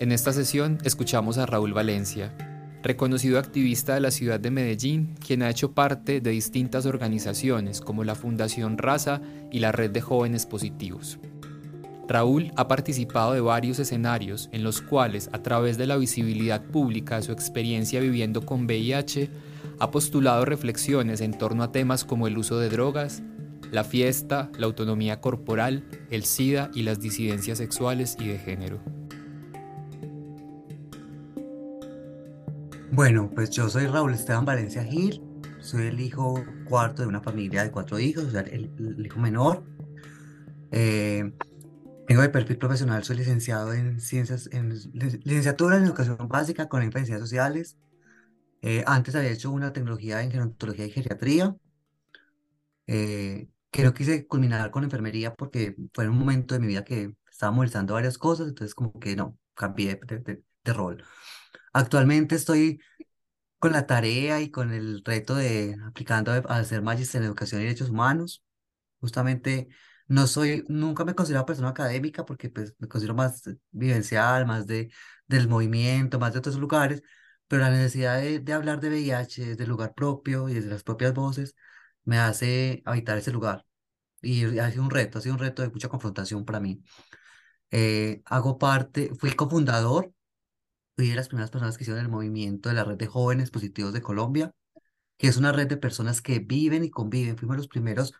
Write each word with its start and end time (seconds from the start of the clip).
En 0.00 0.12
esta 0.12 0.32
sesión 0.32 0.78
escuchamos 0.84 1.38
a 1.38 1.46
Raúl 1.46 1.72
Valencia, 1.72 2.32
reconocido 2.84 3.36
activista 3.36 3.94
de 3.94 4.00
la 4.00 4.12
ciudad 4.12 4.38
de 4.38 4.52
Medellín, 4.52 5.16
quien 5.26 5.42
ha 5.42 5.50
hecho 5.50 5.72
parte 5.72 6.20
de 6.20 6.30
distintas 6.30 6.86
organizaciones 6.86 7.80
como 7.80 8.04
la 8.04 8.14
Fundación 8.14 8.78
Raza 8.78 9.20
y 9.50 9.58
la 9.58 9.72
Red 9.72 9.90
de 9.90 10.00
Jóvenes 10.00 10.46
Positivos. 10.46 11.18
Raúl 12.06 12.52
ha 12.54 12.68
participado 12.68 13.32
de 13.32 13.40
varios 13.40 13.80
escenarios 13.80 14.48
en 14.52 14.62
los 14.62 14.82
cuales, 14.82 15.30
a 15.32 15.42
través 15.42 15.76
de 15.78 15.88
la 15.88 15.96
visibilidad 15.96 16.62
pública 16.62 17.16
de 17.16 17.22
su 17.22 17.32
experiencia 17.32 17.98
viviendo 17.98 18.46
con 18.46 18.66
VIH, 18.66 19.30
ha 19.80 19.90
postulado 19.90 20.44
reflexiones 20.44 21.20
en 21.20 21.36
torno 21.36 21.64
a 21.64 21.72
temas 21.72 22.04
como 22.04 22.28
el 22.28 22.38
uso 22.38 22.60
de 22.60 22.68
drogas, 22.68 23.20
la 23.72 23.82
fiesta, 23.82 24.48
la 24.58 24.66
autonomía 24.66 25.20
corporal, 25.20 25.82
el 26.08 26.22
SIDA 26.24 26.70
y 26.72 26.84
las 26.84 27.00
disidencias 27.00 27.58
sexuales 27.58 28.16
y 28.20 28.28
de 28.28 28.38
género. 28.38 28.97
Bueno, 32.92 33.30
pues 33.34 33.50
yo 33.50 33.68
soy 33.68 33.86
Raúl 33.86 34.14
Esteban 34.14 34.44
Valencia 34.44 34.82
Gil, 34.82 35.22
soy 35.60 35.88
el 35.88 36.00
hijo 36.00 36.42
cuarto 36.64 37.02
de 37.02 37.08
una 37.08 37.20
familia 37.20 37.62
de 37.62 37.70
cuatro 37.70 37.98
hijos, 37.98 38.24
o 38.24 38.30
sea, 38.30 38.40
el, 38.40 38.72
hijo 39.04 39.20
menor. 39.20 39.62
Eh, 40.72 41.30
tengo 42.06 42.22
de 42.22 42.30
perfil 42.30 42.56
profesional, 42.56 43.04
soy 43.04 43.16
licenciado 43.16 43.74
en 43.74 44.00
ciencias, 44.00 44.48
en 44.52 44.70
licenciatura 45.24 45.76
en 45.76 45.84
educación 45.84 46.16
básica 46.28 46.68
con 46.68 46.82
énfasis 46.82 47.10
en 47.10 47.20
sociales. 47.20 47.76
Eh, 48.62 48.82
antes 48.86 49.14
había 49.14 49.30
hecho 49.30 49.50
una 49.50 49.72
tecnología 49.72 50.22
en 50.22 50.30
gerontología 50.32 50.86
y 50.86 50.90
geriatría. 50.90 51.54
Eh, 52.86 53.48
que 53.70 53.84
no 53.84 53.92
quise 53.92 54.26
culminar 54.26 54.70
con 54.70 54.84
enfermería 54.84 55.34
porque 55.34 55.76
fue 55.92 56.08
un 56.08 56.18
momento 56.18 56.54
de 56.54 56.60
mi 56.60 56.68
vida 56.68 56.84
que 56.84 57.14
estaba 57.30 57.52
molestando 57.52 57.94
varias 57.94 58.16
cosas, 58.16 58.48
entonces 58.48 58.74
como 58.74 58.98
que 58.98 59.14
no, 59.14 59.38
cambié 59.54 60.00
de, 60.06 60.42
de 60.64 60.72
rol. 60.72 61.04
Actualmente 61.72 62.34
estoy 62.36 62.80
con 63.58 63.72
la 63.72 63.86
tarea 63.86 64.40
y 64.40 64.50
con 64.50 64.72
el 64.72 65.02
reto 65.04 65.34
de 65.34 65.76
aplicando 65.86 66.32
a 66.32 66.38
hacer 66.58 66.82
magíster 66.82 67.20
en 67.22 67.26
educación 67.28 67.60
y 67.60 67.64
derechos 67.64 67.90
humanos. 67.90 68.42
Justamente 69.00 69.68
no 70.08 70.26
soy, 70.26 70.64
nunca 70.68 71.04
me 71.04 71.14
considero 71.14 71.46
persona 71.46 71.70
académica 71.70 72.24
porque 72.24 72.50
pues 72.50 72.74
me 72.78 72.88
considero 72.88 73.14
más 73.14 73.42
vivencial, 73.70 74.46
más 74.46 74.66
de, 74.66 74.90
del 75.26 75.48
movimiento, 75.48 76.18
más 76.18 76.32
de 76.32 76.40
otros 76.40 76.56
lugares, 76.58 77.02
pero 77.48 77.62
la 77.62 77.70
necesidad 77.70 78.20
de, 78.20 78.40
de 78.40 78.52
hablar 78.52 78.80
de 78.80 78.88
VIH 78.90 79.46
desde 79.46 79.64
el 79.64 79.70
lugar 79.70 79.94
propio 79.94 80.48
y 80.48 80.54
desde 80.54 80.70
las 80.70 80.82
propias 80.84 81.14
voces 81.14 81.54
me 82.04 82.18
hace 82.18 82.82
habitar 82.86 83.18
ese 83.18 83.32
lugar. 83.32 83.66
Y 84.22 84.58
ha 84.58 84.70
sido 84.70 84.82
un 84.84 84.90
reto, 84.90 85.18
ha 85.18 85.22
sido 85.22 85.34
un 85.34 85.40
reto 85.40 85.62
de 85.62 85.70
mucha 85.70 85.88
confrontación 85.88 86.44
para 86.44 86.60
mí. 86.60 86.82
Eh, 87.70 88.22
hago 88.26 88.58
parte, 88.58 89.12
fui 89.18 89.32
cofundador 89.32 90.12
fui 90.98 91.10
de 91.10 91.14
las 91.14 91.28
primeras 91.28 91.52
personas 91.52 91.78
que 91.78 91.84
hicieron 91.84 92.02
el 92.04 92.10
movimiento 92.10 92.68
de 92.68 92.74
la 92.74 92.82
red 92.82 92.96
de 92.96 93.06
jóvenes 93.06 93.52
positivos 93.52 93.92
de 93.92 94.02
Colombia, 94.02 94.50
que 95.16 95.28
es 95.28 95.36
una 95.36 95.52
red 95.52 95.68
de 95.68 95.76
personas 95.76 96.20
que 96.22 96.40
viven 96.40 96.84
y 96.84 96.90
conviven. 96.90 97.38
Fuimos 97.38 97.56
los 97.56 97.68
primeros 97.68 98.14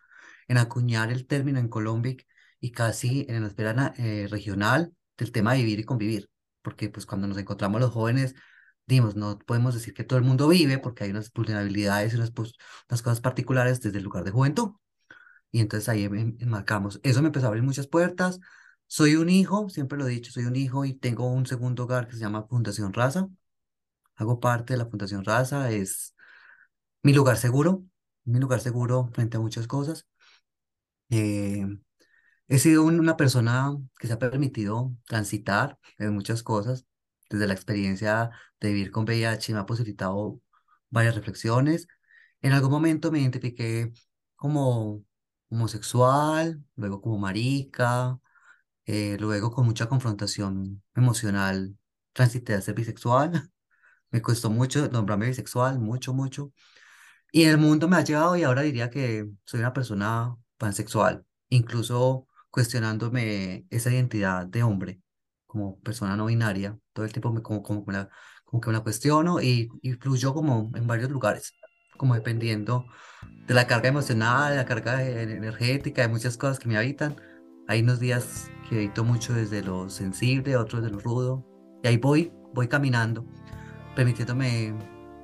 en 0.47 0.57
acuñar 0.57 1.11
el 1.11 1.27
término 1.27 1.59
en 1.59 1.67
Colombia 1.67 2.15
y 2.61 2.71
casi 2.71 3.25
en 3.27 3.41
la 3.41 3.49
esfera 3.49 3.93
eh, 3.97 4.27
regional 4.29 4.93
del 5.17 5.33
tema 5.33 5.53
de 5.53 5.59
vivir 5.59 5.79
y 5.79 5.83
convivir, 5.83 6.29
porque 6.61 6.89
pues 6.89 7.05
cuando 7.05 7.27
nos 7.27 7.37
encontramos 7.37 7.81
los 7.81 7.91
jóvenes, 7.91 8.35
dimos, 8.87 9.17
no 9.17 9.39
podemos 9.39 9.73
decir 9.73 9.93
que 9.93 10.05
todo 10.05 10.17
el 10.17 10.25
mundo 10.25 10.47
vive 10.47 10.79
porque 10.79 11.03
hay 11.03 11.09
unas 11.09 11.33
vulnerabilidades 11.33 12.13
y 12.13 12.15
unas, 12.15 12.31
pues, 12.31 12.53
unas 12.89 13.01
cosas 13.01 13.19
particulares 13.19 13.81
desde 13.81 13.97
el 13.97 14.05
lugar 14.05 14.23
de 14.23 14.31
juventud. 14.31 14.71
Y 15.51 15.59
entonces 15.59 15.89
ahí 15.89 16.05
enmarcamos. 16.05 17.01
Eso 17.03 17.21
me 17.21 17.27
empezó 17.27 17.47
a 17.47 17.49
abrir 17.49 17.63
muchas 17.63 17.87
puertas, 17.87 18.39
soy 18.89 19.15
un 19.15 19.29
hijo, 19.29 19.69
siempre 19.69 19.97
lo 19.99 20.07
he 20.07 20.11
dicho, 20.11 20.31
soy 20.31 20.45
un 20.45 20.55
hijo 20.55 20.85
y 20.85 20.93
tengo 20.95 21.27
un 21.31 21.45
segundo 21.45 21.83
hogar 21.85 22.07
que 22.07 22.15
se 22.15 22.21
llama 22.21 22.47
Fundación 22.47 22.93
Raza. 22.93 23.29
Hago 24.15 24.39
parte 24.39 24.73
de 24.73 24.79
la 24.79 24.87
Fundación 24.87 25.25
Raza, 25.25 25.71
es 25.71 26.15
mi 27.03 27.13
lugar 27.13 27.37
seguro, 27.37 27.85
mi 28.25 28.39
lugar 28.39 28.61
seguro 28.61 29.09
frente 29.13 29.37
a 29.37 29.41
muchas 29.41 29.67
cosas. 29.67 30.07
Eh, 31.09 31.65
he 32.47 32.59
sido 32.59 32.83
una 32.85 33.17
persona 33.17 33.77
que 33.99 34.07
se 34.07 34.13
ha 34.13 34.19
permitido 34.19 34.95
transitar 35.07 35.79
en 35.97 36.13
muchas 36.13 36.43
cosas, 36.43 36.85
desde 37.29 37.47
la 37.47 37.53
experiencia 37.53 38.31
de 38.59 38.69
vivir 38.73 38.91
con 38.91 39.05
VIH 39.05 39.53
me 39.53 39.59
ha 39.59 39.65
posibilitado 39.65 40.41
varias 40.89 41.15
reflexiones. 41.15 41.87
En 42.41 42.53
algún 42.53 42.71
momento 42.71 43.11
me 43.11 43.19
identifiqué 43.21 43.93
como 44.35 45.05
homosexual, 45.49 46.63
luego 46.75 47.01
como 47.01 47.19
marica, 47.19 48.19
eh, 48.91 49.17
luego, 49.19 49.51
con 49.51 49.65
mucha 49.67 49.87
confrontación 49.87 50.81
emocional, 50.95 51.77
transité 52.13 52.55
a 52.55 52.61
ser 52.61 52.73
bisexual. 52.73 53.31
Me 54.11 54.21
costó 54.21 54.49
mucho 54.49 54.89
nombrarme 54.89 55.27
bisexual, 55.27 55.79
mucho, 55.79 56.13
mucho. 56.13 56.53
Y 57.31 57.43
el 57.43 57.59
mundo 57.59 57.87
me 57.87 57.97
ha 57.97 58.03
llegado 58.03 58.35
y 58.37 58.43
ahora 58.43 58.63
diría 58.63 58.89
que 58.89 59.29
soy 59.45 59.59
una 59.61 59.73
persona 59.73 60.35
pansexual, 60.57 61.25
incluso 61.49 62.27
cuestionándome 62.49 63.67
esa 63.69 63.91
identidad 63.91 64.47
de 64.47 64.63
hombre 64.63 65.01
como 65.45 65.79
persona 65.81 66.15
no 66.17 66.25
binaria. 66.25 66.79
Todo 66.93 67.05
el 67.05 67.13
tiempo 67.13 67.31
me, 67.31 67.43
como, 67.43 67.61
como, 67.63 67.85
la, 67.91 68.09
como 68.45 68.61
que 68.61 68.69
me 68.69 68.73
la 68.73 68.81
cuestiono 68.83 69.41
y, 69.41 69.69
y 69.83 69.93
fluyo 69.93 70.33
como 70.33 70.71
en 70.75 70.87
varios 70.87 71.11
lugares, 71.11 71.53
como 71.97 72.15
dependiendo 72.15 72.85
de 73.47 73.53
la 73.53 73.67
carga 73.67 73.89
emocional, 73.89 74.51
de 74.51 74.57
la 74.57 74.65
carga 74.65 75.03
energética, 75.03 76.01
de 76.01 76.07
muchas 76.07 76.37
cosas 76.37 76.57
que 76.59 76.67
me 76.67 76.77
habitan. 76.77 77.15
Hay 77.69 77.83
unos 77.83 77.99
días 77.99 78.49
que 78.67 78.77
edito 78.79 79.03
mucho 79.03 79.31
desde 79.31 79.61
lo 79.61 79.91
sensible, 79.91 80.57
otros 80.57 80.81
de 80.81 80.89
lo 80.89 80.97
rudo. 80.97 81.45
Y 81.83 81.87
ahí 81.87 81.97
voy, 81.97 82.33
voy 82.51 82.67
caminando, 82.67 83.27
permitiéndome 83.95 84.73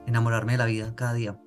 enamorarme 0.06 0.52
de 0.52 0.58
la 0.60 0.66
vida 0.66 0.94
cada 0.96 1.14
día. 1.14 1.40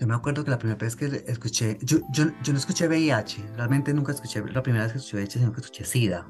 Yo 0.00 0.08
me 0.08 0.14
acuerdo 0.14 0.42
que 0.42 0.50
la 0.50 0.58
primera 0.58 0.76
vez 0.76 0.96
que 0.96 1.22
escuché, 1.28 1.78
yo, 1.82 1.98
yo, 2.10 2.24
yo 2.42 2.52
no 2.52 2.58
escuché 2.58 2.88
VIH, 2.88 3.52
realmente 3.54 3.94
nunca 3.94 4.10
escuché, 4.10 4.44
la 4.44 4.64
primera 4.64 4.86
vez 4.86 4.92
que 4.92 4.98
escuché 4.98 5.18
VIH, 5.18 5.38
sino 5.38 5.52
que 5.52 5.60
escuché 5.60 5.84
SIDA. 5.84 6.28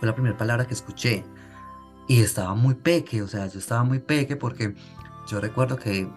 Fue 0.00 0.08
la 0.08 0.16
primera 0.16 0.36
palabra 0.36 0.66
que 0.66 0.74
escuché. 0.74 1.24
Y 2.08 2.22
estaba 2.22 2.56
muy 2.56 2.74
peque, 2.74 3.22
o 3.22 3.28
sea, 3.28 3.46
yo 3.46 3.60
estaba 3.60 3.84
muy 3.84 4.00
peque 4.00 4.34
porque 4.34 4.74
yo 5.28 5.40
recuerdo 5.40 5.76
que 5.76 6.10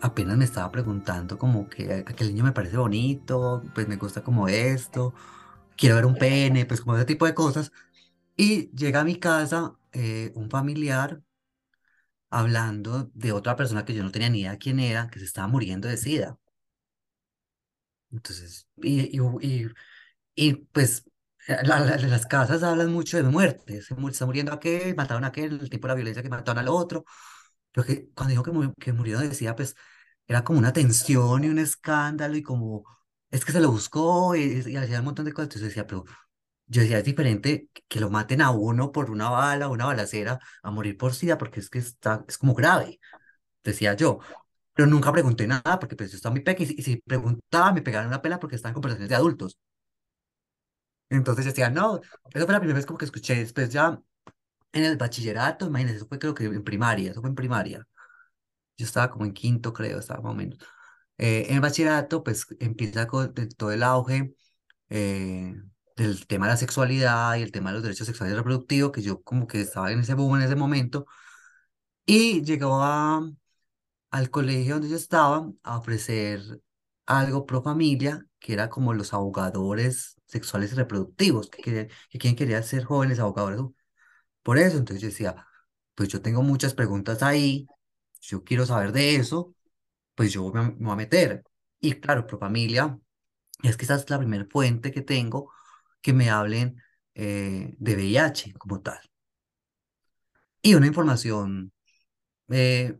apenas 0.00 0.36
me 0.36 0.44
estaba 0.44 0.70
preguntando 0.70 1.38
como 1.38 1.68
que 1.68 2.04
aquel 2.06 2.28
niño 2.28 2.44
me 2.44 2.52
parece 2.52 2.76
bonito, 2.76 3.62
pues 3.74 3.88
me 3.88 3.96
gusta 3.96 4.22
como 4.22 4.48
esto, 4.48 5.14
quiero 5.76 5.96
ver 5.96 6.06
un 6.06 6.16
pene, 6.16 6.66
pues 6.66 6.80
como 6.82 6.96
ese 6.96 7.06
tipo 7.06 7.26
de 7.26 7.34
cosas. 7.34 7.72
Y 8.36 8.70
llega 8.76 9.00
a 9.00 9.04
mi 9.04 9.16
casa 9.18 9.74
eh, 9.92 10.32
un 10.36 10.50
familiar 10.50 11.22
hablando 12.30 13.10
de 13.14 13.32
otra 13.32 13.54
persona 13.56 13.84
que 13.84 13.92
yo 13.94 14.02
no 14.02 14.10
tenía 14.12 14.30
ni 14.30 14.40
idea 14.40 14.56
quién 14.58 14.80
era, 14.80 15.08
que 15.10 15.18
se 15.18 15.24
estaba 15.26 15.46
muriendo 15.48 15.88
de 15.88 15.96
sida. 15.98 16.38
Entonces, 18.10 18.66
y, 18.76 19.18
y, 19.18 19.66
y, 20.34 20.54
pues 20.72 21.04
las 21.64 22.26
casas 22.26 22.62
hablan 22.62 22.92
mucho 22.92 23.16
de 23.16 23.22
muerte, 23.24 23.82
se 23.82 23.94
está 24.10 24.26
muriendo 24.26 24.52
aquel, 24.52 24.94
mataron 24.96 25.24
a 25.24 25.28
aquel, 25.28 25.60
el 25.60 25.70
tipo 25.70 25.86
de 25.86 25.92
la 25.92 25.94
violencia 25.96 26.22
que 26.22 26.28
mataron 26.30 26.58
al 26.58 26.68
otro. 26.68 27.04
Pero 27.72 27.86
que 27.86 28.10
cuando 28.14 28.30
dijo 28.32 28.42
que, 28.44 28.74
que 28.80 28.92
murió 28.92 29.20
decía, 29.20 29.56
pues 29.56 29.76
era 30.28 30.44
como 30.44 30.58
una 30.58 30.72
tensión 30.72 31.44
y 31.44 31.48
un 31.48 31.58
escándalo 31.58 32.36
y 32.36 32.42
como, 32.42 32.84
es 33.30 33.44
que 33.44 33.52
se 33.52 33.60
lo 33.60 33.70
buscó 33.72 34.36
y, 34.36 34.60
hacía 34.76 35.00
un 35.00 35.06
montón 35.06 35.24
de 35.24 35.32
cosas. 35.32 35.46
Entonces 35.46 35.68
decía, 35.70 35.86
pero 35.86 36.04
yo 36.66 36.82
decía, 36.82 36.98
es 36.98 37.04
diferente 37.04 37.70
que 37.88 38.00
lo 38.00 38.10
maten 38.10 38.42
a 38.42 38.50
uno 38.50 38.92
por 38.92 39.10
una 39.10 39.30
bala, 39.30 39.68
una 39.68 39.86
balacera, 39.86 40.38
a 40.62 40.70
morir 40.70 40.96
por 40.98 41.14
SIDA, 41.14 41.38
porque 41.38 41.60
es 41.60 41.70
que 41.70 41.78
está, 41.78 42.24
es 42.28 42.38
como 42.38 42.54
grave, 42.54 43.00
decía 43.64 43.94
yo. 43.94 44.20
Pero 44.74 44.88
nunca 44.88 45.12
pregunté 45.12 45.46
nada, 45.46 45.78
porque 45.80 45.96
pues 45.96 46.12
yo 46.12 46.16
estaba 46.16 46.32
muy 46.34 46.42
pequeño 46.42 46.72
y, 46.76 46.82
si 46.82 46.96
preguntaba 46.98 47.72
me 47.72 47.82
pegaron 47.82 48.08
una 48.08 48.22
pena 48.22 48.38
porque 48.40 48.56
estaban 48.56 48.72
en 48.72 48.74
conversaciones 48.74 49.10
de 49.10 49.16
adultos. 49.16 49.58
Entonces 51.10 51.44
decía, 51.46 51.70
no, 51.70 52.00
eso 52.34 52.44
fue 52.44 52.52
la 52.52 52.60
primera 52.60 52.76
vez 52.76 52.86
como 52.86 52.98
que 52.98 53.04
escuché. 53.06 53.36
Después 53.36 53.70
ya 53.70 53.98
en 54.72 54.84
el 54.84 54.96
bachillerato, 54.96 55.66
imagínense, 55.66 55.98
eso 55.98 56.08
fue 56.08 56.18
creo 56.18 56.34
que 56.34 56.44
en 56.44 56.64
primaria, 56.64 57.10
eso 57.12 57.20
fue 57.20 57.30
en 57.30 57.36
primaria. 57.36 57.86
Yo 58.78 58.86
estaba 58.86 59.10
como 59.10 59.26
en 59.26 59.34
quinto, 59.34 59.72
creo, 59.74 59.98
estaba 60.00 60.22
más 60.22 60.32
o 60.32 60.36
menos. 60.36 60.58
Eh, 61.18 61.46
en 61.50 61.60
bachillerato, 61.60 62.24
pues 62.24 62.46
empieza 62.60 63.06
con 63.08 63.34
todo 63.56 63.72
el 63.72 63.82
auge 63.82 64.34
eh, 64.90 65.54
del 65.96 66.26
tema 66.26 66.46
de 66.46 66.52
la 66.52 66.56
sexualidad 66.58 67.36
y 67.36 67.42
el 67.42 67.52
tema 67.52 67.70
de 67.70 67.74
los 67.76 67.82
derechos 67.84 68.06
sexuales 68.06 68.34
y 68.34 68.38
reproductivos, 68.38 68.92
que 68.92 69.02
yo 69.02 69.22
como 69.22 69.46
que 69.48 69.60
estaba 69.62 69.92
en 69.92 70.00
ese 70.00 70.14
boom 70.14 70.36
en 70.36 70.42
ese 70.42 70.56
momento, 70.56 71.06
y 72.06 72.42
llegó 72.42 72.82
a, 72.82 73.28
al 74.10 74.30
colegio 74.30 74.74
donde 74.74 74.90
yo 74.90 74.96
estaba 74.96 75.50
a 75.62 75.78
ofrecer 75.78 76.42
algo 77.06 77.46
pro 77.46 77.62
familia, 77.62 78.26
que 78.38 78.52
era 78.54 78.70
como 78.70 78.94
los 78.94 79.14
abogadores 79.14 80.16
sexuales 80.26 80.72
y 80.72 80.76
reproductivos, 80.76 81.50
que, 81.50 81.62
querían, 81.62 81.88
que 82.10 82.18
quien 82.18 82.36
quería 82.36 82.62
ser 82.62 82.84
jóvenes 82.84 83.18
abogadores. 83.20 83.60
Por 84.42 84.58
eso, 84.58 84.78
entonces 84.78 85.02
yo 85.02 85.08
decía, 85.08 85.46
pues 85.94 86.08
yo 86.08 86.22
tengo 86.22 86.42
muchas 86.42 86.74
preguntas 86.74 87.22
ahí, 87.22 87.66
yo 88.20 88.44
quiero 88.44 88.66
saber 88.66 88.92
de 88.92 89.16
eso, 89.16 89.54
pues 90.14 90.32
yo 90.32 90.50
me, 90.52 90.62
me 90.64 90.72
voy 90.86 90.92
a 90.92 90.96
meter. 90.96 91.44
Y 91.80 91.94
claro, 91.94 92.26
pro 92.26 92.38
familia, 92.38 92.98
es 93.62 93.76
que 93.76 93.84
esa 93.84 93.96
es 93.96 94.08
la 94.10 94.18
primera 94.18 94.46
fuente 94.50 94.92
que 94.92 95.02
tengo 95.02 95.52
que 96.02 96.12
me 96.14 96.30
hablen 96.30 96.82
eh, 97.14 97.74
de 97.78 97.94
VIH 97.96 98.54
como 98.58 98.80
tal. 98.82 99.00
Y 100.62 100.74
una 100.74 100.86
información 100.86 101.72
eh, 102.50 102.98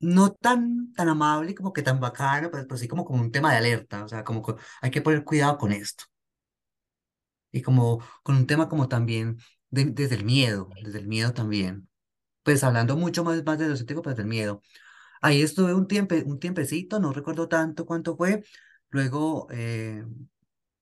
no 0.00 0.32
tan, 0.34 0.92
tan 0.94 1.08
amable 1.08 1.54
como 1.54 1.72
que 1.72 1.82
tan 1.82 2.00
bacana, 2.00 2.50
pero, 2.50 2.66
pero 2.66 2.76
sí 2.78 2.88
como, 2.88 3.04
como 3.04 3.20
un 3.22 3.32
tema 3.32 3.50
de 3.52 3.58
alerta, 3.58 4.04
o 4.04 4.08
sea, 4.08 4.24
como 4.24 4.44
hay 4.80 4.90
que 4.90 5.02
poner 5.02 5.24
cuidado 5.24 5.58
con 5.58 5.72
esto. 5.72 6.04
Y 7.52 7.62
como 7.62 8.00
con 8.22 8.36
un 8.36 8.46
tema 8.46 8.68
como 8.68 8.88
también 8.88 9.38
de- 9.70 9.86
desde 9.86 10.16
el 10.16 10.24
miedo, 10.24 10.76
desde 10.82 10.98
el 11.00 11.06
miedo 11.08 11.32
también. 11.34 11.88
Pues 12.48 12.64
hablando 12.64 12.96
mucho 12.96 13.24
más, 13.24 13.44
más 13.44 13.58
de 13.58 13.68
lo 13.68 13.76
científico, 13.76 14.00
pues 14.00 14.16
del 14.16 14.26
miedo. 14.26 14.62
Ahí 15.20 15.42
estuve 15.42 15.74
un 15.74 15.86
tiempo, 15.86 16.14
un 16.24 16.38
tiempecito, 16.40 16.98
no 16.98 17.12
recuerdo 17.12 17.46
tanto 17.46 17.84
cuánto 17.84 18.16
fue. 18.16 18.42
Luego 18.88 19.48
eh, 19.50 20.02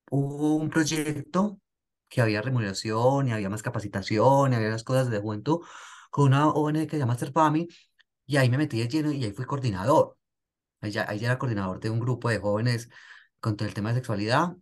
hubo 0.09 0.55
un 0.55 0.69
proyecto 0.69 1.59
que 2.07 2.21
había 2.21 2.41
remuneración 2.41 3.27
y 3.27 3.33
había 3.33 3.49
más 3.49 3.63
capacitación 3.63 4.53
y 4.53 4.55
había 4.55 4.69
las 4.69 4.85
cosas 4.85 5.09
de 5.09 5.19
juventud 5.19 5.59
con 6.09 6.27
una 6.27 6.47
ONG 6.49 6.87
que 6.87 6.91
se 6.91 6.99
llama 6.99 7.17
Serpami 7.17 7.67
y 8.25 8.37
ahí 8.37 8.49
me 8.49 8.57
metí 8.57 8.79
de 8.79 8.87
lleno 8.87 9.11
y 9.11 9.25
ahí 9.25 9.33
fui 9.33 9.45
coordinador. 9.45 10.17
Ahí 10.81 11.25
era 11.25 11.37
coordinador 11.37 11.81
de 11.81 11.89
un 11.89 11.99
grupo 11.99 12.29
de 12.29 12.39
jóvenes 12.39 12.89
con 13.41 13.57
el 13.59 13.73
tema 13.73 13.89
de 13.89 13.95
sexualidad 13.95 14.55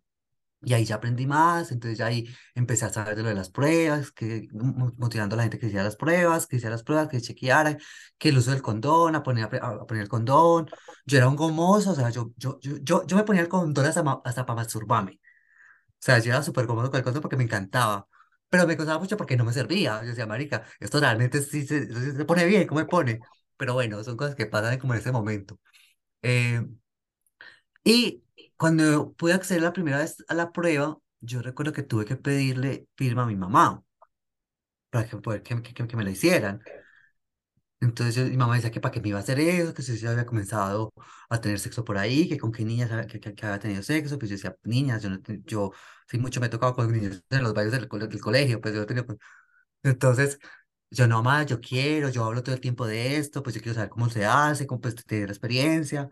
y 0.66 0.74
ahí 0.74 0.86
ya 0.86 0.96
aprendí 0.96 1.28
más, 1.28 1.72
entonces 1.72 1.98
ya 2.00 2.08
ahí 2.08 2.28
empecé 2.56 2.86
a 2.86 2.90
saber 2.94 3.16
de 3.16 3.24
lo 3.24 3.30
de 3.30 3.36
las 3.36 3.50
pruebas, 3.50 4.12
que, 4.12 4.48
mo- 4.54 4.94
motivando 4.98 5.36
a 5.36 5.38
la 5.38 5.44
gente 5.44 5.60
que 5.60 5.68
hiciera 5.68 5.84
las 5.86 5.96
pruebas, 5.96 6.48
que 6.48 6.58
hiciera 6.58 6.72
las 6.76 6.84
pruebas, 6.84 7.08
que 7.10 7.22
chequeara, 7.22 7.78
que 8.18 8.30
el 8.30 8.38
uso 8.38 8.52
del 8.52 8.62
condón, 8.62 9.16
a 9.16 9.24
poner, 9.24 9.46
a, 9.62 9.86
poner 9.86 10.04
el 10.04 10.10
condón. 10.10 10.70
Yo 11.06 11.18
era 11.18 11.28
un 11.30 11.36
gomoso, 11.36 11.92
o 11.92 11.96
sea, 11.96 12.10
yo, 12.10 12.32
yo, 12.38 12.60
yo, 12.62 13.06
yo, 13.06 13.16
me 13.16 13.24
ponía 13.24 13.42
el 13.44 13.50
condón 13.50 13.86
hasta, 13.86 14.02
hasta 14.26 14.46
para 14.46 14.58
masturbarme. 14.58 15.20
O 16.00 16.04
sea, 16.06 16.20
yo 16.20 16.32
era 16.32 16.44
súper 16.44 16.68
cómodo 16.68 16.92
con 16.92 16.98
el 17.00 17.04
condón 17.04 17.22
porque 17.22 17.38
me 17.38 17.44
encantaba. 17.44 18.08
Pero 18.50 18.68
me 18.68 18.78
costaba 18.78 19.00
mucho 19.00 19.18
porque 19.18 19.36
no 19.38 19.46
me 19.46 19.54
servía. 19.54 20.02
Yo 20.04 20.10
decía, 20.10 20.28
marica, 20.28 20.64
esto 20.80 21.00
realmente 21.00 21.42
sí 21.42 21.66
se, 21.66 21.88
se 22.16 22.26
pone 22.26 22.46
bien, 22.46 22.68
¿cómo 22.68 22.80
me 22.82 22.86
pone? 22.88 23.20
Pero 23.58 23.74
bueno, 23.74 24.04
son 24.04 24.18
cosas 24.18 24.36
que 24.36 24.46
pasan 24.46 24.78
como 24.80 24.94
en 24.94 25.00
ese 25.00 25.12
momento. 25.12 25.60
Eh, 26.24 26.62
y 27.84 28.24
cuando 28.58 29.14
pude 29.14 29.34
acceder 29.34 29.62
la 29.64 29.74
primera 29.74 30.00
vez 30.00 30.24
a 30.28 30.34
la 30.34 30.52
prueba, 30.52 30.98
yo 31.22 31.42
recuerdo 31.42 31.74
que 31.74 31.84
tuve 31.84 32.06
que 32.06 32.16
pedirle 32.18 32.88
firma 32.96 33.24
a 33.24 33.26
mi 33.28 33.36
mamá 33.36 33.84
para 34.90 35.08
que, 35.08 35.18
poder 35.18 35.44
que, 35.44 35.62
que, 35.62 35.88
que 35.88 35.98
me 35.98 36.04
la 36.04 36.12
hicieran. 36.12 36.62
Entonces 37.82 38.16
yo- 38.16 38.24
mi 38.26 38.38
mamá 38.38 38.56
decía 38.56 38.72
que 38.72 38.80
para 38.82 38.92
qué 38.94 39.02
me 39.02 39.10
iba 39.10 39.20
a 39.20 39.22
hacer 39.22 39.40
eso, 39.40 39.74
que 39.74 39.82
si 39.84 39.98
yo 40.00 40.10
había 40.10 40.26
comenzado 40.26 40.92
a 41.30 41.40
tener 41.42 41.60
sexo 41.60 41.84
por 41.84 41.98
ahí, 41.98 42.28
que 42.28 42.38
con 42.38 42.52
qué 42.52 42.66
niñas 42.66 42.90
que, 43.08 43.20
que, 43.20 43.36
que 43.36 43.46
había 43.46 43.60
tenido 43.60 43.84
sexo, 43.84 44.18
pues 44.18 44.30
yo 44.30 44.36
decía, 44.38 44.56
niñas, 44.64 45.04
yo, 45.04 45.10
no, 45.10 45.20
yo 45.46 45.72
sí 46.08 46.18
mucho 46.18 46.40
me 46.40 46.48
he 46.48 46.50
tocado 46.50 46.74
con 46.76 46.92
niños 46.92 47.24
en 47.30 47.44
los 47.44 47.54
bailes 47.54 47.74
del, 47.74 47.88
del 48.10 48.22
colegio, 48.22 48.62
pues 48.62 48.74
yo 48.74 48.86
tenido... 48.86 49.06
con- 49.06 49.20
Entonces, 49.84 50.40
yo 50.92 51.08
no, 51.08 51.24
mamá, 51.24 51.44
yo 51.46 51.62
quiero, 51.62 52.10
yo 52.10 52.26
hablo 52.26 52.44
todo 52.44 52.56
el 52.56 52.62
tiempo 52.62 52.88
de 52.88 53.18
esto, 53.18 53.44
pues 53.44 53.56
yo 53.56 53.62
quiero 53.62 53.76
saber 53.76 53.90
cómo 53.90 54.10
se 54.10 54.26
hace, 54.26 54.68
cómo 54.68 54.82
pues, 54.82 54.96
tener 54.96 55.30
la 55.30 55.34
experiencia. 55.34 56.10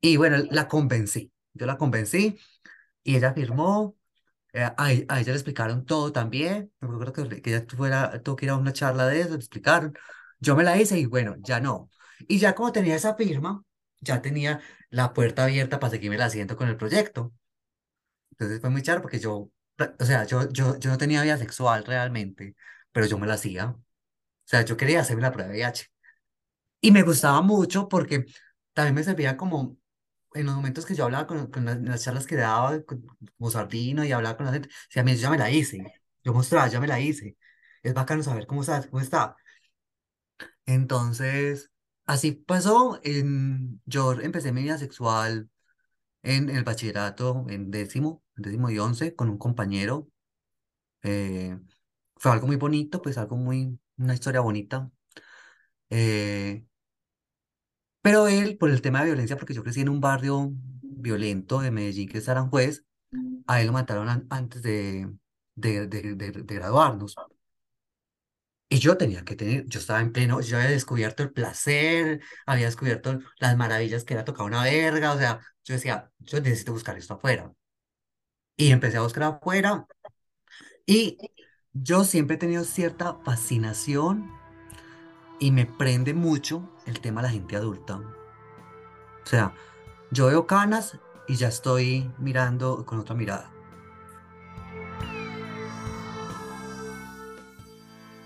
Y 0.00 0.16
bueno, 0.16 0.38
la 0.50 0.68
convencí, 0.68 1.32
yo 1.54 1.66
la 1.66 1.76
convencí 1.78 2.38
y 3.04 3.16
ella 3.16 3.34
firmó. 3.34 3.96
Eh, 4.54 4.62
a, 4.64 4.74
a 4.78 4.92
ella 4.92 5.32
le 5.32 5.32
explicaron 5.34 5.86
todo 5.86 6.12
también. 6.12 6.72
Me 6.80 6.88
acuerdo 6.88 7.12
que, 7.28 7.42
que 7.42 7.50
ella 7.56 7.66
fuera, 7.76 8.22
tuvo 8.22 8.36
que 8.36 8.46
ir 8.46 8.50
a 8.52 8.56
una 8.56 8.72
charla 8.72 9.06
de 9.08 9.20
eso, 9.22 9.30
le 9.30 9.36
explicaron. 9.36 9.94
Yo 10.40 10.56
me 10.56 10.64
la 10.64 10.78
hice 10.78 10.98
y 10.98 11.06
bueno, 11.06 11.36
ya 11.40 11.60
no. 11.60 11.90
Y 12.28 12.38
ya 12.38 12.54
como 12.54 12.72
tenía 12.72 12.96
esa 12.96 13.14
firma, 13.16 13.64
ya 14.00 14.22
tenía 14.22 14.60
la 14.90 15.12
puerta 15.14 15.44
abierta 15.44 15.80
para 15.80 15.92
seguirme 15.92 16.18
la 16.18 16.26
haciendo 16.26 16.56
con 16.56 16.68
el 16.68 16.76
proyecto. 16.76 17.32
Entonces 18.32 18.60
fue 18.60 18.70
muy 18.70 18.82
charro 18.82 19.02
porque 19.02 19.18
yo, 19.18 19.50
o 19.98 20.04
sea, 20.04 20.24
yo, 20.24 20.48
yo, 20.52 20.78
yo 20.78 20.90
no 20.90 20.98
tenía 20.98 21.22
vida 21.22 21.36
sexual 21.38 21.84
realmente, 21.84 22.54
pero 22.92 23.06
yo 23.06 23.18
me 23.18 23.26
la 23.26 23.34
hacía. 23.34 23.70
O 23.70 23.82
sea, 24.46 24.62
yo 24.64 24.76
quería 24.76 25.00
hacerme 25.00 25.22
la 25.22 25.32
prueba 25.32 25.50
de 25.52 25.58
VIH. 25.58 25.86
Y 26.82 26.92
me 26.92 27.02
gustaba 27.04 27.42
mucho 27.42 27.88
porque 27.88 28.26
también 28.74 28.94
me 28.96 29.04
servía 29.04 29.36
como 29.36 29.78
en 30.34 30.46
los 30.46 30.54
momentos 30.56 30.86
que 30.86 30.94
yo 30.94 31.04
hablaba 31.04 31.26
con, 31.26 31.48
con 31.50 31.64
las, 31.64 31.76
en 31.76 31.86
las 31.86 32.02
charlas 32.04 32.26
que 32.26 32.36
daba, 32.36 32.82
con- 32.84 33.06
como 33.38 33.50
Sardino 33.50 34.04
y 34.04 34.12
hablaba 34.12 34.36
con 34.36 34.46
la 34.46 34.52
gente, 34.52 34.68
si 34.90 35.00
a 35.00 35.04
mí 35.04 35.16
ya 35.16 35.30
me 35.30 35.38
la 35.38 35.50
hice, 35.50 35.90
yo 36.24 36.32
mostraba, 36.34 36.68
ya 36.68 36.80
me 36.80 36.86
la 36.88 37.00
hice. 37.00 37.36
Es 37.82 37.94
bacano 37.94 38.22
saber 38.22 38.46
cómo 38.46 38.60
está, 38.62 38.82
cómo 38.88 39.00
está. 39.02 39.36
Entonces, 40.66 41.70
así 42.06 42.32
pasó. 42.32 43.00
En, 43.04 43.80
yo 43.86 44.12
empecé 44.14 44.52
mi 44.52 44.62
vida 44.62 44.78
sexual 44.78 45.50
en, 46.22 46.50
el 46.50 46.64
bachillerato, 46.64 47.46
en 47.50 47.70
décimo, 47.72 48.24
en 48.36 48.44
décimo 48.44 48.70
y 48.70 48.78
once, 48.78 49.14
con 49.16 49.28
un 49.30 49.38
compañero. 49.38 50.08
eh, 51.02 51.58
fue 52.16 52.32
algo 52.32 52.46
muy 52.48 52.56
bonito, 52.56 53.02
pues 53.02 53.18
algo 53.18 53.36
muy, 53.36 53.78
una 53.98 54.14
historia 54.14 54.40
bonita. 54.42 54.90
eh, 55.90 56.64
pero 58.08 58.28
él, 58.28 58.56
por 58.58 58.70
el 58.70 58.80
tema 58.82 59.00
de 59.00 59.06
violencia, 59.06 59.36
porque 59.36 59.54
yo 59.54 59.62
crecí 59.62 59.80
en 59.82 59.88
un 59.90 60.00
barrio 60.00 60.50
violento 60.82 61.60
de 61.60 61.70
Medellín, 61.70 62.08
que 62.08 62.18
es 62.18 62.28
Aranjuez, 62.28 62.84
a 63.46 63.60
él 63.60 63.68
lo 63.68 63.74
mataron 63.74 64.08
an- 64.08 64.26
antes 64.30 64.62
de, 64.62 65.12
de, 65.56 65.86
de, 65.88 66.14
de, 66.16 66.32
de 66.32 66.54
graduarnos. 66.54 67.20
Y 68.70 68.78
yo 68.80 68.96
tenía 68.98 69.24
que 69.24 69.34
tener, 69.36 69.64
yo 69.66 69.80
estaba 69.80 70.00
en 70.00 70.12
pleno, 70.12 70.40
yo 70.42 70.58
había 70.58 70.68
descubierto 70.70 71.22
el 71.22 71.32
placer, 71.32 72.20
había 72.46 72.66
descubierto 72.66 73.18
las 73.38 73.56
maravillas 73.56 74.04
que 74.04 74.12
era 74.14 74.24
tocar 74.24 74.44
una 74.46 74.62
verga, 74.64 75.12
o 75.14 75.18
sea, 75.18 75.40
yo 75.64 75.74
decía, 75.74 76.10
yo 76.18 76.40
necesito 76.40 76.72
buscar 76.72 76.98
esto 76.98 77.14
afuera. 77.14 77.50
Y 78.56 78.72
empecé 78.72 78.98
a 78.98 79.02
buscar 79.02 79.22
afuera 79.24 79.86
y 80.86 81.18
yo 81.72 82.04
siempre 82.04 82.36
he 82.36 82.38
tenido 82.38 82.64
cierta 82.64 83.18
fascinación 83.24 84.30
y 85.40 85.50
me 85.50 85.66
prende 85.66 86.14
mucho 86.14 86.68
el 86.86 87.00
tema 87.00 87.22
de 87.22 87.28
la 87.28 87.32
gente 87.32 87.56
adulta. 87.56 87.96
O 87.96 89.26
sea, 89.26 89.54
yo 90.10 90.26
veo 90.26 90.46
canas 90.46 90.98
y 91.26 91.36
ya 91.36 91.48
estoy 91.48 92.10
mirando 92.18 92.84
con 92.86 92.98
otra 92.98 93.14
mirada. 93.14 93.50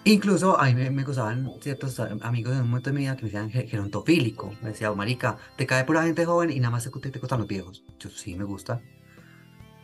Incluso 0.04 0.58
a 0.58 0.66
mí 0.66 0.74
me, 0.74 0.90
me 0.90 1.04
gustaban 1.04 1.48
ciertos 1.60 2.00
amigos 2.00 2.54
en 2.54 2.62
un 2.62 2.68
momento 2.68 2.90
de 2.90 2.94
mi 2.96 3.02
vida 3.02 3.16
que 3.16 3.22
me 3.22 3.28
decían 3.28 3.50
ge- 3.50 3.68
gerontofílico. 3.68 4.52
Me 4.60 4.70
decía, 4.70 4.90
"Oh, 4.90 4.96
marica, 4.96 5.36
te 5.56 5.64
cae 5.66 5.84
pura 5.84 6.02
gente 6.02 6.24
joven 6.24 6.50
y 6.50 6.58
nada 6.58 6.70
más 6.72 6.90
te, 6.90 7.10
te, 7.10 7.18
gustan 7.20 7.38
los 7.38 7.48
viejos. 7.48 7.84
Yo 8.00 8.10
sí 8.10 8.34
me 8.34 8.44
gusta. 8.44 8.82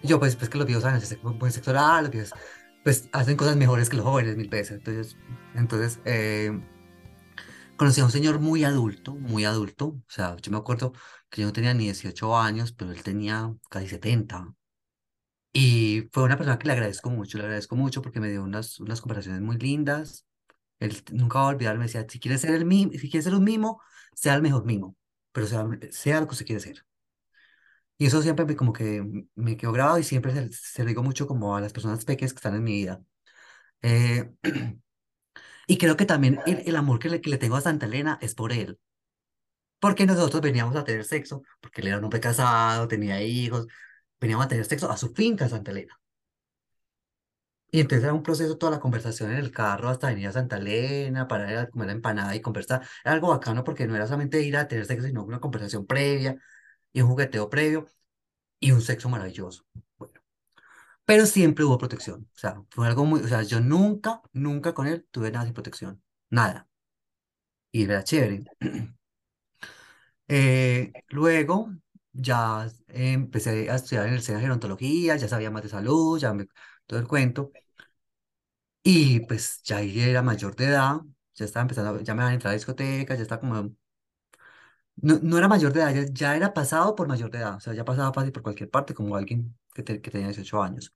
Yo, 0.02 0.18
pues, 0.18 0.34
pues 0.36 0.48
que 0.48 0.58
los 0.58 0.66
viejos 0.66 0.82
saben 0.84 1.00
buen 1.38 1.52
los 2.02 2.10
viejos, 2.10 2.34
pues 2.82 3.08
hacen 3.12 3.36
cosas 3.36 3.56
mejores 3.56 3.88
que 3.90 3.96
los 3.96 4.06
jóvenes 4.06 4.36
mil 4.36 4.48
veces. 4.48 4.78
Entonces, 4.78 5.16
entonces 5.54 6.00
eh, 6.04 6.60
conocí 7.78 8.00
a 8.02 8.04
un 8.06 8.10
señor 8.12 8.40
muy 8.40 8.64
adulto, 8.64 9.14
muy 9.16 9.44
adulto. 9.46 9.86
O 9.88 10.04
sea, 10.08 10.36
yo 10.42 10.52
me 10.52 10.58
acuerdo 10.58 10.92
que 11.30 11.42
yo 11.42 11.46
no 11.48 11.54
tenía 11.54 11.74
ni 11.74 11.84
18 11.86 12.36
años, 12.38 12.72
pero 12.72 12.92
él 12.92 13.02
tenía 13.02 13.54
casi 13.70 13.88
70. 13.88 14.54
Y 15.52 16.08
fue 16.12 16.24
una 16.24 16.36
persona 16.36 16.58
que 16.58 16.66
le 16.68 16.72
agradezco 16.74 17.10
mucho, 17.10 17.38
le 17.38 17.44
agradezco 17.44 17.76
mucho 17.76 18.02
porque 18.02 18.20
me 18.20 18.30
dio 18.30 18.44
unas, 18.44 18.80
unas 18.80 19.00
conversaciones 19.00 19.42
muy 19.42 19.58
lindas. 19.58 20.26
Él 20.80 20.96
nunca 21.12 21.40
va 21.40 21.46
a 21.46 21.48
olvidar, 21.50 21.78
me 21.78 21.84
decía, 21.86 22.06
si 22.08 22.20
quieres 22.20 22.42
ser 22.42 22.54
el 22.54 22.66
mimo, 22.66 22.92
si 22.92 23.10
quieres 23.10 23.24
ser 23.24 23.34
un 23.34 23.44
mimo, 23.44 23.82
sea 24.14 24.34
el 24.34 24.42
mejor 24.42 24.64
mimo, 24.66 24.96
pero 25.32 25.46
sea, 25.46 25.66
sea 25.90 26.20
lo 26.20 26.26
que 26.28 26.32
usted 26.32 26.46
quiere 26.46 26.60
ser. 26.62 26.86
Y 27.98 28.06
eso 28.06 28.22
siempre 28.22 28.44
me, 28.44 28.56
como 28.56 28.72
que 28.72 29.04
me 29.34 29.56
quedó 29.56 29.72
grabado 29.72 29.98
y 29.98 30.04
siempre 30.04 30.32
se, 30.32 30.52
se 30.52 30.82
lo 30.82 30.88
digo 30.88 31.02
mucho 31.02 31.26
como 31.26 31.56
a 31.56 31.60
las 31.60 31.72
personas 31.72 32.04
pequeñas 32.04 32.32
que 32.32 32.38
están 32.38 32.54
en 32.54 32.62
mi 32.64 32.72
vida. 32.72 33.02
Eh, 33.82 34.32
y 35.68 35.78
creo 35.78 35.96
que 35.96 36.06
también 36.06 36.40
el, 36.46 36.62
el 36.66 36.76
amor 36.76 36.98
que 37.00 37.10
le, 37.10 37.20
que 37.22 37.30
le 37.30 37.38
tengo 37.38 37.56
a 37.56 37.62
Santa 37.62 37.86
Elena 37.86 38.18
es 38.22 38.34
por 38.34 38.52
él, 38.52 38.80
porque 39.80 40.06
nosotros 40.06 40.42
veníamos 40.42 40.76
a 40.76 40.84
tener 40.84 41.04
sexo, 41.04 41.42
porque 41.60 41.80
él 41.82 41.88
era 41.88 41.98
un 41.98 42.04
hombre 42.04 42.20
casado, 42.20 42.88
tenía 42.88 43.22
hijos, 43.22 43.66
veníamos 44.20 44.46
a 44.46 44.48
tener 44.48 44.64
sexo 44.64 44.90
a 44.90 44.96
su 44.96 45.14
finca 45.14 45.48
Santa 45.48 45.70
Elena. 45.72 45.98
Y 47.70 47.80
entonces 47.80 48.04
era 48.04 48.14
un 48.14 48.22
proceso 48.22 48.56
toda 48.56 48.72
la 48.72 48.80
conversación 48.80 49.30
en 49.30 49.36
el 49.38 49.50
carro 49.52 49.90
hasta 49.90 50.08
venir 50.08 50.28
a 50.28 50.32
Santa 50.32 50.56
Elena, 50.56 51.28
para 51.28 51.50
ir 51.52 51.58
a 51.58 51.68
comer 51.68 51.88
la 51.88 51.92
empanada 51.94 52.34
y 52.34 52.40
conversar. 52.40 52.82
Era 53.04 53.12
algo 53.14 53.28
bacano 53.28 53.62
porque 53.64 53.86
no 53.86 53.94
era 53.94 54.06
solamente 54.06 54.42
ir 54.42 54.56
a 54.56 54.68
tener 54.68 54.86
sexo, 54.86 55.06
sino 55.06 55.22
una 55.24 55.40
conversación 55.40 55.86
previa 55.86 56.36
y 56.92 57.02
un 57.02 57.08
jugueteo 57.08 57.50
previo 57.50 57.86
y 58.60 58.72
un 58.72 58.82
sexo 58.82 59.08
maravilloso. 59.10 59.66
Pero 61.08 61.26
siempre 61.26 61.64
hubo 61.64 61.78
protección. 61.78 62.28
O 62.34 62.38
sea, 62.38 62.62
fue 62.70 62.86
algo 62.86 63.04
muy, 63.04 63.20
o 63.22 63.28
sea, 63.28 63.42
yo 63.42 63.60
nunca, 63.60 64.22
nunca 64.32 64.74
con 64.74 64.86
él 64.86 65.06
tuve 65.10 65.30
nada 65.32 65.44
sin 65.46 65.54
protección, 65.54 66.02
nada. 66.30 66.68
Y 67.72 67.84
era 67.84 68.04
chévere. 68.04 68.44
Eh, 70.28 70.96
luego 71.08 71.70
ya 72.12 72.68
empecé 72.88 73.70
a 73.70 73.76
estudiar 73.76 74.06
en 74.08 74.14
el 74.14 74.22
SENA 74.22 74.40
gerontología, 74.40 75.16
ya 75.16 75.28
sabía 75.28 75.50
más 75.50 75.62
de 75.62 75.68
salud, 75.70 76.18
ya 76.18 76.34
me, 76.34 76.46
todo 76.86 76.98
el 77.00 77.08
cuento. 77.08 77.54
Y 78.82 79.20
pues 79.20 79.62
ya 79.64 79.80
era 79.82 80.22
mayor 80.22 80.56
de 80.56 80.66
edad, 80.66 81.00
ya 81.34 81.44
estaba 81.44 81.62
empezando, 81.62 82.00
ya 82.00 82.14
me 82.14 82.22
iban 82.22 82.30
a 82.32 82.34
entrar 82.34 82.52
a 82.52 82.54
discotecas, 82.54 83.18
ya 83.18 83.22
estaba 83.22 83.40
como... 83.40 83.74
No, 84.96 85.18
no 85.22 85.38
era 85.38 85.48
mayor 85.48 85.72
de 85.72 85.80
edad, 85.80 85.94
ya, 85.94 86.04
ya 86.12 86.36
era 86.36 86.52
pasado 86.54 86.94
por 86.96 87.06
mayor 87.08 87.30
de 87.30 87.38
edad, 87.38 87.56
o 87.56 87.60
sea, 87.60 87.72
ya 87.74 87.84
pasaba 87.84 88.12
fácil 88.12 88.32
por 88.32 88.42
cualquier 88.42 88.70
parte, 88.70 88.94
como 88.94 89.14
alguien 89.16 89.56
que, 89.74 89.82
te- 89.82 90.00
que 90.00 90.10
tenía 90.10 90.26
18 90.28 90.62
años. 90.62 90.92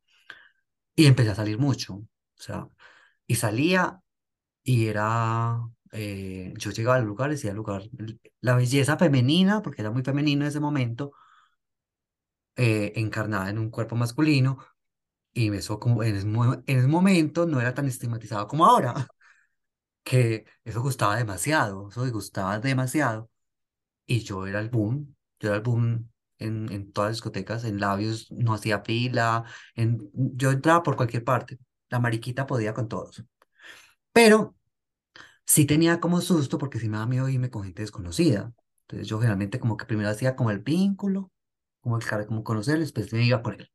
Y 0.94 1.06
empecé 1.06 1.30
a 1.30 1.34
salir 1.34 1.58
mucho, 1.58 1.94
o 1.96 2.06
sea, 2.36 2.68
y 3.26 3.36
salía 3.36 4.00
y 4.64 4.88
era... 4.88 5.60
eh, 5.92 6.54
yo 6.58 6.70
llegaba 6.72 6.96
al 6.98 7.04
lugar, 7.06 7.30
decía 7.30 7.50
el 7.52 7.56
lugar, 7.58 7.84
la 8.42 8.56
belleza 8.56 8.98
femenina, 8.98 9.62
porque 9.62 9.82
era 9.82 9.90
muy 9.92 10.02
femenino 10.04 10.42
en 10.44 10.48
ese 10.50 10.60
momento, 10.60 11.12
eh, 12.56 12.92
encarnada 12.96 13.50
en 13.50 13.58
un 13.58 13.70
cuerpo 13.70 13.96
masculino, 13.96 14.58
y 15.34 15.52
eso 15.54 15.80
como 15.80 16.02
en 16.04 16.16
ese, 16.16 16.26
en 16.28 16.64
ese 16.78 16.88
momento 16.88 17.46
no 17.46 17.60
era 17.60 17.74
tan 17.74 17.86
estigmatizado 17.88 18.46
como 18.48 18.66
ahora. 18.66 18.94
que 20.04 20.46
eso 20.64 20.82
gustaba 20.82 21.16
demasiado, 21.16 21.88
eso 21.90 22.10
gustaba 22.12 22.58
demasiado. 22.60 23.30
Y 24.06 24.20
yo 24.24 24.46
era 24.46 24.60
el 24.60 24.70
boom, 24.70 25.16
yo 25.40 25.48
era 25.50 25.56
el 25.58 25.62
boom 25.64 26.10
en, 26.38 26.70
en 26.72 26.92
todas 26.92 27.10
las 27.10 27.16
discotecas, 27.18 27.64
en 27.64 27.80
labios 27.80 28.30
no 28.32 28.54
hacía 28.54 28.80
fila, 28.82 29.44
en, 29.74 30.10
yo 30.14 30.50
entraba 30.52 30.82
por 30.82 30.96
cualquier 30.96 31.24
parte, 31.24 31.58
la 31.90 31.98
mariquita 32.00 32.46
podía 32.46 32.74
con 32.74 32.88
todos. 32.88 33.24
Pero 34.12 34.56
sí 35.46 35.66
tenía 35.66 36.00
como 36.00 36.20
susto 36.20 36.58
porque 36.58 36.78
sí 36.78 36.88
me 36.88 36.96
daba 36.98 37.08
miedo 37.08 37.28
irme 37.28 37.50
con 37.50 37.64
gente 37.64 37.82
desconocida. 37.82 38.52
Entonces 38.82 39.08
yo 39.08 39.18
generalmente 39.18 39.60
como 39.60 39.76
que 39.76 39.86
primero 39.86 40.10
hacía 40.10 40.36
como 40.36 40.50
el 40.50 40.60
vínculo, 40.60 41.30
como 41.80 41.96
el 41.98 42.04
cara, 42.04 42.26
como 42.26 42.44
conocerlo, 42.44 42.80
después 42.82 43.12
me 43.12 43.24
iba 43.24 43.42
con 43.42 43.54
él. 43.54 43.70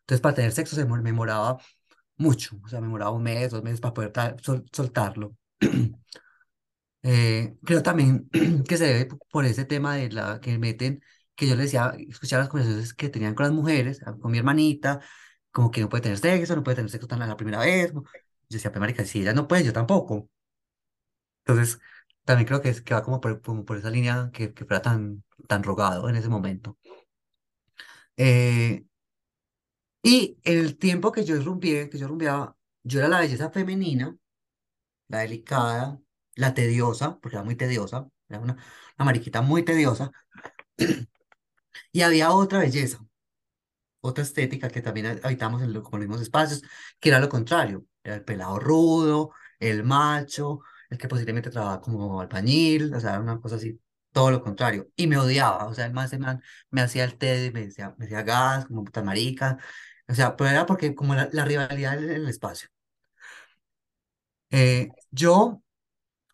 Entonces 0.00 0.20
para 0.22 0.34
tener 0.36 0.52
sexo 0.52 0.76
se 0.76 0.84
me 0.86 1.02
demoraba 1.02 1.58
mucho, 2.18 2.58
o 2.64 2.68
sea, 2.68 2.80
me 2.80 2.86
demoraba 2.88 3.12
un 3.12 3.22
mes, 3.24 3.50
dos 3.52 3.62
meses 3.64 3.80
para 3.80 3.94
poder 3.94 4.12
sol- 4.42 4.66
soltarlo. 4.72 5.36
Eh, 7.02 7.56
creo 7.64 7.82
también 7.82 8.28
que 8.68 8.76
se 8.76 8.84
debe 8.86 9.08
por 9.30 9.44
ese 9.44 9.64
tema 9.64 9.96
de 9.96 10.10
la 10.10 10.40
que 10.40 10.58
meten, 10.58 11.02
que 11.38 11.46
yo 11.48 11.54
le 11.56 11.62
decía, 11.64 11.94
escuchar 12.08 12.40
las 12.40 12.48
conversaciones 12.48 12.94
que 12.94 13.08
tenían 13.10 13.34
con 13.34 13.44
las 13.46 13.52
mujeres, 13.54 14.00
ah, 14.06 14.16
con 14.20 14.32
mi 14.32 14.38
hermanita, 14.38 15.00
como 15.52 15.70
que 15.70 15.80
no 15.80 15.88
puede 15.88 16.02
tener 16.02 16.18
sexo, 16.18 16.56
no 16.56 16.64
puede 16.64 16.76
tener 16.76 16.90
sexo 16.90 17.06
tan 17.08 17.20
la 17.20 17.36
primera 17.36 17.60
vez. 17.60 17.92
Yo 17.92 18.02
decía, 18.50 18.72
pues 18.72 18.80
marica, 18.80 19.04
si 19.04 19.20
ella 19.22 19.32
no 19.34 19.46
puede, 19.48 19.64
yo 19.64 19.72
tampoco. 19.72 20.28
Entonces, 21.44 21.78
también 22.24 22.46
creo 22.46 22.60
que, 22.62 22.68
es, 22.70 22.82
que 22.82 22.94
va 22.94 23.02
como 23.02 23.20
por, 23.20 23.40
por 23.40 23.76
esa 23.76 23.90
línea 23.90 24.30
que, 24.32 24.52
que 24.54 24.64
fuera 24.64 24.82
tan, 24.82 25.24
tan 25.48 25.62
rogado 25.62 26.08
en 26.08 26.16
ese 26.16 26.28
momento. 26.28 26.76
Eh, 28.16 28.84
y 30.02 30.38
el 30.44 30.78
tiempo 30.78 31.12
que 31.12 31.24
yo 31.24 31.40
rumbié, 31.40 31.88
que 31.90 31.98
yo 31.98 32.08
rumbeaba, 32.08 32.56
yo 32.82 33.00
era 33.00 33.08
la 33.08 33.20
belleza 33.20 33.50
femenina, 33.50 34.16
la 35.08 35.20
delicada, 35.20 36.00
la 36.36 36.54
tediosa, 36.54 37.18
porque 37.20 37.36
era 37.36 37.44
muy 37.44 37.56
tediosa, 37.56 38.08
era 38.28 38.40
una, 38.40 38.54
una 38.54 39.04
mariquita 39.04 39.42
muy 39.42 39.64
tediosa 39.64 40.10
Y 41.98 42.02
había 42.02 42.30
otra 42.30 42.60
belleza, 42.60 42.98
otra 44.00 44.24
estética 44.24 44.68
que 44.70 44.82
también 44.82 45.06
ha- 45.06 45.18
habitamos 45.26 45.62
en 45.62 45.72
los 45.72 45.90
mismos 45.92 46.20
espacios, 46.20 46.62
que 47.00 47.08
era 47.10 47.20
lo 47.20 47.28
contrario. 47.28 47.86
Era 48.02 48.16
el 48.16 48.24
pelado 48.24 48.58
rudo, 48.58 49.32
el 49.58 49.84
macho, 49.84 50.60
el 50.90 50.98
que 50.98 51.08
posiblemente 51.08 51.50
trabajaba 51.50 51.80
como 51.82 52.20
albañil, 52.20 52.94
o 52.94 53.00
sea, 53.00 53.20
una 53.20 53.40
cosa 53.40 53.56
así, 53.56 53.80
todo 54.12 54.30
lo 54.30 54.42
contrario. 54.42 54.88
Y 54.96 55.06
me 55.08 55.18
odiaba, 55.18 55.66
o 55.66 55.74
sea, 55.74 55.86
el 55.86 55.92
más 55.92 56.16
man 56.18 56.42
me 56.70 56.80
hacía 56.82 57.04
el 57.04 57.16
té, 57.18 57.50
me 57.52 57.66
decía, 57.66 57.94
me 57.98 58.06
decía 58.06 58.22
gas, 58.22 58.66
como 58.66 58.84
puta 58.84 59.02
marica. 59.02 59.58
O 60.08 60.14
sea, 60.14 60.36
pero 60.36 60.50
era 60.50 60.66
porque 60.66 60.94
como 60.94 61.14
la, 61.14 61.28
la 61.32 61.44
rivalidad 61.44 61.98
en 62.02 62.10
el 62.10 62.28
espacio. 62.28 62.68
Eh, 64.50 64.88
yo 65.10 65.62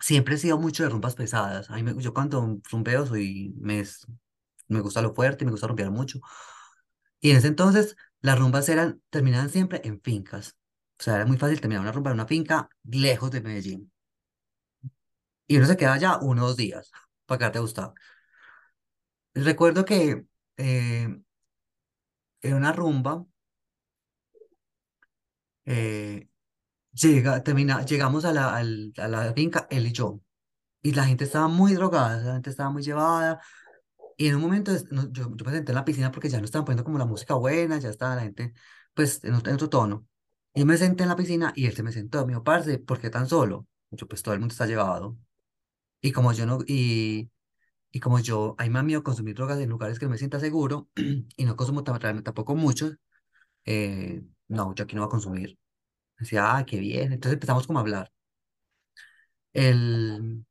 siempre 0.00 0.36
he 0.36 0.38
sido 0.38 0.58
mucho 0.58 0.84
de 0.84 0.90
rumbas 0.90 1.16
pesadas. 1.16 1.70
A 1.70 1.76
mí 1.76 1.82
me- 1.84 2.02
yo 2.02 2.14
cuando 2.14 2.60
rumbeo 2.70 3.06
soy, 3.06 3.54
me, 3.60 3.84
me 4.68 4.80
gusta 4.80 5.02
lo 5.02 5.14
fuerte, 5.14 5.44
me 5.44 5.50
gusta 5.52 5.66
rumbear 5.66 5.90
mucho. 5.90 6.20
Y 7.20 7.30
en 7.30 7.38
ese 7.38 7.48
entonces 7.48 7.96
las 8.20 8.38
rumbas 8.38 8.68
eran, 8.68 9.02
terminaban 9.10 9.50
siempre 9.50 9.80
en 9.84 10.00
fincas. 10.00 10.56
O 10.98 11.02
sea, 11.02 11.16
era 11.16 11.26
muy 11.26 11.36
fácil 11.38 11.60
terminar 11.60 11.82
una 11.82 11.92
rumba 11.92 12.10
en 12.10 12.14
una 12.16 12.26
finca 12.26 12.68
lejos 12.84 13.30
de 13.30 13.40
Medellín. 13.40 13.92
Y 15.46 15.56
uno 15.56 15.66
se 15.66 15.76
quedaba 15.76 15.96
allá 15.96 16.18
uno 16.20 16.44
o 16.44 16.48
dos 16.48 16.56
días 16.56 16.90
para 17.26 17.46
que 17.46 17.52
te 17.52 17.58
gustaba. 17.60 17.94
Recuerdo 19.34 19.84
que 19.84 20.24
eh, 20.56 21.08
en 22.42 22.54
una 22.54 22.72
rumba 22.72 23.26
eh, 25.64 26.28
llega, 26.92 27.42
termina, 27.42 27.84
llegamos 27.84 28.24
a 28.24 28.32
la, 28.32 28.56
a 28.56 29.08
la 29.08 29.34
finca, 29.34 29.66
él 29.70 29.86
y 29.88 29.92
yo. 29.92 30.20
Y 30.82 30.92
la 30.94 31.04
gente 31.06 31.24
estaba 31.24 31.48
muy 31.48 31.74
drogada, 31.74 32.18
la 32.22 32.34
gente 32.34 32.50
estaba 32.50 32.70
muy 32.70 32.82
llevada. 32.82 33.40
Y 34.16 34.28
en 34.28 34.36
un 34.36 34.42
momento 34.42 34.72
no, 34.90 35.10
yo, 35.12 35.34
yo 35.36 35.44
me 35.44 35.52
senté 35.52 35.72
en 35.72 35.76
la 35.76 35.84
piscina 35.84 36.10
porque 36.12 36.28
ya 36.28 36.38
no 36.38 36.44
estaban 36.44 36.64
poniendo 36.64 36.84
como 36.84 36.98
la 36.98 37.06
música 37.06 37.34
buena, 37.34 37.78
ya 37.78 37.90
estaba 37.90 38.16
la 38.16 38.22
gente 38.22 38.54
pues 38.94 39.22
en 39.24 39.34
otro, 39.34 39.50
en 39.50 39.56
otro 39.56 39.68
tono. 39.70 40.06
Y 40.54 40.64
me 40.64 40.76
senté 40.76 41.02
en 41.04 41.08
la 41.10 41.16
piscina 41.16 41.52
y 41.56 41.66
él 41.66 41.74
se 41.74 41.82
me 41.82 41.92
sentó, 41.92 42.24
me 42.26 42.32
dijo, 42.32 42.44
parce, 42.44 42.78
¿por 42.78 43.00
qué 43.00 43.10
tan 43.10 43.26
solo? 43.28 43.66
Yo, 43.90 44.06
pues 44.08 44.22
todo 44.22 44.34
el 44.34 44.40
mundo 44.40 44.52
está 44.52 44.66
llevado. 44.66 45.16
Y 46.00 46.12
como 46.12 46.32
yo 46.32 46.46
no, 46.46 46.58
y, 46.66 47.30
y 47.92 48.00
como 48.00 48.20
yo, 48.20 48.54
a 48.58 48.64
mí 48.64 48.70
me 48.70 48.76
da 48.78 48.82
miedo 48.84 49.02
consumir 49.04 49.34
drogas 49.36 49.58
en 49.60 49.70
lugares 49.70 49.98
que 49.98 50.06
no 50.06 50.12
me 50.12 50.18
sienta 50.18 50.40
seguro 50.40 50.88
y 51.36 51.44
no 51.44 51.56
consumo 51.56 51.84
tampoco 51.84 52.54
mucho, 52.56 52.92
eh, 53.66 54.22
no, 54.48 54.74
yo 54.74 54.84
aquí 54.84 54.94
no 54.96 55.02
voy 55.02 55.08
a 55.08 55.10
consumir. 55.10 55.58
Decía, 56.18 56.56
ah, 56.58 56.64
qué 56.66 56.78
bien. 56.80 57.12
Entonces 57.12 57.34
empezamos 57.34 57.66
como 57.66 57.78
a 57.80 57.82
hablar. 57.82 58.12
El, 59.52 60.44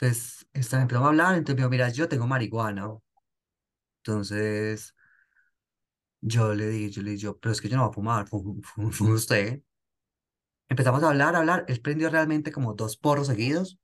pues 0.00 0.46
está- 0.52 0.82
empezamos 0.82 1.06
a 1.06 1.10
hablar, 1.10 1.34
entonces 1.36 1.54
me 1.56 1.60
dijo, 1.62 1.70
mira, 1.70 1.88
yo 1.90 2.08
tengo 2.08 2.26
marihuana. 2.26 2.88
Entonces 4.04 4.94
yo 6.22 6.54
le 6.54 6.68
dije, 6.68 6.90
yo 6.90 7.02
le 7.02 7.10
dije, 7.12 7.22
yo, 7.24 7.38
pero 7.38 7.52
es 7.52 7.60
que 7.60 7.68
yo 7.68 7.76
no 7.76 7.82
voy 7.84 7.90
a 7.90 7.94
fumar, 7.94 8.28
fum, 8.28 8.60
fum, 8.62 8.90
fum 8.92 9.10
usted. 9.12 9.62
Empezamos 10.70 11.02
a 11.02 11.08
hablar, 11.10 11.34
a 11.34 11.40
hablar. 11.40 11.66
Él 11.68 11.82
prendió 11.82 12.08
realmente 12.08 12.50
como 12.50 12.72
dos 12.72 12.96
porros 12.96 13.26
seguidos. 13.26 13.78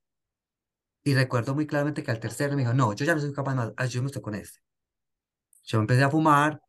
Y 1.04 1.14
recuerdo 1.14 1.54
muy 1.54 1.66
claramente 1.66 2.02
que 2.02 2.10
al 2.10 2.20
tercero 2.20 2.54
me 2.54 2.60
dijo, 2.60 2.74
no, 2.74 2.92
yo 2.92 3.06
ya 3.06 3.14
no 3.14 3.20
soy 3.22 3.32
capaz 3.32 3.54
más, 3.54 3.72
ayúdame 3.78 4.10
con 4.20 4.34
este. 4.34 4.58
Yo 5.64 5.78
empecé 5.80 6.02
a 6.04 6.10
fumar, 6.10 6.60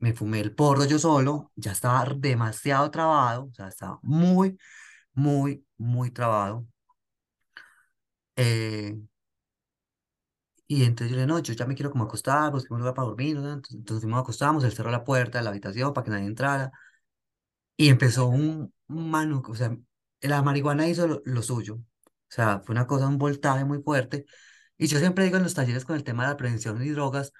me 0.00 0.12
fumé 0.14 0.40
el 0.40 0.54
porro 0.54 0.84
yo 0.86 0.98
solo, 1.00 1.52
ya 1.56 1.72
estaba 1.72 2.04
demasiado 2.16 2.90
trabado, 2.90 3.46
o 3.46 3.54
sea, 3.54 3.68
estaba 3.68 3.98
muy, 4.02 4.58
muy, 5.14 5.66
muy 5.78 6.10
trabado. 6.12 6.66
Eh, 8.36 8.94
y 10.66 10.84
entonces 10.84 11.10
yo 11.10 11.16
le 11.16 11.22
dije, 11.22 11.26
no, 11.34 11.38
yo 11.40 11.52
ya 11.54 11.66
me 11.66 11.74
quiero 11.74 11.90
como 11.90 12.04
acostar, 12.04 12.50
busqué 12.50 12.72
un 12.72 12.80
lugar 12.80 12.94
para 12.94 13.08
dormir, 13.08 13.36
¿no? 13.36 13.52
Entonces, 13.52 13.74
entonces 13.78 14.10
a 14.12 14.18
acostamos, 14.18 14.64
él 14.64 14.72
cerró 14.72 14.90
la 14.90 15.04
puerta 15.04 15.38
de 15.38 15.44
la 15.44 15.50
habitación 15.50 15.92
para 15.92 16.04
que 16.04 16.10
nadie 16.10 16.26
entrara. 16.26 16.72
Y 17.76 17.88
empezó 17.88 18.26
un 18.28 18.72
manuco, 18.88 19.52
o 19.52 19.54
sea, 19.54 19.76
la 20.20 20.42
marihuana 20.42 20.88
hizo 20.88 21.06
lo, 21.06 21.22
lo 21.24 21.42
suyo. 21.42 21.76
O 21.76 21.80
sea, 22.28 22.60
fue 22.60 22.74
una 22.74 22.86
cosa, 22.86 23.08
un 23.08 23.18
voltaje 23.18 23.64
muy 23.64 23.82
fuerte. 23.82 24.26
Y 24.78 24.86
yo 24.86 24.98
siempre 24.98 25.24
digo 25.24 25.36
en 25.36 25.42
los 25.44 25.54
talleres 25.54 25.84
con 25.84 25.96
el 25.96 26.04
tema 26.04 26.24
de 26.24 26.30
la 26.30 26.36
prevención 26.36 26.82
y 26.82 26.90
drogas, 26.90 27.32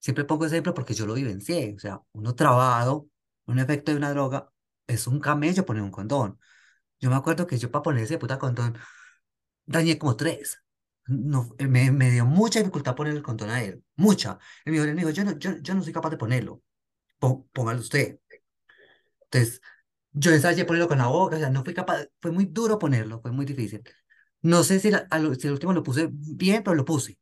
siempre 0.00 0.24
pongo 0.24 0.46
ese 0.46 0.56
ejemplo 0.56 0.74
porque 0.74 0.94
yo 0.94 1.06
lo 1.06 1.14
vivencié. 1.14 1.74
O 1.76 1.78
sea, 1.80 2.00
uno 2.12 2.34
trabado, 2.34 3.08
un 3.46 3.58
efecto 3.58 3.92
de 3.92 3.98
una 3.98 4.10
droga, 4.12 4.50
es 4.86 5.06
un 5.06 5.20
camello 5.20 5.66
poner 5.66 5.82
un 5.82 5.90
condón. 5.92 6.38
Yo 7.00 7.10
me 7.10 7.16
acuerdo 7.16 7.46
que 7.46 7.58
yo 7.58 7.70
para 7.70 7.82
poner 7.82 8.04
ese 8.04 8.18
puta 8.18 8.38
condón, 8.38 8.78
dañé 9.70 9.98
como 9.98 10.16
tres. 10.16 10.62
No, 11.06 11.54
eh, 11.58 11.66
me, 11.68 11.90
me 11.92 12.10
dio 12.10 12.24
mucha 12.26 12.60
dificultad 12.60 12.94
poner 12.96 13.14
el 13.16 13.22
condón 13.22 13.50
a 13.50 13.62
él, 13.64 13.82
mucha. 13.96 14.38
Y 14.64 14.76
él 14.76 14.88
me 14.94 15.00
dijo, 15.02 15.10
yo 15.10 15.24
no, 15.24 15.38
yo, 15.38 15.52
yo 15.60 15.74
no 15.74 15.82
soy 15.82 15.92
capaz 15.92 16.10
de 16.10 16.16
ponerlo, 16.18 16.62
Pó- 17.20 17.48
póngalo 17.52 17.80
usted. 17.80 18.20
Entonces, 19.24 19.60
yo 20.12 20.32
ensayé 20.32 20.64
ponerlo 20.64 20.88
con 20.88 20.98
la 20.98 21.06
boca, 21.08 21.36
o 21.36 21.38
sea, 21.38 21.50
no 21.50 21.64
fui 21.64 21.74
capaz, 21.74 22.06
fue 22.20 22.32
muy 22.32 22.46
duro 22.46 22.78
ponerlo, 22.78 23.20
fue 23.20 23.32
muy 23.32 23.46
difícil. 23.46 23.82
No 24.42 24.64
sé 24.64 24.80
si, 24.80 24.90
la- 24.90 25.06
si 25.38 25.46
el 25.48 25.52
último 25.54 25.72
lo 25.72 25.82
puse 25.82 26.08
bien, 26.12 26.62
pero 26.62 26.76
lo 26.76 26.84
puse. 26.84 27.18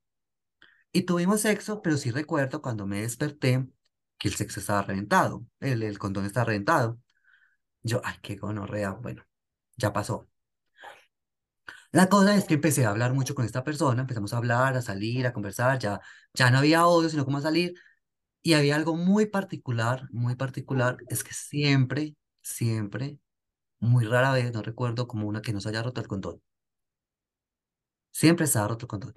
Y 0.93 1.03
tuvimos 1.03 1.43
sexo, 1.43 1.83
pero 1.83 1.97
sí 1.97 2.11
recuerdo 2.11 2.63
cuando 2.63 2.87
me 2.87 3.03
desperté 3.03 3.67
que 4.19 4.29
el 4.29 4.35
sexo 4.37 4.61
estaba 4.61 4.83
reventado, 4.83 5.47
el, 5.61 5.83
el 5.83 5.99
condón 5.99 6.27
estaba 6.27 6.47
reventado. 6.47 7.01
Yo, 7.83 8.01
ay, 8.05 8.17
qué 8.23 8.37
gonorrea, 8.37 8.93
bueno, 8.93 9.25
ya 9.77 9.93
pasó. 9.93 10.29
La 11.93 12.09
cosa 12.09 12.35
es 12.37 12.45
que 12.45 12.55
empecé 12.55 12.85
a 12.85 12.91
hablar 12.91 13.15
mucho 13.15 13.35
con 13.35 13.45
esta 13.47 13.65
persona, 13.65 14.03
empezamos 14.03 14.33
a 14.35 14.37
hablar, 14.39 14.77
a 14.77 14.83
salir, 14.83 15.27
a 15.27 15.33
conversar, 15.33 15.79
ya, 15.79 16.01
ya 16.35 16.51
no 16.51 16.59
había 16.59 16.87
odio, 16.87 17.09
sino 17.09 17.25
como 17.25 17.39
a 17.39 17.41
salir. 17.43 17.75
Y 18.43 18.55
había 18.55 18.77
algo 18.77 18.97
muy 18.97 19.27
particular, 19.27 20.09
muy 20.13 20.37
particular, 20.37 20.99
es 21.09 21.25
que 21.25 21.35
siempre, 21.35 22.17
siempre, 22.43 23.19
muy 23.81 24.05
rara 24.07 24.33
vez, 24.33 24.53
no 24.53 24.63
recuerdo 24.63 25.09
como 25.09 25.29
una 25.29 25.43
que 25.43 25.53
no 25.55 25.61
se 25.61 25.71
haya 25.71 25.83
roto 25.85 26.01
el 26.03 26.09
condón. 26.09 26.43
Siempre 28.11 28.45
estaba 28.47 28.69
roto 28.69 28.85
el 28.87 28.89
condón. 28.89 29.15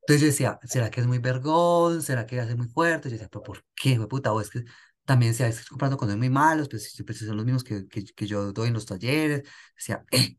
Entonces 0.00 0.20
yo 0.22 0.26
decía, 0.28 0.58
¿será 0.64 0.90
que 0.90 1.00
es 1.00 1.06
muy 1.06 1.18
vergón? 1.18 2.02
¿Será 2.02 2.26
que 2.26 2.40
hace 2.40 2.54
muy 2.56 2.68
fuerte? 2.68 3.08
Yo 3.10 3.14
decía, 3.14 3.28
¿pero 3.30 3.42
por 3.42 3.64
qué, 3.74 3.98
puta? 4.08 4.32
O 4.32 4.40
es 4.40 4.50
que 4.50 4.64
también 5.04 5.34
se 5.34 5.46
estoy 5.48 5.66
comprando 5.66 5.96
condones 5.98 6.18
muy 6.18 6.30
malos, 6.30 6.68
pues 6.68 6.92
siempre 6.92 7.14
son 7.14 7.36
los 7.36 7.44
mismos 7.46 7.64
que, 7.64 7.86
que, 7.88 8.04
que 8.04 8.26
yo 8.26 8.52
doy 8.52 8.68
en 8.68 8.74
los 8.74 8.86
talleres. 8.86 9.42
Decía, 9.76 10.04
eh. 10.10 10.38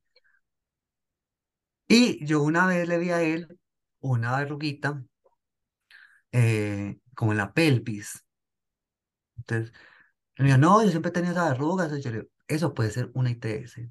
Y 1.90 2.26
yo 2.26 2.42
una 2.42 2.66
vez 2.68 2.88
le 2.88 2.98
vi 2.98 3.10
a 3.12 3.22
él 3.22 3.60
una 4.00 4.38
verruguita 4.38 5.04
eh, 6.32 7.00
como 7.16 7.32
en 7.32 7.38
la 7.38 7.54
pelvis. 7.54 8.26
Entonces, 9.38 9.74
él 10.38 10.44
me 10.46 10.48
dijo, 10.48 10.58
no, 10.60 10.84
yo 10.84 10.90
siempre 10.92 11.10
he 11.10 11.14
tenido 11.14 11.34
esas 11.34 11.52
verrugas. 11.52 11.92
Y 11.98 12.02
yo 12.02 12.12
le 12.12 12.18
digo, 12.20 12.30
eso 12.48 12.74
puede 12.74 12.92
ser 12.92 13.12
una 13.14 13.32
ITS. 13.32 13.90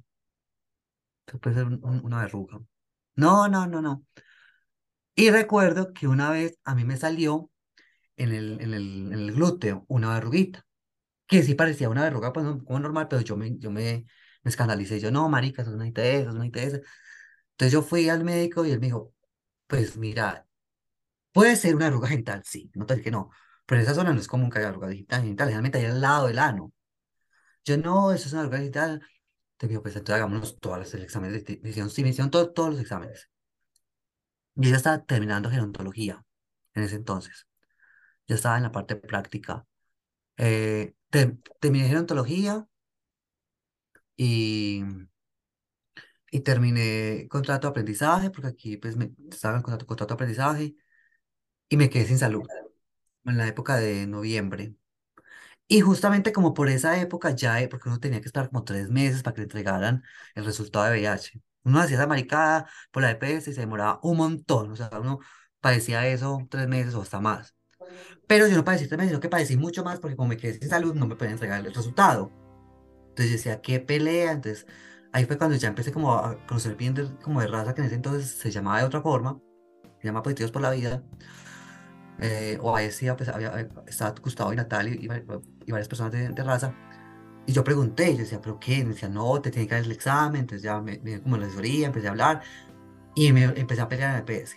Eso 1.26 1.38
puede 1.40 1.56
ser 1.56 1.66
un- 1.66 1.80
un- 1.84 2.04
una 2.04 2.22
verruga. 2.22 2.60
No, 3.16 3.48
no, 3.48 3.66
no, 3.66 3.82
no. 3.82 4.06
Y 5.14 5.30
recuerdo 5.30 5.92
que 5.92 6.06
una 6.08 6.30
vez 6.30 6.58
a 6.64 6.74
mí 6.74 6.84
me 6.84 6.96
salió 6.96 7.50
en 8.16 8.32
el, 8.34 8.60
en 8.62 8.74
el, 8.74 9.06
en 9.08 9.14
el 9.14 9.32
glúteo 9.34 9.86
una 9.88 10.14
verruguita, 10.14 10.66
que 11.28 11.42
sí 11.44 11.54
parecía 11.54 11.90
una 11.90 12.04
verruga, 12.04 12.32
pues 12.32 12.46
como 12.66 12.80
normal, 12.80 13.08
pero 13.08 13.22
yo 13.22 13.36
me, 13.36 13.58
yo 13.58 13.70
me, 13.70 14.06
me 14.44 14.50
escandalicé. 14.50 15.00
Yo, 15.00 15.10
no, 15.12 15.28
marica, 15.28 15.62
eso 15.62 15.72
es 15.72 15.76
una 15.76 15.88
ITS, 15.88 16.20
eso 16.22 16.30
es 16.30 16.36
una 16.36 16.46
ITS. 16.46 16.82
Entonces 17.58 17.72
yo 17.72 17.82
fui 17.82 18.08
al 18.08 18.24
médico 18.24 18.64
y 18.64 18.70
él 18.72 18.80
me 18.80 18.86
dijo, 18.86 19.14
pues 19.66 19.96
mira, 19.98 20.46
puede 21.32 21.56
ser 21.56 21.76
una 21.76 21.86
verruga 21.86 22.08
genital, 22.08 22.42
sí, 22.44 22.70
no 22.74 22.86
te 22.86 22.94
digo 22.96 23.04
que 23.04 23.10
no, 23.12 23.30
pero 23.66 23.80
en 23.80 23.86
esa 23.86 23.94
zona 23.96 24.12
no 24.14 24.20
es 24.20 24.28
común 24.28 24.50
que 24.50 24.58
haya 24.60 24.68
verruga 24.70 24.88
genital, 24.90 25.22
generalmente 25.22 25.78
ahí 25.78 25.86
al 25.86 26.00
lado 26.00 26.28
del 26.28 26.38
ano. 26.40 26.72
Yo, 27.64 27.76
no, 27.78 28.12
eso 28.12 28.26
es 28.28 28.32
una 28.32 28.42
verruga 28.42 28.58
genital. 28.58 29.02
Te 29.58 29.68
digo, 29.68 29.82
pues 29.82 29.96
entonces 29.96 30.16
hagámonos 30.16 30.58
todos 30.60 30.78
los 30.78 30.94
exámenes, 30.94 31.44
de- 31.46 31.60
me 31.62 31.72
sí, 31.90 32.02
me 32.04 32.10
hicieron 32.10 32.30
todo- 32.30 32.52
todos 32.52 32.70
los 32.72 32.80
exámenes. 32.80 33.30
Yo 34.54 34.70
ya 34.70 34.76
estaba 34.76 35.04
terminando 35.04 35.50
gerontología 35.50 36.24
en 36.74 36.82
ese 36.84 36.96
entonces. 36.96 37.46
Yo 38.28 38.36
estaba 38.36 38.58
en 38.58 38.64
la 38.64 38.72
parte 38.72 38.96
práctica. 38.96 39.66
Eh, 40.38 40.94
te- 41.10 41.38
terminé 41.60 41.88
gerontología 41.88 42.68
y, 44.16 44.82
y 46.30 46.40
terminé 46.40 47.26
contrato 47.28 47.66
de 47.68 47.70
aprendizaje, 47.70 48.30
porque 48.30 48.48
aquí 48.48 48.76
pues 48.76 48.96
me, 48.96 49.12
estaba 49.30 49.56
en 49.56 49.62
contrato, 49.62 49.86
contrato 49.86 50.14
de 50.14 50.16
aprendizaje 50.16 50.76
y 51.68 51.76
me 51.76 51.90
quedé 51.90 52.06
sin 52.06 52.18
salud 52.18 52.46
en 53.24 53.38
la 53.38 53.46
época 53.48 53.76
de 53.76 54.06
noviembre. 54.06 54.74
Y 55.66 55.80
justamente 55.80 56.32
como 56.32 56.54
por 56.54 56.68
esa 56.68 56.98
época 57.00 57.30
ya, 57.30 57.60
eh, 57.60 57.68
porque 57.68 57.88
uno 57.88 58.00
tenía 58.00 58.20
que 58.20 58.26
esperar 58.26 58.48
como 58.48 58.64
tres 58.64 58.88
meses 58.90 59.22
para 59.22 59.34
que 59.34 59.40
le 59.42 59.44
entregaran 59.44 60.02
el 60.34 60.44
resultado 60.44 60.86
de 60.86 60.92
VIH. 60.92 61.42
Uno 61.64 61.80
hacía 61.80 61.98
esa 61.98 62.06
maricada 62.06 62.70
por 62.90 63.02
la 63.02 63.10
EPS 63.10 63.50
y 63.50 63.54
se 63.54 63.60
demoraba 63.60 64.00
un 64.02 64.16
montón. 64.16 64.72
O 64.72 64.76
sea, 64.76 64.88
uno 64.98 65.20
padecía 65.60 66.06
eso 66.06 66.46
tres 66.50 66.68
meses 66.68 66.94
o 66.94 67.02
hasta 67.02 67.20
más. 67.20 67.54
Pero 68.26 68.46
yo 68.48 68.56
no 68.56 68.64
padecí 68.64 68.86
tres 68.88 68.98
meses, 68.98 69.10
sino 69.10 69.20
que 69.20 69.28
padecí 69.28 69.56
mucho 69.56 69.84
más 69.84 70.00
porque 70.00 70.16
como 70.16 70.30
me 70.30 70.36
quedé 70.38 70.54
sin 70.58 70.68
salud 70.70 70.94
no 70.94 71.06
me 71.06 71.16
podían 71.16 71.34
entregar 71.34 71.64
el 71.64 71.74
resultado. 71.74 72.32
Entonces 73.10 73.30
yo 73.30 73.36
decía, 73.36 73.60
qué 73.60 73.80
pelea. 73.80 74.32
Entonces 74.32 74.66
ahí 75.12 75.24
fue 75.24 75.38
cuando 75.38 75.56
ya 75.56 75.68
empecé 75.68 75.92
como 75.92 76.14
a 76.14 76.36
conocer 76.46 76.76
bien 76.76 76.94
de, 76.94 77.08
como 77.22 77.40
de 77.40 77.46
raza 77.48 77.74
que 77.74 77.80
en 77.80 77.86
ese 77.86 77.96
entonces 77.96 78.30
se 78.30 78.50
llamaba 78.50 78.78
de 78.78 78.84
otra 78.84 79.02
forma. 79.02 79.40
Se 80.00 80.06
llama 80.06 80.22
Positivos 80.22 80.52
por 80.52 80.62
la 80.62 80.70
Vida. 80.70 81.02
Eh, 82.20 82.58
o 82.60 82.74
ahí 82.74 82.90
sí, 82.90 83.06
pues, 83.16 83.28
había, 83.28 83.60
eh, 83.60 83.68
estaba 83.86 84.14
Gustavo 84.22 84.52
y 84.52 84.56
Natalia 84.56 84.94
y, 84.94 85.04
y 85.66 85.72
varias 85.72 85.88
personas 85.88 86.12
de, 86.12 86.28
de 86.30 86.44
raza. 86.44 86.74
Y 87.46 87.52
yo 87.52 87.64
pregunté, 87.64 88.12
yo 88.12 88.18
decía, 88.20 88.40
¿pero 88.40 88.58
qué? 88.60 88.84
Me 88.84 88.90
decía, 88.90 89.08
no, 89.08 89.40
te 89.40 89.50
tiene 89.50 89.66
que 89.66 89.74
dar 89.74 89.84
el 89.84 89.92
examen. 89.92 90.42
Entonces 90.42 90.62
ya 90.62 90.80
me, 90.80 90.98
me 90.98 91.20
como 91.22 91.36
la 91.36 91.46
asesoría, 91.46 91.86
empecé 91.86 92.08
a 92.08 92.10
hablar 92.10 92.42
y 93.14 93.32
me 93.32 93.44
empecé 93.44 93.80
a 93.80 93.88
pelear 93.88 94.10
en 94.10 94.16
el 94.16 94.24
PS. 94.24 94.56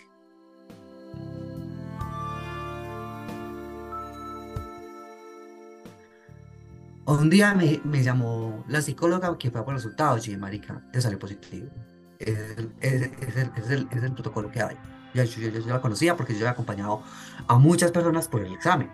Un 7.04 7.30
día 7.30 7.54
me, 7.54 7.80
me 7.84 8.02
llamó 8.02 8.64
la 8.68 8.80
psicóloga 8.82 9.36
que 9.38 9.50
fue 9.50 9.64
por 9.64 9.74
resultados. 9.74 10.26
Y 10.28 10.36
marica, 10.36 10.82
te 10.92 11.00
salió 11.00 11.18
positivo. 11.18 11.70
Es 12.18 12.38
es, 12.80 13.02
el, 13.36 13.52
el, 13.70 13.88
es 13.90 14.02
el 14.02 14.14
protocolo 14.14 14.50
que 14.50 14.62
hay. 14.62 14.76
Ya, 15.12 15.24
yo, 15.24 15.40
yo, 15.40 15.50
yo 15.50 15.66
la 15.66 15.80
conocía 15.80 16.16
porque 16.16 16.32
yo 16.34 16.40
había 16.40 16.50
acompañado 16.52 17.02
a 17.48 17.58
muchas 17.58 17.90
personas 17.92 18.28
por 18.28 18.42
el 18.42 18.52
examen. 18.52 18.90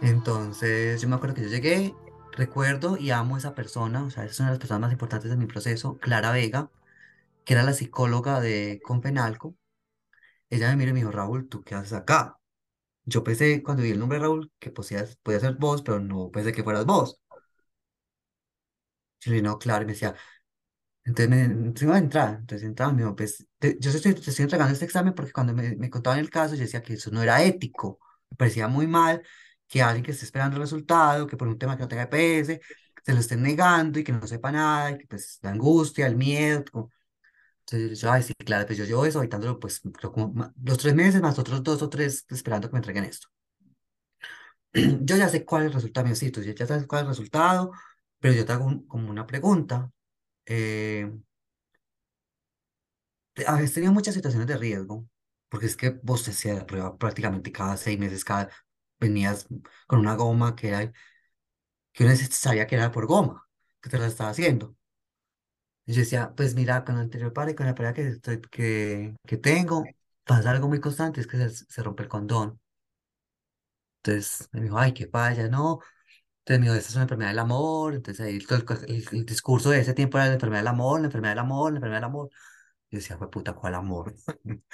Entonces, 0.00 1.00
yo 1.00 1.08
me 1.08 1.16
acuerdo 1.16 1.34
que 1.34 1.42
yo 1.42 1.48
llegué, 1.48 1.98
recuerdo 2.32 2.96
y 2.98 3.10
amo 3.10 3.36
a 3.36 3.38
esa 3.38 3.54
persona, 3.54 4.04
o 4.04 4.10
sea, 4.10 4.24
es 4.24 4.38
una 4.40 4.48
de 4.50 4.52
las 4.54 4.58
personas 4.60 4.82
más 4.82 4.92
importantes 4.92 5.30
de 5.30 5.36
mi 5.36 5.46
proceso, 5.46 5.98
Clara 5.98 6.32
Vega, 6.32 6.70
que 7.44 7.54
era 7.54 7.62
la 7.64 7.74
psicóloga 7.74 8.40
de 8.40 8.80
Confenalco. 8.84 9.56
Ella 10.50 10.70
me 10.70 10.76
miró 10.76 10.90
y 10.90 10.94
me 10.94 11.00
dijo, 11.00 11.12
Raúl, 11.12 11.48
¿tú 11.48 11.62
qué 11.64 11.74
haces 11.76 11.94
acá? 11.94 12.38
Yo 13.06 13.24
pensé 13.24 13.62
cuando 13.62 13.82
vi 13.82 13.90
el 13.90 13.98
nombre 13.98 14.18
de 14.18 14.24
Raúl 14.24 14.52
que 14.58 14.70
podías, 14.70 15.16
podía 15.22 15.40
ser 15.40 15.54
vos, 15.56 15.82
pero 15.82 16.00
no 16.00 16.30
pensé 16.30 16.52
que 16.52 16.62
fueras 16.64 16.84
vos. 16.86 17.20
Yo 19.20 19.30
le 19.30 19.36
dije, 19.36 19.42
no, 19.42 19.58
claro, 19.58 19.82
y 19.82 19.86
me 19.86 19.92
decía, 19.92 20.14
entonces 21.04 21.30
me, 21.30 21.42
entonces 21.44 21.82
iba 21.84 21.96
a 21.96 21.98
entrar, 21.98 22.36
entonces 22.40 22.66
entraba, 22.68 22.92
me 22.92 23.02
dijo, 23.02 23.16
pues, 23.16 23.46
te- 23.58 23.78
yo 23.80 23.90
estoy, 23.90 24.14
te 24.14 24.30
estoy 24.30 24.44
entregando 24.44 24.72
este 24.74 24.84
examen 24.86 25.14
porque 25.14 25.32
cuando 25.32 25.54
me, 25.54 25.76
me 25.76 25.90
contaban 25.90 26.20
el 26.20 26.30
caso, 26.30 26.54
yo 26.56 26.62
decía 26.62 26.82
que 26.82 26.94
eso 26.94 27.10
no 27.12 27.22
era 27.22 27.42
ético, 27.44 28.00
me 28.30 28.36
parecía 28.38 28.68
muy 28.68 28.86
mal 28.88 29.22
que 29.68 29.82
alguien 29.82 30.04
que 30.04 30.12
esté 30.12 30.24
esperando 30.26 30.56
el 30.56 30.62
resultado, 30.62 31.26
que 31.28 31.36
por 31.38 31.48
un 31.48 31.58
tema 31.58 31.76
que 31.76 31.82
no 31.84 31.88
tenga 31.88 32.04
EPS, 32.04 32.60
se 33.04 33.14
lo 33.14 33.20
estén 33.20 33.42
negando 33.42 33.98
y 34.00 34.04
que 34.04 34.12
no 34.12 34.26
sepa 34.26 34.52
nada, 34.52 34.92
y 34.92 34.98
que 34.98 35.06
pues 35.08 35.38
la 35.42 35.50
angustia, 35.52 36.06
el 36.06 36.16
miedo, 36.16 36.64
como- 36.72 36.90
entonces 37.68 38.00
yo, 38.00 38.10
ay, 38.12 38.22
sí, 38.22 38.32
claro, 38.34 38.66
pues 38.66 38.78
yo 38.78 38.84
llevo 38.84 39.04
eso 39.06 39.18
habitándolo, 39.18 39.58
pues, 39.60 39.80
creo 39.98 40.12
como 40.12 40.52
los 40.64 40.78
tres 40.78 40.94
meses 40.94 41.20
más 41.22 41.38
otros 41.38 41.62
dos 41.62 41.82
o 41.82 41.88
tres 41.90 42.24
esperando 42.30 42.68
que 42.68 42.72
me 42.74 42.78
entreguen 42.78 43.04
esto. 43.04 43.28
Yo 45.04 45.16
ya 45.16 45.28
sé 45.28 45.44
cuál 45.44 45.62
es 45.62 45.66
el 45.68 45.72
resultado, 45.74 46.14
sí, 46.14 46.30
tú 46.30 46.42
ya 46.42 46.66
sabes 46.66 46.86
cuál 46.86 47.00
es 47.00 47.04
el 47.04 47.08
resultado, 47.10 47.72
pero 48.20 48.34
yo 48.34 48.44
te 48.44 48.52
hago 48.52 48.64
un- 48.66 48.86
como 48.86 49.10
una 49.10 49.26
pregunta. 49.26 49.90
eh, 50.46 51.10
habéis 53.46 53.72
tenido 53.74 53.92
muchas 53.92 54.14
situaciones 54.14 54.46
de 54.48 54.56
riesgo, 54.56 55.06
porque 55.48 55.66
es 55.66 55.76
que 55.76 55.90
vos 56.02 56.24
te 56.24 56.30
hacías 56.30 56.56
la 56.58 56.66
prueba 56.66 56.96
prácticamente 56.98 57.52
cada 57.52 57.76
seis 57.76 57.98
meses, 57.98 58.24
cada, 58.24 58.50
venías 58.98 59.46
con 59.86 60.00
una 60.00 60.14
goma 60.16 60.56
que 60.56 60.68
era, 60.68 60.92
que 61.92 62.04
uno 62.04 62.14
sabía 62.30 62.66
que 62.66 62.76
era 62.76 62.92
por 62.92 63.06
goma, 63.06 63.48
que 63.80 63.90
te 63.90 63.98
la 63.98 64.06
estaba 64.06 64.30
haciendo. 64.30 64.75
Yo 65.86 65.94
decía, 66.00 66.32
pues 66.36 66.54
mira, 66.54 66.84
con 66.84 66.96
la 66.96 67.02
anterior 67.02 67.32
pareja, 67.32 67.56
con 67.56 67.66
la 67.66 67.74
pareja 67.74 67.94
que, 67.94 68.08
estoy, 68.08 68.40
que, 68.42 69.14
que 69.26 69.36
tengo, 69.36 69.94
pasa 70.24 70.50
algo 70.50 70.68
muy 70.68 70.80
constante, 70.80 71.20
es 71.20 71.26
que 71.28 71.36
se, 71.38 71.50
se 71.66 71.82
rompe 71.82 72.02
el 72.02 72.08
condón. 72.08 72.60
Entonces 74.02 74.48
me 74.52 74.60
dijo, 74.62 74.78
ay, 74.78 74.92
qué 74.94 75.06
falla, 75.08 75.48
no. 75.48 75.80
Entonces 76.40 76.60
me 76.60 76.66
dijo, 76.66 76.74
esta 76.76 76.88
es 76.90 76.94
una 76.96 77.04
enfermedad 77.04 77.30
del 77.30 77.38
amor. 77.40 77.94
Entonces 77.94 78.26
ahí 78.26 78.38
todo 78.40 78.58
el, 78.86 78.90
el- 78.96 79.08
el 79.12 79.26
discurso 79.26 79.70
de 79.70 79.80
ese 79.80 79.94
tiempo 79.94 80.18
era 80.18 80.28
la 80.28 80.34
enfermedad 80.34 80.60
del 80.62 80.68
amor, 80.68 81.00
la 81.00 81.06
enfermedad 81.06 81.32
del 81.32 81.40
amor, 81.40 81.72
la 81.72 81.78
enfermedad 81.78 81.98
del 82.00 82.04
amor. 82.06 82.30
Yo 82.90 82.98
decía, 82.98 83.18
fue 83.18 83.30
puta, 83.30 83.54
¿cuál 83.54 83.74
amor? 83.74 84.14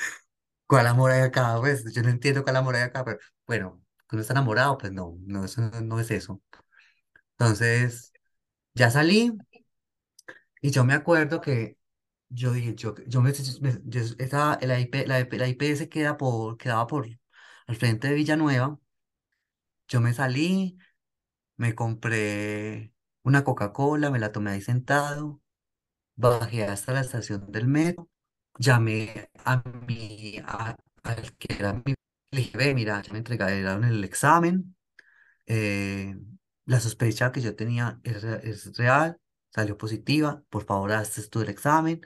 ¿Cuál 0.67 0.87
amor 0.87 1.11
hay 1.13 1.23
acá? 1.23 1.57
Pues 1.61 1.93
yo 1.95 2.03
no 2.03 2.11
entiendo 2.11 2.45
cuál 2.45 2.57
amor 2.57 2.77
hay 2.77 2.83
acá, 2.83 3.05
pero 3.05 3.19
bueno, 3.47 3.83
uno 4.13 4.21
está 4.23 4.35
enamorado, 4.35 4.79
pues 4.79 4.93
no, 4.93 5.17
no, 5.27 5.45
eso 5.45 5.63
no, 5.63 5.81
no 5.83 6.01
es 6.01 6.11
eso. 6.11 6.41
Entonces, 7.39 8.13
ya 8.75 8.91
salí 8.91 9.33
y 10.63 10.73
yo 10.73 10.85
me 10.87 10.95
acuerdo 10.95 11.43
que 11.43 11.79
yo 12.31 12.53
dije, 12.53 12.75
yo, 12.77 12.95
yo 13.09 13.23
me, 13.23 13.33
me- 13.63 13.81
yo 13.87 14.03
estaba, 14.19 14.59
la 14.63 14.81
IP, 14.81 15.07
la 15.07 15.21
IP, 15.21 15.39
la 15.39 15.49
IPS 15.49 15.89
queda 15.91 16.19
por, 16.19 16.59
quedaba 16.59 16.87
por 16.89 17.09
al 17.69 17.77
frente 17.77 18.09
de 18.09 18.15
Villanueva. 18.17 18.81
Yo 19.89 20.01
me 20.01 20.15
salí, 20.15 20.79
me 21.57 21.75
compré 21.75 22.95
una 23.25 23.45
Coca-Cola, 23.45 24.11
me 24.11 24.19
la 24.21 24.33
tomé 24.33 24.53
ahí 24.53 24.63
sentado, 24.63 25.43
bajé 26.17 26.65
hasta 26.67 26.93
la 26.95 27.03
estación 27.03 27.53
del 27.53 27.69
metro, 27.69 28.11
llamé 28.59 29.31
a 29.45 29.63
mi, 29.89 30.39
a- 30.47 30.77
al 31.05 31.37
que 31.39 31.55
era 31.59 31.75
mi, 31.75 31.95
le 32.33 32.41
dije, 32.41 32.75
mira, 32.75 33.03
ya 33.03 33.13
me 33.13 33.19
entregaron 33.21 33.85
el 33.85 34.05
examen, 34.05 34.77
eh, 35.47 36.17
la 36.67 36.81
sospecha 36.81 37.33
que 37.33 37.43
yo 37.43 37.57
tenía 37.57 38.01
es, 38.05 38.25
es 38.25 38.77
real, 38.79 39.21
salió 39.55 39.77
positiva, 39.79 40.43
por 40.51 40.65
favor, 40.65 40.93
hazte 40.93 41.23
tú 41.29 41.41
el 41.43 41.51
examen. 41.51 42.01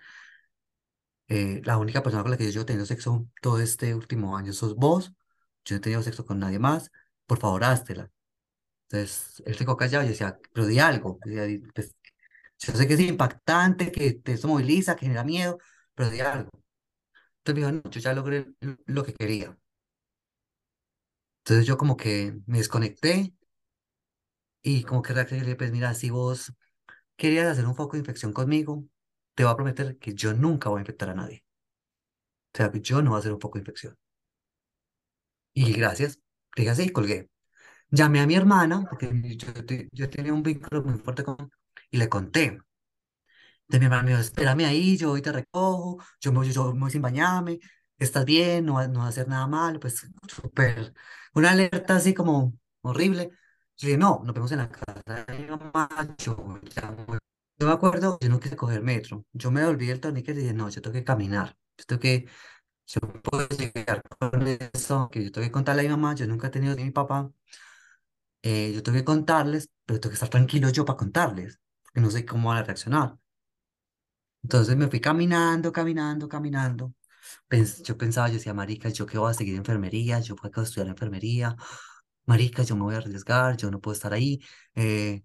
eh, 1.29 1.61
la 1.65 1.79
única 1.79 2.03
persona 2.03 2.23
con 2.23 2.31
la 2.33 2.37
que 2.39 2.45
yo 2.45 2.51
llevo 2.51 2.67
teniendo 2.67 2.87
sexo 2.87 3.27
todo 3.43 3.61
este 3.61 3.95
último 3.95 4.37
año 4.37 4.53
sos 4.53 4.75
vos, 4.77 5.13
yo 5.65 5.75
no 5.75 5.79
he 5.79 5.81
tenido 5.81 6.03
sexo 6.03 6.25
con 6.27 6.39
nadie 6.39 6.59
más, 6.59 6.91
por 7.27 7.39
favor, 7.39 7.65
háztela. 7.65 8.11
Entonces, 8.91 9.43
él 9.47 9.55
se 9.57 9.65
quedó 9.65 9.77
callado 9.79 10.05
y 10.05 10.09
decía, 10.11 10.39
pero 10.53 10.67
di 10.67 10.79
algo. 10.81 11.21
Decía, 11.25 11.45
"Di- 11.45 11.59
pues, 11.75 11.95
yo 12.61 12.75
sé 12.75 12.89
que 12.89 12.95
es 12.95 13.01
impactante, 13.01 13.93
que 13.93 14.15
te 14.15 14.39
moviliza, 14.47 14.97
que 14.97 15.03
genera 15.07 15.25
miedo, 15.25 15.59
pero 15.95 16.11
di 16.11 16.21
algo. 16.21 16.51
Entonces 17.45 17.55
me 17.65 17.73
dijo, 17.73 17.73
no, 17.85 17.91
yo 17.93 18.01
ya 18.01 18.15
logré 18.15 18.47
lo 18.61 18.77
lo 18.87 19.05
que 19.05 19.15
quería. 19.15 19.57
Entonces 21.45 21.67
yo 21.67 21.79
como 21.79 21.97
que 21.97 22.35
me 22.47 22.59
desconecté 22.59 23.33
y 24.63 24.83
como 24.85 25.03
que 25.03 25.13
reaccioné, 25.15 25.55
pues 25.57 25.71
mira, 25.73 25.95
si 25.95 26.11
vos 26.11 26.53
querías 27.17 27.47
hacer 27.49 27.67
un 27.67 27.75
foco 27.77 27.93
de 27.95 28.01
infección 28.01 28.33
conmigo, 28.33 28.85
te 29.35 29.45
voy 29.45 29.53
a 29.53 29.57
prometer 29.57 29.99
que 29.99 30.15
yo 30.15 30.35
nunca 30.35 30.69
voy 30.71 30.79
a 30.81 30.83
infectar 30.83 31.11
a 31.11 31.15
nadie. 31.15 31.45
O 32.53 32.57
sea, 32.57 32.73
que 32.73 32.81
yo 32.81 33.01
no 33.03 33.11
voy 33.11 33.19
a 33.19 33.21
hacer 33.21 33.33
un 33.33 33.41
foco 33.41 33.57
de 33.59 33.61
infección. 33.63 33.97
Y 35.55 35.73
gracias, 35.73 36.21
dije 36.57 36.71
así 36.71 36.91
colgué. 36.91 37.29
Llamé 37.91 38.21
a 38.21 38.27
mi 38.27 38.35
hermana, 38.37 38.87
porque 38.91 39.11
yo, 39.39 39.49
yo 39.93 40.11
tenía 40.11 40.35
un 40.35 40.43
vínculo 40.45 40.83
muy 40.85 40.99
fuerte 41.01 41.25
con... 41.25 41.51
Y 41.91 41.99
le 41.99 42.09
conté. 42.09 42.61
De 43.69 43.79
mi 43.79 43.87
hermana 43.87 44.03
me 44.05 44.11
dijo, 44.11 44.21
espérame 44.21 44.65
ahí, 44.67 44.97
yo 44.97 45.11
hoy 45.13 45.23
te 45.23 45.33
recojo, 45.33 45.99
yo 46.21 46.33
me, 46.33 46.39
voy- 46.39 46.53
yo 46.53 46.73
me 46.75 46.81
voy 46.81 46.91
sin 46.91 47.03
bañarme, 47.03 47.59
estás 47.99 48.25
bien, 48.25 48.65
no, 48.67 48.87
no 48.89 49.03
a 49.03 49.09
hacer 49.09 49.27
nada 49.29 49.47
mal, 49.49 49.81
pues 49.81 50.07
súper, 50.29 50.95
una 51.35 51.51
alerta 51.51 51.97
así 51.97 52.15
como 52.15 52.55
horrible. 52.83 53.31
Yo 53.79 53.87
dije, 53.89 53.99
no, 53.99 54.23
nos 54.25 54.35
vemos 54.35 54.53
en 54.53 54.59
la 54.59 54.69
casa 54.71 55.03
de 55.27 55.39
mi 55.39 55.47
mamá, 55.49 55.89
yo 57.59 57.67
me 57.67 57.73
acuerdo, 57.73 58.19
yo 58.21 58.29
no 58.29 58.41
quise 58.41 58.57
coger 58.57 58.83
metro, 58.83 59.25
yo 59.33 59.51
me 59.51 59.65
volví 59.65 59.87
del 59.87 60.01
torniquete 60.01 60.41
y 60.41 60.43
dije, 60.43 60.55
no, 60.55 60.69
yo 60.69 60.81
tengo 60.83 60.95
que 60.95 61.05
caminar, 61.05 61.57
yo 61.79 61.85
tengo 61.87 62.01
que, 62.01 62.27
yo 62.87 63.01
puedo 63.23 63.49
llegar 63.51 64.03
con 64.19 64.47
eso, 64.75 65.09
que 65.11 65.25
yo 65.25 65.33
tengo 65.33 65.47
que 65.47 65.53
contarle 65.53 65.83
a 65.83 65.85
mi 65.85 65.91
mamá, 65.91 66.15
yo 66.17 66.27
nunca 66.27 66.49
he 66.49 66.51
tenido 66.51 66.77
ni 66.77 66.85
mi 66.85 66.91
papá, 66.93 67.31
eh, 68.43 68.73
yo 68.75 68.83
tengo 68.83 68.99
que 68.99 69.05
contarles, 69.05 69.71
pero 69.85 70.01
tengo 70.01 70.11
que 70.13 70.15
estar 70.15 70.29
tranquilo 70.31 70.71
yo 70.71 70.85
para 70.85 70.97
contarles, 70.97 71.61
porque 71.83 72.01
no 72.01 72.11
sé 72.11 72.25
cómo 72.27 72.49
van 72.51 72.59
a 72.59 72.63
reaccionar. 72.65 73.17
Entonces 74.43 74.77
me 74.77 74.89
fui 74.89 75.01
caminando, 75.01 75.73
caminando, 75.73 76.29
caminando. 76.29 76.95
Pens- 77.49 77.83
yo 77.85 77.97
pensaba, 77.99 78.29
yo 78.29 78.35
decía, 78.35 78.55
marica, 78.55 78.89
¿yo 78.91 79.07
qué 79.07 79.19
voy 79.19 79.31
a 79.31 79.35
seguir 79.35 79.57
enfermería? 79.57 80.21
¿Yo 80.21 80.37
voy 80.37 80.51
a 80.55 80.63
estudiar 80.63 80.89
enfermería? 80.89 81.57
Marica, 82.27 82.63
yo 82.65 82.77
me 82.77 82.83
voy 82.83 82.95
a 82.95 82.99
arriesgar, 82.99 83.57
yo 83.57 83.71
no 83.71 83.81
puedo 83.81 83.95
estar 83.95 84.13
ahí. 84.13 84.41
Eh, 84.75 85.23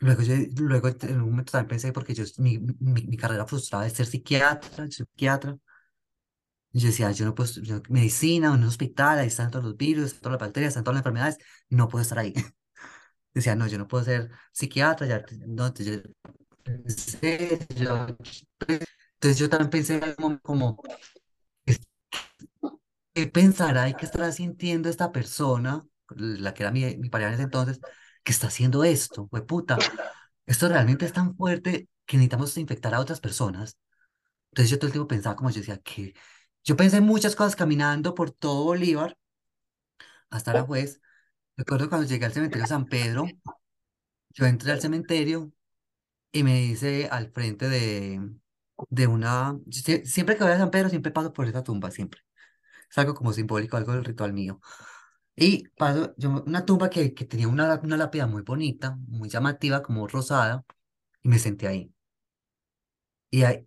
luego, 0.00 0.22
yo, 0.22 0.34
luego 0.58 0.88
en 0.88 1.20
un 1.22 1.30
momento 1.30 1.52
también 1.52 1.68
pensé, 1.70 1.92
porque 1.92 2.14
yo, 2.14 2.24
mi, 2.38 2.58
mi, 2.58 3.02
mi 3.06 3.16
carrera 3.16 3.46
frustrada 3.46 3.86
es 3.86 3.94
ser 3.94 4.06
psiquiatra, 4.06 4.70
yo 4.86 4.92
soy 4.92 5.06
psiquiatra. 5.06 5.58
Yo 6.72 6.88
decía, 6.88 7.10
yo 7.12 7.24
no 7.24 7.34
puedo 7.34 7.48
estudiar 7.48 7.82
medicina, 7.88 8.50
un 8.52 8.64
hospital, 8.64 9.18
ahí 9.20 9.28
están 9.28 9.50
todos 9.50 9.64
los 9.64 9.76
virus, 9.76 10.06
están 10.06 10.22
todas 10.22 10.32
las 10.40 10.48
bacterias, 10.48 10.70
están 10.70 10.82
todas 10.84 10.94
las 10.96 11.00
enfermedades, 11.02 11.38
no 11.68 11.88
puedo 11.88 12.02
estar 12.02 12.18
ahí. 12.18 12.34
Decía, 13.34 13.56
no, 13.56 13.66
yo 13.68 13.78
no 13.78 13.88
puedo 13.88 14.04
ser 14.04 14.30
psiquiatra, 14.52 15.06
ya, 15.06 15.24
no, 15.46 15.72
yo, 15.74 15.94
en 16.66 16.90
serio. 16.90 18.16
Entonces 19.14 19.38
yo 19.38 19.48
también 19.48 19.70
pensé 19.70 20.00
como 20.42 20.80
¿Qué 23.12 23.26
pensará 23.26 23.88
y 23.88 23.94
qué 23.94 24.06
estará 24.06 24.30
sintiendo 24.32 24.88
esta 24.88 25.12
persona, 25.12 25.84
la 26.16 26.54
que 26.54 26.62
era 26.62 26.72
mi, 26.72 26.96
mi 26.98 27.08
pareja 27.10 27.28
en 27.30 27.34
ese 27.34 27.42
entonces, 27.44 27.80
que 28.22 28.32
está 28.32 28.48
haciendo 28.48 28.84
esto? 28.84 29.28
Pues 29.28 29.42
puta, 29.44 29.88
esto 30.46 30.68
realmente 30.68 31.06
es 31.06 31.12
tan 31.12 31.36
fuerte 31.36 31.88
que 32.06 32.16
necesitamos 32.18 32.56
infectar 32.58 32.94
a 32.94 33.00
otras 33.00 33.20
personas. 33.20 33.78
Entonces 34.52 34.70
yo 34.70 34.78
todo 34.78 34.88
el 34.88 34.92
tiempo 34.92 35.08
pensaba 35.08 35.36
como 35.36 35.50
yo 35.50 35.60
decía 35.60 35.78
que 35.78 36.14
yo 36.64 36.76
pensé 36.76 36.98
en 36.98 37.04
muchas 37.04 37.36
cosas 37.36 37.56
caminando 37.56 38.14
por 38.14 38.30
todo 38.32 38.64
Bolívar 38.64 39.16
hasta 40.30 40.54
la 40.54 40.62
juez. 40.62 41.00
Recuerdo 41.56 41.88
cuando 41.88 42.08
llegué 42.08 42.26
al 42.26 42.32
cementerio 42.32 42.66
San 42.66 42.88
Pedro, 42.88 43.36
yo 44.30 44.46
entré 44.46 44.72
al 44.72 44.80
cementerio 44.80 45.52
y 46.32 46.44
me 46.44 46.56
dice 46.60 47.08
al 47.10 47.30
frente 47.32 47.68
de, 47.68 48.20
de 48.90 49.06
una... 49.06 49.54
sie- 49.70 50.04
Siempre 50.06 50.36
que 50.36 50.44
voy 50.44 50.52
a 50.54 50.58
San 50.58 50.70
Pedro, 50.70 50.90
siempre 50.90 51.12
paso 51.12 51.32
por 51.32 51.46
esa 51.48 51.64
tumba, 51.64 51.90
siempre. 51.90 52.22
Es 52.90 52.98
algo 52.98 53.14
como 53.14 53.32
simbólico, 53.32 53.76
algo 53.76 53.92
del 53.94 54.04
ritual 54.04 54.32
mío. 54.32 54.60
Y 55.36 55.68
paso, 55.70 56.14
yo, 56.16 56.42
una 56.46 56.64
tumba 56.64 56.90
que, 56.90 57.14
que 57.14 57.24
tenía 57.24 57.48
una, 57.48 57.80
una 57.82 57.96
lápida 57.96 58.26
muy 58.26 58.42
bonita, 58.42 58.96
muy 59.08 59.28
llamativa, 59.28 59.82
como 59.82 60.06
rosada, 60.08 60.64
y 61.22 61.28
me 61.28 61.38
senté 61.38 61.68
ahí. 61.68 61.92
Y 63.30 63.42
ahí, 63.42 63.66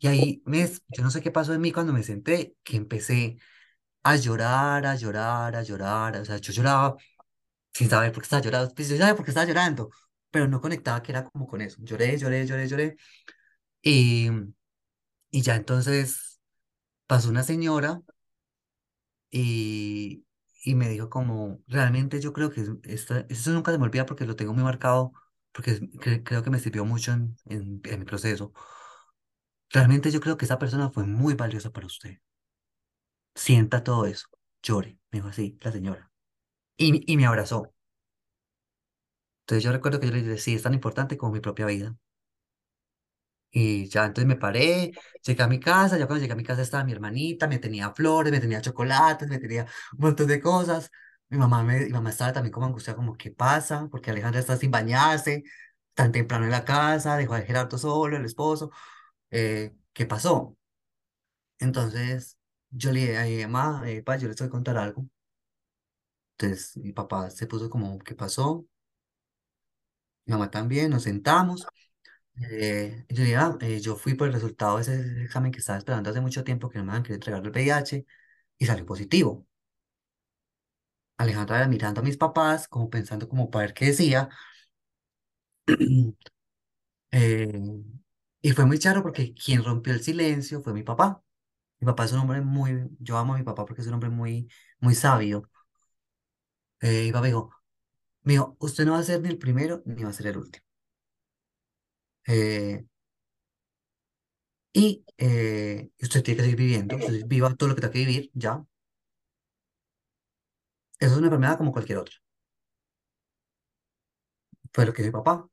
y 0.00 0.08
ahí 0.08 0.42
me, 0.46 0.68
yo 0.88 1.02
no 1.04 1.10
sé 1.10 1.22
qué 1.22 1.30
pasó 1.32 1.54
en 1.54 1.60
mí 1.60 1.72
cuando 1.72 1.92
me 1.92 2.02
senté, 2.02 2.56
que 2.64 2.76
empecé 2.76 3.38
a 4.04 4.16
llorar, 4.16 4.86
a 4.86 4.96
llorar, 4.96 5.56
a 5.56 5.62
llorar. 5.62 6.18
O 6.18 6.24
sea, 6.26 6.38
yo 6.38 6.52
lloraba 6.52 6.96
sin 7.74 7.90
saber 7.90 8.12
por 8.12 8.22
qué 8.22 8.26
estaba 8.26 8.42
llorando. 8.42 8.74
Pues 8.74 8.88
yo 8.90 9.16
por 9.16 9.24
qué 9.26 9.32
estaba 9.32 9.46
llorando, 9.48 9.90
pero 10.30 10.48
no 10.48 10.60
conectaba 10.60 11.02
que 11.02 11.12
era 11.12 11.24
como 11.24 11.46
con 11.48 11.60
eso. 11.62 11.78
Lloré, 11.82 12.18
lloré, 12.18 12.46
lloré, 12.46 12.68
lloré. 12.68 12.96
Y, 13.82 14.30
y 15.30 15.42
ya 15.42 15.56
entonces 15.56 16.40
pasó 17.06 17.30
una 17.30 17.42
señora 17.44 18.02
y, 19.30 20.24
y 20.64 20.74
me 20.76 20.88
dijo 20.88 21.10
como, 21.10 21.60
realmente 21.68 22.20
yo 22.20 22.32
creo 22.32 22.50
que 22.50 22.62
es- 22.62 22.70
esta- 22.84 23.26
eso 23.28 23.52
nunca 23.52 23.72
se 23.72 23.78
me 23.78 23.84
olvida 23.84 24.06
porque 24.06 24.26
lo 24.26 24.36
tengo 24.36 24.54
muy 24.54 24.64
marcado, 24.64 25.12
porque 25.52 25.80
creo 26.24 26.42
que 26.42 26.50
me 26.50 26.60
sirvió 26.60 26.84
mucho 26.86 27.12
en, 27.12 27.36
en, 27.46 27.80
en 27.84 27.98
mi 28.00 28.04
proceso. 28.06 28.52
Realmente 29.68 30.10
yo 30.10 30.20
creo 30.22 30.38
que 30.38 30.46
esa 30.46 30.58
persona 30.58 30.88
fue 30.90 31.04
muy 31.04 31.34
valiosa 31.34 31.70
para 31.70 31.86
usted. 31.86 32.16
Sienta 33.36 33.84
todo 33.84 34.06
eso, 34.06 34.26
llore, 34.62 34.98
me 35.12 35.18
dijo 35.18 35.28
así 35.28 35.56
la 35.62 35.70
señora. 35.72 36.10
Y, 36.78 37.10
y 37.12 37.16
me 37.18 37.26
abrazó. 37.26 37.72
Entonces 39.42 39.64
yo 39.64 39.72
recuerdo 39.72 40.00
que 40.00 40.06
yo 40.06 40.12
le 40.12 40.22
dije, 40.22 40.36
sí, 40.38 40.54
es 40.54 40.62
tan 40.64 40.74
importante 40.74 41.16
como 41.16 41.32
mi 41.32 41.40
propia 41.40 41.64
vida. 41.66 41.96
Y 43.56 43.88
ya 43.88 44.06
entonces 44.06 44.26
me 44.28 44.36
paré, 44.36 44.92
llegué 45.24 45.42
a 45.44 45.46
mi 45.48 45.60
casa, 45.60 45.96
ya 45.98 46.06
cuando 46.06 46.20
llegué 46.22 46.32
a 46.32 46.36
mi 46.36 46.42
casa 46.44 46.62
estaba 46.62 46.82
mi 46.84 46.92
hermanita, 46.92 47.46
me 47.46 47.58
tenía 47.60 47.92
flores, 47.94 48.32
me 48.32 48.40
tenía 48.40 48.60
chocolates, 48.60 49.28
me 49.28 49.38
tenía 49.38 49.64
un 49.92 49.98
montón 50.00 50.26
de 50.26 50.40
cosas. 50.40 50.90
Mi 51.28 51.38
mamá, 51.38 51.62
me, 51.62 51.80
mi 51.86 51.90
mamá 51.92 52.10
estaba 52.10 52.32
también 52.32 52.52
como 52.52 52.66
angustiada, 52.66 52.96
como, 52.96 53.16
¿qué 53.16 53.30
pasa? 53.30 53.88
Porque 53.90 54.10
Alejandra 54.10 54.40
está 54.40 54.56
sin 54.56 54.70
bañarse, 54.72 55.44
tan 55.94 56.10
temprano 56.12 56.44
en 56.46 56.50
la 56.50 56.64
casa, 56.64 57.16
dejó 57.16 57.34
a 57.34 57.42
Gerardo 57.42 57.78
solo, 57.78 58.16
el 58.16 58.24
esposo, 58.24 58.70
eh, 59.30 59.74
¿qué 59.94 60.06
pasó? 60.06 60.56
Entonces 61.58 62.38
yo 62.70 62.92
le 62.92 63.00
dije 63.00 63.18
a 63.18 63.24
mi 63.24 63.42
mamá, 63.46 63.82
eh, 63.90 64.02
pa, 64.02 64.16
yo 64.16 64.28
les 64.28 64.36
voy 64.38 64.46
a 64.48 64.50
contar 64.50 64.76
algo. 64.78 65.06
Entonces 66.38 66.76
mi 66.76 66.92
papá 66.92 67.28
se 67.30 67.46
puso 67.48 67.68
como, 67.70 67.98
¿qué 67.98 68.14
pasó? 68.14 68.66
Mi 70.26 70.32
mamá 70.32 70.50
también, 70.50 70.90
nos 70.90 71.04
sentamos. 71.04 71.66
Eh, 72.50 73.04
yo 73.10 73.22
"Ah, 73.40 73.56
eh, 73.60 73.80
yo 73.80 73.96
fui 73.96 74.14
por 74.14 74.26
el 74.28 74.34
resultado 74.34 74.76
de 74.76 74.82
ese 74.82 75.22
examen 75.24 75.52
que 75.52 75.58
estaba 75.60 75.78
esperando 75.78 76.10
hace 76.10 76.20
mucho 76.20 76.42
tiempo, 76.44 76.68
que 76.68 76.78
no 76.78 76.84
me 76.84 76.92
han 76.92 77.02
querido 77.02 77.16
entregar 77.16 77.42
el 77.42 77.48
VIH, 77.50 78.06
y 78.58 78.66
salió 78.66 78.84
positivo. 78.86 79.46
Alejandra 81.18 81.56
era 81.58 81.66
mirando 81.68 82.00
a 82.00 82.04
mis 82.04 82.16
papás, 82.16 82.68
como 82.68 82.88
pensando 82.90 83.28
como 83.28 83.50
para 83.50 83.66
ver 83.66 83.74
qué 83.74 83.86
decía. 83.86 84.28
eh, 87.12 87.52
y 88.42 88.52
fue 88.52 88.66
muy 88.66 88.78
charro 88.78 89.02
porque 89.02 89.34
quien 89.34 89.64
rompió 89.64 89.92
el 89.94 90.02
silencio 90.02 90.62
fue 90.62 90.74
mi 90.74 90.82
papá. 90.82 91.22
Mi 91.80 91.86
papá 91.86 92.06
es 92.06 92.12
un 92.12 92.20
hombre 92.20 92.40
muy, 92.42 92.88
yo 93.00 93.18
amo 93.18 93.34
a 93.34 93.38
mi 93.38 93.44
papá 93.44 93.66
porque 93.66 93.82
es 93.82 93.88
un 93.88 93.94
hombre 93.94 94.10
muy, 94.10 94.48
muy 94.80 94.94
sabio. 94.96 95.50
Eh, 96.80 97.06
y 97.06 97.12
papá 97.12 97.26
dijo, 97.26 97.50
me 98.24 98.40
usted 98.60 98.86
no 98.86 98.92
va 98.94 98.98
a 99.00 99.04
ser 99.04 99.20
ni 99.22 99.28
el 99.30 99.38
primero 99.38 99.82
ni 99.86 100.04
va 100.04 100.10
a 100.10 100.14
ser 100.14 100.28
el 100.28 100.38
último. 100.38 100.63
Eh, 102.26 102.84
y 104.72 105.04
eh, 105.18 105.90
usted 106.02 106.22
tiene 106.22 106.36
que 106.38 106.42
seguir 106.44 106.58
viviendo, 106.58 106.96
usted 106.96 107.24
viva 107.26 107.54
todo 107.54 107.68
lo 107.70 107.74
que 107.74 107.80
tenga 107.82 107.92
que 107.92 107.98
vivir, 108.00 108.30
ya. 108.34 108.64
Eso 110.98 111.12
es 111.12 111.18
una 111.18 111.28
enfermedad 111.28 111.56
como 111.56 111.70
cualquier 111.72 111.98
otra. 111.98 112.16
Fue 114.72 114.86
lo 114.86 114.92
que 114.92 115.02
mi 115.02 115.10
papá. 115.10 115.48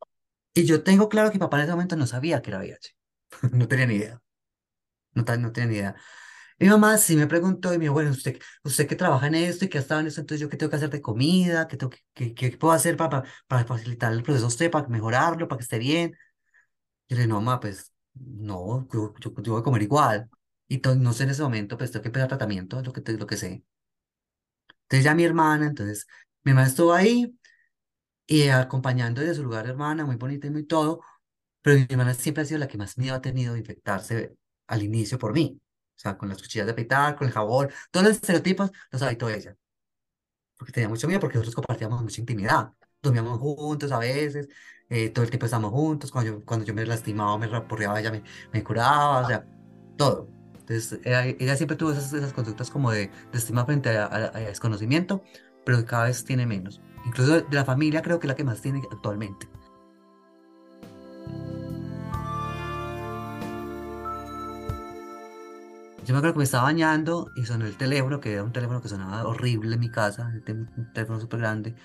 Y 0.53 0.65
yo 0.65 0.84
tengo 0.84 1.10
claro 1.10 1.29
que 1.31 1.36
mi 1.38 1.41
papá 1.41 1.57
en 1.60 1.63
ese 1.65 1.71
momento 1.73 1.97
no 1.97 2.07
sabía 2.07 2.41
que 2.41 2.51
era 2.51 2.60
VIH. 2.60 2.91
No 3.53 3.67
tenía 3.67 3.88
ni 3.88 3.95
idea. 3.95 4.21
No, 5.15 5.23
no 5.38 5.51
tenía 5.53 5.69
ni 5.69 5.75
idea. 5.77 5.95
Mi 6.60 6.67
mamá 6.69 6.97
sí 6.97 7.15
me 7.17 7.27
preguntó 7.27 7.73
y 7.73 7.77
me 7.79 7.84
dijo, 7.86 7.93
bueno, 7.95 8.12
usted, 8.12 8.39
usted 8.63 8.88
que 8.88 8.95
trabaja 8.95 9.27
en 9.27 9.36
esto 9.36 9.65
y 9.65 9.69
que 9.69 9.77
ha 9.79 9.81
estado 9.81 10.01
en 10.01 10.07
esto, 10.07 10.21
entonces 10.21 10.41
yo 10.41 10.49
qué 10.49 10.57
tengo 10.57 10.69
que 10.71 10.77
hacer 10.77 10.89
de 10.91 11.01
comida, 11.01 11.67
qué, 11.67 11.77
tengo 11.77 11.91
que, 11.91 11.99
qué, 12.13 12.34
qué 12.36 12.57
puedo 12.57 12.73
hacer 12.73 12.97
para, 12.97 13.10
para, 13.23 13.25
para 13.47 13.65
facilitar 13.65 14.13
el 14.13 14.23
proceso 14.23 14.45
a 14.45 14.49
usted, 14.49 14.71
para 14.71 14.88
mejorarlo, 14.89 15.47
para 15.47 15.60
que 15.60 15.63
esté 15.63 15.79
bien. 15.79 16.15
Yo 17.12 17.15
le 17.17 17.24
dije, 17.24 17.28
no, 17.30 17.36
mamá, 17.41 17.60
pues 17.62 17.93
no, 18.15 18.88
yo, 18.93 19.13
yo, 19.21 19.34
yo 19.43 19.54
voy 19.54 19.62
a 19.62 19.63
comer 19.65 19.84
igual. 19.84 20.30
Y 20.67 20.80
to- 20.80 20.95
no 20.95 21.13
sé 21.13 21.24
en 21.26 21.32
ese 21.32 21.43
momento, 21.43 21.78
pues 21.78 21.91
tengo 21.91 22.02
que 22.04 22.10
empezar 22.10 22.30
tratamiento, 22.30 22.80
es 22.80 22.86
lo 22.88 22.93
que, 22.93 23.02
lo 23.13 23.28
que 23.28 23.38
sé. 23.38 23.63
Entonces 24.84 25.04
ya 25.06 25.15
mi 25.15 25.24
hermana, 25.24 25.67
entonces 25.67 26.08
mi 26.43 26.52
hermana 26.52 26.67
estuvo 26.67 26.93
ahí 26.93 27.38
y 28.28 28.50
acompañando 28.50 29.21
desde 29.21 29.36
su 29.36 29.43
lugar 29.43 29.67
hermana, 29.67 30.06
muy 30.06 30.15
bonita 30.17 30.47
y 30.47 30.52
muy 30.52 30.65
todo. 30.65 31.02
Pero 31.62 31.78
mi 31.80 31.88
hermana 31.89 32.13
siempre 32.15 32.43
ha 32.43 32.47
sido 32.47 32.60
la 32.60 32.67
que 32.67 32.78
más 32.80 32.97
miedo 32.97 33.15
ha 33.15 33.21
tenido 33.21 33.54
de 33.54 33.62
infectarse 33.62 34.36
al 34.67 34.84
inicio 34.84 35.19
por 35.19 35.34
mí. 35.34 35.60
O 35.97 36.00
sea, 36.02 36.17
con 36.17 36.30
las 36.30 36.41
cuchillas 36.41 36.67
de 36.67 36.74
peitar, 36.76 37.15
con 37.17 37.28
el 37.28 37.34
jabón, 37.34 37.69
todos 37.91 38.08
los 38.08 38.15
estereotipos 38.17 38.71
los 38.91 39.02
habitó 39.04 39.30
ella. 39.30 39.58
Porque 40.58 40.71
tenía 40.74 40.88
mucho 40.89 41.08
miedo, 41.08 41.19
porque 41.19 41.36
nosotros 41.38 41.56
compartíamos 41.56 42.02
mucha 42.02 42.21
intimidad. 42.21 42.71
Dormíamos 43.01 43.39
juntos 43.39 43.91
a 43.91 43.97
veces, 43.99 44.47
eh, 44.89 45.09
todo 45.09 45.23
el 45.25 45.31
tiempo 45.31 45.45
estábamos 45.45 45.71
juntos. 45.71 46.11
Cuando 46.11 46.31
yo, 46.39 46.45
cuando 46.45 46.65
yo 46.65 46.73
me 46.75 46.85
lastimaba, 46.85 47.37
me 47.37 47.47
raporreaba, 47.47 47.99
ella 47.99 48.11
me, 48.11 48.23
me 48.53 48.63
curaba, 48.63 49.21
o 49.21 49.25
sea, 49.25 49.47
todo. 49.97 50.31
Entonces, 50.59 50.99
ella, 51.03 51.25
ella 51.25 51.55
siempre 51.55 51.77
tuvo 51.77 51.91
esas, 51.91 52.13
esas 52.13 52.33
conductas 52.33 52.69
como 52.69 52.91
de, 52.91 53.07
de 53.31 53.37
estima 53.37 53.65
frente 53.65 53.89
a, 53.97 54.05
a- 54.05 54.25
a 54.37 54.39
desconocimiento, 54.39 55.23
pero 55.65 55.83
cada 55.85 56.05
vez 56.05 56.23
tiene 56.25 56.45
menos. 56.45 56.79
Incluso 57.03 57.41
de 57.41 57.55
la 57.55 57.65
familia 57.65 58.01
creo 58.03 58.19
que 58.19 58.27
es 58.27 58.29
la 58.29 58.35
que 58.35 58.43
más 58.43 58.61
tiene 58.61 58.83
actualmente. 58.91 59.49
Yo 66.03 66.13
me 66.13 66.17
acuerdo 66.19 66.33
que 66.33 66.37
me 66.39 66.43
estaba 66.45 66.63
bañando 66.63 67.31
y 67.35 67.45
sonó 67.45 67.65
el 67.67 67.77
teléfono, 67.77 68.19
que 68.19 68.33
era 68.33 68.43
un 68.43 68.51
teléfono 68.51 68.81
que 68.81 68.89
sonaba 68.89 69.27
horrible 69.27 69.75
en 69.75 69.79
mi 69.79 69.91
casa, 69.91 70.27
un 70.47 70.91
teléfono 70.93 71.19
súper 71.19 71.39
grande, 71.41 71.75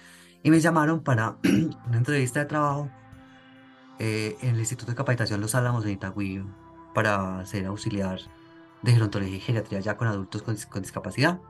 y 0.42 0.50
me 0.50 0.60
llamaron 0.60 1.02
para 1.02 1.36
una 1.86 1.98
entrevista 1.98 2.40
de 2.40 2.46
trabajo 2.46 2.90
eh, 3.98 4.36
en 4.42 4.50
el 4.50 4.60
Instituto 4.60 4.92
de 4.92 4.96
Capacitación 4.96 5.40
Los 5.40 5.54
Álamos 5.54 5.84
de 5.84 5.92
Itagüí 5.92 6.44
para 6.94 7.44
ser 7.46 7.66
auxiliar 7.66 8.20
de 8.82 8.92
gerontología 8.92 9.36
y 9.36 9.40
geriatría 9.40 9.80
ya 9.80 9.96
con 9.96 10.08
adultos 10.08 10.42
con, 10.42 10.56
con 10.56 10.82
discapacidad. 10.82 11.40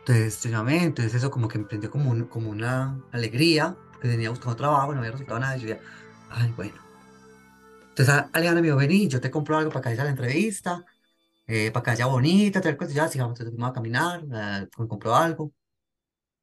Entonces 0.00 0.42
llamé, 0.44 0.84
entonces 0.84 1.14
eso 1.14 1.30
como 1.30 1.48
que 1.48 1.58
me 1.58 1.64
prendió 1.64 1.90
como, 1.90 2.10
un, 2.12 2.26
como 2.26 2.50
una 2.50 3.00
alegría, 3.10 3.76
porque 3.92 4.08
tenía 4.08 4.30
buscando 4.30 4.54
trabajo, 4.54 4.92
no 4.92 4.98
había 5.00 5.10
resultado 5.10 5.40
nada, 5.40 5.56
y 5.56 5.60
yo 5.60 5.66
decía, 5.66 5.82
ay, 6.30 6.52
bueno. 6.56 6.76
Entonces 7.88 8.14
Alejandra 8.32 8.60
me 8.60 8.68
dijo, 8.68 8.76
vení, 8.76 9.08
yo 9.08 9.20
te 9.20 9.30
compro 9.30 9.56
algo 9.58 9.70
para 9.70 9.82
que 9.82 9.88
vayas 9.88 10.02
a 10.02 10.04
la 10.04 10.10
entrevista, 10.10 10.84
eh, 11.46 11.70
para 11.72 11.82
que 11.82 11.90
haya 11.90 12.06
bonita, 12.06 12.60
tal 12.60 12.76
cosa, 12.76 12.92
ya, 12.92 13.08
sigamos, 13.08 13.40
entonces 13.40 13.64
a 13.64 13.72
caminar, 13.72 14.24
eh, 14.32 14.68
me 14.78 14.88
compró 14.88 15.16
algo. 15.16 15.52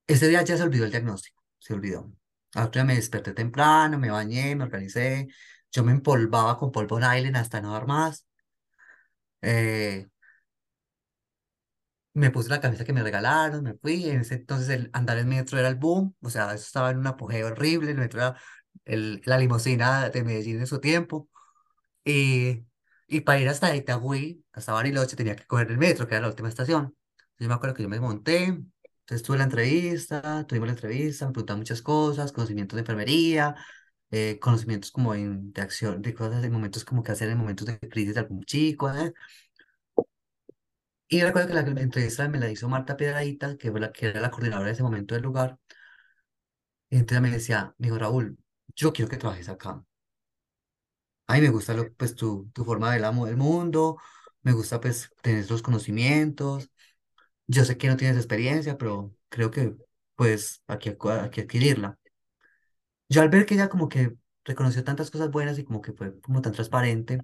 Ese 0.07 0.27
día 0.27 0.41
ya 0.43 0.57
se 0.57 0.63
olvidó 0.63 0.85
el 0.85 0.91
diagnóstico, 0.91 1.43
se 1.59 1.73
olvidó. 1.73 2.11
Al 2.55 2.65
otro 2.67 2.79
día 2.81 2.85
me 2.85 2.95
desperté 2.95 3.33
temprano, 3.33 3.97
me 3.97 4.11
bañé, 4.11 4.55
me 4.55 4.63
organicé, 4.65 5.27
yo 5.71 5.83
me 5.83 5.91
empolvaba 5.91 6.57
con 6.57 6.71
polvo 6.71 6.97
Island 6.99 7.37
hasta 7.37 7.61
no 7.61 7.73
dar 7.73 7.87
más. 7.87 8.25
Eh, 9.41 10.07
me 12.13 12.29
puse 12.31 12.49
la 12.49 12.61
camisa 12.61 12.85
que 12.85 12.93
me 12.93 13.03
regalaron, 13.03 13.63
me 13.63 13.73
fui. 13.75 14.09
En 14.09 14.21
ese 14.21 14.35
entonces 14.35 14.69
el 14.69 14.89
andar 14.93 15.17
en 15.17 15.27
metro 15.29 15.57
era 15.59 15.67
el 15.69 15.75
boom, 15.75 16.15
o 16.21 16.29
sea, 16.29 16.53
eso 16.53 16.63
estaba 16.65 16.91
en 16.91 16.99
un 16.99 17.07
apogeo 17.07 17.47
horrible. 17.47 17.91
El 17.91 17.97
metro 17.97 18.19
era 18.21 18.37
el, 18.85 19.21
la 19.25 19.37
limusina 19.37 20.09
de 20.09 20.23
Medellín 20.23 20.59
en 20.59 20.67
su 20.67 20.79
tiempo. 20.79 21.29
Y, 22.05 22.65
y 23.07 23.21
para 23.21 23.39
ir 23.41 23.49
hasta 23.49 23.75
Itagüí, 23.75 24.45
hasta 24.53 24.73
Bariloche, 24.73 25.15
tenía 25.17 25.35
que 25.35 25.45
coger 25.47 25.71
el 25.71 25.79
metro, 25.79 26.07
que 26.07 26.15
era 26.15 26.23
la 26.23 26.29
última 26.29 26.49
estación. 26.49 26.95
Yo 27.39 27.47
me 27.49 27.55
acuerdo 27.55 27.75
que 27.75 27.83
yo 27.83 27.89
me 27.89 27.99
monté, 28.01 28.59
entonces 29.03 29.23
tuve 29.25 29.37
la 29.37 29.43
entrevista, 29.45 30.45
tuvimos 30.47 30.67
la 30.67 30.73
entrevista, 30.73 31.25
me 31.27 31.33
preguntaban 31.33 31.59
muchas 31.59 31.81
cosas, 31.81 32.31
conocimientos 32.31 32.77
de 32.77 32.81
enfermería, 32.81 33.55
eh, 34.11 34.39
conocimientos 34.39 34.91
como 34.91 35.13
en, 35.13 35.51
de 35.53 35.61
acción, 35.61 36.01
de 36.01 36.13
cosas, 36.13 36.43
en 36.43 36.51
momentos 36.53 36.85
como 36.85 37.03
que 37.03 37.11
hacer 37.11 37.29
en 37.29 37.37
momentos 37.37 37.67
de 37.67 37.79
crisis 37.79 38.13
de 38.15 38.21
algún 38.21 38.43
chico, 38.45 38.89
¿eh? 38.91 39.13
Y 41.07 41.21
recuerdo 41.21 41.47
que 41.47 41.53
la 41.53 41.81
entrevista 41.81 42.27
me 42.27 42.39
la 42.39 42.49
hizo 42.49 42.67
Marta 42.67 42.97
Piedradita, 42.97 43.57
que, 43.57 43.71
fue 43.71 43.79
la, 43.79 43.91
que 43.93 44.07
era 44.07 44.19
la 44.21 44.31
coordinadora 44.31 44.67
de 44.67 44.73
ese 44.73 44.83
momento 44.83 45.13
del 45.15 45.23
lugar. 45.23 45.57
Y 46.89 46.97
entonces 46.97 47.21
me 47.21 47.29
decía, 47.31 47.75
me 47.77 47.87
dijo, 47.87 47.97
Raúl, 47.99 48.37
yo 48.75 48.93
quiero 48.93 49.09
que 49.11 49.17
trabajes 49.17 49.49
acá. 49.49 49.83
A 51.27 51.33
mí 51.35 51.41
me 51.41 51.49
gusta 51.49 51.73
lo, 51.73 51.91
pues, 51.93 52.15
tu, 52.15 52.49
tu 52.53 52.63
forma 52.65 52.93
de 52.93 52.99
ver 52.99 53.11
el 53.29 53.37
mundo, 53.37 53.97
me 54.41 54.51
gusta 54.53 54.79
pues 54.81 55.11
tener 55.21 55.49
los 55.49 55.61
conocimientos. 55.61 56.69
Yo 57.47 57.65
sé 57.65 57.77
que 57.77 57.87
no 57.87 57.97
tienes 57.97 58.17
experiencia, 58.17 58.77
pero 58.77 59.15
creo 59.29 59.51
que 59.51 59.75
pues 60.15 60.61
aquí, 60.67 60.89
aquí 60.89 61.41
adquirirla. 61.41 61.99
Yo 63.09 63.21
al 63.21 63.29
ver 63.29 63.45
que 63.45 63.53
ella 63.55 63.69
como 63.69 63.87
que 63.89 64.15
reconoció 64.45 64.83
tantas 64.83 65.11
cosas 65.11 65.31
buenas 65.31 65.57
y 65.59 65.63
como 65.63 65.81
que 65.81 65.93
fue 65.93 66.19
como 66.21 66.41
tan 66.41 66.53
transparente, 66.53 67.19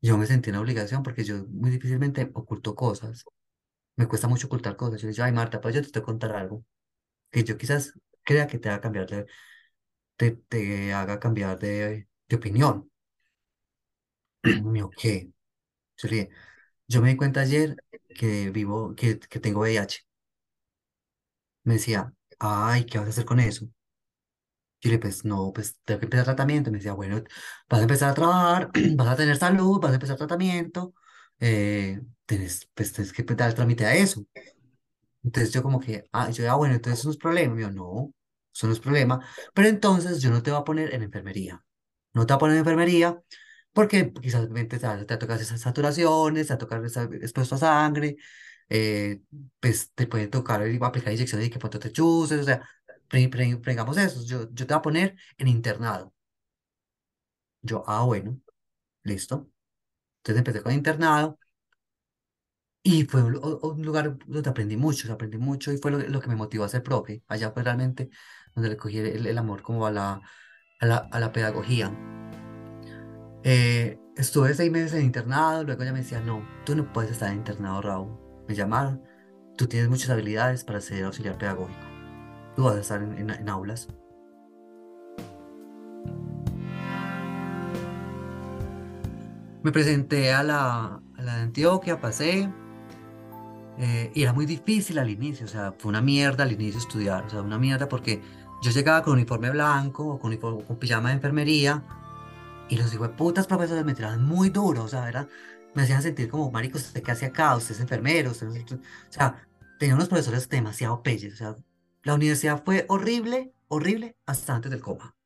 yo 0.00 0.18
me 0.18 0.26
sentí 0.26 0.50
en 0.50 0.56
obligación 0.56 1.02
porque 1.02 1.24
yo 1.24 1.44
muy 1.48 1.70
difícilmente 1.70 2.30
oculto 2.34 2.74
cosas. 2.74 3.24
Me 3.96 4.08
cuesta 4.08 4.28
mucho 4.28 4.48
ocultar 4.48 4.76
cosas. 4.76 5.00
Yo 5.02 5.08
le 5.08 5.14
digo, 5.14 5.24
ay 5.24 5.32
Marta, 5.32 5.60
pues 5.60 5.74
yo 5.74 5.82
te 5.82 5.90
tengo 5.90 6.06
que 6.06 6.12
contar 6.12 6.32
algo 6.36 6.64
que 7.30 7.44
yo 7.44 7.58
quizás 7.58 7.94
crea 8.24 8.46
que 8.48 8.58
te 8.58 8.68
haga 8.70 8.80
cambiar 8.82 9.08
de, 9.10 9.26
te, 10.16 10.32
te 10.32 10.92
haga 10.94 11.20
cambiar 11.20 11.58
de, 11.60 12.08
de 12.28 12.36
opinión. 12.36 12.90
¿qué? 14.98 15.30
Yo 15.98 16.08
le 16.08 16.16
dije, 16.16 16.30
yo 16.92 17.02
me 17.02 17.08
di 17.10 17.16
cuenta 17.16 17.40
ayer 17.40 17.76
que 18.14 18.50
vivo, 18.50 18.94
que, 18.94 19.18
que 19.20 19.40
tengo 19.40 19.60
VIH. 19.60 20.00
Me 21.64 21.74
decía, 21.74 22.12
ay, 22.38 22.84
¿qué 22.86 22.98
vas 22.98 23.06
a 23.08 23.10
hacer 23.10 23.24
con 23.24 23.40
eso? 23.40 23.66
Yo 24.80 24.90
le 24.90 24.96
dije, 24.96 24.98
pues 25.00 25.24
no, 25.24 25.52
pues 25.54 25.78
tengo 25.84 26.00
que 26.00 26.06
empezar 26.06 26.24
tratamiento. 26.24 26.70
Me 26.70 26.78
decía, 26.78 26.92
bueno, 26.94 27.22
vas 27.68 27.80
a 27.80 27.82
empezar 27.82 28.10
a 28.10 28.14
trabajar, 28.14 28.70
vas 28.96 29.08
a 29.08 29.16
tener 29.16 29.36
salud, 29.36 29.78
vas 29.80 29.92
a 29.92 29.94
empezar 29.94 30.16
tratamiento, 30.16 30.94
eh, 31.40 32.00
tienes, 32.26 32.68
pues 32.74 32.92
tienes 32.92 33.12
que 33.12 33.22
dar 33.22 33.48
el 33.50 33.54
trámite 33.54 33.86
a 33.86 33.94
eso. 33.94 34.24
Entonces 35.22 35.52
yo 35.52 35.62
como 35.62 35.80
que, 35.80 36.04
ah, 36.12 36.30
yo, 36.30 36.50
ah, 36.50 36.56
bueno, 36.56 36.74
entonces 36.74 37.00
eso 37.00 37.08
no 37.08 37.12
es 37.12 37.18
problema. 37.18 37.54
Me 37.54 37.70
no, 37.72 38.12
eso 38.54 38.66
no 38.66 38.72
es 38.72 38.80
problema. 38.80 39.24
Pero 39.54 39.68
entonces 39.68 40.20
yo 40.22 40.30
no 40.30 40.42
te 40.42 40.50
voy 40.50 40.60
a 40.60 40.64
poner 40.64 40.94
en 40.94 41.02
enfermería. 41.02 41.64
No 42.14 42.26
te 42.26 42.32
voy 42.34 42.36
a 42.36 42.40
poner 42.40 42.54
en 42.56 42.60
enfermería 42.60 43.22
porque 43.72 44.12
quizás 44.22 44.48
te, 44.52 44.64
te 45.06 45.16
tocar 45.16 45.40
esas 45.40 45.60
saturaciones, 45.60 46.48
te 46.48 46.56
tocar 46.56 46.84
expuesto 46.84 47.54
a 47.56 47.58
sangre, 47.58 48.16
eh, 48.68 49.20
pues 49.60 49.92
te 49.94 50.06
puede 50.06 50.28
tocar 50.28 50.62
aplicar 50.82 51.12
inyecciones 51.12 51.46
y 51.48 51.50
que 51.50 51.58
pronto 51.58 51.78
te 51.78 51.92
chuses, 51.92 52.40
o 52.40 52.44
sea, 52.44 52.68
prengamos 53.08 53.96
eso, 53.98 54.24
yo, 54.24 54.48
yo 54.52 54.66
te 54.66 54.74
voy 54.74 54.78
a 54.78 54.82
poner 54.82 55.16
en 55.38 55.48
internado. 55.48 56.12
Yo, 57.62 57.82
ah, 57.86 58.04
bueno, 58.04 58.40
listo. 59.04 59.50
Entonces 60.18 60.38
empecé 60.40 60.62
con 60.62 60.72
internado 60.74 61.38
y 62.82 63.04
fue 63.04 63.22
un, 63.22 63.36
un 63.62 63.82
lugar 63.82 64.16
donde 64.26 64.50
aprendí 64.50 64.76
mucho, 64.76 65.12
aprendí 65.12 65.38
mucho 65.38 65.72
y 65.72 65.78
fue 65.78 65.90
lo, 65.90 65.98
lo, 65.98 66.20
que 66.20 66.28
me 66.28 66.36
motivó 66.36 66.64
a 66.64 66.68
ser 66.68 66.82
profe. 66.82 67.22
Allá 67.28 67.52
fue 67.52 67.62
realmente 67.62 68.10
donde 68.54 68.70
le 68.70 68.76
cogí 68.76 68.98
el, 68.98 69.26
el 69.26 69.38
amor 69.38 69.62
como 69.62 69.86
a 69.86 69.90
la, 69.92 70.20
a 70.80 70.86
la, 70.86 70.96
a 70.98 71.20
la 71.20 71.32
pedagogía. 71.32 72.21
Eh, 73.44 73.98
estuve 74.16 74.54
seis 74.54 74.70
meses 74.70 74.94
en 74.94 75.04
internado, 75.04 75.64
luego 75.64 75.82
ella 75.82 75.92
me 75.92 76.00
decía, 76.00 76.20
no, 76.20 76.46
tú 76.64 76.76
no 76.76 76.92
puedes 76.92 77.10
estar 77.10 77.30
en 77.30 77.38
internado, 77.38 77.82
Raúl. 77.82 78.18
Me 78.46 78.54
llamaron, 78.54 79.02
tú 79.56 79.66
tienes 79.66 79.88
muchas 79.88 80.10
habilidades 80.10 80.64
para 80.64 80.80
ser 80.80 81.04
auxiliar 81.04 81.38
pedagógico. 81.38 81.80
Tú 82.54 82.64
vas 82.64 82.76
a 82.76 82.80
estar 82.80 83.02
en, 83.02 83.30
en, 83.30 83.48
aulas. 83.48 83.88
Me 89.62 89.72
presenté 89.72 90.32
a 90.32 90.42
la, 90.42 91.00
a 91.16 91.22
la 91.22 91.36
de 91.36 91.42
Antioquia, 91.42 92.00
pasé, 92.00 92.48
eh, 93.78 94.10
y 94.14 94.22
era 94.22 94.32
muy 94.32 94.44
difícil 94.44 94.98
al 94.98 95.08
inicio, 95.08 95.46
o 95.46 95.48
sea, 95.48 95.74
fue 95.78 95.88
una 95.88 96.02
mierda 96.02 96.44
al 96.44 96.52
inicio 96.52 96.78
estudiar, 96.78 97.24
o 97.24 97.30
sea, 97.30 97.42
una 97.42 97.58
mierda 97.58 97.88
porque 97.88 98.20
yo 98.62 98.70
llegaba 98.70 99.02
con 99.02 99.14
uniforme 99.14 99.50
blanco 99.50 100.06
o 100.06 100.18
con, 100.18 100.28
uniforme, 100.28 100.64
con 100.64 100.76
pijama 100.76 101.08
de 101.08 101.14
enfermería 101.16 101.82
y 102.68 102.76
los 102.76 102.96
putas 103.16 103.46
profesores 103.46 103.84
me 103.84 103.94
tiraban 103.94 104.24
muy 104.24 104.50
duro, 104.50 104.84
o 104.84 104.88
sea, 104.88 105.08
era, 105.08 105.28
me 105.74 105.82
hacían 105.82 106.02
sentir 106.02 106.28
como, 106.28 106.50
marico, 106.50 106.78
usted 106.78 107.02
qué 107.02 107.10
hacía 107.12 107.28
acá, 107.28 107.56
usted 107.56 107.74
es 107.74 107.80
enfermero, 107.80 108.30
usted 108.30 108.48
o 108.48 108.78
sea, 109.10 109.46
tenía 109.78 109.94
unos 109.94 110.08
profesores 110.08 110.48
demasiado 110.48 111.02
peyes, 111.02 111.34
o 111.34 111.36
sea, 111.36 111.56
la 112.02 112.14
universidad 112.14 112.62
fue 112.64 112.86
horrible, 112.88 113.52
horrible, 113.68 114.16
hasta 114.26 114.54
antes 114.54 114.70
del 114.70 114.80
coma. 114.80 115.16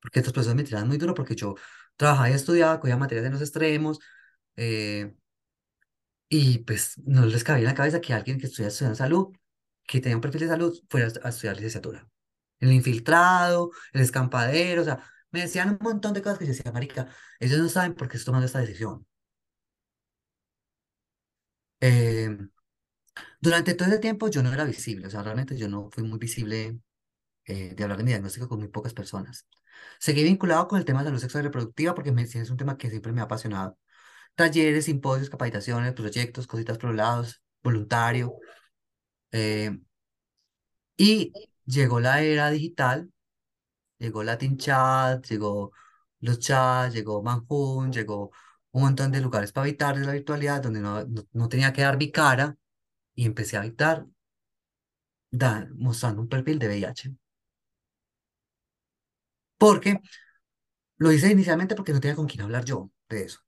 Porque 0.00 0.20
estos 0.20 0.32
profesores 0.32 0.56
me 0.56 0.64
tiraban 0.64 0.88
muy 0.88 0.98
duro 0.98 1.14
porque 1.14 1.34
yo 1.36 1.54
trabajaba 1.96 2.30
y 2.30 2.32
estudiaba, 2.34 2.80
cogía 2.80 2.96
materias 2.96 3.24
de 3.24 3.30
los 3.30 3.40
extremos, 3.40 4.00
eh, 4.56 5.14
y 6.28 6.58
pues 6.60 6.98
no 7.04 7.26
les 7.26 7.44
cabía 7.44 7.60
en 7.60 7.66
la 7.66 7.74
cabeza 7.74 8.00
que 8.00 8.14
alguien 8.14 8.38
que 8.38 8.46
estudiaba 8.46 8.74
en 8.88 8.96
salud, 8.96 9.28
que 9.86 10.00
tenía 10.00 10.16
un 10.16 10.22
perfil 10.22 10.42
de 10.42 10.48
salud, 10.48 10.80
fuera 10.88 11.08
a 11.22 11.28
estudiar 11.28 11.56
licenciatura. 11.56 12.08
El 12.60 12.72
infiltrado, 12.72 13.70
el 13.92 14.00
escampadero, 14.00 14.82
o 14.82 14.84
sea, 14.84 15.00
me 15.32 15.40
decían 15.42 15.70
un 15.70 15.78
montón 15.80 16.12
de 16.14 16.22
cosas 16.22 16.38
que 16.38 16.46
yo 16.46 16.52
decía, 16.52 16.72
marica, 16.72 17.08
ellos 17.40 17.58
no 17.58 17.68
saben 17.68 17.94
por 17.94 18.08
qué 18.08 18.16
estoy 18.16 18.26
tomando 18.26 18.46
esta 18.46 18.60
decisión. 18.60 19.06
Eh, 21.80 22.28
durante 23.40 23.74
todo 23.74 23.88
ese 23.88 23.98
tiempo 23.98 24.28
yo 24.28 24.42
no 24.42 24.52
era 24.52 24.64
visible, 24.64 25.06
o 25.06 25.10
sea, 25.10 25.22
realmente 25.22 25.56
yo 25.56 25.68
no 25.68 25.90
fui 25.90 26.04
muy 26.04 26.18
visible 26.18 26.78
eh, 27.46 27.74
de 27.74 27.84
hablar 27.84 27.98
de 27.98 28.04
mi 28.04 28.10
diagnóstico 28.12 28.48
con 28.48 28.60
muy 28.60 28.68
pocas 28.68 28.94
personas. 28.94 29.48
Seguí 30.00 30.24
vinculado 30.24 30.68
con 30.68 30.78
el 30.78 30.84
tema 30.86 31.00
de 31.00 31.06
salud 31.06 31.20
sexual 31.20 31.44
y 31.44 31.48
reproductiva 31.48 31.94
porque 31.94 32.10
es 32.16 32.50
un 32.50 32.58
tema 32.58 32.78
que 32.78 32.90
siempre 32.90 33.12
me 33.12 33.20
ha 33.22 33.24
apasionado. 33.24 33.78
Talleres, 34.36 34.86
simposios, 34.86 35.30
capacitaciones, 35.30 35.94
proyectos, 35.94 36.46
cositas 36.46 36.78
por 36.78 36.90
los 36.90 36.96
lados, 36.96 37.42
voluntario. 37.62 38.34
Eh, 39.32 39.78
y 40.96 41.32
llegó 41.66 42.00
la 42.00 42.22
era 42.22 42.50
digital 42.50 43.10
Llegó 44.02 44.22
Latin 44.24 44.56
Chat, 44.58 45.26
llegó 45.26 45.72
los 46.20 46.38
chats, 46.40 46.94
llegó 46.94 47.22
Manjun, 47.22 47.92
llegó 47.92 48.32
un 48.72 48.82
montón 48.82 49.12
de 49.12 49.20
lugares 49.20 49.52
para 49.52 49.64
habitar 49.64 49.98
de 49.98 50.04
la 50.06 50.12
virtualidad 50.12 50.62
donde 50.62 50.80
no, 50.80 51.04
no, 51.32 51.48
tenía 51.48 51.72
que 51.72 51.82
dar 51.82 51.96
mi 51.98 52.10
cara 52.10 52.56
y 53.14 53.26
empecé 53.26 53.56
a 53.56 53.60
habitar 53.60 54.06
mostrando 55.76 56.22
un 56.22 56.28
perfil 56.28 56.58
de 56.58 56.66
VIH. 56.68 57.10
Porque 59.58 60.00
lo 60.98 61.12
hice 61.12 61.30
inicialmente 61.30 61.74
porque 61.74 61.92
no 61.92 62.00
tenía 62.00 62.16
con 62.16 62.26
quién 62.26 62.42
hablar 62.42 62.64
yo 62.64 62.90
de 63.10 63.24
eso. 63.24 63.40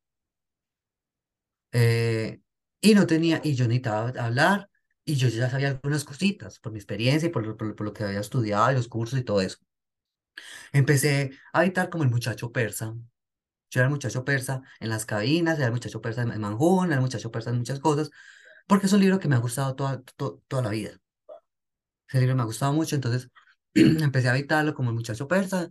Eh, 1.72 2.40
y 2.80 2.94
no 2.94 3.06
tenía, 3.06 3.40
y 3.44 3.54
yo 3.54 3.64
necesitaba 3.66 4.10
hablar 4.18 4.70
Y 5.04 5.16
yo 5.16 5.28
ya 5.28 5.50
sabía 5.50 5.68
algunas 5.68 6.04
cositas 6.04 6.58
por 6.60 6.72
mi 6.72 6.78
experiencia 6.78 7.26
y 7.28 7.30
por, 7.32 7.56
por, 7.56 7.74
por 7.76 7.86
lo 7.86 7.92
que 7.92 8.04
había 8.04 8.20
estudiado, 8.20 8.72
y 8.72 8.74
los 8.76 8.88
cursos 8.88 9.18
y 9.18 9.24
todo 9.24 9.40
eso. 9.40 9.58
Empecé 10.72 11.32
a 11.52 11.60
habitar 11.60 11.90
como 11.90 12.04
el 12.04 12.10
muchacho 12.10 12.52
persa. 12.52 12.94
Yo 13.70 13.80
era 13.80 13.86
el 13.86 13.90
muchacho 13.92 14.24
persa 14.24 14.62
en 14.80 14.90
las 14.90 15.06
cabinas, 15.06 15.58
era 15.58 15.66
el 15.68 15.72
muchacho 15.72 16.00
persa 16.02 16.22
en 16.22 16.40
Manjún, 16.40 16.86
era 16.88 16.96
el 16.96 17.00
muchacho 17.02 17.30
persa 17.32 17.50
en 17.50 17.58
muchas 17.58 17.80
cosas, 17.80 18.10
porque 18.68 18.86
es 18.86 18.94
un 18.94 19.00
libro 19.00 19.20
que 19.20 19.28
me 19.28 19.36
ha 19.36 19.38
gustado 19.40 19.76
toda, 19.76 20.02
to- 20.16 20.42
toda 20.48 20.62
la 20.64 20.70
vida. 20.70 21.00
Ese 22.08 22.20
libro 22.20 22.36
me 22.36 22.42
ha 22.42 22.44
gustado 22.46 22.72
mucho, 22.72 22.94
entonces 22.94 23.30
empecé 23.74 24.28
a 24.28 24.32
habitarlo 24.32 24.74
como 24.74 24.90
el 24.90 24.96
muchacho 24.96 25.28
persa 25.28 25.68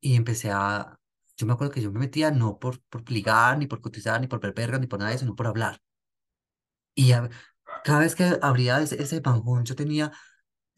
y 0.00 0.16
empecé 0.16 0.50
a... 0.52 0.98
Yo 1.36 1.46
me 1.46 1.54
acuerdo 1.54 1.72
que 1.74 1.82
yo 1.82 1.92
me 1.92 2.00
metía 2.00 2.30
no 2.32 2.58
por, 2.60 2.80
por 2.84 3.10
ligar, 3.10 3.58
ni 3.58 3.66
por 3.68 3.80
cotizar, 3.82 4.20
ni 4.20 4.28
por 4.28 4.40
ver 4.40 4.54
vergas, 4.54 4.80
ni 4.80 4.86
por 4.88 4.98
nada 5.00 5.10
de 5.10 5.16
eso, 5.16 5.24
sino 5.26 5.36
por 5.36 5.46
hablar. 5.48 5.80
Y 6.94 7.12
a- 7.12 7.28
cada 7.84 8.00
vez 8.00 8.14
que 8.14 8.38
abría 8.42 8.80
ese, 8.82 9.02
ese 9.02 9.20
Manjún, 9.22 9.64
yo 9.64 9.76
tenía 9.76 10.12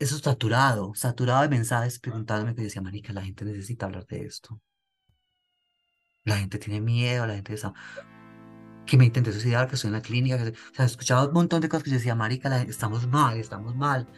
eso 0.00 0.18
saturado, 0.18 0.92
saturado 0.94 1.42
de 1.42 1.48
mensajes 1.50 2.00
preguntándome 2.00 2.54
que 2.54 2.62
decía, 2.62 2.82
marica, 2.82 3.12
la 3.12 3.22
gente 3.22 3.44
necesita 3.44 3.86
hablar 3.86 4.06
de 4.06 4.24
esto. 4.24 4.60
La 6.24 6.38
gente 6.38 6.58
tiene 6.58 6.80
miedo, 6.80 7.26
la 7.26 7.34
gente 7.34 7.54
está... 7.54 7.72
Que 8.86 8.96
me 8.96 9.04
intenté 9.04 9.30
suicidar, 9.30 9.68
que 9.68 9.74
estoy 9.76 9.88
en 9.88 9.92
la 9.94 10.02
clínica, 10.02 10.38
que... 10.38 10.50
O 10.50 10.74
sea, 10.74 10.86
escuchaba 10.86 11.26
un 11.26 11.34
montón 11.34 11.60
de 11.60 11.68
cosas 11.68 11.84
que 11.84 11.90
yo 11.90 11.96
decía, 11.96 12.14
marica, 12.14 12.48
la- 12.48 12.62
estamos 12.62 13.06
mal, 13.06 13.36
estamos 13.36 13.76
mal. 13.76 14.08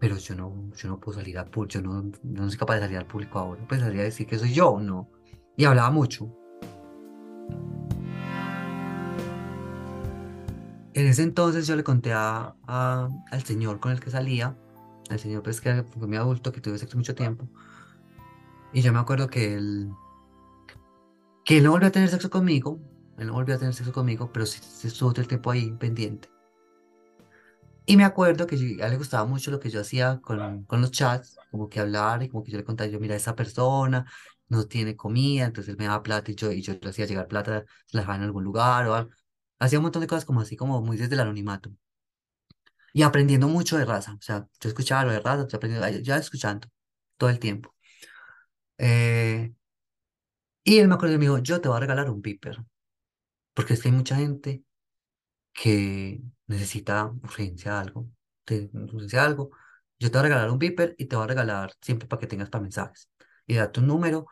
Pero 0.00 0.16
yo 0.18 0.34
no, 0.34 0.70
yo 0.76 0.88
no 0.88 0.98
puedo 1.00 1.18
salir 1.18 1.38
al 1.38 1.48
público, 1.48 1.74
yo 1.74 1.82
no, 1.82 2.10
no 2.24 2.48
soy 2.48 2.58
capaz 2.58 2.74
de 2.74 2.80
salir 2.80 2.98
al 2.98 3.06
público 3.06 3.38
ahora. 3.38 3.64
Pues 3.68 3.80
salía 3.80 4.00
a 4.02 4.04
decir 4.04 4.26
que 4.26 4.38
soy 4.38 4.52
yo, 4.52 4.80
no. 4.80 5.08
Y 5.56 5.64
hablaba 5.64 5.90
mucho. 5.90 6.36
En 10.94 11.06
ese 11.06 11.22
entonces 11.22 11.66
yo 11.66 11.76
le 11.76 11.84
conté 11.84 12.12
a, 12.12 12.54
a- 12.66 13.08
al 13.30 13.42
señor 13.44 13.80
con 13.80 13.92
el 13.92 14.00
que 14.00 14.10
salía, 14.10 14.56
al 15.12 15.20
señor 15.20 15.42
pues 15.42 15.60
que 15.60 15.84
fue 15.98 16.08
mi 16.08 16.16
adulto, 16.16 16.52
que 16.52 16.60
tuve 16.60 16.78
sexo 16.78 16.96
mucho 16.96 17.14
tiempo. 17.14 17.48
Y 18.72 18.82
yo 18.82 18.92
me 18.92 18.98
acuerdo 18.98 19.28
que 19.28 19.54
él, 19.54 19.90
que 21.44 21.58
él 21.58 21.64
no 21.64 21.72
volvió 21.72 21.88
a 21.88 21.92
tener 21.92 22.08
sexo 22.08 22.30
conmigo, 22.30 22.80
él 23.18 23.26
no 23.26 23.34
volvió 23.34 23.54
a 23.54 23.58
tener 23.58 23.74
sexo 23.74 23.92
conmigo, 23.92 24.30
pero 24.32 24.46
sí, 24.46 24.60
sí 24.62 24.88
estuvo 24.88 25.12
todo 25.12 25.22
el 25.22 25.28
tiempo 25.28 25.50
ahí 25.50 25.70
pendiente. 25.72 26.28
Y 27.84 27.96
me 27.96 28.04
acuerdo 28.04 28.46
que 28.46 28.54
a 28.56 28.86
él 28.86 28.90
le 28.92 28.96
gustaba 28.96 29.26
mucho 29.26 29.50
lo 29.50 29.58
que 29.58 29.68
yo 29.70 29.80
hacía 29.80 30.20
con, 30.20 30.64
con 30.64 30.80
los 30.80 30.92
chats, 30.92 31.36
como 31.50 31.68
que 31.68 31.80
hablar 31.80 32.22
y 32.22 32.28
como 32.28 32.44
que 32.44 32.52
yo 32.52 32.58
le 32.58 32.64
contaba, 32.64 32.88
yo, 32.88 33.00
mira, 33.00 33.16
esa 33.16 33.34
persona 33.34 34.06
no 34.48 34.66
tiene 34.66 34.96
comida, 34.96 35.46
entonces 35.46 35.70
él 35.72 35.78
me 35.78 35.86
daba 35.86 36.02
plata 36.02 36.30
y 36.30 36.34
yo, 36.36 36.52
y 36.52 36.62
yo 36.62 36.74
le 36.80 36.90
hacía 36.90 37.06
llegar 37.06 37.26
plata, 37.28 37.64
se 37.86 37.96
la 37.96 38.02
dejaba 38.02 38.16
en 38.18 38.24
algún 38.24 38.44
lugar 38.44 38.86
o 38.86 38.94
algo. 38.94 39.10
Hacía 39.58 39.78
un 39.78 39.84
montón 39.84 40.02
de 40.02 40.08
cosas 40.08 40.24
como 40.24 40.40
así, 40.40 40.56
como 40.56 40.80
muy 40.82 40.96
desde 40.96 41.14
el 41.14 41.20
anonimato. 41.20 41.70
Y 42.92 43.02
aprendiendo 43.02 43.48
mucho 43.48 43.78
de 43.78 43.84
raza, 43.84 44.14
o 44.14 44.22
sea, 44.22 44.46
yo 44.60 44.68
escuchaba 44.68 45.04
lo 45.04 45.12
de 45.12 45.20
raza, 45.20 45.46
yo 45.48 45.56
aprendiendo, 45.56 45.88
ya 46.00 46.16
escuchando 46.18 46.68
todo 47.16 47.30
el 47.30 47.38
tiempo. 47.38 47.74
Eh, 48.78 49.52
y 50.64 50.78
él 50.78 50.88
me 50.88 50.94
acuerdo 50.94 51.14
que 51.14 51.18
me 51.18 51.24
dijo, 51.26 51.38
yo 51.38 51.60
te 51.60 51.68
voy 51.68 51.76
a 51.76 51.80
regalar 51.80 52.10
un 52.10 52.22
piper, 52.22 52.58
porque 53.54 53.74
es 53.74 53.82
que 53.82 53.88
hay 53.88 53.94
mucha 53.94 54.16
gente 54.16 54.64
que 55.52 56.22
necesita 56.46 57.06
urgencia 57.22 57.80
algo, 57.80 58.08
te 58.44 58.70
urgencia 58.74 59.24
algo, 59.24 59.50
yo 59.98 60.10
te 60.10 60.18
voy 60.18 60.20
a 60.20 60.22
regalar 60.24 60.50
un 60.50 60.58
beeper 60.58 60.94
y 60.98 61.06
te 61.06 61.16
voy 61.16 61.24
a 61.26 61.28
regalar 61.28 61.72
siempre 61.80 62.08
para 62.08 62.20
que 62.20 62.26
tengas 62.26 62.50
para 62.50 62.62
mensajes. 62.62 63.10
Y 63.46 63.56
da 63.56 63.72
tu 63.72 63.82
número, 63.82 64.26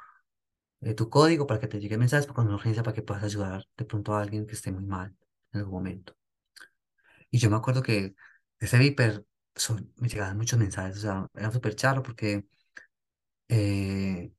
eh, 0.82 0.94
tu 0.94 1.10
código 1.10 1.46
para 1.46 1.60
que 1.60 1.68
te 1.68 1.80
lleguen 1.80 2.00
mensajes 2.00 2.26
para 2.26 2.42
una 2.42 2.54
urgencia 2.56 2.82
para 2.82 2.94
que 2.94 3.02
puedas 3.02 3.24
ayudar 3.24 3.64
de 3.76 3.84
pronto 3.84 4.14
a 4.14 4.22
alguien 4.22 4.46
que 4.46 4.54
esté 4.54 4.72
muy 4.72 4.84
mal 4.86 5.16
en 5.52 5.60
algún 5.60 5.74
momento. 5.74 6.14
Y 7.30 7.38
yo 7.38 7.50
me 7.50 7.56
acuerdo 7.56 7.82
que 7.82 8.14
ese 8.60 8.78
beeper 8.78 9.26
son- 9.54 9.92
me 9.96 10.08
llegaban 10.08 10.36
muchos 10.38 10.58
mensajes, 10.58 10.98
o 10.98 11.00
sea, 11.00 11.28
era 11.34 11.50
súper 11.52 11.74
charro 11.76 12.02
porque 12.02 12.46
eh, 13.48 14.30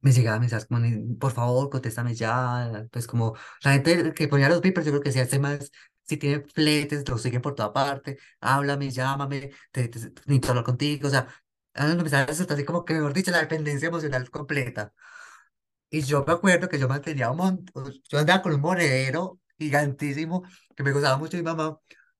me 0.00 0.12
llegaban 0.12 0.40
mensajes 0.40 0.66
como, 0.66 0.80
"Ni- 0.80 1.14
por 1.16 1.32
favor, 1.32 1.68
contéstame 1.70 2.14
ya. 2.14 2.86
Pues 2.92 3.06
como 3.06 3.34
la 3.64 3.72
gente 3.72 4.12
que 4.14 4.28
ponía 4.28 4.48
los 4.48 4.60
beepers, 4.60 4.86
yo 4.86 4.92
creo 4.92 5.02
que 5.02 5.12
si 5.12 5.20
hace 5.20 5.38
más, 5.38 5.70
si 6.04 6.16
tiene 6.16 6.40
fletes, 6.54 7.08
los 7.08 7.20
siguen 7.22 7.42
por 7.42 7.54
toda 7.54 7.72
parte. 7.72 8.18
Háblame, 8.40 8.90
llámame, 8.90 9.50
te, 9.72 9.88
te- 9.88 9.98
necesito 9.98 10.48
hablar 10.50 10.64
contigo. 10.64 11.08
O 11.08 11.10
sea, 11.10 11.26
los 11.74 11.96
mensajes 11.96 12.40
así 12.50 12.64
como 12.64 12.84
que, 12.84 12.94
mejor 12.94 13.12
dicho, 13.12 13.30
la 13.30 13.40
dependencia 13.40 13.88
emocional 13.88 14.30
completa. 14.30 14.92
Y 15.90 16.02
yo 16.02 16.24
me 16.26 16.32
acuerdo 16.34 16.68
que 16.68 16.78
yo 16.78 16.88
mantenía 16.88 17.30
un 17.30 17.38
montón, 17.38 17.92
yo 18.10 18.18
andaba 18.18 18.42
con 18.42 18.54
un 18.54 18.60
monedero 18.60 19.40
gigantísimo 19.58 20.42
que 20.76 20.82
me 20.82 20.92
gustaba 20.92 21.16
mucho 21.18 21.36
mi 21.38 21.42
mamá, 21.42 21.78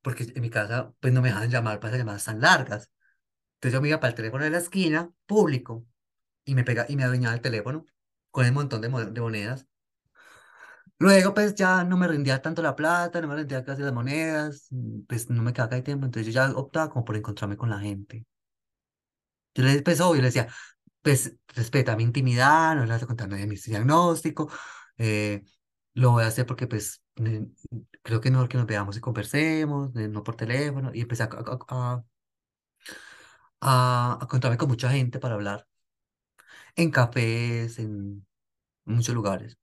porque 0.08 0.24
en 0.34 0.40
mi 0.42 0.48
casa 0.50 0.94
pues 1.00 1.12
no 1.12 1.20
me 1.22 1.28
dejaban 1.28 1.50
llamar 1.50 1.80
para 1.80 1.90
esas 1.90 1.98
llamadas 2.00 2.24
tan 2.24 2.40
largas. 2.40 2.90
Entonces 3.56 3.74
yo 3.74 3.82
me 3.82 3.88
iba 3.88 4.00
para 4.00 4.10
el 4.10 4.16
teléfono 4.16 4.44
de 4.44 4.50
la 4.50 4.58
esquina, 4.58 5.10
público 5.26 5.86
y 6.44 6.54
me 6.56 6.64
pega 6.64 6.86
y 6.88 6.96
me 6.96 7.04
adueñaba 7.04 7.34
el 7.36 7.42
teléfono 7.42 7.86
con 8.32 8.46
el 8.46 8.52
montón 8.52 8.80
de, 8.82 8.88
de 9.12 9.20
monedas. 9.22 9.66
Luego, 10.98 11.32
pues 11.34 11.54
ya 11.54 11.84
no 11.84 11.96
me 11.96 12.08
rendía 12.08 12.42
tanto 12.42 12.60
la 12.62 12.74
plata, 12.74 13.20
no 13.20 13.28
me 13.28 13.36
rendía 13.36 13.64
casi 13.64 13.82
las 13.82 13.92
monedas, 13.92 14.66
mm, 14.70 15.02
pues 15.08 15.30
no 15.30 15.42
me 15.42 15.52
quedaba 15.52 15.70
casi 15.70 15.82
tiempo, 15.82 16.06
entonces 16.06 16.32
yo 16.32 16.40
ya 16.40 16.50
optaba 16.56 16.90
como 16.90 17.04
por 17.04 17.16
encontrarme 17.16 17.56
con 17.56 17.70
la 17.70 17.78
gente. 17.78 18.26
Yo 19.54 19.64
les, 19.64 19.82
pues 19.82 20.00
obvio, 20.00 20.22
les 20.22 20.34
decía, 20.34 20.52
pues 21.02 21.36
respeta 21.48 21.96
mi 21.96 22.04
intimidad, 22.04 22.74
no 22.76 22.84
le 22.84 22.90
vas 22.92 23.02
a 23.02 23.06
contar 23.06 23.28
nada 23.28 23.40
de 23.42 23.48
mi 23.48 23.56
diagnóstico, 23.56 24.50
eh, 24.98 25.44
lo 26.00 26.12
voy 26.12 26.24
a 26.24 26.28
hacer 26.28 26.46
porque 26.46 26.66
pues 26.66 27.02
creo 28.02 28.20
que 28.20 28.30
mejor 28.30 28.48
que 28.48 28.56
nos 28.58 28.66
veamos 28.66 28.96
y 28.96 29.00
conversemos, 29.00 29.94
no 29.94 30.22
por 30.24 30.36
teléfono, 30.36 30.90
y 30.94 31.00
empecé 31.02 31.22
a, 31.24 31.26
a, 31.26 31.58
a- 31.68 32.04
a 33.60 34.18
encontrarme 34.24 34.58
con 34.58 34.68
mucha 34.68 34.90
gente 34.90 35.18
para 35.20 35.34
hablar, 35.34 35.66
en 36.76 36.90
cafés, 36.90 37.78
en 37.78 38.26
muchos 38.86 39.14
lugares. 39.16 39.58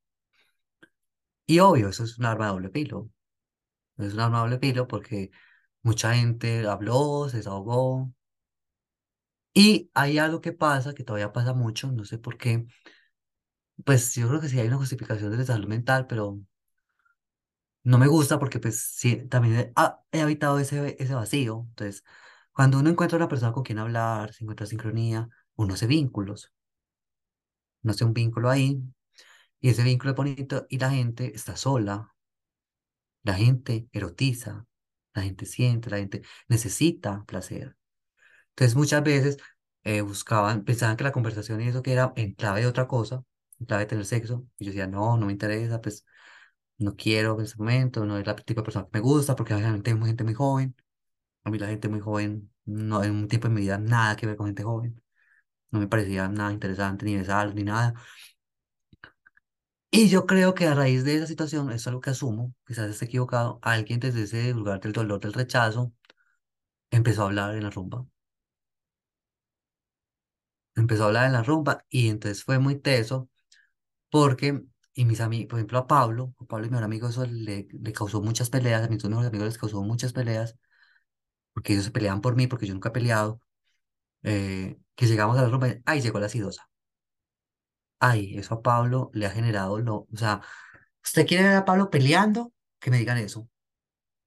Y 1.47 1.59
obvio, 1.59 1.89
eso 1.89 2.03
es 2.03 2.17
un 2.19 2.25
arma 2.25 2.45
de 2.47 2.51
doble 2.51 2.69
filo. 2.69 3.09
Es 3.97 4.13
un 4.15 4.19
arma 4.21 4.39
de 4.39 4.43
doble 4.51 4.59
filo 4.59 4.87
porque 4.89 5.31
mucha 5.83 6.15
gente 6.15 6.67
habló, 6.67 7.29
se 7.29 7.37
desahogó. 7.39 8.13
Y 9.53 9.89
hay 9.93 10.17
algo 10.17 10.41
que 10.41 10.51
pasa, 10.53 10.93
que 10.93 11.03
todavía 11.03 11.31
pasa 11.33 11.53
mucho, 11.53 11.91
no 11.91 12.03
sé 12.05 12.17
por 12.17 12.37
qué. 12.37 12.67
Pues 13.83 14.13
yo 14.15 14.27
creo 14.27 14.41
que 14.41 14.49
sí 14.49 14.59
hay 14.59 14.67
una 14.67 14.77
justificación 14.77 15.31
de 15.31 15.37
la 15.37 15.45
salud 15.45 15.67
mental, 15.67 16.05
pero 16.07 16.39
no 17.83 17.97
me 17.97 18.07
gusta 18.07 18.39
porque 18.39 18.59
pues 18.59 18.81
sí, 18.95 19.27
también 19.27 19.55
he, 19.75 20.17
he 20.17 20.21
habitado 20.21 20.59
ese, 20.59 20.95
ese 20.99 21.13
vacío. 21.15 21.65
Entonces, 21.69 22.03
cuando 22.53 22.79
uno 22.79 22.89
encuentra 22.89 23.17
una 23.17 23.27
persona 23.27 23.51
con 23.53 23.63
quien 23.63 23.79
hablar, 23.79 24.33
se 24.33 24.43
encuentra 24.43 24.65
sincronía, 24.67 25.29
uno 25.55 25.73
hace 25.75 25.87
vínculos, 25.87 26.51
uno 27.83 27.91
hace 27.93 28.03
un 28.05 28.13
vínculo 28.13 28.49
ahí, 28.49 28.81
y 29.61 29.69
ese 29.69 29.83
vínculo 29.83 30.11
es 30.11 30.17
bonito 30.17 30.67
y 30.69 30.79
la 30.79 30.91
gente 30.91 31.33
está 31.35 31.55
sola, 31.57 32.13
la 33.23 33.33
gente 33.33 33.87
erotiza, 33.91 34.65
la 35.13 35.23
gente 35.23 35.45
siente, 35.45 35.89
la 35.89 35.97
gente 35.97 36.21
necesita 36.47 37.23
placer. 37.25 37.75
Entonces 38.51 38.75
muchas 38.77 39.03
veces 39.03 39.37
eh, 39.83 40.01
buscaban, 40.01 40.65
pensaban 40.65 40.97
que 40.97 41.03
la 41.05 41.13
conversación 41.13 41.61
y 41.61 41.69
eso 41.69 41.83
que 41.83 41.93
era 41.93 42.13
en 42.15 42.33
clave 42.35 42.61
de 42.61 42.67
otra 42.67 42.87
cosa, 42.89 43.23
clave 43.65 43.83
de 43.83 43.87
tener 43.89 44.05
sexo, 44.05 44.47
y 44.59 44.65
yo 44.65 44.71
decía, 44.71 44.87
no, 44.87 45.17
no 45.17 45.25
me 45.27 45.31
interesa, 45.33 45.81
pues 45.81 46.05
no 46.77 46.95
quiero 46.95 47.35
en 47.39 47.45
ese 47.45 47.57
momento, 47.57 48.05
no 48.05 48.17
es 48.17 48.27
la 48.27 48.35
tipo 48.35 48.61
de 48.61 48.65
persona 48.65 48.85
que 48.85 48.99
me 48.99 49.01
gusta, 49.01 49.35
porque 49.35 49.53
obviamente 49.53 49.91
hay 49.91 49.97
gente 49.99 50.23
muy 50.23 50.33
joven, 50.33 50.75
a 51.45 51.51
mí 51.51 51.59
la 51.59 51.67
gente 51.67 51.89
muy 51.89 52.01
joven, 52.01 52.51
no, 52.65 53.03
en 53.03 53.11
un 53.13 53.27
tiempo 53.29 53.47
de 53.49 53.55
mi 53.55 53.61
vida 53.61 53.77
nada 53.79 54.15
que 54.17 54.27
ver 54.27 54.37
con 54.37 54.47
gente 54.47 54.63
joven, 54.63 55.01
no 55.71 55.79
me 55.79 55.87
parecía 55.87 56.27
nada 56.29 56.53
interesante, 56.53 57.05
ni 57.05 57.17
besar, 57.17 57.53
ni 57.55 57.63
nada. 57.63 57.95
Y 59.91 60.09
yo 60.09 60.25
creo 60.27 60.53
que 60.53 60.67
a 60.67 60.75
raíz 60.75 61.03
de 61.05 61.15
esa 61.15 61.25
situación, 61.27 61.67
eso 61.69 61.75
es 61.75 61.87
algo 61.87 62.01
que 62.01 62.09
asumo, 62.11 62.53
quizás 62.67 62.89
esté 62.89 63.05
equivocado, 63.05 63.59
alguien 63.63 63.99
desde 63.99 64.23
ese 64.23 64.53
lugar 64.53 64.79
del 64.81 64.91
dolor, 64.93 65.19
del 65.21 65.33
rechazo, 65.33 65.93
empezó 66.91 67.23
a 67.23 67.25
hablar 67.27 67.55
en 67.55 67.63
la 67.63 67.69
rumba. 67.71 68.07
Empezó 70.75 71.03
a 71.03 71.07
hablar 71.07 71.25
en 71.27 71.33
la 71.33 71.43
rumba 71.43 71.85
y 71.89 72.07
entonces 72.09 72.43
fue 72.43 72.59
muy 72.59 72.75
teso 72.79 73.29
porque, 74.15 74.61
y 74.93 75.03
mis 75.03 75.19
amigos, 75.19 75.49
por 75.49 75.59
ejemplo 75.59 75.77
a 75.77 75.87
Pablo, 75.87 76.33
a 76.39 76.45
Pablo 76.45 76.67
mi 76.67 76.71
mejor 76.71 76.85
amigo 76.85 77.09
eso 77.09 77.25
le, 77.25 77.67
causó 77.93 78.21
muchas 78.21 78.49
peleas, 78.49 78.81
a 78.81 78.87
mis 78.87 78.99
dos 79.01 79.09
mejores 79.09 79.27
amigos 79.27 79.47
les 79.47 79.57
causó 79.57 79.83
muchas 79.83 80.13
peleas 80.13 80.57
porque 81.53 81.73
ellos 81.73 81.85
se 81.85 81.91
peleaban 81.91 82.21
por 82.21 82.35
mí, 82.37 82.47
porque 82.47 82.65
yo 82.67 82.73
nunca 82.73 82.89
he 82.89 82.91
peleado, 82.93 83.41
eh, 84.23 84.77
que 84.95 85.07
llegamos 85.07 85.37
a 85.37 85.43
la 85.43 85.49
rumba 85.49 85.67
ay, 85.85 86.01
llegó 86.01 86.19
la 86.19 86.29
sidosa. 86.29 86.69
Ay, 87.99 88.37
eso 88.37 88.55
a 88.55 88.61
Pablo 88.61 89.09
le 89.13 89.25
ha 89.25 89.31
generado 89.31 89.79
lo, 89.79 90.07
o 90.11 90.17
sea, 90.17 90.41
¿usted 91.03 91.25
quiere 91.27 91.43
ver 91.45 91.55
a 91.57 91.65
Pablo 91.65 91.89
peleando? 91.89 92.53
Que 92.79 92.91
me 92.91 92.97
digan 92.99 93.17
eso. 93.17 93.49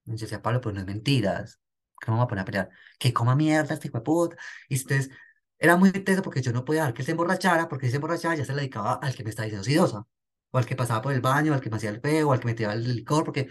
Yo 0.05 0.16
decía, 0.16 0.43
Pablo, 0.43 0.61
pues 0.61 0.74
no 0.74 0.80
es 0.82 0.86
mentiras. 0.86 1.61
¿Cómo 1.95 2.16
me 2.16 2.20
voy 2.20 2.26
a 2.26 2.28
poner 2.28 2.43
a 2.43 2.45
pelear? 2.47 2.70
Que 2.99 3.12
coma 3.12 3.36
mierda 3.36 3.74
este 3.74 3.89
hijo 3.89 3.99
de 3.99 4.05
puta. 4.05 4.36
Y 4.68 4.76
entonces 4.76 5.11
era 5.59 5.77
muy 5.77 5.91
teso 5.93 6.23
porque 6.23 6.43
yo 6.43 6.53
no 6.53 6.65
podía 6.65 6.83
dejar 6.83 6.95
que 6.95 7.03
él 7.03 7.07
se 7.07 7.13
emborrachara, 7.13 7.69
porque 7.69 7.87
si 7.87 7.91
se 7.93 7.97
emborrachara 7.97 8.35
ya 8.37 8.45
se 8.45 8.53
le 8.53 8.61
dedicaba 8.63 8.95
al 8.95 9.15
que 9.15 9.25
me 9.25 9.31
estaba 9.31 9.45
diciendo 9.45 9.65
sidosa. 9.65 10.05
O 10.51 10.59
al 10.59 10.67
que 10.67 10.77
pasaba 10.77 11.03
por 11.03 11.13
el 11.13 11.21
baño, 11.21 11.53
al 11.55 11.61
que 11.61 11.71
me 11.71 11.77
hacía 11.77 11.91
el 11.91 12.01
peo, 12.01 12.33
al 12.33 12.41
que 12.41 12.47
me 12.47 12.55
tiraba 12.55 12.75
el 12.75 12.97
licor, 12.97 13.25
porque 13.25 13.49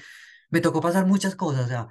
me 0.49 0.61
tocó 0.61 0.81
pasar 0.81 1.05
muchas 1.05 1.35
cosas. 1.35 1.65
O 1.65 1.67
sea, 1.67 1.87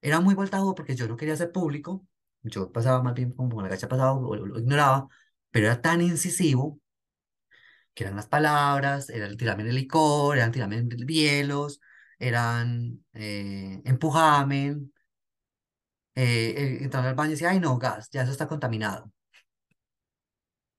Era 0.00 0.20
muy 0.20 0.34
voltajo 0.34 0.74
porque 0.74 0.94
yo 0.96 1.08
no 1.08 1.16
quería 1.16 1.36
ser 1.36 1.52
público, 1.52 2.06
yo 2.42 2.72
pasaba 2.72 3.02
más 3.02 3.14
bien 3.14 3.32
como 3.32 3.60
la 3.62 3.68
gacha 3.68 3.88
pasaba 3.88 4.12
o 4.14 4.36
lo, 4.36 4.46
lo 4.46 4.58
ignoraba, 4.60 5.08
pero 5.50 5.66
era 5.66 5.80
tan 5.82 6.00
incisivo 6.02 6.80
que 7.94 8.04
eran 8.04 8.16
las 8.16 8.26
palabras, 8.28 9.08
era 9.10 9.26
el 9.26 9.36
tirame 9.36 9.62
el 9.64 9.74
licor, 9.74 10.36
eran 10.36 10.52
tirame 10.52 10.76
el 10.78 11.06
hielos, 11.06 11.80
eran 12.18 13.04
eh, 13.14 13.80
empujame, 13.84 14.76
eh, 16.14 16.80
eh, 16.84 16.90
al 16.92 17.14
baño 17.14 17.30
y 17.30 17.32
decía, 17.32 17.50
ay 17.50 17.60
no, 17.60 17.78
gas, 17.78 18.08
ya 18.10 18.22
eso 18.22 18.32
está 18.32 18.48
contaminado. 18.48 19.12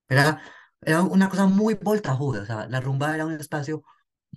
Era, 0.10 0.42
era 0.82 1.04
una 1.04 1.30
cosa 1.30 1.46
muy 1.48 1.76
voltajuda, 1.76 2.42
o 2.44 2.46
sea, 2.46 2.68
la 2.68 2.80
rumba 2.82 3.14
era 3.16 3.26
un 3.26 3.34
espacio 3.34 3.84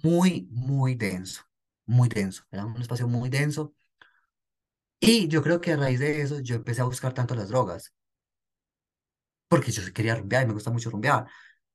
muy, 0.03 0.49
muy 0.51 0.95
denso, 0.97 1.43
muy 1.87 2.09
denso, 2.09 2.45
era 2.51 2.67
un 2.67 2.81
espacio 2.81 3.09
muy 3.09 3.29
denso. 3.31 3.75
Y 4.99 5.29
yo 5.29 5.43
creo 5.43 5.61
que 5.61 5.73
a 5.73 5.77
raíz 5.77 6.01
de 6.01 6.23
eso 6.23 6.41
yo 6.41 6.55
empecé 6.57 6.81
a 6.81 6.85
buscar 6.85 7.13
tanto 7.13 7.35
las 7.35 7.49
drogas, 7.51 7.93
porque 9.49 9.73
yo 9.73 9.83
quería 9.93 10.15
rumbear 10.17 10.45
y 10.45 10.47
me 10.47 10.55
gusta 10.55 10.71
mucho 10.71 10.91
rumbear. 10.91 11.27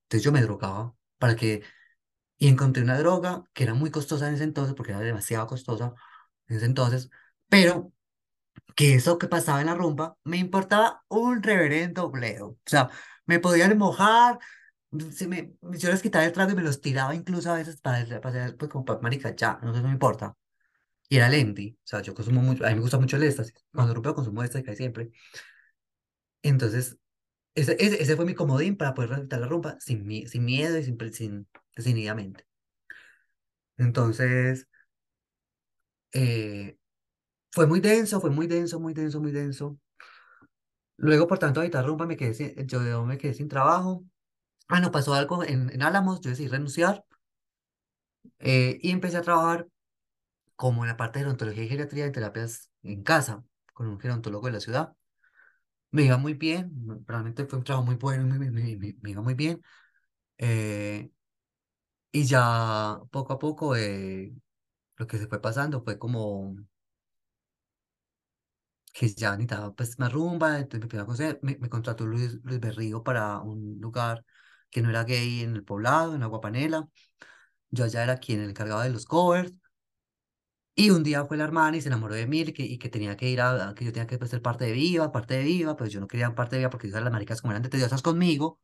Entonces 0.03 0.23
yo 0.23 0.31
me 0.31 0.41
drogaba 0.41 0.95
para 1.17 1.35
que... 1.35 1.63
Y 2.39 2.49
encontré 2.49 2.83
una 2.83 2.99
droga 2.99 3.43
que 3.53 3.63
era 3.65 3.73
muy 3.75 3.91
costosa 3.91 4.27
en 4.29 4.35
ese 4.35 4.45
entonces, 4.45 4.75
porque 4.75 4.91
era 4.93 5.01
demasiado 5.01 5.47
costosa 5.47 5.93
en 6.47 6.57
ese 6.57 6.65
entonces, 6.67 7.09
pero 7.49 7.93
que 8.75 8.95
eso 8.95 9.17
que 9.19 9.27
pasaba 9.27 9.61
en 9.61 9.67
la 9.67 9.75
rumba 9.75 10.17
me 10.25 10.37
importaba 10.37 11.03
un 11.09 11.43
reverendo 11.43 12.11
bledo. 12.11 12.49
O 12.49 12.59
sea, 12.65 12.89
me 13.25 13.39
podían 13.39 13.77
mojar, 13.77 14.39
se 15.13 15.27
me, 15.27 15.53
yo 15.61 15.89
les 15.89 16.01
quitaba 16.01 16.25
el 16.25 16.31
trago 16.33 16.51
y 16.51 16.55
me 16.55 16.63
los 16.63 16.81
tiraba 16.81 17.15
incluso 17.15 17.51
a 17.51 17.55
veces 17.57 17.77
para, 17.81 18.21
para 18.21 18.55
pues 18.57 18.71
como 18.71 18.85
para 18.85 18.99
marica, 19.01 19.35
ya, 19.35 19.59
no, 19.63 19.71
no 19.73 19.83
me 19.83 19.91
importa. 19.91 20.35
Y 21.09 21.17
era 21.17 21.27
el 21.27 21.35
Emdi, 21.35 21.71
o 21.83 21.87
sea, 21.87 22.01
yo 22.01 22.13
consumo 22.15 22.41
mucho, 22.41 22.65
a 22.65 22.69
mí 22.69 22.75
me 22.75 22.81
gusta 22.81 22.99
mucho 22.99 23.17
el 23.17 23.23
éxtasis. 23.23 23.53
Cuando 23.73 23.93
rumpeo 23.95 24.15
consumo 24.15 24.43
éxtasis 24.43 24.77
siempre. 24.77 25.11
Entonces, 26.43 26.97
ese, 27.55 27.77
ese, 27.79 28.01
ese 28.03 28.15
fue 28.17 28.25
mi 28.25 28.35
comodín 28.35 28.77
para 28.77 28.93
poder 28.95 29.11
resultar 29.11 29.39
la 29.41 29.47
rumba 29.47 29.77
sin, 29.81 30.05
mi- 30.07 30.27
sin 30.27 30.45
miedo 30.45 30.77
y 30.79 30.83
sin, 30.85 30.97
sin, 31.13 31.47
desinhibidamente. 31.75 32.45
Entonces, 33.77 34.67
eh, 36.13 36.77
fue 37.51 37.67
muy 37.67 37.81
denso, 37.81 38.21
fue 38.21 38.29
muy 38.31 38.47
denso, 38.47 38.79
muy 38.81 38.93
denso, 38.93 39.21
muy 39.21 39.31
denso. 39.33 39.79
Luego, 40.97 41.27
por 41.27 41.39
tanto, 41.39 41.59
ahorita 41.61 41.81
rumba 41.81 42.05
me 42.05 42.17
quedé 42.17 42.33
sin, 42.33 42.55
yo 42.67 42.79
me 43.05 43.17
quedé 43.17 43.33
sin 43.33 43.47
trabajo. 43.49 44.03
Ah, 44.69 44.79
no, 44.81 44.91
pasó 44.91 45.13
algo 45.15 45.43
en, 45.43 45.69
en 45.71 45.83
Álamos, 45.83 46.21
yo 46.21 46.31
decidí 46.31 46.49
renunciar 46.49 47.05
eh, 48.39 48.79
y 48.81 48.91
empecé 48.91 49.17
a 49.17 49.21
trabajar 49.21 49.67
como 50.57 50.83
en 50.83 50.89
la 50.89 50.97
parte 50.97 51.19
de 51.19 51.25
gerontología 51.25 51.63
y 51.65 51.69
geriatría 51.69 52.05
de 52.05 52.11
terapias 52.11 52.71
en 52.83 53.03
casa, 53.03 53.43
con 53.73 53.87
un 53.87 53.99
gerontólogo 53.99 54.47
de 54.47 54.53
la 54.53 54.59
ciudad. 54.61 54.95
Me 55.91 56.03
iba 56.05 56.17
muy 56.17 56.33
bien, 56.35 56.71
me- 56.85 56.99
realmente 57.07 57.45
fue 57.45 57.59
un 57.59 57.65
trabajo 57.65 57.85
muy 57.87 57.95
bueno, 57.95 58.25
me- 58.27 58.39
me- 58.39 58.51
me- 58.51 58.95
me 59.01 59.11
iba 59.11 59.21
muy 59.21 59.33
bien. 59.35 59.61
eh, 60.39 61.11
y 62.11 62.25
ya 62.25 62.99
poco 63.11 63.33
a 63.33 63.39
poco 63.39 63.75
eh, 63.75 64.33
lo 64.97 65.07
que 65.07 65.17
se 65.17 65.27
fue 65.27 65.41
pasando 65.41 65.83
fue 65.83 65.99
como 65.99 66.55
que 68.95 69.09
ya 69.09 69.31
necesitaba 69.33 69.75
pues 69.75 69.99
más 69.99 70.13
rumba, 70.13 70.59
entonces 70.59 70.79
me, 70.81 70.85
empezó 70.85 71.03
a 71.03 71.05
conocer, 71.07 71.39
me, 71.43 71.57
me 71.59 71.69
contrató 71.69 72.05
Luis, 72.07 72.39
Luis 72.43 72.59
Berrigo 72.61 73.03
para 73.03 73.39
un 73.41 73.79
lugar 73.81 74.25
que 74.71 74.81
no 74.81 74.89
era 74.91 75.03
gay 75.05 75.41
en 75.43 75.55
el 75.55 75.63
poblado, 75.65 76.15
en 76.15 76.23
Agua 76.23 76.41
Panela. 76.41 76.87
Yo 77.71 77.85
allá 77.85 78.03
era 78.03 78.17
quien 78.19 78.41
el 78.41 78.51
encargado 78.51 78.81
de 78.81 78.91
los 78.91 79.05
covers. 79.05 79.53
Y 80.77 80.89
un 80.89 81.03
día 81.03 81.25
fue 81.25 81.35
la 81.37 81.43
hermana 81.45 81.75
y 81.77 81.81
se 81.81 81.87
enamoró 81.89 82.15
de 82.15 82.27
mí 82.27 82.41
y 82.41 82.53
que, 82.53 82.63
y 82.63 82.77
que 82.77 82.87
tenía 82.89 83.15
que 83.17 83.29
ir 83.29 83.41
a, 83.41 83.69
a- 83.69 83.75
que 83.75 83.83
yo 83.85 83.91
tenía 83.93 84.07
que 84.07 84.17
pues, 84.17 84.29
ser 84.31 84.41
parte 84.41 84.65
de 84.65 84.71
Viva, 84.73 85.11
parte 85.11 85.35
de 85.35 85.43
Viva, 85.43 85.75
pues 85.77 85.91
yo 85.91 85.99
no 86.01 86.07
quería 86.07 86.33
parte 86.35 86.55
de 86.55 86.59
Viva 86.61 86.69
porque 86.69 86.89
yo 86.89 86.99
las 86.99 87.11
maricas 87.11 87.41
como 87.41 87.51
eran 87.53 87.63
de 87.63 87.69
tediosas 87.69 88.01
conmigo. 88.01 88.59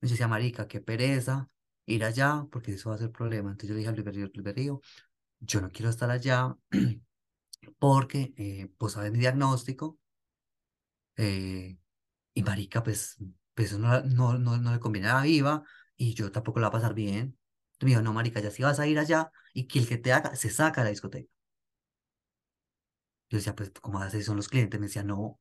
Y 0.00 0.06
yo 0.08 0.10
decía, 0.12 0.28
marica, 0.28 0.68
qué 0.68 0.80
pereza 0.80 1.48
ir 1.86 2.04
allá 2.04 2.46
porque 2.50 2.72
eso 2.74 2.90
va 2.90 2.96
a 2.96 2.98
ser 2.98 3.10
problema. 3.12 3.50
Entonces 3.50 3.68
yo 3.68 3.74
le 3.74 3.78
dije 3.80 3.88
a 3.90 3.92
Luis 3.92 4.04
Berrío, 4.04 4.26
Luis 4.34 4.44
Berrío, 4.44 4.80
yo 5.40 5.60
no 5.62 5.70
quiero 5.72 5.90
estar 5.90 6.10
allá 6.10 6.56
porque 7.78 8.34
eh, 8.36 8.70
pues 8.78 8.94
sabes 8.94 9.12
mi 9.12 9.18
diagnóstico 9.18 9.98
eh, 11.16 11.78
y 12.34 12.42
marica, 12.42 12.82
pues, 12.82 13.18
pues 13.54 13.68
eso 13.70 13.78
no, 13.78 14.02
no, 14.02 14.38
no, 14.38 14.58
no 14.58 14.72
le 14.72 14.80
conviene 14.80 15.08
a 15.08 15.22
Viva 15.22 15.64
y 15.96 16.14
yo 16.14 16.32
tampoco 16.32 16.60
la 16.60 16.68
va 16.68 16.78
a 16.78 16.80
pasar 16.82 16.94
bien. 16.94 17.38
Entonces 17.74 17.84
me 17.84 17.90
dijo, 17.90 18.02
no, 18.02 18.12
marica, 18.12 18.40
ya 18.40 18.50
si 18.50 18.62
vas 18.62 18.80
a 18.80 18.86
ir 18.86 18.98
allá 18.98 19.30
y 19.54 19.66
que 19.68 19.80
el 19.80 19.88
que 19.88 19.98
te 19.98 20.12
haga 20.12 20.36
se 20.36 20.50
saca 20.50 20.82
de 20.82 20.86
la 20.86 20.90
discoteca. 20.92 21.30
Yo 23.30 23.38
decía, 23.38 23.54
pues, 23.54 23.70
¿cómo 23.80 23.98
hace 24.00 24.22
son 24.22 24.36
los 24.36 24.48
clientes? 24.48 24.78
Me 24.80 24.86
decía, 24.86 25.02
no, 25.02 25.40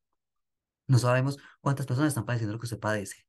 no 0.87 0.99
sabemos 0.99 1.37
cuántas 1.61 1.85
personas 1.87 2.09
están 2.09 2.25
padeciendo 2.25 2.53
lo 2.53 2.59
que 2.59 2.65
usted 2.67 2.79
padece. 2.79 3.25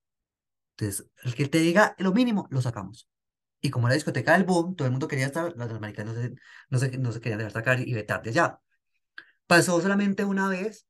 Entonces, 0.78 1.08
el 1.24 1.34
que 1.34 1.48
te 1.48 1.58
diga 1.60 1.96
lo 1.98 2.12
mínimo, 2.12 2.48
lo 2.50 2.62
sacamos. 2.62 3.08
Y 3.60 3.70
como 3.70 3.88
la 3.88 3.94
discoteca 3.94 4.34
del 4.34 4.44
boom, 4.44 4.76
todo 4.76 4.86
el 4.86 4.92
mundo 4.92 5.08
quería 5.08 5.26
estar, 5.26 5.54
las 5.56 5.80
maricas 5.80 6.06
no 6.06 6.14
se, 6.14 6.34
no 6.70 6.78
se, 6.78 6.98
no 6.98 7.12
se 7.12 7.20
querían 7.20 7.38
dejar 7.38 7.52
sacar 7.52 7.80
y 7.80 7.94
vetar 7.94 8.22
de 8.22 8.30
allá. 8.30 8.60
Pasó 9.46 9.80
solamente 9.80 10.22
una 10.26 10.48
vez. 10.50 10.86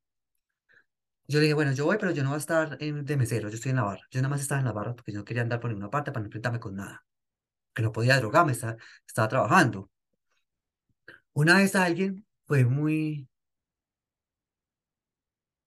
Yo 1.27 1.39
le 1.39 1.43
dije, 1.45 1.53
bueno, 1.55 1.71
yo 1.73 1.85
voy, 1.85 1.97
pero 1.99 2.11
yo 2.11 2.23
no 2.23 2.29
voy 2.29 2.35
a 2.35 2.39
estar 2.39 2.77
en- 2.79 3.03
de 3.05 3.17
mesero, 3.17 3.49
yo 3.49 3.55
estoy 3.55 3.71
en 3.71 3.77
la 3.77 3.83
barra. 3.83 4.03
Yo 4.11 4.21
nada 4.21 4.29
más 4.29 4.41
estaba 4.41 4.59
en 4.59 4.65
la 4.65 4.71
barra 4.73 4.95
porque 4.95 5.11
yo 5.11 5.19
no 5.19 5.25
quería 5.25 5.41
andar 5.43 5.59
por 5.59 5.69
ninguna 5.69 5.89
parte 5.89 6.11
para 6.11 6.21
no 6.21 6.27
enfrentarme 6.27 6.59
con 6.59 6.75
nada. 6.75 7.03
Que 7.73 7.83
no 7.83 7.91
podía 7.93 8.17
drogarme, 8.19 8.53
estaba, 8.53 8.77
estaba 9.07 9.27
trabajando. 9.29 9.91
Una 11.33 11.57
vez 11.57 11.75
alguien 11.75 12.25
fue 12.47 12.65
muy, 12.65 13.27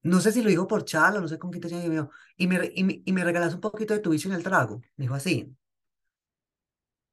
no 0.02 0.20
sé 0.20 0.32
si 0.32 0.42
lo 0.42 0.48
dijo 0.50 0.66
por 0.66 0.84
charla, 0.84 1.20
no 1.20 1.28
sé 1.28 1.38
con 1.38 1.50
qué 1.50 1.60
tenía, 1.60 1.84
y 1.84 1.88
me 1.88 2.08
y 2.36 2.46
me, 2.46 2.72
y 2.74 2.84
me, 2.84 3.02
y 3.04 3.12
me 3.12 3.24
regalas 3.24 3.54
un 3.54 3.60
poquito 3.60 3.94
de 3.94 4.00
tu 4.00 4.10
vicio 4.10 4.30
en 4.30 4.36
el 4.36 4.42
trago. 4.42 4.80
Me 4.96 5.04
dijo 5.04 5.14
así. 5.14 5.54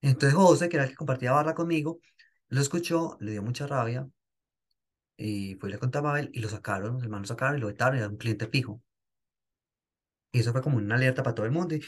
Entonces 0.01 0.33
José, 0.35 0.69
que 0.69 0.77
era 0.77 0.83
el 0.85 0.91
que 0.91 0.95
compartía 0.95 1.31
barra 1.33 1.53
conmigo, 1.55 1.99
lo 2.49 2.61
escuchó, 2.61 3.17
le 3.19 3.31
dio 3.31 3.43
mucha 3.43 3.67
rabia 3.67 4.07
y 5.17 5.55
fue 5.55 5.69
y 5.69 5.73
le 5.73 5.79
contaba 5.79 6.15
a 6.15 6.19
él 6.19 6.29
y 6.33 6.39
lo 6.39 6.49
sacaron, 6.49 6.93
los 6.95 7.03
hermanos 7.03 7.29
lo 7.29 7.35
sacaron 7.35 7.57
y 7.57 7.61
lo 7.61 7.67
vetaron 7.67 7.95
y 7.97 7.99
era 8.01 8.09
un 8.09 8.17
cliente 8.17 8.47
fijo. 8.47 8.81
Y 10.31 10.39
eso 10.39 10.51
fue 10.51 10.61
como 10.61 10.77
una 10.77 10.95
alerta 10.95 11.23
para 11.23 11.35
todo 11.35 11.45
el 11.45 11.51
mundo. 11.51 11.75
Y 11.75 11.83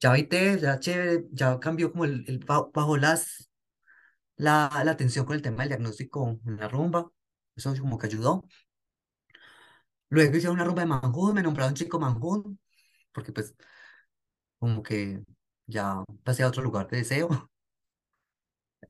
ya 0.00 0.12
viste, 0.14 0.58
ya 0.60 0.78
chévere, 0.80 1.26
ya 1.32 1.60
cambió 1.60 1.92
como 1.92 2.04
el, 2.04 2.24
el 2.28 2.38
ba- 2.40 2.70
bajó 2.74 2.96
las, 2.96 3.50
la, 4.36 4.70
la 4.84 4.92
atención 4.92 5.26
con 5.26 5.36
el 5.36 5.42
tema 5.42 5.60
del 5.64 5.70
diagnóstico 5.70 6.40
en 6.46 6.58
la 6.58 6.68
rumba. 6.68 7.10
Eso 7.56 7.74
como 7.80 7.98
que 7.98 8.06
ayudó. 8.08 8.44
Luego 10.10 10.36
hicieron 10.36 10.56
una 10.56 10.64
rumba 10.64 10.82
de 10.82 10.86
Manjún, 10.88 11.34
me 11.34 11.42
nombraron 11.42 11.74
chico 11.74 11.98
Manjún, 12.00 12.58
porque 13.12 13.32
pues 13.32 13.54
como 14.58 14.82
que 14.82 15.22
ya 15.66 16.04
pasé 16.24 16.42
a 16.42 16.48
otro 16.48 16.62
lugar 16.62 16.88
de 16.88 16.98
deseo. 16.98 17.28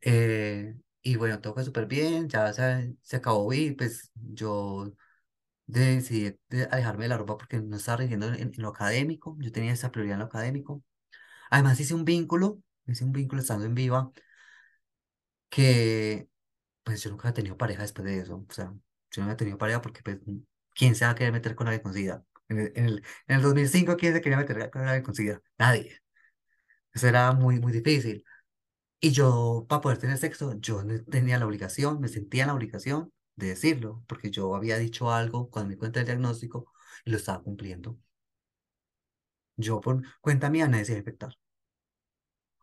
Eh, 0.00 0.74
y 1.02 1.16
bueno, 1.16 1.40
todo 1.40 1.54
fue 1.54 1.64
súper 1.64 1.86
bien, 1.86 2.28
ya 2.28 2.52
se, 2.52 2.96
se 3.02 3.16
acabó 3.16 3.52
y 3.52 3.72
pues 3.72 4.10
yo 4.14 4.92
decidí 5.66 6.38
de 6.50 6.64
alejarme 6.66 7.04
de 7.04 7.10
la 7.10 7.18
ropa 7.18 7.38
porque 7.38 7.60
no 7.60 7.76
estaba 7.76 7.98
rindiendo 7.98 8.28
en, 8.28 8.36
en 8.54 8.62
lo 8.62 8.68
académico, 8.70 9.36
yo 9.40 9.52
tenía 9.52 9.72
esa 9.72 9.92
prioridad 9.92 10.14
en 10.16 10.20
lo 10.20 10.26
académico. 10.26 10.82
Además 11.50 11.80
hice 11.80 11.94
un 11.94 12.04
vínculo, 12.06 12.62
hice 12.86 13.04
un 13.04 13.12
vínculo 13.12 13.42
estando 13.42 13.66
en 13.66 13.74
Viva, 13.74 14.12
que 15.48 16.28
pues 16.84 17.02
yo 17.02 17.10
nunca 17.10 17.28
he 17.30 17.32
tenido 17.32 17.56
pareja 17.56 17.82
después 17.82 18.06
de 18.06 18.20
eso, 18.20 18.44
o 18.48 18.52
sea, 18.52 18.74
yo 19.12 19.24
no 19.24 19.32
he 19.32 19.36
tenido 19.36 19.58
pareja 19.58 19.82
porque 19.82 20.02
pues, 20.02 20.18
¿quién 20.74 20.94
se 20.94 21.04
va 21.04 21.12
a 21.12 21.14
querer 21.14 21.32
meter 21.32 21.54
con 21.56 21.68
alguien 21.68 21.82
con 21.82 21.94
SIDA? 21.94 22.24
En 22.48 22.60
el, 22.60 22.72
en 22.76 22.86
el, 22.86 23.04
en 23.28 23.36
el 23.36 23.42
2005, 23.42 23.96
¿quién 23.96 24.14
se 24.14 24.20
quería 24.22 24.38
meter 24.38 24.70
con 24.70 24.82
alguien 24.82 25.02
con 25.04 25.14
SIDA? 25.14 25.42
Nadie. 25.58 26.00
Eso 26.92 27.08
era 27.08 27.32
muy, 27.32 27.60
muy 27.60 27.72
difícil. 27.72 28.24
Y 29.00 29.10
yo, 29.12 29.66
para 29.68 29.80
poder 29.80 29.98
tener 29.98 30.18
sexo, 30.18 30.54
yo 30.60 30.82
tenía 31.10 31.38
la 31.38 31.46
obligación, 31.46 32.00
me 32.00 32.08
sentía 32.08 32.42
en 32.44 32.48
la 32.48 32.54
obligación 32.54 33.12
de 33.36 33.48
decirlo, 33.48 34.04
porque 34.08 34.30
yo 34.30 34.54
había 34.56 34.78
dicho 34.78 35.10
algo 35.12 35.50
cuando 35.50 35.70
me 35.70 35.78
cuenta 35.78 36.00
del 36.00 36.06
diagnóstico 36.06 36.72
y 37.04 37.10
lo 37.10 37.16
estaba 37.16 37.42
cumpliendo. 37.42 37.98
Yo, 39.56 39.80
por 39.82 40.02
cuenta 40.22 40.48
mía, 40.50 40.68
nadie 40.68 40.84
se 40.86 40.92
iba 40.92 40.98
infectar. 41.00 41.34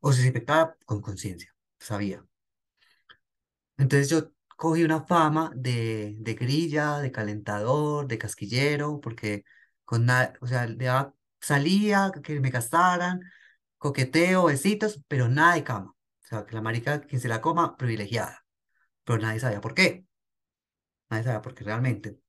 O 0.08 0.10
si 0.14 0.22
se 0.22 0.28
infectaba 0.30 0.78
con 0.86 1.02
conciencia, 1.02 1.54
sabía. 1.80 2.26
Entonces 3.78 4.10
yo 4.10 4.32
cogí 4.56 4.84
una 4.84 5.02
fama 5.06 5.52
de, 5.56 6.16
de 6.20 6.34
grilla, 6.36 7.00
de 7.00 7.12
calentador, 7.12 8.08
de 8.08 8.18
casquillero, 8.18 9.00
porque 9.02 9.44
con 9.84 10.06
nada, 10.06 10.34
o 10.42 10.48
sea, 10.48 10.68
salía, 11.42 12.12
que 12.24 12.40
me 12.40 12.50
gastaran, 12.52 13.20
coqueteo, 13.78 14.46
besitos, 14.46 15.02
pero 15.08 15.28
nada 15.30 15.56
de 15.56 15.64
cama. 15.64 15.95
O 16.26 16.28
sea, 16.28 16.46
que 16.46 16.56
la 16.56 16.62
marica, 16.62 17.02
quien 17.02 17.22
se 17.22 17.28
la 17.30 17.42
coma, 17.42 17.78
privilegiada. 17.78 18.46
Pero 19.06 19.20
nadie 19.20 19.40
sabía 19.42 19.62
por 19.62 19.74
qué. 19.76 20.06
Nadie 21.10 21.24
sabía 21.24 21.42
por 21.42 21.56
qué 21.56 21.64
realmente. 21.64 22.20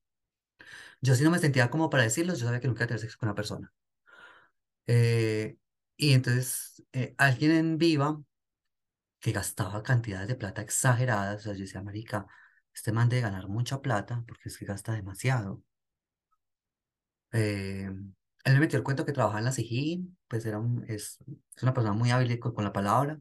Yo 1.01 1.15
sí 1.15 1.23
no 1.23 1.31
me 1.31 1.39
sentía 1.39 1.69
como 1.71 1.89
para 1.89 2.03
decirlo, 2.03 2.33
yo 2.35 2.45
sabía 2.45 2.59
que 2.59 2.67
nunca 2.67 2.81
iba 2.83 2.85
a 2.85 2.87
tener 2.89 3.01
sexo 3.01 3.17
con 3.19 3.29
una 3.29 3.35
persona. 3.35 3.73
Eh, 4.87 5.57
y 5.97 6.13
entonces, 6.13 6.83
eh, 6.93 7.13
alguien 7.17 7.51
en 7.51 7.77
Viva 7.77 8.21
que 9.19 9.31
gastaba 9.31 9.83
cantidades 9.83 10.27
de 10.27 10.35
plata 10.35 10.61
exageradas, 10.61 11.41
o 11.41 11.43
sea, 11.45 11.53
yo 11.53 11.61
decía, 11.61 11.81
marica, 11.83 12.27
este 12.73 12.91
man 12.91 13.09
debe 13.09 13.23
ganar 13.23 13.47
mucha 13.47 13.81
plata 13.81 14.23
porque 14.27 14.49
es 14.49 14.57
que 14.57 14.65
gasta 14.65 14.93
demasiado. 14.93 15.63
Eh, 17.31 17.85
él 18.45 18.53
me 18.53 18.59
metió 18.59 18.77
el 18.77 18.83
cuento 18.83 19.05
que 19.05 19.11
trabajaba 19.13 19.39
en 19.39 19.45
la 19.45 19.51
SIJIN, 19.51 20.17
pues 20.27 20.45
era 20.45 20.59
un, 20.59 20.83
es, 20.87 21.17
es 21.55 21.63
una 21.63 21.73
persona 21.73 21.93
muy 21.93 22.11
hábil 22.11 22.39
con, 22.39 22.53
con 22.53 22.63
la 22.63 22.73
palabra, 22.73 23.19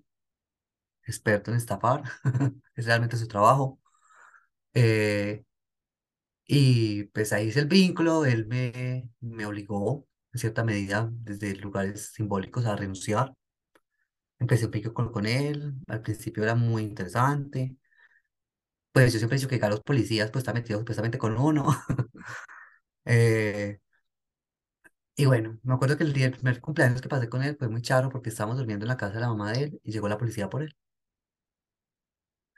experto 1.07 1.51
en 1.51 1.57
estafar, 1.59 2.03
es 2.77 2.87
realmente 2.87 3.17
su 3.17 3.29
trabajo. 3.29 3.81
Eh, 4.75 5.45
y 6.47 7.05
pues 7.05 7.33
ahí 7.33 7.49
hice 7.49 7.61
el 7.61 7.67
vínculo, 7.67 8.25
él 8.25 8.47
me, 8.47 9.09
me 9.21 9.47
obligó 9.47 10.07
en 10.33 10.39
cierta 10.41 10.65
medida 10.65 11.09
desde 11.13 11.55
lugares 11.57 12.13
simbólicos 12.15 12.67
a 12.67 12.77
renunciar. 12.77 13.35
Empecé 14.39 14.65
un 14.67 14.71
pico 14.71 14.95
con, 14.95 15.27
él, 15.27 15.75
al 15.89 16.01
principio 16.03 16.43
era 16.43 16.55
muy 16.55 16.83
interesante. 16.83 17.77
Pues 18.93 19.13
yo 19.13 19.19
siempre 19.19 19.37
he 19.37 19.41
dicho 19.41 19.49
que 19.49 19.59
los 19.69 19.81
policías 19.83 20.31
pues 20.31 20.43
están 20.43 20.55
metidos 20.55 20.81
supuestamente 20.81 21.19
con 21.19 21.37
uno. 21.39 21.67
Eh, 23.09 23.79
y 25.17 25.25
bueno, 25.27 25.59
me 25.63 25.75
acuerdo 25.75 25.97
que 25.97 26.05
el 26.05 26.13
día, 26.13 26.27
el 26.27 26.33
primer 26.33 26.61
cumpleaños 26.61 27.01
que 27.03 27.09
pasé 27.09 27.29
con 27.29 27.43
él 27.43 27.57
fue 27.59 27.69
muy 27.69 27.83
charro 27.83 28.11
porque 28.11 28.29
estábamos 28.31 28.59
durmiendo 28.59 28.85
en 28.85 28.89
la 28.89 28.97
casa 28.97 29.15
de 29.15 29.21
la 29.21 29.29
mamá 29.29 29.53
de 29.53 29.65
él 29.65 29.81
y 29.83 29.93
llegó 29.93 30.09
la 30.09 30.19
policía 30.19 30.49
por 30.51 30.63
él. 30.63 30.77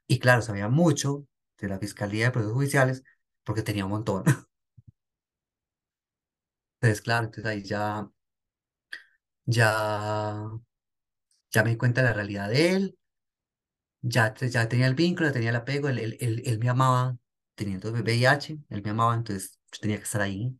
Y 0.08 0.18
claro, 0.18 0.42
sabía 0.42 0.68
mucho 0.68 1.26
de 1.58 1.68
la 1.68 1.78
Fiscalía 1.78 2.26
de 2.26 2.30
Procesos 2.32 2.54
Judiciales 2.54 3.04
porque 3.44 3.62
tenía 3.62 3.84
un 3.84 3.92
montón. 3.92 4.24
Entonces, 6.80 7.02
claro, 7.02 7.26
entonces 7.26 7.46
ahí 7.46 7.62
ya, 7.62 8.10
ya, 9.46 9.68
ya 11.52 11.62
me 11.64 11.70
di 11.70 11.76
cuenta 11.76 12.00
de 12.02 12.08
la 12.08 12.14
realidad 12.14 12.48
de 12.48 12.70
él, 12.74 12.98
ya, 14.02 14.34
ya 14.34 14.68
tenía 14.68 14.86
el 14.86 14.94
vínculo, 14.94 15.32
tenía 15.32 15.50
el 15.50 15.56
apego, 15.56 15.88
él, 15.88 15.98
él, 15.98 16.16
él, 16.20 16.42
él 16.46 16.58
me 16.58 16.68
amaba 16.68 17.16
teniendo 17.54 17.90
VIH, 17.92 18.58
él 18.70 18.82
me 18.82 18.90
amaba, 18.90 19.14
entonces 19.14 19.58
yo 19.72 19.80
tenía 19.80 19.96
que 19.98 20.04
estar 20.04 20.20
ahí, 20.22 20.56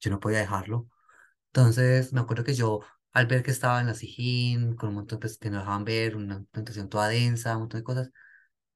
yo 0.00 0.10
no 0.10 0.20
podía 0.20 0.38
dejarlo. 0.40 0.88
Entonces, 1.48 2.12
me 2.12 2.20
acuerdo 2.20 2.44
que 2.44 2.54
yo, 2.54 2.80
al 3.12 3.26
ver 3.26 3.42
que 3.42 3.50
estaba 3.50 3.80
en 3.80 3.86
la 3.88 3.94
Sijín, 3.94 4.74
con 4.76 4.90
un 4.90 4.94
montón 4.96 5.20
pues, 5.20 5.38
que 5.38 5.50
no 5.50 5.58
dejaban 5.58 5.84
ver, 5.84 6.16
una 6.16 6.42
presentación 6.50 6.88
toda 6.88 7.08
densa, 7.08 7.54
un 7.56 7.62
montón 7.62 7.80
de 7.80 7.84
cosas, 7.84 8.10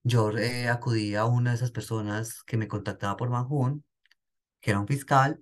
yo 0.04 0.30
eh, 0.38 0.68
acudí 0.68 1.14
a 1.16 1.24
una 1.26 1.50
de 1.52 1.56
esas 1.56 1.72
personas 1.72 2.42
que 2.44 2.56
me 2.58 2.68
contactaba 2.68 3.16
por 3.16 3.30
Manjún, 3.30 3.84
que 4.60 4.70
era 4.72 4.80
un 4.80 4.88
fiscal, 4.88 5.40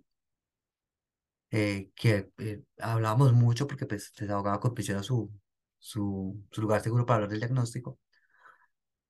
eh, 1.50 1.90
que 1.94 2.30
eh, 2.38 2.62
hablábamos 2.78 3.32
mucho 3.32 3.66
porque 3.66 3.86
pues 3.86 4.12
desahogaba 4.18 4.60
con 4.60 4.74
Pichero 4.74 5.02
su, 5.02 5.30
su, 5.78 6.44
su 6.50 6.60
lugar 6.62 6.80
seguro 6.82 7.06
para 7.06 7.16
hablar 7.16 7.30
del 7.30 7.40
diagnóstico. 7.40 7.98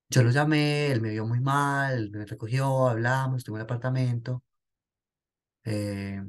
Yo 0.08 0.22
lo 0.22 0.30
llamé, 0.30 0.90
él 0.92 1.00
me 1.02 1.10
vio 1.10 1.26
muy 1.26 1.40
mal, 1.40 2.10
me 2.10 2.24
recogió, 2.26 2.88
hablamos, 2.88 3.38
estuve 3.38 3.56
en 3.56 3.60
el 3.60 3.64
apartamento. 3.64 4.42
eh, 5.64 6.20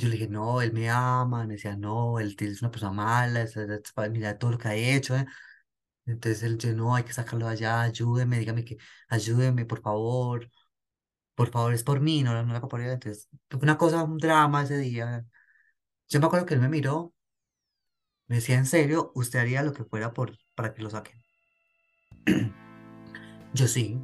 yo 0.00 0.08
le 0.08 0.14
dije, 0.14 0.28
no, 0.28 0.62
él 0.62 0.72
me 0.72 0.90
ama, 0.90 1.44
me 1.46 1.54
decía, 1.54 1.76
no, 1.76 2.18
él 2.20 2.36
es 2.38 2.62
una 2.62 2.70
persona 2.70 2.92
mala, 2.92 3.42
es- 3.42 3.56
es- 3.56 3.92
mira 4.10 4.38
todo 4.38 4.52
lo 4.52 4.58
que 4.58 4.68
ha 4.68 4.74
hecho. 4.74 5.16
eh". 5.16 5.26
Entonces 6.06 6.42
él, 6.42 6.58
yo, 6.58 6.74
no, 6.74 6.94
hay 6.96 7.04
que 7.04 7.12
sacarlo 7.12 7.46
de 7.46 7.52
allá, 7.52 7.82
ayúdeme, 7.82 8.38
dígame 8.38 8.64
que, 8.64 8.78
ayúdeme, 9.08 9.64
por 9.66 9.80
favor, 9.82 10.50
por 11.34 11.50
favor, 11.50 11.74
es 11.74 11.82
por 11.84 12.00
mí, 12.00 12.22
no, 12.22 12.34
no 12.44 12.52
la 12.52 12.60
por 12.62 12.80
él. 12.80 12.90
Entonces, 12.90 13.28
una 13.62 13.78
cosa, 13.78 14.04
un 14.04 14.18
drama 14.18 14.62
ese 14.64 14.78
día. 14.78 15.24
Yo 16.08 16.20
me 16.20 16.26
acuerdo 16.26 16.46
que 16.46 16.54
él 16.54 16.60
me 16.60 16.68
miró, 16.68 17.14
me 18.28 18.36
decía, 18.36 18.56
en 18.58 18.66
serio, 18.66 19.12
usted 19.14 19.40
haría 19.40 19.62
lo 19.62 19.72
que 19.72 19.84
fuera 19.84 20.12
por, 20.14 20.36
para 20.54 20.72
que 20.74 20.82
lo 20.82 20.90
saquen. 20.90 21.20
Yo 23.54 23.66
sí. 23.66 24.00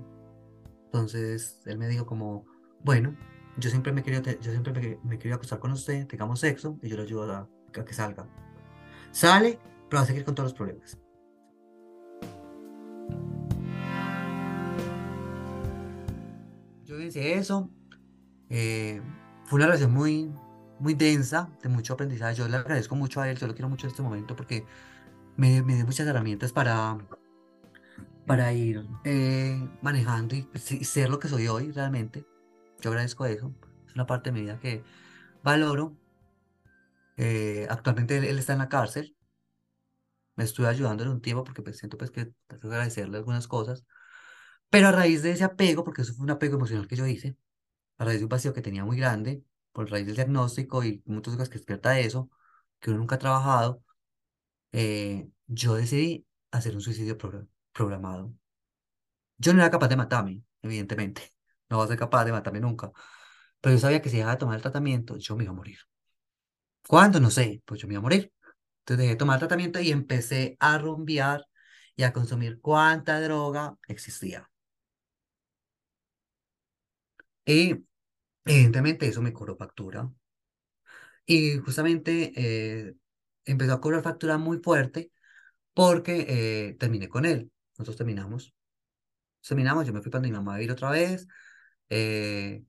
Entonces 0.86 1.60
él 1.66 1.78
me 1.78 1.88
dijo 1.88 2.06
como, 2.06 2.44
bueno, 2.80 3.16
yo 3.58 3.70
siempre 3.70 3.92
me 3.92 4.02
quería, 4.02 4.20
yo 4.22 4.50
siempre 4.50 4.72
me, 4.72 4.80
que- 4.80 4.98
me 5.02 5.18
quería 5.18 5.36
acostar 5.36 5.58
con 5.58 5.72
usted, 5.72 6.06
tengamos 6.06 6.40
sexo 6.40 6.78
y 6.82 6.88
yo 6.88 6.96
lo 6.96 7.02
ayudo 7.02 7.32
a, 7.32 7.48
que 7.72 7.92
salga. 7.92 8.26
Sale, 9.12 9.58
pero 9.88 10.00
va 10.00 10.04
a 10.04 10.06
seguir 10.06 10.24
con 10.24 10.34
todos 10.34 10.50
los 10.50 10.54
problemas. 10.54 10.98
Yo 16.84 17.00
hice 17.00 17.34
eso. 17.34 17.70
eh, 18.48 19.02
fue 19.44 19.58
una 19.58 19.66
relación 19.66 19.92
muy, 19.92 20.30
muy 20.78 20.94
densa, 20.94 21.50
de 21.62 21.68
mucho 21.68 21.94
aprendizaje. 21.94 22.36
Yo 22.36 22.48
le 22.48 22.56
agradezco 22.56 22.94
mucho 22.96 23.20
a 23.20 23.30
él, 23.30 23.36
yo 23.36 23.46
lo 23.46 23.54
quiero 23.54 23.68
mucho 23.68 23.86
en 23.86 23.90
este 23.90 24.02
momento 24.02 24.36
porque 24.36 24.64
me, 25.36 25.62
dio 25.62 25.84
muchas 25.86 26.06
herramientas 26.06 26.52
para, 26.52 26.98
para 28.26 28.52
ir 28.52 28.86
eh, 29.04 29.58
manejando 29.82 30.34
y 30.34 30.42
pues, 30.42 30.64
sí, 30.64 30.84
ser 30.84 31.10
lo 31.10 31.18
que 31.18 31.28
soy 31.28 31.48
hoy 31.48 31.72
realmente. 31.72 32.24
Yo 32.80 32.90
agradezco 32.90 33.26
eso. 33.26 33.52
Es 33.88 33.94
una 33.94 34.06
parte 34.06 34.30
de 34.30 34.34
mi 34.34 34.40
vida 34.42 34.58
que 34.60 34.82
valoro. 35.42 35.96
Eh, 37.18 37.66
actualmente 37.70 38.16
él, 38.18 38.24
él 38.24 38.38
está 38.38 38.52
en 38.54 38.58
la 38.60 38.68
cárcel. 38.68 39.16
Me 40.36 40.44
estuve 40.44 40.68
ayudándole 40.68 41.10
un 41.10 41.20
tiempo 41.22 41.44
porque 41.44 41.62
pues, 41.62 41.78
siento 41.78 41.96
pues, 41.98 42.10
que 42.10 42.26
tengo 42.46 42.60
que 42.60 42.66
agradecerle 42.68 43.16
algunas 43.18 43.48
cosas. 43.48 43.84
Pero 44.70 44.88
a 44.88 44.92
raíz 44.92 45.22
de 45.22 45.32
ese 45.32 45.44
apego, 45.44 45.84
porque 45.84 46.02
eso 46.02 46.14
fue 46.14 46.24
un 46.24 46.30
apego 46.30 46.56
emocional 46.56 46.88
que 46.88 46.96
yo 46.96 47.06
hice, 47.06 47.36
a 47.98 48.04
raíz 48.06 48.20
de 48.20 48.26
un 48.26 48.30
vacío 48.30 48.54
que 48.54 48.62
tenía 48.62 48.84
muy 48.84 48.98
grande, 48.98 49.44
por 49.72 49.90
raíz 49.90 50.06
del 50.06 50.16
diagnóstico 50.16 50.84
y 50.84 51.02
muchas 51.06 51.34
cosas 51.34 51.48
que 51.50 51.58
despierta 51.58 51.98
eso, 52.00 52.30
que 52.80 52.90
uno 52.90 53.00
nunca 53.00 53.16
ha 53.16 53.18
trabajado, 53.18 53.82
eh, 54.72 55.28
yo 55.48 55.74
decidí 55.76 56.26
hacer 56.52 56.74
un 56.76 56.82
suicidio 56.82 57.18
progra- 57.18 57.48
programado. 57.72 58.34
Yo 59.38 59.52
no 59.54 59.60
era 59.60 59.70
capaz 59.70 59.88
de 59.88 59.96
matarme, 59.96 60.42
evidentemente. 60.62 61.32
No 61.70 61.76
voy 61.78 61.84
a 61.86 61.88
ser 61.88 61.98
capaz 61.98 62.24
de 62.24 62.32
matarme 62.32 62.60
nunca. 62.60 62.90
Pero 63.60 63.74
yo 63.76 63.80
sabía 63.80 64.02
que 64.02 64.10
si 64.10 64.16
dejaba 64.18 64.34
de 64.34 64.38
tomar 64.40 64.56
el 64.56 64.62
tratamiento, 64.62 65.16
yo 65.18 65.36
me 65.36 65.44
iba 65.44 65.52
a 65.52 65.56
morir. 65.56 65.78
¿Cuándo? 66.88 67.20
No 67.20 67.30
sé, 67.30 67.62
pues 67.64 67.80
yo 67.80 67.88
me 67.88 67.94
iba 67.94 67.98
a 68.00 68.02
morir. 68.02 68.32
Entonces 68.80 68.98
dejé 68.98 69.10
de 69.10 69.16
tomar 69.16 69.36
el 69.36 69.40
tratamiento 69.40 69.80
y 69.80 69.90
empecé 69.90 70.56
a 70.60 70.78
rumbear 70.78 71.44
y 71.96 72.04
a 72.04 72.12
consumir 72.12 72.60
cuánta 72.60 73.20
droga 73.20 73.76
existía. 73.88 74.48
Y 77.46 77.84
evidentemente 78.46 79.08
eso 79.08 79.22
me 79.22 79.32
cobró 79.32 79.56
factura. 79.56 80.10
Y 81.26 81.58
justamente 81.58 82.32
eh, 82.36 82.94
empezó 83.44 83.72
a 83.74 83.80
cobrar 83.80 84.02
factura 84.02 84.38
muy 84.38 84.58
fuerte 84.58 85.12
porque 85.74 86.26
eh, 86.70 86.76
terminé 86.78 87.08
con 87.08 87.26
él. 87.26 87.52
Nosotros 87.78 87.96
terminamos. 87.98 88.54
Terminamos, 89.46 89.86
yo 89.86 89.92
me 89.92 90.02
fui 90.02 90.10
para 90.10 90.22
mi 90.22 90.32
mamá 90.32 90.54
a 90.54 90.58
vivir 90.58 90.72
otra 90.72 90.90
vez. 90.90 91.26
Eh, 91.90 92.64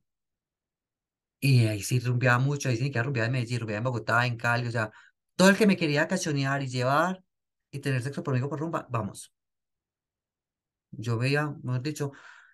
Y 1.40 1.68
ahí 1.68 1.82
sí 1.84 2.00
rumbeaba 2.00 2.40
mucho, 2.40 2.70
ahí 2.70 2.78
sí 2.78 2.92
que 2.92 3.02
rumbeaba 3.04 3.28
en 3.28 3.32
Medellín, 3.34 3.60
rumbeaba 3.60 3.78
en 3.80 3.84
Bogotá, 3.84 4.26
en 4.26 4.38
Cali, 4.38 4.68
o 4.68 4.72
sea, 4.72 4.92
todo 5.36 5.50
el 5.50 5.58
que 5.58 5.68
me 5.68 5.78
quería 5.78 6.08
cachonear 6.08 6.64
y 6.64 6.68
llevar 6.68 7.24
y 7.72 7.80
tener 7.80 8.02
sexo 8.02 8.24
conmigo 8.24 8.50
por 8.50 8.60
rumba, 8.60 8.88
vamos. 8.90 9.32
Yo 10.92 11.18
veía, 11.18 11.56
mejor 11.64 11.82
dicho, 11.82 12.12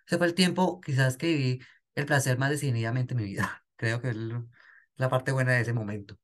ese 0.07 0.17
fue 0.17 0.27
el 0.27 0.33
tiempo 0.35 0.81
quizás 0.81 1.17
que 1.17 1.27
viví 1.27 1.59
el 1.95 2.05
placer 2.05 2.37
más 2.37 2.49
decididamente 2.49 3.13
en 3.13 3.19
mi 3.21 3.25
vida. 3.25 3.65
Creo 3.75 4.01
que 4.01 4.09
es 4.09 4.15
la 4.95 5.09
parte 5.09 5.31
buena 5.31 5.53
de 5.53 5.61
ese 5.61 5.73
momento. 5.73 6.17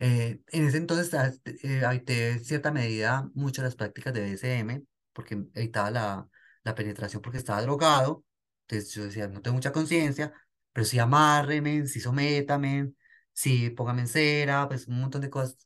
Eh, 0.00 0.40
en 0.48 0.66
ese 0.66 0.76
entonces 0.78 1.14
ah, 1.14 1.32
eh, 1.44 1.82
evité 1.84 2.32
en 2.32 2.44
cierta 2.44 2.72
medida 2.72 3.30
mucho 3.34 3.62
las 3.62 3.76
prácticas 3.76 4.12
de 4.12 4.20
BDSM, 4.22 4.86
porque 5.12 5.34
evitaba 5.54 5.90
la, 5.90 6.28
la 6.64 6.74
penetración 6.74 7.22
porque 7.22 7.38
estaba 7.38 7.62
drogado. 7.62 8.24
Entonces 8.68 8.94
yo 8.94 9.04
decía, 9.04 9.28
no 9.28 9.42
tengo 9.42 9.54
mucha 9.56 9.72
conciencia, 9.72 10.32
pero 10.72 10.84
sí 10.86 10.98
amárreme, 10.98 11.86
sí 11.86 12.00
sométame, 12.00 12.92
sí 13.32 13.70
póngame 13.70 14.02
en 14.02 14.08
cera, 14.08 14.68
pues 14.68 14.88
un 14.88 15.00
montón 15.00 15.20
de 15.22 15.30
cosas. 15.30 15.56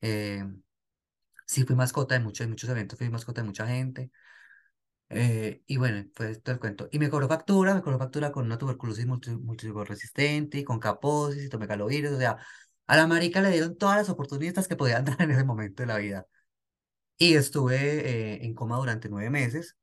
Eh, 0.00 0.44
sí 1.46 1.64
fui 1.64 1.74
mascota 1.76 2.14
de 2.14 2.20
muchos, 2.20 2.46
de 2.46 2.50
muchos 2.50 2.70
eventos, 2.70 2.98
fui 2.98 3.08
mascota 3.10 3.40
de 3.42 3.46
mucha 3.48 3.66
gente. 3.66 4.10
eh, 5.10 5.62
y 5.66 5.76
bueno, 5.78 6.04
fue 6.14 6.36
todo 6.36 6.54
el 6.54 6.60
cuento. 6.60 6.88
Y 6.92 6.98
me 6.98 7.08
cobró 7.10 7.28
factura, 7.28 7.74
me 7.74 7.82
cobró 7.82 7.98
factura 7.98 8.30
con 8.32 8.44
una 8.46 8.58
tuberculosis 8.58 9.06
multi, 9.06 9.30
multiresistente, 9.30 10.58
y 10.58 10.64
con 10.64 10.78
caposis 10.80 11.44
y 11.44 11.48
tomegalovirus, 11.48 12.12
o 12.12 12.18
sea, 12.18 12.38
a 12.86 12.96
la 12.96 13.06
marica 13.06 13.40
le 13.40 13.50
dieron 13.50 13.76
todas 13.78 13.96
las 13.96 14.08
oportunidades 14.10 14.68
que 14.68 14.76
podían 14.76 15.04
dar 15.06 15.20
en 15.22 15.30
ese 15.30 15.44
momento 15.44 15.82
de 15.82 15.86
la 15.86 15.98
vida. 15.98 16.26
Y 17.18 17.34
estuve 17.36 17.76
eh, 18.36 18.44
en 18.46 18.54
coma 18.54 18.76
durante 18.78 19.08
nueve 19.08 19.30
meses. 19.30 19.76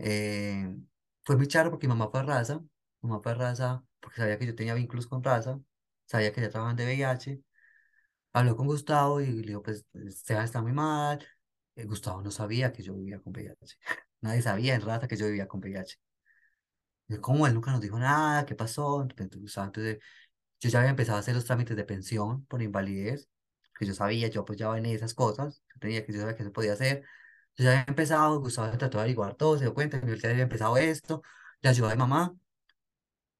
Eh, 0.00 0.76
fue 1.24 1.36
muy 1.36 1.46
charro 1.48 1.70
porque 1.70 1.86
mi 1.86 1.94
mamá 1.94 2.10
fue 2.10 2.20
a 2.20 2.22
raza, 2.24 2.60
mi 3.02 3.08
mamá 3.10 3.22
fue 3.22 3.32
a 3.32 3.34
raza 3.34 3.84
porque 4.00 4.16
sabía 4.18 4.38
que 4.38 4.46
yo 4.46 4.54
tenía 4.54 4.74
vínculos 4.74 5.06
con 5.06 5.22
raza, 5.22 5.60
sabía 6.06 6.32
que 6.32 6.40
ya 6.40 6.50
trabajaban 6.50 6.76
de 6.76 6.84
VIH. 6.86 7.42
Habló 8.34 8.56
con 8.56 8.66
Gustavo 8.68 9.20
y 9.20 9.26
le 9.28 9.48
dijo, 9.48 9.62
pues, 9.62 9.86
Esteban 9.94 10.44
está 10.44 10.62
muy 10.62 10.72
mal. 10.72 11.26
Eh, 11.76 11.84
Gustavo 11.86 12.22
no 12.22 12.30
sabía 12.30 12.72
que 12.72 12.82
yo 12.82 12.94
vivía 12.94 13.20
con 13.20 13.32
VIH. 13.34 13.78
Nadie 14.22 14.42
sabía 14.42 14.74
en 14.74 14.82
raza 14.82 15.08
que 15.08 15.16
yo 15.16 15.26
vivía 15.26 15.48
con 15.48 15.60
VIH. 15.60 15.98
¿Cómo? 17.20 17.46
Él 17.46 17.54
nunca 17.54 17.72
nos 17.72 17.80
dijo 17.80 17.98
nada, 17.98 18.46
¿qué 18.46 18.54
pasó? 18.54 19.02
Entonces, 19.02 19.40
Gustavo, 19.40 19.66
entonces, 19.66 19.98
yo 20.60 20.70
ya 20.70 20.80
había 20.80 20.90
empezado 20.90 21.16
a 21.18 21.20
hacer 21.20 21.34
los 21.34 21.44
trámites 21.44 21.76
de 21.76 21.84
pensión 21.84 22.46
por 22.46 22.62
invalidez, 22.62 23.28
que 23.78 23.86
yo 23.86 23.94
sabía, 23.94 24.28
yo 24.28 24.42
apoyaba 24.42 24.78
en 24.78 24.86
esas 24.86 25.14
cosas, 25.14 25.62
yo 25.74 25.80
tenía 25.80 26.04
que 26.06 26.12
yo 26.12 26.20
sabía 26.20 26.36
que 26.36 26.44
se 26.44 26.50
podía 26.50 26.74
hacer. 26.74 27.04
Yo 27.60 27.66
ya 27.66 27.70
había 27.72 27.84
empezado, 27.88 28.40
Gustavo 28.40 28.76
trató 28.78 28.98
de 28.98 29.02
averiguar 29.04 29.36
todo, 29.36 29.56
se 29.58 29.64
dio 29.64 29.74
cuenta 29.74 30.00
que 30.00 30.16
yo 30.18 30.30
había 30.30 30.42
empezado 30.44 30.76
esto, 30.78 31.22
la 31.62 31.70
ayuda 31.70 31.90
de 31.90 31.96
mamá. 31.96 32.34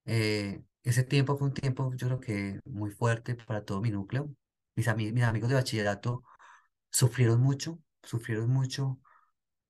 Eh, 0.07 0.62
ese 0.83 1.05
tiempo 1.05 1.37
fue 1.37 1.49
un 1.49 1.55
tiempo, 1.55 1.93
yo 1.97 2.07
creo 2.09 2.21
que 2.21 2.61
muy 2.64 2.91
fuerte 2.91 3.35
para 3.37 3.64
todo 3.64 3.81
mi 3.81 3.91
núcleo. 3.91 4.31
Mis, 4.75 4.89
ami- 4.89 5.12
mis 5.12 5.25
amigos 5.25 5.49
de 5.51 5.55
bachillerato 5.57 6.25
sufrieron 6.91 7.41
mucho, 7.41 7.81
sufrieron 8.03 8.51
mucho 8.51 9.01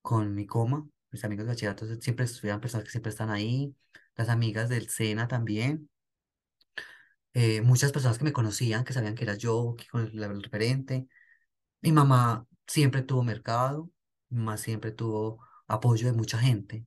con 0.01 0.35
mi 0.35 0.47
coma. 0.47 0.87
Mis 1.11 1.25
amigos 1.25 1.45
de 1.45 1.51
bachillerato 1.53 1.87
siempre 2.01 2.25
eran 2.43 2.61
personas 2.61 2.85
que 2.85 2.91
siempre 2.91 3.11
están 3.11 3.29
ahí. 3.31 3.75
Las 4.15 4.29
amigas 4.29 4.69
del 4.69 4.89
SENA 4.89 5.27
también. 5.27 5.89
eh, 7.33 7.61
muchas 7.61 7.91
personas 7.91 8.17
que 8.17 8.23
me 8.25 8.33
conocían, 8.33 8.83
que 8.83 8.93
sabían 8.93 9.15
que 9.15 9.23
era 9.23 9.35
yo, 9.35 9.75
que 9.77 9.87
con 9.87 10.01
el, 10.01 10.23
el 10.23 10.43
referente. 10.43 11.07
Mi 11.81 11.91
mamá 11.91 12.47
siempre 12.67 13.03
tuvo 13.03 13.23
mercado, 13.23 13.91
mamá 14.31 14.57
siempre 14.57 14.91
tuvo 14.91 15.45
apoyo 15.67 16.07
de 16.07 16.13
mucha 16.13 16.37
gente, 16.39 16.85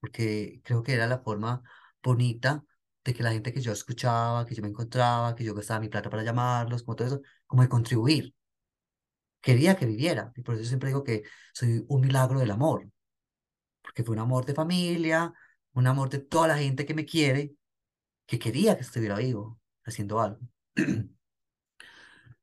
porque 0.00 0.60
creo 0.64 0.82
que 0.82 0.94
era 0.94 1.06
la 1.06 1.20
forma 1.20 1.62
bonita 2.02 2.64
de 3.04 3.14
que 3.14 3.22
la 3.22 3.32
gente 3.32 3.52
que 3.52 3.60
yo 3.60 3.72
escuchaba, 3.72 4.46
que 4.46 4.54
yo 4.54 4.62
me 4.62 4.68
encontraba, 4.68 5.34
que 5.34 5.44
yo 5.44 5.54
gastaba 5.54 5.80
mi 5.80 5.88
plata 5.88 6.10
para 6.10 6.24
llamarlos, 6.24 6.82
como 6.84 6.96
todo 6.96 7.08
eso, 7.08 7.22
como 7.46 7.62
de 7.62 7.68
contribuir. 7.68 8.34
Quería 9.40 9.76
que 9.76 9.86
viviera, 9.86 10.32
y 10.36 10.42
por 10.42 10.54
eso 10.56 10.64
siempre 10.64 10.88
digo 10.88 11.04
que 11.04 11.22
soy 11.52 11.84
un 11.88 12.00
milagro 12.00 12.40
del 12.40 12.50
amor, 12.50 12.90
porque 13.82 14.04
fue 14.04 14.14
un 14.14 14.20
amor 14.20 14.46
de 14.46 14.54
familia, 14.54 15.32
un 15.74 15.86
amor 15.86 16.10
de 16.10 16.20
toda 16.20 16.48
la 16.48 16.58
gente 16.58 16.86
que 16.86 16.94
me 16.94 17.06
quiere, 17.06 17.54
que 18.26 18.38
quería 18.38 18.76
que 18.76 18.82
estuviera 18.82 19.18
vivo, 19.18 19.60
haciendo 19.84 20.20
algo. 20.20 20.40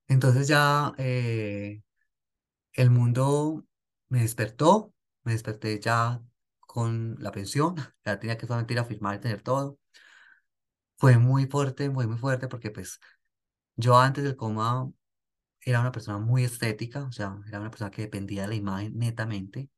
Entonces 0.08 0.48
ya 0.48 0.94
eh, 0.98 1.82
el 2.74 2.90
mundo 2.90 3.66
me 4.14 4.22
despertó, 4.22 4.94
me 5.24 5.34
desperté 5.34 5.80
ya 5.80 6.22
con 6.62 7.18
la 7.20 7.32
pensión, 7.32 7.76
ya 8.06 8.20
tenía 8.20 8.38
que 8.38 8.48
solamente 8.48 8.74
ir 8.74 8.80
a 8.80 8.86
firmar 8.86 9.16
y 9.18 9.20
tener 9.22 9.42
todo. 9.44 9.80
Fue 10.98 11.18
muy 11.20 11.46
fuerte, 11.48 11.90
muy, 11.90 12.08
muy 12.08 12.18
fuerte, 12.18 12.48
porque 12.48 12.72
pues 12.72 13.00
yo 13.76 13.98
antes 14.00 14.24
del 14.24 14.36
coma 14.38 14.92
era 15.62 15.82
una 15.82 15.92
persona 15.94 16.20
muy 16.20 16.44
estética, 16.46 17.06
o 17.06 17.12
sea, 17.14 17.38
era 17.48 17.60
una 17.62 17.72
persona 17.72 17.92
que 17.92 18.04
dependía 18.04 18.44
de 18.44 18.50
la 18.50 18.56
imagen 18.56 18.98
netamente. 19.00 19.70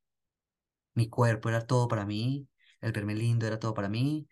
Mi 0.95 1.09
cuerpo 1.09 1.47
era 1.49 1.65
todo 1.65 1.87
para 1.87 2.05
mí, 2.05 2.47
el 2.81 2.91
verme 2.91 3.15
lindo 3.15 3.45
era 3.47 3.59
todo 3.59 3.73
para 3.73 3.87
mí, 3.89 4.27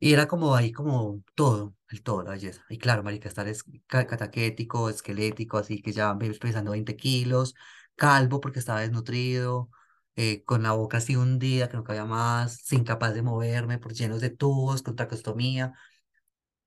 Y 0.00 0.12
era 0.12 0.28
como 0.28 0.54
ahí, 0.54 0.70
como 0.72 1.22
todo, 1.34 1.74
el 1.90 2.02
todo, 2.02 2.22
la 2.22 2.30
belleza. 2.32 2.64
Y 2.68 2.78
claro, 2.78 3.02
marica, 3.02 3.28
estar 3.28 3.48
es 3.48 3.64
ca- 3.88 4.06
cataquético, 4.06 4.88
esquelético, 4.90 5.58
así 5.58 5.82
que 5.82 5.92
ya 5.92 6.14
me 6.14 6.30
pesando 6.34 6.70
20 6.72 6.96
kilos, 6.96 7.54
calvo 7.98 8.40
porque 8.40 8.60
estaba 8.60 8.80
desnutrido, 8.82 9.70
eh, 10.16 10.44
con 10.44 10.64
la 10.64 10.72
boca 10.72 10.98
así 10.98 11.16
hundida, 11.16 11.68
que 11.70 11.76
no 11.78 11.84
cabía 11.84 12.06
más, 12.06 12.56
sin 12.64 12.84
capaz 12.84 13.12
de 13.12 13.22
moverme, 13.22 13.78
por 13.78 13.94
llenos 13.94 14.22
de 14.22 14.30
tubos, 14.30 14.82
con 14.82 14.96
tracostomía. 14.96 15.74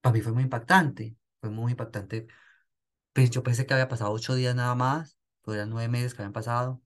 Para 0.02 0.14
mí 0.14 0.22
fue 0.22 0.34
muy 0.34 0.44
impactante, 0.44 1.16
fue 1.42 1.50
muy 1.50 1.72
impactante. 1.74 2.28
Pues 3.14 3.30
yo 3.32 3.44
pensé 3.44 3.66
que 3.66 3.74
había 3.76 3.90
pasado 3.90 4.12
ocho 4.14 4.36
días 4.36 4.56
nada 4.56 4.76
más, 4.76 5.18
pero 5.44 5.56
eran 5.56 5.70
nueve 5.72 5.90
meses 5.90 6.14
que 6.16 6.22
habían 6.24 6.34
pasado. 6.34 6.82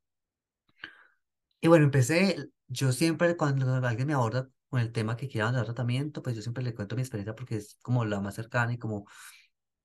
Y 1.61 1.67
bueno, 1.67 1.85
empecé, 1.85 2.49
yo 2.67 2.91
siempre 2.91 3.35
cuando 3.37 3.73
alguien 3.87 4.07
me 4.07 4.13
aborda 4.13 4.49
con 4.69 4.79
el 4.81 4.91
tema 4.91 5.17
que 5.17 5.27
quiera 5.27 5.51
dar 5.51 5.65
tratamiento, 5.65 6.21
pues 6.21 6.35
yo 6.35 6.41
siempre 6.41 6.63
le 6.63 6.75
cuento 6.75 6.95
mi 6.95 7.01
experiencia 7.01 7.35
porque 7.35 7.57
es 7.57 7.77
como 7.81 8.05
la 8.05 8.21
más 8.21 8.35
cercana 8.35 8.73
y 8.73 8.77
como 8.77 9.05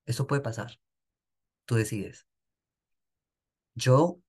eso 0.06 0.26
puede 0.26 0.42
pasar, 0.42 0.80
tú 1.66 1.76
decides. 1.76 2.26
Yo 3.74 4.20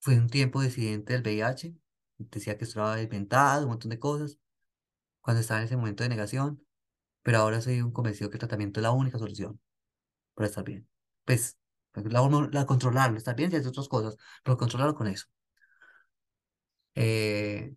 fui 0.00 0.14
un 0.16 0.28
tiempo 0.28 0.60
disidente 0.62 1.12
del 1.14 1.22
VIH, 1.22 1.74
decía 2.18 2.58
que 2.58 2.64
estaba 2.64 3.00
inventado, 3.02 3.64
un 3.64 3.70
montón 3.70 3.90
de 3.90 3.98
cosas, 3.98 4.38
cuando 5.20 5.40
estaba 5.40 5.60
en 5.60 5.66
ese 5.66 5.76
momento 5.76 6.02
de 6.02 6.08
negación, 6.10 6.64
pero 7.22 7.38
ahora 7.38 7.60
soy 7.62 7.82
un 7.82 7.92
convencido 7.92 8.30
que 8.30 8.36
el 8.36 8.40
tratamiento 8.40 8.80
es 8.80 8.84
la 8.84 8.92
única 8.92 9.18
solución 9.18 9.60
para 10.34 10.48
estar 10.48 10.64
bien. 10.64 10.88
Pues, 11.24 11.58
la, 11.94 12.48
la 12.52 12.66
controlarlo, 12.66 13.18
estar 13.18 13.36
bien 13.36 13.52
y 13.52 13.56
hacer 13.56 13.68
otras 13.70 13.88
cosas, 13.88 14.16
pero 14.44 14.58
controlarlo 14.58 14.94
con 14.96 15.08
eso. 15.08 15.26
Eh, 16.94 17.74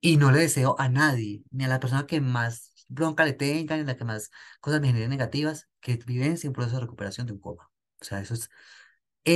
Y 0.00 0.16
no 0.18 0.32
le 0.32 0.40
deseo 0.40 0.76
a 0.80 0.88
nadie, 0.90 1.44
ni 1.50 1.64
a 1.64 1.68
la 1.68 1.80
persona 1.80 2.06
que 2.06 2.20
más 2.20 2.74
bronca 2.88 3.24
le 3.26 3.34
tenga, 3.34 3.76
ni 3.76 3.82
a 3.82 3.86
la 3.86 3.96
que 3.96 4.04
más 4.04 4.30
cosas 4.60 4.80
me 4.80 4.88
generen 4.88 5.10
negativas, 5.10 5.68
que 5.80 5.96
viven 6.06 6.38
un 6.44 6.52
proceso 6.54 6.76
de 6.76 6.82
recuperación 6.82 7.26
de 7.28 7.34
un 7.34 7.40
coma. 7.40 7.70
O 8.00 8.04
sea, 8.04 8.20
eso 8.20 8.34
es, 8.34 8.50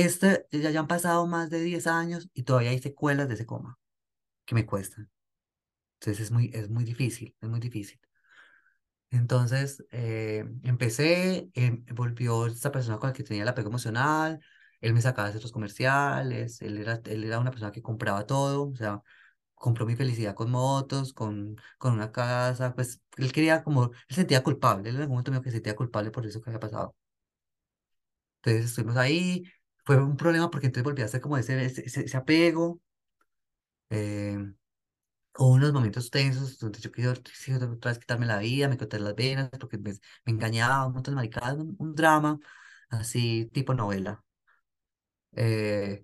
este, 0.01 0.47
ya, 0.51 0.71
ya 0.71 0.79
han 0.81 0.87
pasado 0.87 1.27
más 1.27 1.49
de 1.49 1.61
10 1.61 1.87
años 1.87 2.29
y 2.33 2.43
todavía 2.43 2.71
hay 2.71 2.79
secuelas 2.79 3.27
de 3.27 3.35
ese 3.35 3.45
coma 3.45 3.79
que 4.45 4.55
me 4.55 4.65
cuestan. 4.65 5.11
Entonces 5.99 6.25
es 6.25 6.31
muy, 6.31 6.51
es 6.53 6.69
muy 6.69 6.83
difícil, 6.85 7.35
es 7.41 7.49
muy 7.49 7.59
difícil. 7.59 7.99
Entonces, 9.11 9.83
eh, 9.91 10.43
empecé, 10.63 11.49
em, 11.53 11.85
volvió 11.93 12.47
esta 12.47 12.71
persona 12.71 12.97
con 12.97 13.09
la 13.09 13.13
que 13.13 13.23
tenía 13.23 13.43
el 13.43 13.49
apego 13.49 13.69
emocional, 13.69 14.39
él 14.81 14.93
me 14.93 15.01
sacaba 15.01 15.27
de 15.27 15.33
centros 15.33 15.51
comerciales, 15.51 16.61
él 16.61 16.77
era, 16.79 16.99
él 17.05 17.23
era 17.23 17.39
una 17.39 17.51
persona 17.51 17.71
que 17.71 17.81
compraba 17.83 18.25
todo, 18.25 18.69
o 18.69 18.75
sea, 18.75 19.01
compró 19.55 19.85
mi 19.87 19.95
felicidad 19.97 20.35
con 20.35 20.51
motos, 20.51 21.13
con, 21.13 21.57
con 21.79 21.93
una 21.93 22.11
casa, 22.13 22.75
pues 22.75 23.01
él 23.17 23.33
quería 23.33 23.63
como, 23.63 23.85
él 24.09 24.15
sentía 24.15 24.43
culpable, 24.43 24.89
él 24.89 24.95
en 24.97 25.01
algún 25.03 25.15
momento 25.15 25.31
me 25.31 25.37
dijo 25.37 25.45
que 25.45 25.51
sentía 25.51 25.75
culpable 25.75 26.11
por 26.11 26.25
eso 26.25 26.41
que 26.41 26.51
había 26.51 26.59
pasado. 26.61 26.95
Entonces 28.41 28.65
estuvimos 28.71 28.97
ahí, 28.97 29.43
fue 29.85 29.97
un 30.03 30.17
problema 30.17 30.49
porque 30.51 30.67
entonces 30.67 30.83
volví 30.85 31.01
a 31.01 31.05
hacer 31.05 31.21
como 31.21 31.37
ese, 31.37 31.63
ese, 31.65 31.85
ese- 31.85 32.17
apego, 32.17 32.81
eh, 33.89 34.37
hubo 35.37 35.49
unos 35.53 35.73
momentos 35.73 36.09
tensos 36.11 36.59
donde 36.59 36.79
yo 36.81 36.91
sí, 37.33 37.53
otra 37.53 37.91
vez 37.91 37.99
quitarme 37.99 38.25
la 38.25 38.39
vida, 38.39 38.67
me 38.69 38.77
corté 38.77 38.99
las 38.99 39.15
venas 39.15 39.49
porque 39.59 39.77
me, 39.77 39.93
me 40.25 40.33
engañaba, 40.33 40.87
un 40.87 40.93
montón 40.93 41.13
de 41.13 41.17
maricadas, 41.17 41.55
un, 41.57 41.75
un 41.79 41.95
drama 41.95 42.39
así 42.89 43.49
tipo 43.53 43.73
novela. 43.73 44.23
Eh, 45.35 46.03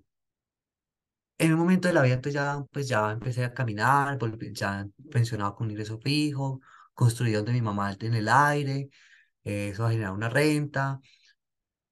En 1.38 1.54
un 1.54 1.60
momento 1.60 1.88
de 1.88 1.94
la 1.94 2.02
vida, 2.02 2.16
entonces 2.16 2.34
ya, 2.42 2.64
pues 2.72 2.88
ya 2.90 3.12
empecé 3.12 3.46
a 3.46 3.54
caminar, 3.54 4.18
volví- 4.20 4.54
ya 4.54 4.86
pensionado 5.12 5.56
con 5.56 5.66
un 5.68 5.72
ingreso 5.72 5.98
fijo, 6.00 6.60
construí 6.94 7.32
donde 7.32 7.54
mi 7.54 7.62
mamá 7.62 7.96
en 8.00 8.14
el 8.14 8.28
aire, 8.28 8.90
eh, 9.46 9.70
eso 9.72 9.84
va 9.84 9.90
a 9.90 9.92
generar 9.94 10.14
una 10.14 10.30
renta, 10.30 11.00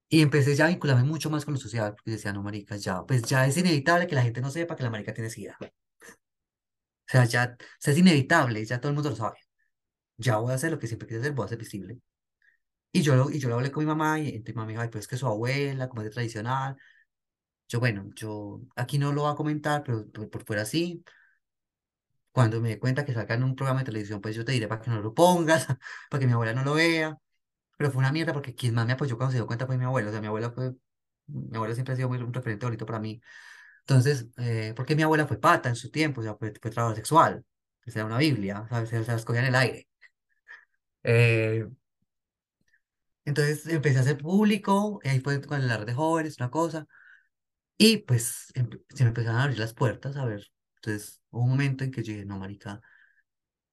y 0.10 0.22
empecé 0.22 0.56
ya 0.56 0.66
a 0.66 0.70
vincularme 0.70 1.04
mucho 1.04 1.30
más 1.30 1.46
con 1.46 1.54
lo 1.56 1.60
social, 1.60 1.94
porque 1.96 2.12
decía, 2.12 2.34
no, 2.34 2.44
marica, 2.44 2.76
ya, 2.78 3.04
pues 3.06 3.24
ya 3.24 3.46
es 3.48 3.58
inevitable 3.58 4.08
que 4.08 4.16
la 4.16 4.24
gente 4.24 4.42
no 4.42 4.52
sepa 4.52 4.76
que 4.76 4.84
la 4.84 4.90
marica 4.90 5.14
tiene 5.14 5.30
sida. 5.30 5.58
O 5.62 7.10
sea, 7.12 7.26
ya, 7.26 7.56
o 7.60 7.66
sea, 7.80 7.94
es 7.94 8.00
inevitable, 8.00 8.66
ya 8.66 8.80
todo 8.80 8.90
el 8.90 8.96
mundo 8.96 9.10
lo 9.12 9.16
sabe. 9.16 9.38
Ya 10.18 10.38
voy 10.38 10.52
a 10.54 10.56
hacer 10.56 10.72
lo 10.72 10.80
que 10.80 10.88
siempre 10.88 11.08
quise 11.08 11.22
hacer, 11.22 11.34
voy 11.34 11.46
a 11.46 11.50
ser 11.50 11.60
visible. 11.60 12.00
Y 12.92 13.02
yo, 13.04 13.16
lo- 13.16 13.32
y 13.32 13.40
yo 13.40 13.50
lo 13.50 13.56
hablé 13.56 13.72
con 13.72 13.84
mi 13.84 13.88
mamá, 13.88 14.20
y 14.20 14.42
mi 14.46 14.54
mamá 14.54 14.66
me 14.68 14.74
dijo, 14.74 14.82
ay, 14.84 14.90
pues 14.90 15.04
es 15.06 15.08
que 15.10 15.18
su 15.18 15.28
abuela, 15.28 15.90
como 15.90 16.02
es 16.02 16.08
de 16.08 16.12
tradicional. 16.14 16.78
Yo, 17.70 17.80
bueno, 17.82 18.10
yo 18.16 18.62
aquí 18.76 19.00
no 19.00 19.14
lo 19.14 19.24
voy 19.24 19.32
a 19.34 19.36
comentar, 19.36 19.84
pero 19.84 20.08
por, 20.12 20.30
por 20.30 20.46
fuera 20.46 20.66
sí. 20.66 21.04
Cuando 22.32 22.62
me 22.62 22.70
dé 22.70 22.80
cuenta 22.80 23.04
que 23.06 23.14
salga 23.14 23.36
en 23.36 23.44
un 23.44 23.56
programa 23.56 23.80
de 23.82 23.86
televisión, 23.88 24.22
pues 24.22 24.36
yo 24.36 24.46
te 24.46 24.52
diré 24.54 24.68
para 24.68 24.82
que 24.82 24.90
no 24.92 25.02
lo 25.02 25.14
pongas, 25.14 25.66
para 26.10 26.20
que 26.22 26.28
mi 26.28 26.34
abuela 26.34 26.54
no 26.54 26.64
lo 26.64 26.74
vea. 26.76 27.18
Pero 27.78 27.92
fue 27.92 28.00
una 28.00 28.12
mierda 28.12 28.34
porque 28.34 28.56
quien 28.56 28.74
más 28.76 28.86
me 28.88 28.94
apoyó 28.94 29.18
cuando 29.18 29.32
se 29.32 29.38
dio 29.38 29.48
cuenta 29.48 29.68
fue 29.68 29.78
mi 29.78 29.86
abuela. 29.86 30.10
O 30.10 30.12
sea, 30.12 30.22
mi 30.22 30.28
abuela 30.28 30.52
fue, 30.52 30.74
mi 31.28 31.56
abuela 31.58 31.74
siempre 31.76 31.94
ha 31.94 31.96
sido 31.98 32.10
muy, 32.10 32.18
un 32.20 32.34
referente 32.34 32.66
bonito 32.66 32.86
para 32.86 33.00
mí. 33.00 33.22
Entonces, 33.82 34.28
eh, 34.38 34.74
porque 34.76 34.96
mi 34.96 35.04
abuela 35.04 35.28
fue 35.28 35.40
pata 35.40 35.70
en 35.70 35.76
su 35.76 35.92
tiempo, 35.92 36.22
o 36.22 36.24
sea, 36.24 36.36
fue, 36.36 36.54
fue 36.62 36.72
trabajador 36.72 36.98
sexual. 36.98 37.46
O 37.88 37.92
sea, 37.92 38.06
una 38.06 38.18
Biblia, 38.18 38.66
¿sabes? 38.70 38.90
Se, 38.90 39.00
las 39.06 39.26
cogía 39.26 39.42
en 39.42 39.48
el 39.50 39.56
aire. 39.56 39.88
Eh, 41.04 41.68
entonces 43.26 43.68
empecé 43.68 43.98
a 44.00 44.02
hacer 44.02 44.18
público, 44.18 45.00
y 45.04 45.10
ahí 45.10 45.20
fue 45.20 45.42
con 45.42 45.62
el 45.62 45.70
arte 45.72 45.86
de 45.88 45.94
jóvenes, 45.94 46.38
una 46.40 46.50
cosa. 46.52 46.88
Y 47.78 47.98
pues 48.00 48.52
em- 48.56 48.70
se 48.90 49.04
me 49.04 49.10
empezaron 49.10 49.40
a 49.40 49.44
abrir 49.46 49.60
las 49.60 49.74
puertas, 49.74 50.18
a 50.18 50.26
ver. 50.26 50.44
Entonces, 50.78 51.22
hubo 51.32 51.44
un 51.44 51.52
momento 51.52 51.84
en 51.84 51.92
que 51.92 52.04
yo 52.04 52.14
dije, 52.14 52.26
no, 52.26 52.40
marica. 52.40 52.82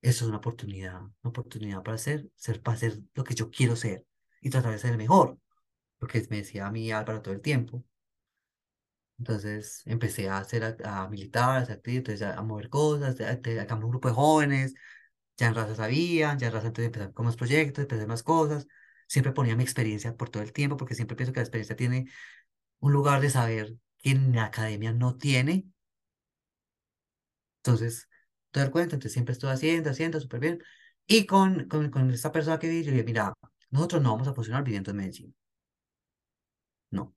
Eso 0.05 0.24
es 0.24 0.28
una 0.28 0.36
oportunidad, 0.38 1.00
una 1.02 1.12
oportunidad 1.30 1.82
para 1.82 1.98
ser, 1.98 2.28
ser, 2.36 2.62
para 2.62 2.76
ser 2.78 3.00
lo 3.14 3.24
que 3.24 3.34
yo 3.34 3.50
quiero 3.50 3.74
ser 3.76 4.07
y 4.40 4.48
tratar 4.50 4.70
de 4.72 4.78
ser 4.78 4.92
el 4.92 4.98
mejor, 4.98 5.38
lo 6.00 6.09
que 6.09 6.26
me 6.30 6.38
decía 6.38 6.66
a 6.66 6.70
mí 6.72 6.92
Álvaro 6.92 7.22
todo 7.22 7.34
el 7.34 7.42
tiempo. 7.42 7.84
Entonces 9.18 9.82
empecé 9.86 10.28
a 10.28 10.38
hacer, 10.38 10.64
a, 10.84 11.02
a 11.05 11.09
militar, 11.09 11.70
a 11.70 11.72
activo, 11.74 11.98
entonces 11.98 12.22
a, 12.22 12.34
a 12.34 12.42
mover 12.42 12.68
cosas, 12.68 13.20
a, 13.20 13.30
a, 13.30 13.62
a 13.72 13.74
un 13.76 13.88
grupo 13.90 14.09
de 14.09 14.14
jóvenes, 14.14 14.74
ya 15.36 15.48
en 15.48 15.55
raza 15.55 15.74
sabían, 15.76 16.38
ya 16.38 16.48
en 16.48 16.52
raza 16.55 16.68
entonces 16.68 16.86
empezar 16.88 17.12
con 17.14 17.26
más 17.26 17.36
proyectos, 17.36 17.82
empecé 17.82 18.07
más 18.07 18.22
cosas, 18.22 18.66
siempre 19.09 19.32
ponía 19.32 19.57
mi 19.57 19.62
experiencia 19.64 20.16
por 20.16 20.30
todo 20.30 20.42
el 20.42 20.52
tiempo, 20.52 20.76
porque 20.76 20.94
siempre 20.94 21.16
pienso 21.16 21.32
que 21.32 21.40
la 21.40 21.44
experiencia 21.44 21.76
tiene 21.76 22.07
un 22.80 22.92
lugar 22.92 23.20
de 23.22 23.30
saber 23.30 23.74
que 23.98 24.11
en 24.12 24.34
la 24.34 24.46
academia 24.46 24.92
no 24.92 25.16
tiene, 25.16 25.66
entonces, 27.59 28.09
te 28.55 28.61
das 28.61 28.70
cuenta, 28.70 28.94
entonces 28.96 29.12
siempre 29.12 29.32
estoy 29.34 29.50
haciendo, 29.50 29.90
haciendo 29.90 30.20
súper 30.20 30.40
bien. 30.40 30.62
Y 31.07 31.26
con, 31.26 31.68
con, 31.68 31.90
con 31.90 32.11
esta 32.11 32.32
persona 32.32 32.59
que 32.59 32.68
vi, 32.68 32.84
yo 32.84 32.92
dije, 32.92 33.05
mira, 33.05 33.34
nosotros 33.70 34.02
no 34.02 34.12
vamos 34.12 34.28
a 34.28 34.34
funcionar 34.34 34.64
viviendo 34.64 34.90
en 34.92 34.96
Medellín. 34.98 35.36
No. 36.92 37.12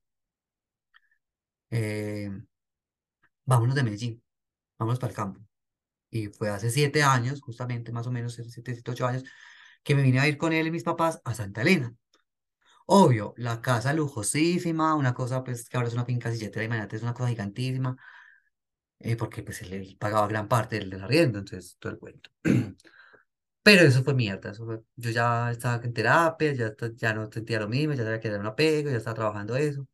Eh, 1.70 2.28
vámonos 3.44 3.74
de 3.74 3.82
Medellín, 3.82 4.22
vámonos 4.78 4.98
para 5.00 5.10
el 5.12 5.16
campo. 5.16 5.40
Y 6.10 6.28
fue 6.28 6.50
hace 6.50 6.70
siete 6.70 7.02
años, 7.04 7.40
justamente, 7.42 7.92
más 7.92 8.06
o 8.06 8.12
menos, 8.12 8.34
siete, 8.34 8.74
siete, 8.74 8.90
ocho 8.92 9.06
años, 9.06 9.24
que 9.84 9.94
me 9.94 10.02
vine 10.02 10.20
a 10.20 10.28
ir 10.28 10.38
con 10.38 10.52
él 10.52 10.66
y 10.68 10.70
mis 10.72 10.84
papás 10.84 11.20
a 11.24 11.34
Santa 11.34 11.62
Elena. 11.62 11.94
Obvio, 12.86 13.34
la 13.36 13.60
casa 13.62 13.92
lujosísima, 13.92 14.94
una 14.94 15.14
cosa 15.14 15.44
pues 15.44 15.68
que 15.68 15.76
ahora 15.76 15.88
es 15.88 15.94
una 15.94 16.04
finca 16.06 16.32
silletera, 16.32 16.64
imagínate, 16.64 16.96
es 16.96 17.02
una 17.02 17.14
cosa 17.14 17.28
gigantísima, 17.28 17.96
eh, 19.00 19.16
porque 19.16 19.42
pues 19.42 19.62
él, 19.62 19.72
él 19.74 19.96
pagaba 19.98 20.28
gran 20.28 20.48
parte 20.48 20.76
del, 20.78 20.90
del 20.90 21.02
arriendo, 21.04 21.38
entonces 21.38 21.76
todo 21.78 21.92
el 21.92 21.98
cuento. 21.98 22.30
Pero 23.62 23.82
eso 23.84 24.02
fue 24.04 24.14
mierda, 24.14 24.50
eso 24.52 24.64
fue- 24.66 24.82
yo 24.96 25.10
ya 25.10 25.50
estaba 25.52 25.84
en 25.84 25.92
terapia, 25.94 26.52
ya, 26.54 26.74
ya 26.96 27.14
no 27.14 27.30
sentía 27.32 27.60
lo 27.60 27.68
mismo, 27.68 27.94
ya 27.94 28.04
sabía 28.04 28.20
que 28.20 28.28
era 28.28 28.40
un 28.40 28.46
apego, 28.46 28.90
ya 28.90 28.96
estaba 28.98 29.14
trabajando 29.16 29.56
eso. 29.56 29.86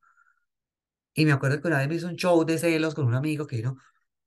Y 1.14 1.24
me 1.26 1.32
acuerdo 1.32 1.60
que 1.60 1.68
una 1.68 1.78
vez 1.78 1.88
me 1.88 1.94
hizo 1.96 2.06
un 2.08 2.16
show 2.16 2.44
de 2.44 2.58
celos 2.58 2.94
con 2.94 3.06
un 3.06 3.14
amigo 3.14 3.46
que 3.46 3.56
vino 3.56 3.76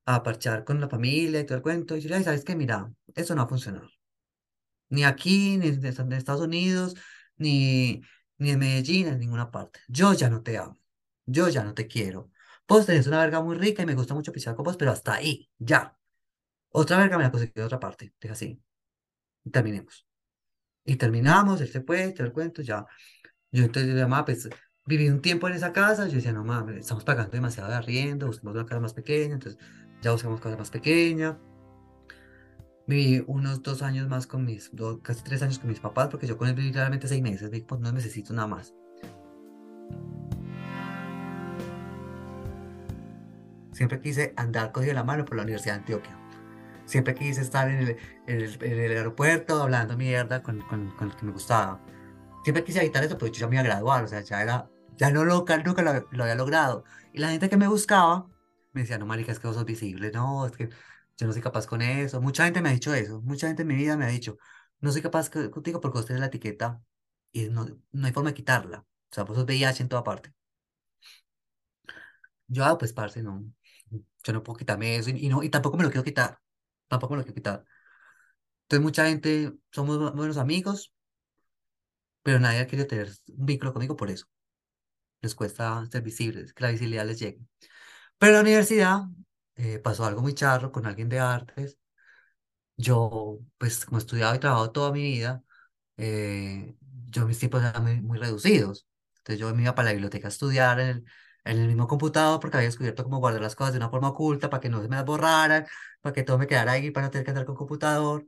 a 0.05 0.23
parchar 0.23 0.63
con 0.65 0.81
la 0.81 0.89
familia 0.89 1.39
y 1.41 1.45
todo 1.45 1.57
el 1.57 1.63
cuento, 1.63 1.95
y 1.97 2.01
yo 2.01 2.09
le 2.09 2.15
dije, 2.17 2.25
¿sabes 2.25 2.45
qué? 2.45 2.55
Mira, 2.55 2.91
eso 3.15 3.35
no 3.35 3.41
va 3.43 3.45
a 3.47 3.49
funcionar. 3.49 3.83
Ni 4.89 5.03
aquí, 5.03 5.57
ni 5.57 5.67
en 5.67 6.13
Estados 6.13 6.41
Unidos, 6.41 6.95
ni, 7.37 8.01
ni 8.37 8.51
en 8.51 8.59
Medellín, 8.59 9.07
en 9.07 9.19
ninguna 9.19 9.51
parte. 9.51 9.79
Yo 9.87 10.13
ya 10.13 10.29
no 10.29 10.41
te 10.43 10.57
amo. 10.57 10.79
Yo 11.25 11.49
ya 11.49 11.63
no 11.63 11.73
te 11.73 11.87
quiero. 11.87 12.31
Vos 12.67 12.85
tenés 12.85 13.07
una 13.07 13.19
verga 13.19 13.41
muy 13.41 13.55
rica 13.55 13.83
y 13.83 13.85
me 13.85 13.95
gusta 13.95 14.13
mucho 14.13 14.31
pichar 14.31 14.55
con 14.55 14.65
vos, 14.65 14.77
pero 14.77 14.91
hasta 14.91 15.13
ahí, 15.13 15.49
ya. 15.57 15.97
Otra 16.69 16.97
verga 16.97 17.17
me 17.17 17.23
la 17.23 17.31
conseguí 17.31 17.53
de 17.55 17.63
otra 17.63 17.79
parte. 17.79 18.13
Deja 18.19 18.33
así. 18.33 18.61
Y 19.43 19.49
terminemos. 19.49 20.05
Y 20.83 20.97
terminamos, 20.97 21.61
él 21.61 21.69
se 21.69 21.81
fue, 21.81 22.11
te 22.11 22.23
el 22.23 22.33
cuento, 22.33 22.61
ya. 22.61 22.85
Yo 23.51 23.63
entonces 23.63 23.91
yo 23.91 23.97
llamaba, 23.97 24.25
pues, 24.25 24.49
viví 24.85 25.09
un 25.09 25.21
tiempo 25.21 25.47
en 25.47 25.55
esa 25.55 25.73
casa, 25.73 26.07
yo 26.07 26.15
decía, 26.15 26.33
no 26.33 26.43
mames, 26.43 26.77
estamos 26.77 27.03
pagando 27.03 27.31
demasiado 27.31 27.69
de 27.69 27.75
arriendo, 27.75 28.27
buscamos 28.27 28.55
una 28.55 28.65
casa 28.65 28.81
más 28.81 28.93
pequeña, 28.93 29.35
entonces 29.35 29.59
ya 30.01 30.11
buscamos 30.11 30.41
casa 30.41 30.57
más 30.57 30.69
pequeña. 30.69 31.37
Viví 32.87 33.23
unos 33.27 33.63
dos 33.63 33.81
años 33.81 34.07
más 34.07 34.27
con 34.27 34.45
mis, 34.45 34.69
dos, 34.73 34.99
casi 35.01 35.23
tres 35.23 35.41
años 35.41 35.59
con 35.59 35.69
mis 35.69 35.79
papás, 35.79 36.07
porque 36.09 36.27
yo 36.27 36.37
con 36.37 36.47
él 36.47 36.55
viví 36.55 36.71
realmente 36.71 37.07
seis 37.07 37.21
meses, 37.21 37.51
dije, 37.51 37.65
pues 37.67 37.81
no 37.81 37.91
necesito 37.91 38.33
nada 38.33 38.47
más. 38.47 38.73
Siempre 43.77 44.01
quise 44.01 44.33
andar 44.37 44.71
cogido 44.71 44.95
la 44.95 45.03
mano 45.03 45.23
por 45.23 45.37
la 45.37 45.43
Universidad 45.43 45.75
de 45.75 45.79
Antioquia. 45.81 46.17
Siempre 46.85 47.13
quise 47.13 47.41
estar 47.41 47.69
en 47.69 47.95
el, 48.25 48.59
aeropuerto 48.97 49.61
hablando 49.61 49.95
mierda 49.95 50.41
con, 50.41 50.63
el 50.99 51.15
que 51.15 51.25
me 51.25 51.31
gustaba. 51.31 51.79
Siempre 52.43 52.63
quise 52.63 52.79
evitar 52.79 53.03
eso, 53.03 53.19
pero 53.19 53.31
yo 53.31 53.41
ya 53.41 53.47
me 53.47 53.57
iba 53.57 53.61
a 53.61 53.65
graduar, 53.65 54.03
o 54.03 54.07
sea, 54.07 54.21
ya 54.21 54.41
era, 54.41 54.67
ya 54.97 55.11
no 55.11 55.23
lo, 55.25 55.45
nunca 55.63 55.83
lo, 55.83 56.23
había 56.23 56.33
logrado. 56.33 56.85
Y 57.13 57.19
la 57.19 57.29
gente 57.29 57.49
que 57.49 57.57
me 57.57 57.67
buscaba 57.67 58.27
me 58.73 58.81
decía, 58.81 58.97
no, 58.97 59.05
marica, 59.05 59.31
es 59.31 59.39
que 59.39 59.45
vos 59.45 59.55
sos 59.55 59.65
visible, 59.65 60.09
no, 60.11 60.47
es 60.47 60.53
que 60.53 60.69
yo 61.15 61.27
no 61.27 61.33
soy 61.33 61.43
capaz 61.43 61.67
con 61.67 61.83
eso. 61.83 62.19
Mucha 62.19 62.45
gente 62.45 62.63
me 62.63 62.69
ha 62.69 62.71
dicho 62.71 62.95
eso, 62.95 63.21
mucha 63.21 63.45
gente 63.45 63.61
en 63.61 63.67
mi 63.67 63.75
vida 63.75 63.95
me 63.95 64.05
ha 64.05 64.07
dicho, 64.07 64.39
no 64.79 64.91
soy 64.91 65.03
capaz 65.03 65.29
co- 65.29 65.51
contigo 65.51 65.79
porque 65.81 65.99
vos 65.99 66.07
tenés 66.07 66.21
la 66.21 66.27
etiqueta 66.27 66.81
y 67.31 67.47
no, 67.49 67.67
no 67.91 68.07
hay 68.07 68.11
forma 68.11 68.31
de 68.31 68.35
quitarla. 68.35 68.79
O 68.79 69.13
sea, 69.13 69.23
vos 69.23 69.35
sos 69.35 69.45
VIH 69.45 69.83
en 69.83 69.89
toda 69.89 70.03
parte. 70.03 70.33
Yo, 72.47 72.63
ah, 72.65 72.77
pues, 72.77 72.93
parce, 72.93 73.21
no, 73.23 73.43
yo 74.27 74.33
no 74.33 74.43
puedo 74.43 74.57
quitarme 74.59 74.97
eso 74.97 75.09
y, 75.11 75.25
y 75.25 75.29
no, 75.29 75.43
y 75.43 75.49
tampoco 75.49 75.77
me 75.77 75.83
lo 75.83 75.89
quiero 75.91 76.03
quitar, 76.05 76.39
tampoco 76.87 77.13
me 77.15 77.19
lo 77.19 77.23
quiero 77.25 77.35
quitar. 77.35 77.65
Entonces, 78.65 78.83
mucha 78.83 79.07
gente, 79.07 79.53
somos 79.71 79.97
bu- 79.99 80.13
buenos 80.15 80.37
amigos, 80.37 80.93
pero 82.23 82.39
nadie 82.39 82.67
querido 82.67 82.87
tener 82.87 83.09
un 83.37 83.45
vínculo 83.45 83.73
conmigo 83.73 83.95
por 83.95 84.09
eso. 84.09 84.25
Les 85.21 85.35
cuesta 85.35 85.85
ser 85.91 86.01
visibles, 86.03 86.53
que 86.53 86.63
la 86.63 86.71
visibilidad 86.71 87.05
les 87.07 87.19
llegue. 87.19 87.41
Pero 88.19 88.31
en 88.31 88.35
la 88.37 88.41
universidad 88.41 89.01
eh, 89.55 89.79
pasó 89.79 90.05
algo 90.05 90.21
muy 90.21 90.33
charro 90.35 90.71
con 90.71 90.85
alguien 90.85 91.09
de 91.09 91.19
artes. 91.19 91.79
Yo, 92.77 93.39
pues, 93.57 93.85
como 93.85 93.97
he 93.97 94.01
estudiado 94.01 94.35
y 94.35 94.39
trabajado 94.39 94.71
toda 94.71 94.91
mi 94.91 95.01
vida, 95.03 95.43
eh, 95.97 96.75
yo 97.09 97.27
mis 97.27 97.39
tiempos 97.39 97.63
eran 97.63 97.83
muy, 97.83 98.01
muy 98.01 98.19
reducidos. 98.19 98.87
Entonces 99.19 99.39
yo 99.41 99.55
me 99.55 99.63
iba 99.63 99.75
para 99.75 99.87
la 99.87 99.93
biblioteca 99.93 100.27
a 100.29 100.31
estudiar 100.31 100.79
en 100.81 100.87
el, 100.89 101.05
en 101.51 101.59
el 101.59 101.67
mismo 101.67 101.87
computador 101.87 102.39
porque 102.39 102.57
había 102.57 102.69
descubierto 102.69 103.03
cómo 103.03 103.19
guardar 103.19 103.41
las 103.41 103.55
cosas 103.55 103.73
de 103.73 103.79
una 103.79 103.89
forma 103.89 104.09
oculta 104.09 104.49
para 104.49 104.61
que 104.61 104.69
no 104.69 104.81
se 104.81 104.87
me 104.89 104.95
las 104.97 105.05
borraran, 105.05 105.65
para 106.01 106.13
que 106.13 106.23
todo 106.23 106.37
me 106.37 106.47
quedara 106.47 106.73
ahí, 106.73 106.91
para 106.91 107.07
no 107.07 107.11
tener 107.11 107.25
que 107.25 107.31
andar 107.31 107.45
con 107.45 107.55
computador. 107.55 108.27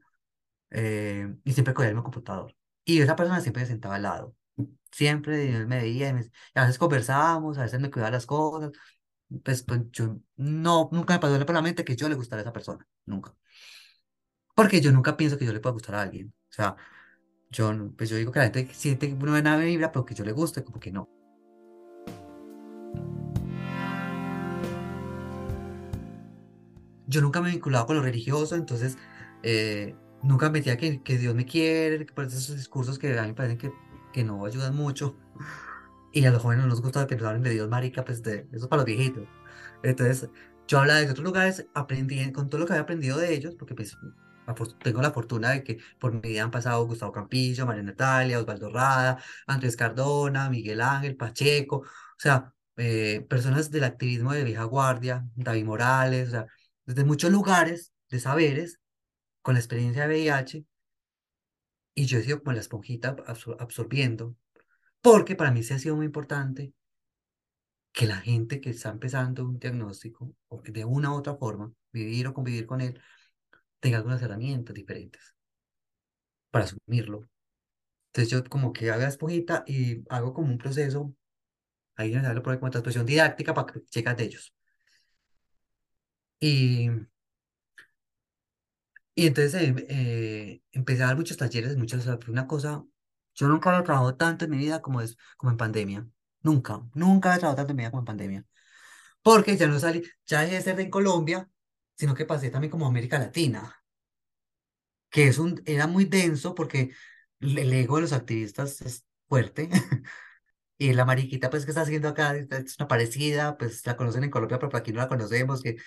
eh, 0.71 1.35
y 1.43 1.53
siempre 1.53 1.73
cogía 1.73 1.89
el 1.89 1.95
mismo 1.95 2.03
computador. 2.03 2.55
Y 2.85 3.01
esa 3.01 3.15
persona 3.15 3.41
siempre 3.41 3.63
se 3.63 3.69
sentaba 3.73 3.95
al 3.95 4.03
lado. 4.03 4.35
Siempre 4.91 5.49
él 5.55 5.67
me 5.67 5.79
veía 5.79 6.09
y, 6.09 6.13
me- 6.13 6.21
y 6.23 6.59
a 6.59 6.63
veces 6.63 6.77
conversábamos, 6.79 7.57
a 7.57 7.63
veces 7.63 7.79
me 7.81 7.91
cuidaba 7.91 8.11
las 8.11 8.25
cosas. 8.27 8.71
Pues, 9.43 9.63
pues 9.63 9.81
yo 9.91 10.17
no, 10.37 10.89
nunca 10.91 11.13
me 11.15 11.19
pasó 11.21 11.45
por 11.45 11.55
la 11.55 11.61
mente 11.63 11.85
que 11.85 11.95
yo 11.97 12.09
le 12.09 12.15
gustara 12.15 12.41
a 12.41 12.43
esa 12.43 12.53
persona. 12.53 12.87
Nunca. 13.05 13.35
Porque 14.55 14.81
yo 14.81 14.91
nunca 14.91 15.17
pienso 15.17 15.37
que 15.37 15.45
yo 15.45 15.53
le 15.53 15.59
pueda 15.59 15.73
gustar 15.73 15.95
a 15.95 16.01
alguien. 16.03 16.27
O 16.49 16.53
sea, 16.53 16.75
yo, 17.51 17.73
pues 17.97 18.09
yo 18.09 18.17
digo 18.17 18.31
que 18.31 18.39
la 18.39 18.45
gente 18.51 18.73
siente 18.73 19.13
una 19.13 19.31
buena 19.33 19.57
vibra, 19.57 19.91
pero 19.91 20.05
que 20.05 20.15
yo 20.15 20.25
le 20.25 20.31
guste, 20.33 20.63
como 20.63 20.79
que 20.81 20.91
no. 20.91 21.09
Yo 27.09 27.21
nunca 27.21 27.41
me 27.41 27.49
he 27.49 27.51
vinculado 27.53 27.85
con 27.87 27.95
lo 27.97 28.03
religioso, 28.03 28.55
entonces 28.55 28.97
eh, 29.43 29.95
nunca 30.23 30.47
me 30.47 30.59
metía 30.59 30.77
que, 30.77 31.01
que 31.03 31.17
Dios 31.17 31.35
me 31.35 31.45
quiere, 31.45 32.05
por 32.05 32.25
esos 32.25 32.55
discursos 32.55 32.99
que 32.99 33.17
a 33.17 33.23
mí 33.23 33.29
me 33.29 33.33
parecen 33.33 33.57
que, 33.57 33.71
que 34.13 34.23
no 34.23 34.45
ayudan 34.45 34.75
mucho. 34.75 35.15
Y 36.13 36.25
a 36.25 36.31
los 36.31 36.41
jóvenes 36.41 36.63
no 36.63 36.69
nos 36.69 36.81
gusta 36.81 37.07
que 37.07 37.15
nos 37.15 37.25
hablen 37.25 37.43
de 37.43 37.51
Dios, 37.51 37.69
marica, 37.69 38.03
pues 38.05 38.23
de, 38.23 38.47
eso 38.51 38.65
es 38.65 38.67
para 38.67 38.81
los 38.81 38.85
viejitos. 38.85 39.27
Entonces, 39.83 40.29
yo 40.67 40.79
hablaba 40.79 40.99
de 40.99 41.09
otros 41.09 41.23
lugares, 41.25 41.67
aprendí 41.73 42.31
con 42.31 42.49
todo 42.49 42.61
lo 42.61 42.67
que 42.67 42.73
había 42.73 42.83
aprendido 42.83 43.17
de 43.17 43.33
ellos, 43.33 43.55
porque 43.55 43.75
pues 43.75 43.97
tengo 44.83 45.01
la 45.01 45.11
fortuna 45.11 45.51
de 45.51 45.63
que 45.63 45.79
por 45.99 46.13
mi 46.13 46.21
vida 46.21 46.43
han 46.43 46.51
pasado 46.51 46.85
Gustavo 46.85 47.11
Campillo, 47.11 47.65
María 47.65 47.83
Natalia, 47.83 48.39
Osvaldo 48.39 48.69
Rada, 48.69 49.21
Andrés 49.47 49.75
Cardona, 49.75 50.49
Miguel 50.49 50.81
Ángel, 50.81 51.15
Pacheco, 51.15 51.77
o 51.77 51.85
sea, 52.17 52.53
eh, 52.77 53.25
personas 53.29 53.71
del 53.71 53.83
activismo 53.83 54.33
de 54.33 54.43
vieja 54.43 54.63
guardia, 54.63 55.25
David 55.35 55.65
Morales, 55.65 56.29
o 56.29 56.31
sea, 56.31 56.47
desde 56.89 57.05
muchos 57.05 57.31
lugares 57.31 57.93
de 58.09 58.19
saberes, 58.19 58.79
con 59.43 59.55
la 59.55 59.59
experiencia 59.59 60.07
de 60.07 60.15
VIH, 60.15 60.65
y 61.93 62.05
yo 62.07 62.17
he 62.17 62.23
sido 62.23 62.39
como 62.41 62.53
la 62.53 62.61
esponjita 62.61 63.15
absor- 63.15 63.57
absorbiendo, 63.59 64.35
porque 65.01 65.35
para 65.35 65.51
mí 65.51 65.63
sí 65.63 65.73
ha 65.73 65.79
sido 65.79 65.95
muy 65.97 66.07
importante 66.07 66.73
que 67.91 68.07
la 68.07 68.17
gente 68.17 68.59
que 68.61 68.71
está 68.71 68.89
empezando 68.89 69.45
un 69.45 69.59
diagnóstico, 69.59 70.33
o 70.47 70.61
que 70.63 70.71
de 70.71 70.85
una 70.85 71.11
u 71.11 71.15
otra 71.17 71.35
forma, 71.35 71.71
vivir 71.91 72.25
o 72.27 72.33
convivir 72.33 72.65
con 72.65 72.81
él, 72.81 72.99
tenga 73.81 73.97
algunas 73.99 74.21
herramientas 74.21 74.75
diferentes 74.75 75.35
para 76.51 76.65
asumirlo. 76.65 77.27
Entonces 78.07 78.31
yo 78.31 78.43
como 78.45 78.73
que 78.73 78.91
hago 78.91 79.01
la 79.03 79.09
esponjita 79.09 79.63
y 79.67 80.03
hago 80.09 80.33
como 80.33 80.49
un 80.49 80.57
proceso, 80.57 81.15
ahí 81.97 82.13
me 82.15 82.21
sale 82.23 82.41
por 82.41 82.59
como 82.59 82.71
transposición 82.71 83.05
didáctica 83.07 83.53
para 83.55 83.73
que 83.73 83.85
checas 83.85 84.17
de 84.17 84.25
ellos. 84.25 84.53
Y, 86.39 86.89
y 89.15 89.27
entonces 89.27 89.53
eh, 89.55 89.85
eh, 89.89 90.61
empecé 90.71 91.03
a 91.03 91.07
dar 91.07 91.17
muchos 91.17 91.37
talleres, 91.37 91.75
muchas, 91.77 92.05
fue 92.05 92.31
una 92.31 92.47
cosa, 92.47 92.83
yo 93.35 93.47
nunca 93.47 93.69
había 93.69 93.83
trabajado 93.83 94.15
tanto 94.15 94.45
en 94.45 94.51
mi 94.51 94.57
vida 94.57 94.81
como, 94.81 95.01
es, 95.01 95.17
como 95.37 95.51
en 95.51 95.57
pandemia. 95.57 96.07
Nunca, 96.41 96.81
nunca 96.93 97.29
había 97.29 97.39
trabajado 97.39 97.57
tanto 97.57 97.71
en 97.71 97.77
mi 97.77 97.81
vida 97.83 97.91
como 97.91 98.01
en 98.01 98.05
pandemia. 98.05 98.45
Porque 99.23 99.57
ya 99.57 99.67
no 99.67 99.79
salí, 99.79 100.03
ya 100.27 100.41
dejé 100.41 100.55
de 100.55 100.61
ser 100.63 100.81
en 100.81 100.89
Colombia, 100.91 101.49
sino 101.97 102.15
que 102.15 102.25
pasé 102.25 102.51
también 102.51 102.71
como 102.71 102.87
América 102.87 103.19
Latina. 103.19 103.83
que 105.09 105.27
es 105.27 105.37
un, 105.39 105.61
era 105.65 105.87
muy 105.87 106.05
denso 106.05 106.55
porque 106.55 106.91
el 107.39 107.73
ego 107.73 107.95
de 107.97 108.03
los 108.03 108.13
activistas 108.13 108.81
es 108.81 109.05
fuerte. 109.27 109.69
Y 110.77 110.93
la 110.93 111.05
mariquita, 111.05 111.49
pues, 111.49 111.65
que 111.65 111.71
está 111.71 111.81
haciendo 111.81 112.09
acá, 112.09 112.35
es 112.35 112.77
una 112.79 112.87
parecida, 112.87 113.57
pues 113.57 113.85
la 113.85 113.97
conocen 113.97 114.23
en 114.25 114.31
Colombia, 114.31 114.59
pero 114.59 114.77
aquí 114.77 114.91
no 114.93 114.99
la 114.99 115.09
conocemos, 115.09 115.61
que 115.61 115.77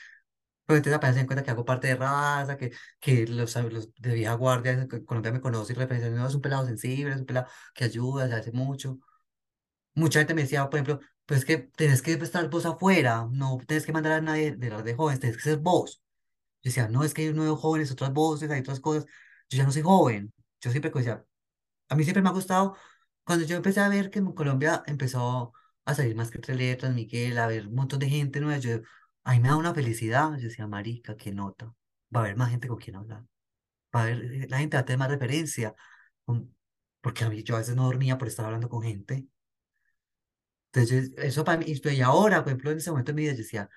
pues 0.67 0.79
entonces 0.79 0.97
apenas 0.97 1.15
se 1.15 1.21
dan 1.21 1.27
cuenta 1.27 1.43
que 1.45 1.51
hago 1.51 1.65
parte 1.65 1.89
de 1.89 1.97
raza, 1.97 2.57
que, 2.57 2.73
que 3.01 3.27
los, 3.27 3.55
los 3.57 3.95
de 3.95 4.15
vieja 4.15 4.35
guardia, 4.35 4.87
Colombia 5.07 5.33
me 5.33 5.41
conoce 5.41 5.73
y 5.73 5.77
referencia, 5.77 6.11
no, 6.11 6.27
es 6.27 6.35
un 6.35 6.41
pelado 6.41 6.67
sensible, 6.67 7.13
es 7.15 7.21
un 7.21 7.27
pelado 7.27 7.49
que 7.75 7.85
ayuda, 7.85 8.29
se 8.29 8.35
hace 8.35 8.53
mucho. 8.53 8.99
Mucha 9.95 10.21
gente 10.21 10.35
me 10.35 10.43
decía, 10.43 10.69
por 10.71 10.81
ejemplo, 10.81 11.01
pues 11.27 11.45
que 11.45 11.59
tenés 11.59 12.03
que 12.03 12.13
estar 12.13 12.49
vos 12.51 12.67
afuera, 12.67 13.27
no 13.31 13.59
tenés 13.67 13.85
que 13.87 13.93
mandar 13.93 14.13
a 14.13 14.21
nadie 14.21 14.57
de 14.57 14.71
las 14.71 14.85
de 14.85 14.95
jóvenes, 14.95 15.21
tenés 15.21 15.37
que 15.37 15.43
ser 15.43 15.59
vos. 15.59 16.03
Yo 16.63 16.69
decía, 16.71 16.89
no, 16.89 17.05
es 17.05 17.15
que 17.15 17.23
hay 17.23 17.33
nuevos 17.35 17.61
jóvenes, 17.61 17.91
otras 17.93 18.13
voces, 18.13 18.51
hay 18.51 18.61
otras 18.61 18.81
cosas. 18.81 19.07
Yo 19.51 19.59
ya 19.59 19.65
no 19.65 19.73
soy 19.73 19.83
joven. 19.83 20.33
Yo 20.61 20.71
siempre 20.71 20.91
decía, 20.95 21.25
a 21.89 21.97
mí 21.97 22.05
siempre 22.05 22.23
me 22.23 22.31
ha 22.31 22.33
gustado, 22.33 22.77
cuando 23.25 23.47
yo 23.47 23.57
empecé 23.57 23.81
a 23.81 23.89
ver 23.89 24.11
que 24.11 24.19
en 24.21 24.33
Colombia 24.33 24.83
empezó 24.87 25.53
a 25.85 25.95
salir 25.95 26.17
más 26.17 26.31
que 26.31 26.39
tres 26.39 26.57
letras, 26.59 26.95
Miguel, 26.95 27.39
a 27.39 27.47
ver 27.47 27.69
un 27.69 27.75
montón 27.75 27.99
de 28.01 28.09
gente 28.09 28.41
nueva, 28.41 28.59
yo, 28.59 28.81
a 29.25 29.33
mí 29.33 29.41
me 29.41 29.49
da 29.49 29.57
una 29.57 29.75
felicidad. 29.75 30.37
Yo 30.37 30.49
decía, 30.49 30.67
marica, 30.67 31.17
qué 31.17 31.33
nota. 31.33 31.67
Va 32.15 32.21
a 32.21 32.25
haber 32.25 32.37
más 32.37 32.51
gente 32.51 32.69
con 32.69 32.79
quien 32.79 32.97
hablar. 32.97 33.25
Va 33.95 34.01
a 34.01 34.03
haber, 34.05 34.51
la 34.51 34.59
gente 34.59 34.77
va 34.77 34.83
a 34.83 34.85
tener 34.85 34.99
más 34.99 35.11
referencia. 35.11 35.75
Porque 37.01 37.25
a 37.25 37.31
mí 37.31 37.43
yo 37.43 37.57
a 37.57 37.59
veces 37.59 37.77
no 37.77 37.85
dormía 37.85 38.19
por 38.19 38.29
estar 38.29 38.47
hablando 38.47 38.69
con 38.69 38.83
gente. 38.83 39.27
Entonces, 40.73 41.13
eso 41.19 41.45
para 41.45 41.59
mí, 41.59 41.67
y 41.69 42.01
ahora, 42.01 42.43
por 42.43 42.49
ejemplo, 42.49 42.71
en 42.71 42.79
ese 42.79 42.91
momento 42.91 43.13
de 43.13 43.17
mi 43.17 43.23
vida, 43.23 43.33
yo 43.33 43.39
decía, 43.39 43.69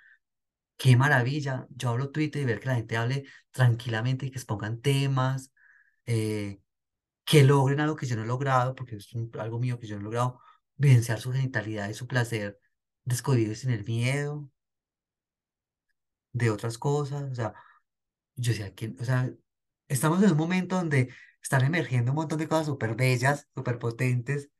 qué 0.78 0.96
maravilla. 0.98 1.68
Yo 1.70 1.90
hablo 1.90 2.12
Twitter 2.12 2.42
y 2.42 2.46
ver 2.46 2.60
que 2.60 2.68
la 2.68 2.76
gente 2.76 2.98
hable 2.98 3.26
tranquilamente 3.52 4.26
y 4.26 4.32
que 4.32 4.38
expongan 4.40 4.82
temas, 4.82 5.52
eh, 6.06 6.62
que 7.26 7.44
logren 7.44 7.80
algo 7.82 7.96
que 7.96 8.08
yo 8.08 8.16
no 8.18 8.24
he 8.24 8.28
logrado, 8.28 8.76
porque 8.76 8.98
es 8.98 9.10
algo 9.40 9.60
mío 9.60 9.80
que 9.80 9.88
yo 9.88 9.96
no 9.96 10.02
he 10.02 10.06
logrado, 10.06 10.42
vivenciar 10.78 11.20
su 11.22 11.32
genitalidad 11.34 11.90
y 11.90 11.94
su 11.96 12.08
placer 12.08 12.60
descodido 13.06 13.54
y 13.54 13.56
sin 13.56 13.72
el 13.72 13.86
miedo 13.86 14.50
de 16.36 16.52
otras 16.52 16.78
cosas. 16.78 17.32
O 17.32 17.36
sea, 17.36 17.54
yo 18.36 18.52
decía, 18.54 18.74
que, 18.76 18.96
o 19.00 19.06
sea, 19.06 19.32
estamos 19.90 20.24
en 20.24 20.32
un 20.32 20.38
momento 20.38 20.76
donde 20.78 21.10
están 21.44 21.64
emergiendo 21.66 22.12
un 22.12 22.18
montón 22.18 22.40
de 22.40 22.48
cosas 22.50 22.68
súper 22.68 22.96
bellas, 22.96 23.48
súper 23.56 23.80
potentes, 23.80 24.52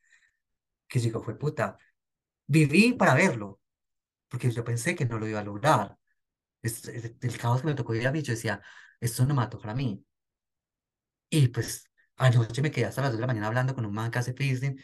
que 0.88 1.00
digo, 1.00 1.22
fue 1.24 1.38
puta, 1.38 1.78
viví 2.48 2.94
para 2.94 3.16
verlo, 3.16 3.62
porque 4.30 4.52
yo 4.52 4.64
pensé 4.66 4.96
que 4.96 5.06
no 5.06 5.20
lo 5.20 5.28
iba 5.28 5.42
a 5.42 5.44
lograr. 5.44 5.98
Es, 6.62 6.88
es- 6.90 7.16
el 7.22 7.38
caos 7.40 7.62
que 7.62 7.68
me 7.68 7.76
tocó 7.76 7.94
vivir 7.94 8.08
a 8.10 8.12
mí, 8.14 8.22
yo 8.24 8.34
decía, 8.34 8.62
esto 9.02 9.24
no 9.26 9.36
me 9.36 9.40
va 9.42 9.44
a 9.46 9.50
tocar 9.52 9.72
a 9.72 9.76
mí. 9.76 10.06
Y 11.30 11.48
pues 11.50 11.90
anoche 12.18 12.62
me 12.62 12.72
quedé 12.72 12.86
hasta 12.86 13.02
las 13.02 13.12
2 13.12 13.18
de 13.18 13.22
la 13.22 13.28
mañana 13.28 13.48
hablando 13.48 13.76
con 13.76 13.86
un 13.86 13.94
man 13.94 14.12
que 14.12 14.20
hace 14.20 14.34
fisting, 14.34 14.80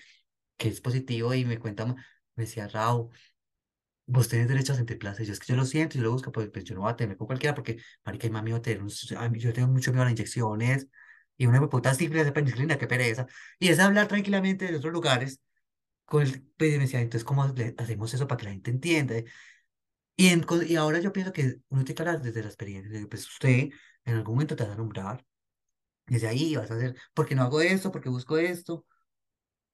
que 0.58 0.70
es 0.70 0.82
positivo 0.82 1.34
y 1.34 1.46
me 1.46 1.60
cuenta, 1.60 1.86
me 1.88 1.96
decía, 2.36 2.68
Raúl, 2.68 3.10
vos 4.12 4.28
tenés 4.30 4.47
derecho 4.47 4.74
a 4.74 4.76
sentir 4.76 4.97
placer. 4.99 5.26
Yo 5.26 5.34
es 5.34 5.39
que 5.39 5.47
yo 5.47 5.55
lo 5.55 5.66
siento, 5.66 5.97
yo 5.97 6.03
lo 6.03 6.12
busco, 6.12 6.32
pues, 6.32 6.49
pues 6.51 6.64
yo 6.66 6.76
no 6.76 6.82
voy 6.82 6.91
a 6.91 6.95
tener 6.95 7.18
con 7.18 7.28
cualquiera 7.28 7.55
porque, 7.55 7.78
marica, 8.05 8.28
y 8.28 8.30
mami, 8.32 8.51
a 8.53 9.30
mí- 9.30 9.39
yo 9.39 9.53
tengo 9.53 9.68
mucho 9.70 9.91
miedo 9.91 10.03
a 10.03 10.05
las 10.05 10.12
inyecciones 10.14 10.88
y 11.38 11.45
una 11.47 11.68
puta 11.70 11.93
simple 11.93 12.24
de 12.24 12.32
penicilina, 12.32 12.78
qué 12.78 12.88
pereza. 12.88 13.26
Y 13.59 13.70
es 13.70 13.80
hablar 13.80 14.07
tranquilamente 14.07 14.68
de 14.72 14.78
otros 14.78 14.93
lugares 14.93 15.39
con 16.05 16.24
el, 16.24 16.43
pues, 16.57 16.72
y 16.74 16.78
me 16.78 16.82
decía, 16.86 17.01
entonces, 17.01 17.26
¿cómo 17.26 17.47
le 17.49 17.76
hacemos 17.78 18.14
eso 18.14 18.28
para 18.28 18.39
que 18.39 18.45
la 18.45 18.51
gente 18.53 18.72
entienda? 18.72 19.16
Y, 20.16 20.28
en, 20.30 20.45
y 20.68 20.76
ahora 20.76 20.99
yo 20.99 21.12
pienso 21.14 21.34
que 21.34 21.57
uno 21.70 21.84
tiene 21.84 21.95
que 21.95 22.01
hablar 22.03 22.22
desde 22.22 22.41
la 22.41 22.47
experiencia. 22.49 23.07
Pues 23.09 23.28
usted 23.28 23.70
en 24.05 24.16
algún 24.16 24.36
momento 24.36 24.55
te 24.55 24.64
va 24.66 24.74
a 24.74 24.76
nombrar. 24.76 25.26
Desde 26.07 26.28
ahí 26.28 26.55
vas 26.55 26.72
a 26.72 26.76
hacer, 26.76 26.95
¿por 27.14 27.28
qué 27.28 27.36
no 27.36 27.43
hago 27.43 27.62
esto? 27.62 27.91
¿Por 27.91 28.01
qué 28.01 28.09
busco 28.09 28.38
esto? 28.38 28.86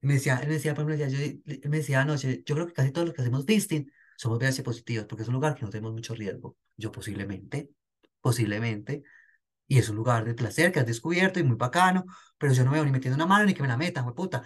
Y 0.01 0.07
me 0.07 0.15
decía, 0.15 0.37
él 0.41 0.47
me 0.49 0.55
decía, 0.55 0.75
por 0.75 0.85
ejemplo, 0.91 1.05
decía, 1.07 1.39
yo, 1.61 1.69
me 1.69 1.77
decía 1.77 2.01
anoche, 2.01 2.43
yo 2.45 2.55
creo 2.55 2.67
que 2.67 2.73
casi 2.73 2.91
todos 2.91 3.07
los 3.07 3.15
que 3.15 3.21
hacemos 3.21 3.45
fisting 3.45 3.91
somos 4.17 4.39
VIH 4.39 4.63
positivos, 4.63 5.05
porque 5.07 5.23
es 5.23 5.29
un 5.29 5.35
lugar 5.35 5.55
que 5.55 5.63
no 5.63 5.69
tenemos 5.69 5.93
mucho 5.93 6.15
riesgo. 6.15 6.57
Yo 6.75 6.91
posiblemente, 6.91 7.69
posiblemente, 8.21 9.03
y 9.67 9.79
es 9.79 9.89
un 9.89 9.97
lugar 9.97 10.25
de 10.25 10.33
placer 10.35 10.71
que 10.71 10.79
has 10.79 10.85
descubierto 10.85 11.39
y 11.39 11.43
muy 11.43 11.57
bacano, 11.57 12.05
pero 12.37 12.53
yo 12.53 12.63
no 12.65 12.71
veo 12.71 12.85
ni 12.85 12.91
metiendo 12.91 13.15
una 13.15 13.25
mano 13.25 13.45
ni 13.45 13.53
que 13.53 13.61
me 13.61 13.67
la 13.67 13.77
metan, 13.77 14.13
puta. 14.15 14.43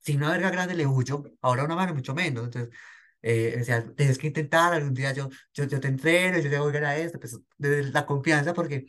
Si 0.00 0.16
una 0.16 0.30
verga 0.30 0.50
grande 0.50 0.74
le 0.74 0.86
huyo, 0.86 1.24
ahora 1.42 1.64
una 1.64 1.76
mano 1.76 1.94
mucho 1.94 2.14
menos. 2.14 2.44
Entonces, 2.44 2.74
eh, 3.22 3.58
o 3.60 3.64
sea, 3.64 3.84
tienes 3.94 4.18
que 4.18 4.28
intentar, 4.28 4.72
algún 4.74 4.94
día 4.94 5.12
yo, 5.12 5.28
yo, 5.54 5.64
yo 5.64 5.80
te 5.80 5.88
entreno, 5.88 6.38
yo 6.38 6.50
te 6.50 6.58
voy 6.58 6.70
a 6.70 6.72
ganar 6.72 6.98
esto, 6.98 7.20
pues 7.20 7.38
desde 7.58 7.92
la 7.92 8.06
confianza, 8.06 8.54
porque 8.54 8.86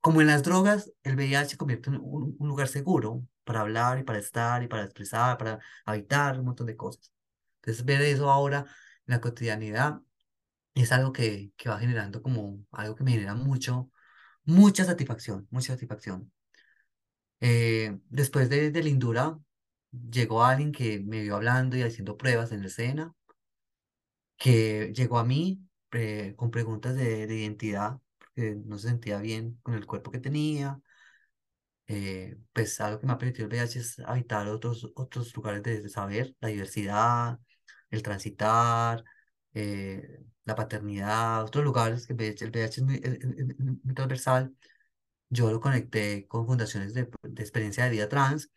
como 0.00 0.20
en 0.20 0.28
las 0.28 0.42
drogas, 0.42 0.92
el 1.02 1.14
VIH 1.16 1.50
se 1.50 1.56
convierte 1.56 1.90
en 1.90 1.96
un, 1.96 2.36
un 2.38 2.48
lugar 2.48 2.68
seguro 2.68 3.26
para 3.44 3.60
hablar 3.60 3.98
y 3.98 4.04
para 4.04 4.18
estar 4.18 4.62
y 4.62 4.68
para 4.68 4.84
expresar, 4.84 5.38
para 5.38 5.58
habitar, 5.84 6.38
un 6.38 6.46
montón 6.46 6.66
de 6.66 6.76
cosas. 6.76 7.12
Entonces, 7.60 7.84
ver 7.84 8.02
eso 8.02 8.30
ahora 8.30 8.66
la 9.06 9.20
cotidianidad 9.20 10.00
es 10.74 10.92
algo 10.92 11.12
que, 11.12 11.52
que 11.56 11.68
va 11.70 11.78
generando 11.80 12.22
como 12.22 12.64
algo 12.72 12.96
que 12.96 13.04
me 13.04 13.12
genera 13.12 13.34
mucho, 13.34 13.90
mucha 14.44 14.84
satisfacción, 14.84 15.48
mucha 15.50 15.74
satisfacción. 15.74 16.32
Eh, 17.40 17.98
después 18.08 18.48
de, 18.50 18.70
de 18.70 18.82
Lindura, 18.82 19.38
llegó 19.92 20.44
alguien 20.44 20.72
que 20.72 21.00
me 21.00 21.20
vio 21.22 21.36
hablando 21.36 21.76
y 21.76 21.82
haciendo 21.82 22.16
pruebas 22.16 22.52
en 22.52 22.60
la 22.62 22.68
escena, 22.68 23.14
que 24.36 24.92
llegó 24.94 25.18
a 25.18 25.24
mí 25.24 25.60
eh, 25.92 26.34
con 26.36 26.50
preguntas 26.50 26.94
de, 26.96 27.26
de 27.26 27.34
identidad, 27.36 27.98
porque 28.18 28.56
no 28.64 28.78
se 28.78 28.88
sentía 28.88 29.18
bien 29.20 29.58
con 29.62 29.74
el 29.74 29.86
cuerpo 29.86 30.10
que 30.10 30.18
tenía 30.20 30.80
eh, 31.86 32.38
pues 32.52 32.80
algo 32.80 33.00
que 33.00 33.06
me 33.06 33.12
ha 33.12 33.18
permitido 33.18 33.46
el 33.46 33.52
VIH 33.52 33.78
es 33.80 33.98
habitar 34.00 34.46
otros, 34.48 34.90
otros 34.94 35.34
lugares 35.34 35.62
de, 35.62 35.80
de 35.82 35.88
saber, 35.88 36.34
la 36.40 36.48
diversidad, 36.48 37.38
el 37.90 38.02
transitar, 38.02 39.04
eh, 39.54 40.24
la 40.44 40.54
paternidad, 40.54 41.44
otros 41.44 41.64
lugares 41.64 42.06
que 42.06 42.12
el 42.14 42.18
VIH, 42.18 42.80
es 42.80 42.86
muy, 42.86 42.96
es- 42.96 43.20
es 43.24 43.58
muy 43.58 43.94
transversal. 43.94 44.54
Yo 45.30 45.50
lo 45.52 45.60
conecté 45.60 46.26
con 46.28 46.46
fundaciones 46.46 46.94
de, 46.94 47.10
de 47.22 47.42
experiencia 47.42 47.84
de 47.84 47.90
vida 47.90 48.08
trans, 48.08 48.50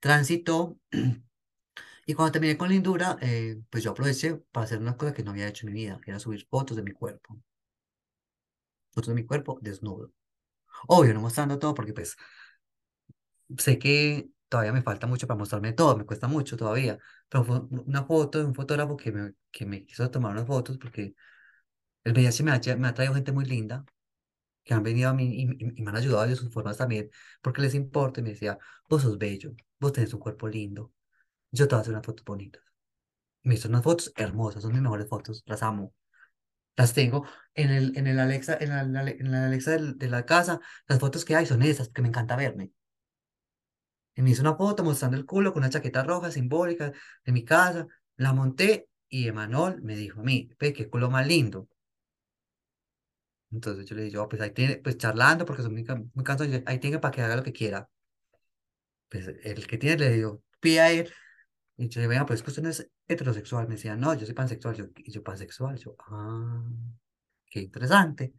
tránsito, 0.00 0.78
y 2.06 2.14
cuando 2.14 2.32
terminé 2.32 2.56
con 2.58 2.68
Lindura, 2.70 3.18
eh, 3.20 3.60
pues 3.70 3.84
yo 3.84 3.92
aproveché 3.92 4.36
para 4.52 4.64
hacer 4.66 4.78
una 4.80 4.96
cosa 4.96 5.14
que 5.14 5.22
no 5.22 5.30
había 5.32 5.48
hecho 5.48 5.66
en 5.66 5.72
mi 5.74 5.80
vida, 5.80 6.00
que 6.02 6.10
era 6.10 6.20
subir 6.20 6.46
fotos 6.50 6.76
de 6.76 6.82
mi 6.82 6.92
cuerpo, 6.92 7.38
fotos 8.92 9.08
de 9.08 9.14
mi 9.14 9.24
cuerpo 9.26 9.58
desnudo. 9.62 10.12
Obvio, 10.88 11.14
no 11.14 11.20
mostrando 11.22 11.58
todo 11.60 11.74
porque 11.74 11.92
pues 11.94 12.16
sé 13.58 13.78
que 13.78 14.28
todavía 14.48 14.72
me 14.72 14.82
falta 14.82 15.06
mucho 15.06 15.26
para 15.26 15.38
mostrarme 15.38 15.72
todo, 15.72 15.96
me 15.96 16.04
cuesta 16.06 16.28
mucho 16.28 16.56
todavía, 16.56 16.98
pero 17.28 17.44
fue 17.44 17.60
una 17.86 18.04
foto 18.04 18.38
de 18.38 18.44
un 18.46 18.54
fotógrafo 18.54 18.96
que 18.96 19.12
me, 19.12 19.34
que 19.50 19.66
me 19.66 19.84
quiso 19.86 20.10
tomar 20.10 20.32
unas 20.32 20.46
fotos 20.46 20.78
porque 20.78 21.14
el 22.04 22.12
VIH 22.12 22.44
me 22.44 22.52
ha, 22.52 22.60
me 22.76 22.88
ha 22.88 22.94
traído 22.94 23.14
gente 23.14 23.32
muy 23.32 23.44
linda 23.46 23.84
que 24.64 24.74
han 24.74 24.82
venido 24.82 25.10
a 25.10 25.14
mí 25.14 25.26
y, 25.26 25.42
y- 25.78 25.82
me 25.82 25.90
han 25.90 25.96
ayudado 25.96 26.26
de 26.28 26.36
sus 26.36 26.52
formas 26.52 26.76
también 26.78 27.10
porque 27.42 27.62
les 27.62 27.74
importa 27.74 28.20
y 28.20 28.22
me 28.24 28.30
decía, 28.30 28.58
vos 28.88 29.02
sos 29.02 29.18
bello, 29.18 29.54
vos 29.80 29.92
tenés 29.92 30.14
un 30.14 30.20
cuerpo 30.20 30.48
lindo, 30.48 30.92
yo 31.52 31.68
te 31.68 31.74
voy 31.76 31.80
a 31.80 31.82
hacer 31.82 31.94
unas 31.94 32.06
fotos 32.06 32.24
bonitas. 32.26 32.62
Me 33.42 33.54
hizo 33.54 33.68
unas 33.68 33.82
fotos 33.82 34.12
hermosas, 34.16 34.62
son 34.62 34.72
mis 34.72 34.82
mejores 34.82 35.08
fotos, 35.08 35.42
las 35.46 35.62
amo. 35.62 35.94
Las 36.76 36.94
tengo 36.94 37.26
en 37.54 37.70
el, 37.70 37.96
en 37.98 38.06
el 38.06 38.18
Alexa, 38.20 38.56
en 38.60 38.70
la, 38.70 38.82
en 39.10 39.32
la 39.32 39.46
Alexa 39.46 39.72
del- 39.72 39.98
de 39.98 40.08
la 40.08 40.26
casa, 40.26 40.60
las 40.88 40.98
fotos 41.00 41.24
que 41.24 41.36
hay 41.36 41.46
son 41.46 41.62
esas, 41.62 41.88
porque 41.88 42.02
me 42.02 42.08
encanta 42.08 42.36
verme. 42.36 42.72
Y 44.18 44.22
me 44.22 44.30
hizo 44.32 44.42
una 44.42 44.54
foto 44.56 44.84
mostrando 44.84 45.16
el 45.16 45.24
culo 45.26 45.52
con 45.54 45.62
una 45.62 45.70
chaqueta 45.70 46.02
roja 46.04 46.30
simbólica 46.30 46.92
de 47.24 47.32
mi 47.32 47.44
casa. 47.44 47.86
La 48.16 48.34
monté 48.34 48.90
y 49.08 49.28
Emanuel 49.28 49.80
me 49.82 49.96
dijo 49.96 50.20
a 50.20 50.24
mí, 50.24 50.50
ve, 50.60 50.74
qué 50.74 50.90
culo 50.90 51.10
más 51.10 51.26
lindo. 51.26 51.68
Entonces 53.52 53.84
yo 53.86 53.94
le 53.96 54.02
dije, 54.04 54.16
"Oh, 54.18 54.26
pues 54.28 54.40
ahí 54.42 54.50
tiene, 54.52 54.76
pues 54.78 54.96
charlando, 54.98 55.44
porque 55.46 55.62
son 55.62 55.72
muy, 55.72 55.84
can- 55.84 56.10
muy 56.14 56.24
cansados, 56.24 56.62
ahí 56.66 56.78
tiene 56.78 56.98
para 56.98 57.12
que 57.14 57.20
haga 57.22 57.36
lo 57.36 57.42
que 57.42 57.52
quiera. 57.52 57.88
Pues 59.08 59.28
el 59.28 59.66
que 59.66 59.78
tiene 59.78 59.96
le 59.98 60.10
digo, 60.12 60.42
pide 60.60 60.80
a 60.80 60.90
él. 60.92 61.12
Y 61.78 61.88
yo 61.88 62.00
le 62.00 62.08
venga, 62.08 62.26
pues 62.26 62.40
es 62.40 62.44
que 62.44 62.50
usted 62.50 62.62
no 62.64 62.70
es 62.70 62.90
heterosexual. 63.08 63.68
Me 63.68 63.76
decía, 63.76 63.96
no, 63.96 64.14
yo 64.14 64.26
soy 64.26 64.34
pansexual. 64.34 64.76
Yo, 64.76 64.86
y 64.96 65.12
yo, 65.12 65.22
pansexual. 65.24 65.76
Yo, 65.78 65.96
ah, 66.10 66.64
qué 67.50 67.60
interesante. 67.62 68.34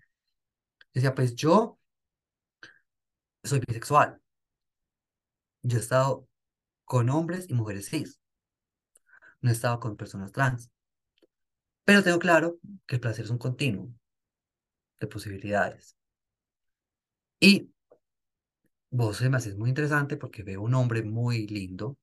Decía, 0.94 1.16
pues 1.16 1.36
yo 1.36 1.80
soy 3.44 3.60
bisexual. 3.60 4.19
Yo 5.64 5.78
he 5.78 5.82
estado 5.82 6.28
con 6.86 7.10
hombres 7.10 7.50
y 7.50 7.56
mujeres 7.56 7.90
cis. 7.90 8.20
No 9.42 9.50
he 9.50 9.54
estado 9.54 9.82
con 9.82 9.98
personas 9.98 10.32
trans. 10.32 10.72
Pero 11.84 12.04
tengo 12.04 12.20
claro 12.20 12.58
que 12.88 12.96
el 12.96 13.02
placer 13.02 13.26
es 13.26 13.32
un 13.32 13.38
continuo. 13.38 13.90
de 15.00 15.08
posibilidades. 15.08 15.96
Y 17.42 17.70
vos 18.92 19.18
se 19.18 19.30
me 19.32 19.38
haces 19.38 19.58
muy 19.58 19.70
interesante 19.70 20.16
porque 20.18 20.44
veo 20.44 20.62
un 20.62 20.74
hombre 20.76 21.02
muy 21.04 21.48
lindo, 21.48 21.98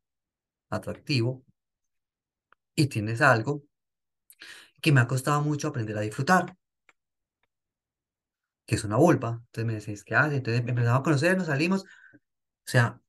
atractivo, 0.71 1.45
y 2.77 2.87
tienes 2.87 3.21
algo 3.23 3.63
que 4.81 4.91
me 4.93 5.01
ha 5.01 5.07
costado 5.07 5.43
mucho 5.43 5.69
aprender 5.69 5.97
a 5.99 6.01
disfrutar, 6.03 6.57
que 8.67 8.75
es 8.77 8.85
una 8.85 8.97
vulva. 8.97 9.41
Entonces 9.47 9.65
me 9.67 9.75
decís, 9.75 10.05
¿qué 10.05 10.15
haces? 10.15 10.39
Entonces 10.39 10.61
empezamos 10.67 11.01
a 11.01 11.03
conocernos, 11.03 11.47
salimos. 11.47 11.83
O 11.85 11.87
sea, 12.67 13.01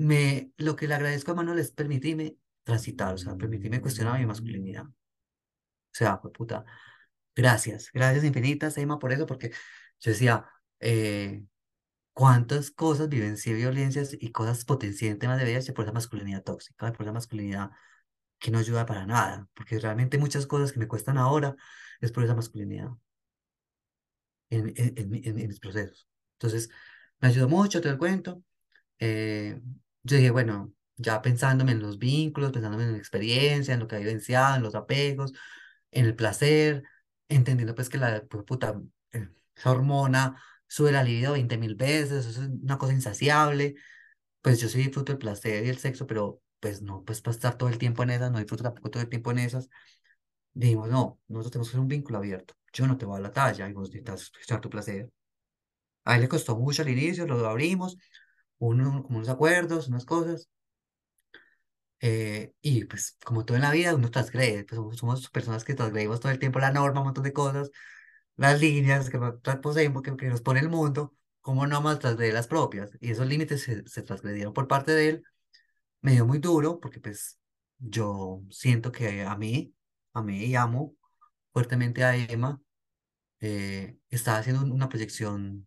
me, 0.00 0.52
lo 0.58 0.76
que 0.76 0.88
le 0.88 0.94
agradezco 0.94 1.32
a 1.32 1.34
Manuel 1.34 1.58
es 1.60 1.72
permitirme 1.72 2.36
transitar, 2.64 3.14
o 3.14 3.18
sea, 3.18 3.36
permitirme 3.36 3.80
cuestionar 3.80 4.18
mi 4.20 4.26
masculinidad. 4.26 4.84
O 4.86 4.92
sea, 5.92 6.20
pues 6.20 6.32
puta, 6.34 6.64
gracias, 7.36 7.90
gracias 7.92 8.24
infinitas, 8.24 8.76
Emma, 8.78 8.98
por 8.98 9.12
eso, 9.12 9.26
porque 9.26 9.50
yo 10.00 10.10
decía, 10.12 10.46
eh, 10.80 11.44
cuántas 12.14 12.70
cosas, 12.72 13.08
vivencié 13.08 13.54
violencias 13.54 14.16
y 14.18 14.32
cosas 14.32 14.64
potencié 14.66 15.10
en 15.10 15.18
temas 15.20 15.38
de 15.38 15.44
VIH 15.44 15.72
por 15.74 15.84
esa 15.86 15.92
masculinidad 15.94 16.44
tóxica, 16.44 16.92
por 16.92 17.02
esa 17.06 17.12
masculinidad 17.14 17.70
que 18.38 18.50
no 18.52 18.58
ayuda 18.58 18.86
para 18.86 19.06
nada, 19.06 19.48
porque 19.54 19.78
realmente 19.80 20.18
muchas 20.18 20.46
cosas 20.46 20.72
que 20.72 20.80
me 20.80 20.88
cuestan 20.88 21.18
ahora 21.18 21.56
es 22.00 22.12
por 22.12 22.24
esa 22.24 22.34
masculinidad 22.36 22.90
en, 24.50 24.68
en, 24.76 25.14
en- 25.14 25.38
en 25.38 25.48
mis 25.48 25.60
procesos. 25.60 26.08
Entonces, 26.34 26.70
me 27.20 27.28
ayudó 27.28 27.48
mucho, 27.48 27.80
te 27.80 27.90
lo 27.90 27.98
cuento. 27.98 28.42
Eh, 29.00 29.60
yo 30.02 30.16
dije, 30.16 30.30
bueno, 30.30 30.72
ya 30.96 31.22
pensándome 31.22 31.72
en 31.72 31.80
los 31.80 31.98
vínculos, 31.98 32.52
pensándome 32.52 32.84
en 32.84 32.92
la 32.92 32.98
experiencia, 32.98 33.74
en 33.74 33.80
lo 33.80 33.88
que 33.88 33.96
he 33.96 34.00
vivenciado, 34.00 34.56
en 34.56 34.62
los 34.62 34.74
apegos, 34.74 35.32
en 35.90 36.06
el 36.06 36.14
placer, 36.16 36.82
entendiendo 37.28 37.74
pues 37.74 37.88
que 37.88 37.98
la 37.98 38.24
pues, 38.28 38.44
puta, 38.44 38.80
eh, 39.12 39.28
hormona 39.64 40.40
sube 40.66 40.92
la 40.92 41.02
libido 41.02 41.32
20 41.32 41.58
mil 41.58 41.74
veces, 41.74 42.26
eso 42.26 42.42
es 42.42 42.48
una 42.48 42.78
cosa 42.78 42.92
insaciable, 42.92 43.74
pues 44.42 44.60
yo 44.60 44.68
sí 44.68 44.78
disfruto 44.78 45.12
el 45.12 45.18
placer 45.18 45.64
y 45.64 45.68
el 45.70 45.78
sexo, 45.78 46.06
pero 46.06 46.42
pues 46.60 46.82
no, 46.82 47.04
pues 47.04 47.22
para 47.22 47.34
estar 47.34 47.58
todo 47.58 47.68
el 47.68 47.78
tiempo 47.78 48.02
en 48.02 48.10
esas, 48.10 48.30
no 48.30 48.38
disfruto 48.38 48.64
tampoco 48.64 48.90
todo 48.90 49.02
el 49.02 49.08
tiempo 49.08 49.30
en 49.32 49.38
esas, 49.40 49.68
dijimos, 50.52 50.88
no, 50.90 51.20
nosotros 51.28 51.52
tenemos 51.52 51.68
que 51.68 51.72
hacer 51.72 51.80
un 51.80 51.88
vínculo 51.88 52.18
abierto. 52.18 52.54
Yo 52.72 52.86
no 52.86 52.96
te 52.98 53.06
voy 53.06 53.18
a 53.18 53.20
la 53.20 53.32
talla 53.32 53.68
y 53.68 53.72
vos 53.72 53.88
necesitas 53.90 54.30
gestionar 54.36 54.60
tu 54.60 54.70
placer. 54.70 55.10
A 56.04 56.16
él 56.16 56.22
le 56.22 56.28
costó 56.28 56.56
mucho 56.56 56.82
al 56.82 56.88
inicio, 56.88 57.26
lo 57.26 57.46
abrimos, 57.48 57.96
uno, 58.60 59.04
como 59.04 59.18
unos 59.18 59.30
acuerdos, 59.30 59.88
unas 59.88 60.06
cosas. 60.06 60.50
eh, 62.00 62.54
y 62.62 62.84
pues, 62.84 63.16
como 63.24 63.44
todo 63.44 63.56
en 63.56 63.62
la 63.62 63.70
vida, 63.72 63.94
uno 63.94 64.10
transgrede. 64.10 64.64
Pues 64.64 64.96
somos, 64.98 65.28
personas 65.30 65.64
que 65.64 65.74
transgredimos 65.74 66.20
todo 66.20 66.32
el 66.32 66.38
tiempo 66.38 66.58
la 66.58 66.72
norma, 66.72 67.00
un 67.00 67.06
montón 67.06 67.24
de 67.24 67.32
cosas, 67.32 67.70
las 68.36 68.60
líneas 68.60 69.10
que, 69.10 69.18
poseemos, 69.62 70.02
que, 70.02 70.16
que 70.16 70.28
nos 70.28 70.42
pone 70.42 70.60
el 70.60 70.68
mundo, 70.70 71.14
como 71.40 71.66
no 71.66 71.80
más 71.82 71.98
transgredir 71.98 72.34
las 72.34 72.48
propias. 72.48 72.90
Y 73.00 73.10
esos 73.12 73.26
límites 73.26 73.62
se, 73.62 73.86
se 73.88 74.02
transgredieron 74.02 74.52
por 74.54 74.68
parte 74.68 74.92
de 74.92 75.08
él. 75.10 75.22
Me 76.02 76.12
dio 76.12 76.26
muy 76.26 76.38
duro, 76.38 76.80
porque 76.80 77.00
pues 77.00 77.38
yo 77.78 78.42
siento 78.50 78.92
que 78.92 79.22
a 79.24 79.36
mí, 79.36 79.74
a 80.14 80.22
mí 80.22 80.44
y 80.46 80.56
amo 80.56 80.94
fuertemente 81.52 82.04
a 82.04 82.16
Emma 82.16 82.60
eh, 83.40 83.96
estaba 84.10 84.38
haciendo 84.38 84.62
un- 84.64 84.72
una 84.72 84.88
proyección 84.88 85.66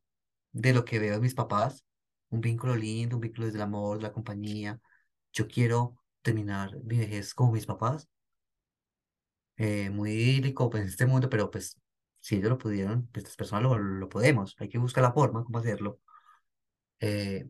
de 0.51 0.73
lo 0.73 0.85
que 0.85 0.99
veo 0.99 1.15
en 1.15 1.21
mis 1.21 1.35
papás, 1.35 1.85
un 2.33 2.41
vínculo 2.41 2.75
lindo, 2.75 3.15
un 3.17 3.21
vínculo 3.21 3.45
desde 3.45 3.59
el 3.59 3.63
amor, 3.63 3.97
de 3.97 4.03
la 4.03 4.13
compañía. 4.13 4.79
Yo 5.33 5.47
quiero 5.47 5.97
terminar 6.21 6.75
mi 6.83 6.97
vejez 6.99 7.33
como 7.33 7.53
mis 7.53 7.65
papás, 7.65 8.09
eh, 9.57 9.89
muy 9.89 10.11
idílico 10.11 10.69
pues, 10.69 10.83
en 10.83 10.89
este 10.89 11.05
mundo, 11.05 11.29
pero 11.29 11.49
pues 11.51 11.79
si 12.19 12.35
ellos 12.37 12.49
lo 12.49 12.57
pudieron, 12.57 13.07
pues 13.11 13.35
personas 13.35 13.63
lo, 13.63 13.77
lo 13.77 14.09
podemos, 14.09 14.55
hay 14.59 14.69
que 14.69 14.77
buscar 14.77 15.03
la 15.03 15.13
forma, 15.13 15.43
cómo 15.43 15.59
hacerlo. 15.59 15.99
Eh, 16.99 17.49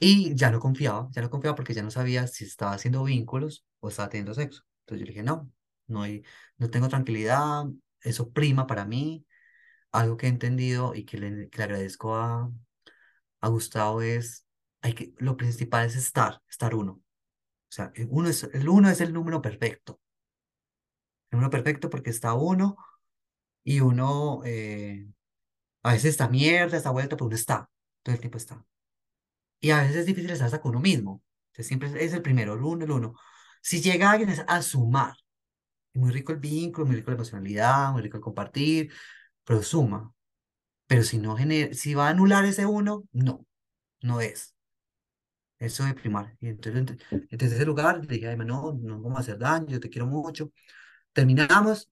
y 0.00 0.34
ya 0.34 0.50
no 0.50 0.58
confiaba, 0.60 1.08
ya 1.12 1.22
no 1.22 1.30
confiaba 1.30 1.54
porque 1.54 1.74
ya 1.74 1.82
no 1.82 1.90
sabía 1.90 2.26
si 2.26 2.44
estaba 2.44 2.72
haciendo 2.72 3.04
vínculos 3.04 3.64
o 3.80 3.88
estaba 3.88 4.08
teniendo 4.08 4.34
sexo. 4.34 4.62
Entonces 4.80 5.00
yo 5.00 5.06
le 5.06 5.12
dije, 5.12 5.22
no, 5.22 5.50
no 5.86 6.02
hay, 6.02 6.24
no 6.58 6.70
tengo 6.70 6.88
tranquilidad, 6.88 7.64
eso 8.00 8.30
prima 8.32 8.66
para 8.66 8.84
mí 8.84 9.24
algo 9.92 10.16
que 10.16 10.26
he 10.26 10.30
entendido 10.30 10.94
y 10.94 11.04
que 11.04 11.18
le, 11.18 11.48
que 11.50 11.58
le 11.58 11.64
agradezco 11.64 12.16
a, 12.16 12.50
a 13.42 13.48
Gustavo 13.48 14.00
es, 14.02 14.46
hay 14.80 14.94
que, 14.94 15.14
lo 15.18 15.36
principal 15.36 15.86
es 15.86 15.96
estar, 15.96 16.40
estar 16.48 16.74
uno. 16.74 16.92
O 16.92 17.74
sea, 17.74 17.92
el 17.94 18.08
uno 18.10 18.28
es, 18.28 18.44
el 18.44 18.68
uno 18.68 18.88
es 18.88 19.00
el 19.00 19.12
número 19.12 19.42
perfecto. 19.42 20.00
El 21.30 21.38
número 21.38 21.50
perfecto 21.50 21.90
porque 21.90 22.10
está 22.10 22.34
uno 22.34 22.76
y 23.64 23.80
uno 23.80 24.42
eh, 24.44 25.06
a 25.82 25.92
veces 25.92 26.10
está 26.10 26.28
mierda, 26.28 26.76
está 26.76 26.90
vuelto, 26.90 27.16
pero 27.16 27.26
uno 27.26 27.34
está. 27.34 27.68
Todo 28.02 28.14
el 28.14 28.20
tiempo 28.20 28.38
está. 28.38 28.64
Y 29.60 29.70
a 29.70 29.82
veces 29.82 29.96
es 29.96 30.06
difícil 30.06 30.30
estar 30.30 30.46
hasta 30.46 30.60
con 30.60 30.72
uno 30.72 30.80
mismo. 30.80 31.22
Entonces 31.46 31.66
siempre 31.68 32.04
es, 32.04 32.12
el 32.12 32.22
primero, 32.22 32.54
el 32.54 32.62
uno, 32.62 32.84
el 32.84 32.90
uno. 32.90 33.14
Si 33.62 33.80
llega 33.80 34.10
alguien 34.10 34.30
es 34.30 34.44
a 34.46 34.62
sumar. 34.62 35.16
Muy 35.94 36.10
rico 36.10 36.32
el 36.32 36.38
vínculo, 36.38 36.86
muy 36.86 36.96
rico 36.96 37.10
la 37.10 37.16
emocionalidad, 37.16 37.92
muy 37.92 38.02
rico 38.02 38.16
el 38.18 38.22
compartir, 38.22 38.92
pero 39.44 39.62
suma. 39.62 40.12
Pero 40.92 41.02
si 41.04 41.18
no 41.18 41.36
genera, 41.36 41.74
si 41.74 41.94
va 41.94 42.06
a 42.08 42.10
anular 42.10 42.44
ese 42.44 42.66
uno, 42.66 43.04
no, 43.12 43.46
no 44.02 44.20
es. 44.22 44.54
Eso 45.58 45.84
de 45.84 45.94
primar. 45.94 46.36
Y 46.40 46.48
entonces, 46.48 46.82
ent- 46.82 47.00
desde 47.30 47.56
ese 47.56 47.64
lugar 47.66 48.00
le 48.04 48.06
dije, 48.14 48.28
ay, 48.28 48.36
no, 48.36 48.72
no 48.80 49.00
vamos 49.00 49.18
a 49.18 49.20
hacer 49.22 49.38
daño, 49.38 49.68
yo 49.68 49.80
te 49.80 49.88
quiero 49.90 50.06
mucho. 50.06 50.52
Terminamos 51.12 51.90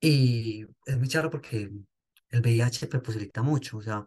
y 0.00 0.66
es 0.86 0.98
muy 0.98 1.08
charro 1.08 1.30
porque 1.30 1.70
el 2.30 2.40
VIH 2.40 2.86
te 2.88 2.98
posibilita 3.00 3.42
mucho, 3.42 3.78
o 3.78 3.82
sea, 3.82 4.04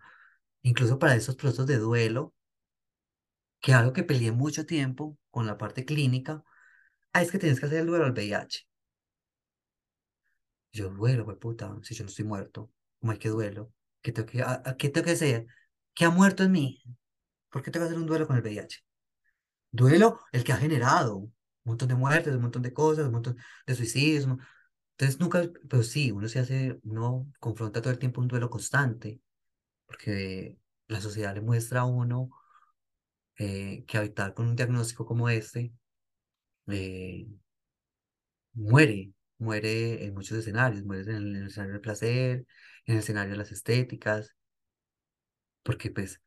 incluso 0.63 0.99
para 0.99 1.15
esos 1.15 1.35
procesos 1.35 1.67
de 1.67 1.77
duelo, 1.77 2.33
que 3.63 3.73
algo 3.73 3.91
que 3.95 4.03
peleé 4.09 4.31
mucho 4.31 4.65
tiempo 4.65 5.17
con 5.29 5.45
la 5.45 5.57
parte 5.57 5.83
clínica, 5.85 6.43
es 7.13 7.31
que 7.31 7.39
tienes 7.39 7.59
que 7.59 7.67
hacer 7.67 7.79
el 7.81 7.87
duelo 7.87 8.05
al 8.05 8.11
VIH. 8.13 8.67
Yo, 10.73 10.89
duelo, 10.89 11.23
güey, 11.25 11.37
puta, 11.39 11.75
si 11.83 11.95
yo 11.95 12.03
no 12.03 12.09
estoy 12.09 12.25
muerto, 12.25 12.69
¿cómo 13.05 13.13
hay 13.13 13.19
que 13.19 13.29
duelo? 13.29 13.71
¿Qué 14.01 14.11
tengo 14.11 14.27
que, 14.27 14.41
a, 14.41 14.61
a- 14.65 14.77
qué 14.77 14.89
tengo 14.89 15.05
que 15.05 15.11
hacer? 15.13 15.47
¿Qué 15.93 16.05
ha 16.05 16.09
muerto 16.09 16.43
en 16.43 16.51
mí? 16.51 16.83
¿Por 17.49 17.63
qué 17.63 17.71
tengo 17.71 17.85
que 17.85 17.89
hacer 17.91 17.99
un 18.01 18.07
duelo 18.07 18.27
con 18.27 18.37
el 18.37 18.43
VIH? 18.43 18.79
Duelo 19.71 20.21
el 20.33 20.43
que 20.43 20.53
ha 20.53 20.57
generado 20.57 21.17
un 21.19 21.33
montón 21.65 21.89
de 21.89 21.95
muertes, 21.95 22.35
un 22.35 22.41
montón 22.43 22.61
de 22.63 22.73
cosas, 22.73 23.05
un 23.07 23.13
montón 23.13 23.37
de 23.67 23.75
suicidios. 23.75 24.25
Entonces 24.97 25.19
nunca, 25.21 25.43
pero 25.69 25.83
sí, 25.83 26.11
uno 26.11 26.27
se 26.29 26.39
hace, 26.39 26.79
uno 26.83 27.31
confronta 27.39 27.81
todo 27.81 27.93
el 27.93 27.99
tiempo 27.99 28.21
un 28.21 28.27
duelo 28.29 28.49
constante, 28.49 29.21
porque 29.87 30.57
la 30.87 31.01
sociedad 31.01 31.35
le 31.35 31.41
muestra 31.41 31.81
a 31.81 31.85
uno 31.85 32.31
eh, 33.37 33.83
que 33.87 33.97
habitar 33.97 34.33
con 34.33 34.47
un 34.47 34.55
diagnóstico 34.55 35.05
como 35.05 35.29
este 35.29 35.73
eh, 36.67 37.27
muere, 38.53 39.11
muere 39.39 40.05
en 40.05 40.13
muchos 40.13 40.37
escenarios, 40.39 40.83
muere 40.85 41.03
en 41.15 41.35
el 41.35 41.47
escenario 41.47 41.73
del 41.73 41.81
placer, 41.81 42.45
en 42.85 42.95
el 42.95 42.99
escenario 42.99 43.31
de 43.31 43.37
las 43.37 43.51
estéticas, 43.51 44.35
porque 45.63 45.91
pues 45.91 46.21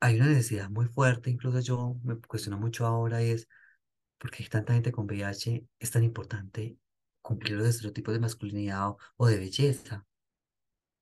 hay 0.00 0.16
una 0.16 0.26
necesidad 0.26 0.70
muy 0.70 0.86
fuerte, 0.86 1.30
incluso 1.30 1.60
yo 1.60 1.96
me 2.04 2.16
cuestiono 2.20 2.58
mucho 2.58 2.86
ahora, 2.86 3.22
es 3.22 3.48
¿Por 4.18 4.30
qué 4.30 4.44
tanta 4.48 4.72
gente 4.74 4.92
con 4.92 5.06
VIH 5.06 5.66
es 5.78 5.90
tan 5.90 6.02
importante 6.02 6.78
cumplir 7.20 7.56
los 7.56 7.68
estereotipos 7.68 8.14
de 8.14 8.20
masculinidad 8.20 8.88
o, 8.88 8.98
o 9.16 9.26
de 9.26 9.38
belleza? 9.38 10.06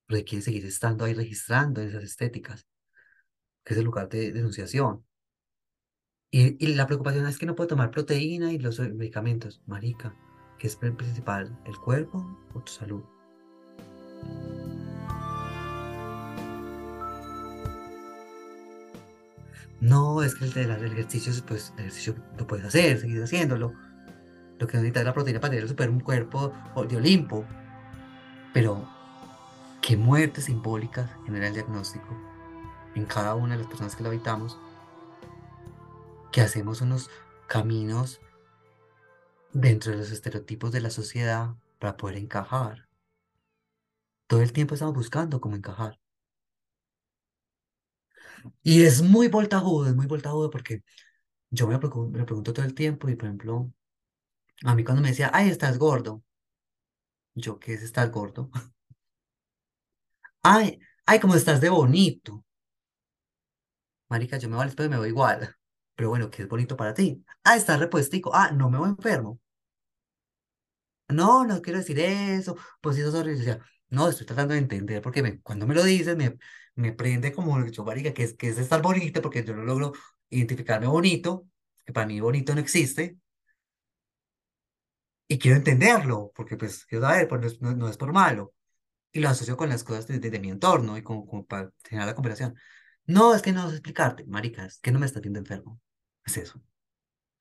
Porque 0.07 0.25
quiere 0.25 0.43
seguir 0.43 0.65
estando 0.65 1.05
ahí 1.05 1.13
registrando 1.13 1.81
esas 1.81 2.03
estéticas, 2.03 2.67
que 3.63 3.73
es 3.73 3.79
el 3.79 3.85
lugar 3.85 4.09
de 4.09 4.31
denunciación. 4.31 5.05
Y, 6.29 6.63
y 6.63 6.75
la 6.75 6.85
preocupación 6.85 7.25
es 7.27 7.37
que 7.37 7.45
no 7.45 7.55
puede 7.55 7.69
tomar 7.69 7.91
proteína 7.91 8.51
y 8.51 8.59
los 8.59 8.79
medicamentos. 8.79 9.61
Marica, 9.65 10.15
que 10.59 10.67
es 10.67 10.77
el 10.81 10.95
principal, 10.95 11.57
el 11.65 11.77
cuerpo 11.77 12.19
o 12.53 12.61
tu 12.61 12.71
salud. 12.71 13.14
No, 19.81 20.23
es 20.23 20.35
que 20.35 20.45
el, 20.45 20.53
de 20.53 20.65
la- 20.67 20.77
el 20.77 20.91
ejercicio, 20.93 21.31
pues, 21.45 21.71
el 21.75 21.81
ejercicio 21.81 22.15
lo 22.37 22.47
puedes 22.47 22.65
hacer, 22.65 22.99
seguir 22.99 23.21
haciéndolo. 23.21 23.73
Lo 24.57 24.67
que 24.67 24.77
necesitas 24.77 25.01
es 25.01 25.05
la 25.05 25.13
proteína 25.13 25.39
para 25.39 25.51
tener 25.51 25.63
el 25.63 25.69
super 25.69 25.89
un 25.89 25.99
cuerpo 25.99 26.53
de 26.87 26.97
Olimpo. 26.97 27.45
Pero 28.53 28.87
qué 29.81 29.97
muertes 29.97 30.45
simbólicas 30.45 31.09
genera 31.25 31.47
el 31.47 31.53
diagnóstico 31.53 32.07
en 32.95 33.05
cada 33.05 33.35
una 33.35 33.53
de 33.53 33.59
las 33.59 33.67
personas 33.67 33.95
que 33.95 34.03
lo 34.03 34.09
habitamos, 34.09 34.57
que 36.31 36.41
hacemos 36.41 36.81
unos 36.81 37.09
caminos 37.47 38.21
dentro 39.53 39.91
de 39.91 39.97
los 39.99 40.11
estereotipos 40.11 40.71
de 40.71 40.81
la 40.81 40.89
sociedad 40.89 41.55
para 41.79 41.97
poder 41.97 42.17
encajar. 42.17 42.84
Todo 44.27 44.41
el 44.43 44.53
tiempo 44.53 44.75
estamos 44.75 44.93
buscando 44.93 45.41
cómo 45.41 45.55
encajar. 45.55 45.99
Y 48.63 48.83
es 48.83 49.01
muy 49.01 49.27
voltajudo, 49.27 49.87
es 49.87 49.95
muy 49.95 50.07
voltajudo 50.07 50.49
porque 50.49 50.83
yo 51.51 51.67
me, 51.67 51.75
me 51.79 52.25
pregunto 52.25 52.53
todo 52.53 52.65
el 52.65 52.75
tiempo 52.75 53.09
y, 53.09 53.15
por 53.15 53.27
ejemplo, 53.27 53.71
a 54.65 54.75
mí 54.75 54.83
cuando 54.83 55.01
me 55.03 55.09
decía, 55.09 55.31
ay, 55.33 55.49
estás 55.49 55.79
gordo, 55.79 56.23
yo, 57.35 57.59
¿qué 57.59 57.73
es 57.73 57.83
estar 57.83 58.09
gordo? 58.11 58.49
Ay, 60.43 60.79
ay, 61.05 61.19
cómo 61.19 61.35
estás 61.35 61.59
de 61.61 61.69
bonito. 61.69 62.43
Marica, 64.09 64.37
yo 64.39 64.49
me 64.49 64.55
voy 64.55 64.65
al 64.65 64.71
y 64.85 64.89
me 64.89 64.97
veo 64.97 65.05
igual. 65.05 65.55
Pero 65.95 66.09
bueno, 66.09 66.29
¿qué 66.31 66.41
es 66.43 66.47
bonito 66.49 66.75
para 66.77 66.93
ti? 66.93 67.23
Ah, 67.43 67.55
estás 67.55 67.79
repuestico. 67.79 68.31
Ah, 68.33 68.51
no 68.51 68.69
me 68.69 68.77
voy 68.79 68.89
enfermo. 68.89 69.39
No, 71.09 71.43
no 71.45 71.61
quiero 71.61 71.79
decir 71.79 71.99
eso, 71.99 72.55
pues 72.81 72.97
eso 72.97 73.09
es 73.09 73.15
horrible. 73.15 73.59
No, 73.89 74.09
estoy 74.09 74.25
tratando 74.25 74.53
de 74.53 74.59
entender 74.59 75.01
porque 75.01 75.21
me- 75.23 75.41
cuando 75.41 75.67
me 75.67 75.75
lo 75.75 75.83
dices 75.83 76.15
me, 76.17 76.37
me 76.75 76.91
prende 76.93 77.31
como 77.33 77.65
yo, 77.67 77.83
marica, 77.85 78.13
que 78.13 78.23
es, 78.23 78.33
que 78.35 78.49
es 78.49 78.57
estar 78.57 78.81
bonito 78.81 79.21
porque 79.21 79.43
yo 79.43 79.55
no 79.55 79.63
logro 79.63 79.93
identificarme 80.29 80.87
bonito, 80.87 81.47
que 81.85 81.93
para 81.93 82.07
mí 82.07 82.19
bonito 82.19 82.53
no 82.55 82.61
existe, 82.61 83.17
y 85.27 85.39
quiero 85.39 85.57
entenderlo, 85.57 86.31
porque 86.35 86.57
pues 86.57 86.85
quiero 86.85 87.05
saber, 87.05 87.27
pues 87.27 87.61
no 87.61 87.75
no, 87.75 87.89
es 87.89 87.97
por 87.97 88.13
malo, 88.13 88.53
y 89.13 89.19
lo 89.21 89.29
asocio 89.29 89.57
con 89.57 89.69
las 89.69 89.83
cosas 89.83 90.07
de, 90.07 90.19
de- 90.19 90.29
de 90.31 90.39
mi 90.39 90.49
entorno 90.49 90.97
y 90.97 91.03
como, 91.03 91.27
como 91.27 91.45
para 91.45 91.71
generar 91.85 92.07
la 92.09 92.15
conversación. 92.15 92.55
No, 93.07 93.35
es 93.35 93.41
que 93.41 93.53
no 93.53 93.69
sé 93.69 93.75
explicarte, 93.77 94.25
marica, 94.27 94.65
es 94.65 94.79
que 94.79 94.91
no 94.93 94.99
me 94.99 95.05
estás 95.07 95.21
viendo 95.23 95.39
enfermo. 95.39 95.81
Es 96.25 96.37
eso. 96.37 96.61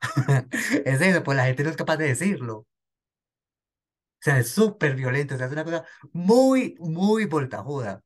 Es 0.84 1.01
eso, 1.01 1.22
pues 1.24 1.36
la 1.36 1.47
gente 1.47 1.64
no 1.64 1.70
es 1.70 1.76
capaz 1.76 1.97
de 1.99 2.07
decirlo. 2.09 2.66
Sea, 4.24 4.38
es 4.40 4.50
súper 4.50 4.96
violento, 4.96 5.34
o 5.34 5.38
sea, 5.38 5.46
es 5.46 5.52
una 5.52 5.64
cosa 5.64 5.84
muy, 6.12 6.76
muy 6.80 7.26
voltajuda. 7.26 8.02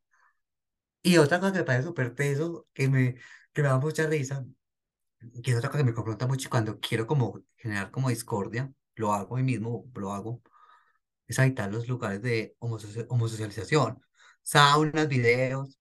Y 1.03 1.17
otra 1.19 1.41
cosa 1.41 1.53
que 1.53 1.59
me 1.61 1.65
parece 1.65 1.85
súper 1.89 2.15
teso, 2.15 2.67
que 2.75 2.89
me, 2.89 3.15
que 3.53 3.63
me 3.63 3.69
da 3.69 3.79
mucha 3.79 4.07
risa, 4.07 4.45
que 5.43 5.51
es 5.53 5.57
otra 5.59 5.71
cosa 5.71 5.81
que 5.85 5.91
me 5.91 5.95
confronta 5.95 6.27
mucho 6.27 6.51
cuando 6.51 6.81
quiero 6.81 7.07
como 7.07 7.43
generar 7.57 7.91
como 7.91 8.09
discordia, 8.11 8.73
lo 8.97 9.13
hago 9.15 9.37
a 9.37 9.39
mí 9.41 9.45
mismo, 9.45 9.87
lo 9.95 10.13
hago, 10.13 10.43
es 11.29 11.39
evitar 11.41 11.73
los 11.73 11.89
lugares 11.89 12.23
de 12.23 12.57
homosocia- 12.61 13.07
homosocialización. 13.11 14.01
Saunas, 14.43 15.09
videos, 15.09 15.79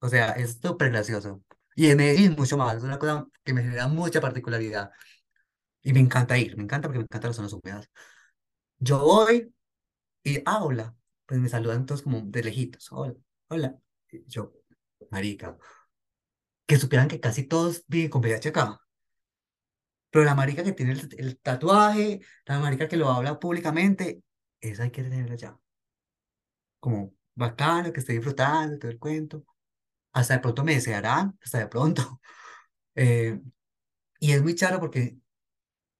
o 0.00 0.08
sea, 0.08 0.32
es 0.32 0.58
súper 0.62 0.90
gracioso. 0.92 1.42
Y 1.76 1.90
en 1.90 1.98
Medellín 1.98 2.34
mucho 2.38 2.56
más, 2.58 2.76
es 2.78 2.84
una 2.84 2.98
cosa 2.98 3.26
que 3.44 3.54
me 3.54 3.62
genera 3.62 3.88
mucha 3.88 4.20
particularidad. 4.20 4.92
Y 5.82 5.92
me 5.92 6.00
encanta 6.00 6.38
ir, 6.38 6.56
me 6.56 6.64
encanta 6.64 6.88
porque 6.88 6.98
me 7.00 7.04
encantan 7.04 7.30
las 7.30 7.36
zonas 7.36 7.52
húmedas. 7.54 7.90
Yo 8.82 8.98
voy 8.98 9.54
y, 10.24 10.42
ah, 10.46 10.64
hola. 10.64 10.96
Pues 11.26 11.40
me 11.40 11.48
saludan 11.48 11.86
todos 11.86 12.02
como 12.02 12.20
de 12.22 12.42
lejitos. 12.42 12.90
Hola, 12.92 13.14
hola. 13.48 13.76
Y 14.10 14.24
yo, 14.26 14.52
marica, 15.10 15.56
que 16.66 16.76
supieran 16.78 17.06
que 17.08 17.20
casi 17.20 17.44
todos 17.44 17.84
viven 17.86 18.10
con 18.10 18.20
VIH 18.20 18.48
acá. 18.48 18.80
Pero 20.10 20.24
la 20.24 20.34
marica 20.34 20.62
que 20.64 20.72
tiene 20.72 20.92
el, 20.92 21.08
el 21.18 21.38
tatuaje, 21.40 22.20
la 22.46 22.58
marica 22.60 22.88
que 22.88 22.96
lo 22.96 23.08
habla 23.10 23.38
públicamente, 23.40 24.22
esa 24.60 24.84
hay 24.84 24.90
que 24.90 25.02
tenerla 25.02 25.34
ya. 25.36 25.58
Como 26.80 27.14
bacano, 27.34 27.92
que 27.92 28.00
esté 28.00 28.12
disfrutando 28.14 28.78
todo 28.78 28.90
el 28.90 28.98
cuento. 28.98 29.44
Hasta 30.12 30.34
de 30.34 30.40
pronto 30.40 30.64
me 30.64 30.74
desearán, 30.74 31.38
hasta 31.42 31.58
de 31.60 31.68
pronto. 31.68 32.20
Eh, 32.96 33.40
y 34.20 34.32
es 34.32 34.42
muy 34.42 34.54
charo 34.54 34.80
porque 34.80 35.16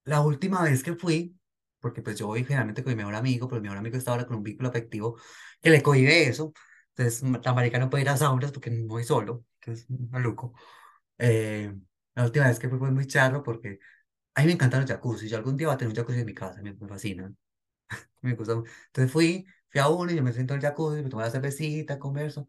la 0.04 0.22
última 0.22 0.62
vez 0.62 0.82
que 0.82 0.94
fui, 0.94 1.36
porque 1.82 2.02
pues 2.02 2.18
yo 2.18 2.28
voy 2.28 2.44
generalmente 2.44 2.84
con 2.84 2.92
mi 2.92 2.96
mejor 2.98 3.16
amigo, 3.16 3.48
pero 3.48 3.60
mi 3.62 3.64
mejor 3.68 3.78
amigo 3.80 3.98
está 3.98 4.12
ahora 4.12 4.26
con 4.26 4.38
un 4.38 4.44
vínculo 4.44 4.70
afectivo 4.70 5.18
que 5.62 5.70
le 5.70 5.82
cohibe 5.82 6.28
eso. 6.28 6.54
Entonces 6.96 7.22
la 7.44 7.54
marica 7.54 7.78
no 7.80 7.90
puede 7.90 8.04
ir 8.04 8.10
a 8.10 8.18
saunas 8.18 8.52
porque 8.52 8.70
voy 8.86 9.04
solo, 9.04 9.46
que 9.60 9.72
es 9.72 9.90
maluco. 9.90 10.54
Eh, 11.18 11.74
la 12.14 12.24
última 12.24 12.48
vez 12.48 12.58
que 12.58 12.68
fui 12.68 12.78
fue 12.78 12.90
muy 12.92 13.06
charro 13.06 13.42
porque 13.42 13.80
a 14.34 14.42
mí 14.42 14.48
me 14.48 14.54
encantan 14.54 14.82
los 14.82 14.90
jacuzzi. 14.90 15.28
Yo 15.28 15.36
algún 15.38 15.56
día 15.58 15.68
voy 15.68 15.74
a 15.76 15.78
tener 15.78 15.90
un 15.92 15.96
jacuzzi 15.96 16.20
en 16.20 16.26
mi 16.26 16.34
casa, 16.34 16.62
me, 16.62 16.74
me. 16.74 17.34
Me 18.22 18.34
gusta. 18.34 18.52
Entonces 18.54 19.12
fui, 19.12 19.46
fui 19.70 19.80
a 19.80 19.88
uno 19.88 20.12
y 20.12 20.16
yo 20.16 20.22
me 20.22 20.32
siento 20.32 20.54
en 20.54 20.60
el 20.60 20.66
jacuzzi, 20.66 21.02
me 21.02 21.08
tomo 21.10 21.22
la 21.22 21.30
cervecita, 21.30 21.98
converso. 21.98 22.48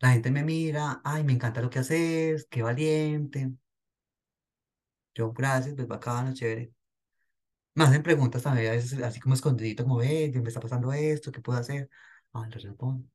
La 0.00 0.12
gente 0.12 0.30
me 0.32 0.44
mira, 0.44 1.00
ay, 1.04 1.24
me 1.24 1.32
encanta 1.34 1.62
lo 1.62 1.70
que 1.70 1.80
haces, 1.80 2.46
qué 2.50 2.62
valiente. 2.62 3.52
Yo, 5.14 5.32
gracias, 5.34 5.74
pues 5.74 5.86
bacano, 5.88 6.32
chévere. 6.32 6.72
Me 7.78 7.84
hacen 7.84 8.02
preguntas 8.02 8.44
a 8.46 8.54
veces 8.54 9.00
así 9.02 9.20
como 9.20 9.34
escondidito, 9.34 9.84
como, 9.84 9.98
ve, 9.98 10.32
me 10.34 10.48
está 10.48 10.60
pasando 10.60 10.92
esto, 10.92 11.30
¿qué 11.32 11.40
puedo 11.40 11.58
hacer? 11.58 11.88
Ah, 12.32 12.46
les 12.50 12.62
respondo. 12.64 13.08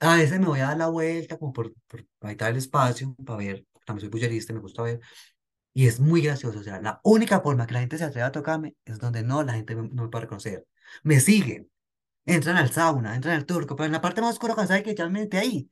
A 0.00 0.16
veces 0.16 0.38
me 0.40 0.46
voy 0.46 0.60
a 0.60 0.66
dar 0.68 0.76
la 0.78 0.88
vuelta 0.88 1.38
como 1.38 1.52
por, 1.52 1.74
por 1.88 2.06
habitar 2.20 2.50
el 2.52 2.58
espacio 2.58 3.14
para 3.24 3.38
ver, 3.38 3.66
también 3.86 4.02
soy 4.02 4.10
bullerista, 4.10 4.52
me 4.52 4.60
gusta 4.60 4.82
ver, 4.82 5.00
y 5.74 5.86
es 5.88 6.00
muy 6.00 6.22
gracioso, 6.22 6.60
o 6.60 6.62
sea, 6.64 6.80
la 6.82 7.00
única 7.04 7.40
forma 7.42 7.66
que 7.66 7.74
la 7.74 7.80
gente 7.80 7.98
se 7.98 8.04
atreve 8.04 8.26
a 8.26 8.32
tocarme 8.32 8.76
es 8.86 8.98
donde 9.00 9.22
no, 9.24 9.42
la 9.44 9.54
gente 9.54 9.76
me- 9.76 9.88
no 9.90 10.04
me 10.04 10.08
puede 10.10 10.24
reconocer. 10.24 10.66
Me 11.04 11.20
siguen, 11.20 11.70
entran 12.26 12.56
al 12.58 12.70
sauna, 12.72 13.16
entran 13.16 13.36
al 13.36 13.46
turco, 13.46 13.76
pero 13.76 13.86
en 13.86 13.92
la 13.92 14.00
parte 14.02 14.20
más 14.22 14.32
oscura, 14.34 14.54
cuando 14.54 14.68
saben 14.70 14.84
que 14.84 14.94
ya 14.96 15.08
me 15.08 15.20
metí 15.22 15.36
ahí, 15.38 15.70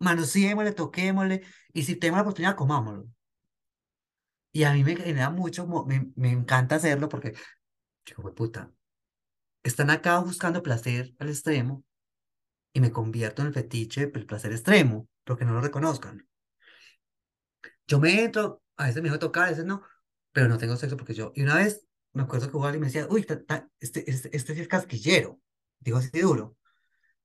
manoseémosle, 0.00 0.72
toquémosle, 0.72 1.42
y 1.74 1.84
si 1.84 1.96
tengo 1.96 2.16
la 2.16 2.22
oportunidad, 2.22 2.56
comámoslo. 2.56 3.08
Y 4.54 4.64
a 4.64 4.72
mí 4.72 4.84
me 4.84 4.96
genera 4.96 5.30
mucho, 5.30 5.66
me, 5.86 6.12
me 6.16 6.30
encanta 6.32 6.76
hacerlo 6.76 7.10
porque, 7.10 7.34
chico, 8.06 8.34
puta, 8.34 8.72
están 9.64 9.90
acá 9.90 10.18
buscando 10.20 10.62
placer 10.62 11.14
al 11.20 11.30
extremo 11.30 11.84
y 12.74 12.80
me 12.80 12.92
convierto 12.92 13.42
en 13.42 13.48
el 13.48 13.54
fetiche 13.54 14.06
del 14.08 14.26
placer 14.26 14.52
extremo, 14.52 15.08
porque 15.24 15.44
no 15.46 15.54
lo 15.54 15.60
reconozcan. 15.62 16.28
Yo 17.86 17.98
me 18.00 18.22
entro, 18.24 18.62
a 18.76 18.86
veces 18.86 19.02
me 19.02 19.08
dejo 19.08 19.18
tocar, 19.18 19.46
a 19.46 19.50
veces 19.50 19.64
no, 19.64 19.82
pero 20.32 20.48
no 20.48 20.58
tengo 20.58 20.76
sexo 20.76 20.96
porque 20.96 21.14
yo, 21.14 21.32
y 21.34 21.42
una 21.42 21.56
vez 21.56 21.86
me 22.12 22.22
acuerdo 22.22 22.50
que 22.50 22.58
alguien 22.58 22.80
me 22.80 22.86
decía, 22.86 23.06
uy, 23.10 23.24
ta- 23.24 23.42
ta- 23.44 23.68
este, 23.80 24.08
este, 24.10 24.34
este 24.36 24.54
sí 24.54 24.60
es 24.60 24.68
casquillero, 24.68 25.40
digo 25.80 25.98
así 25.98 26.20
duro. 26.20 26.56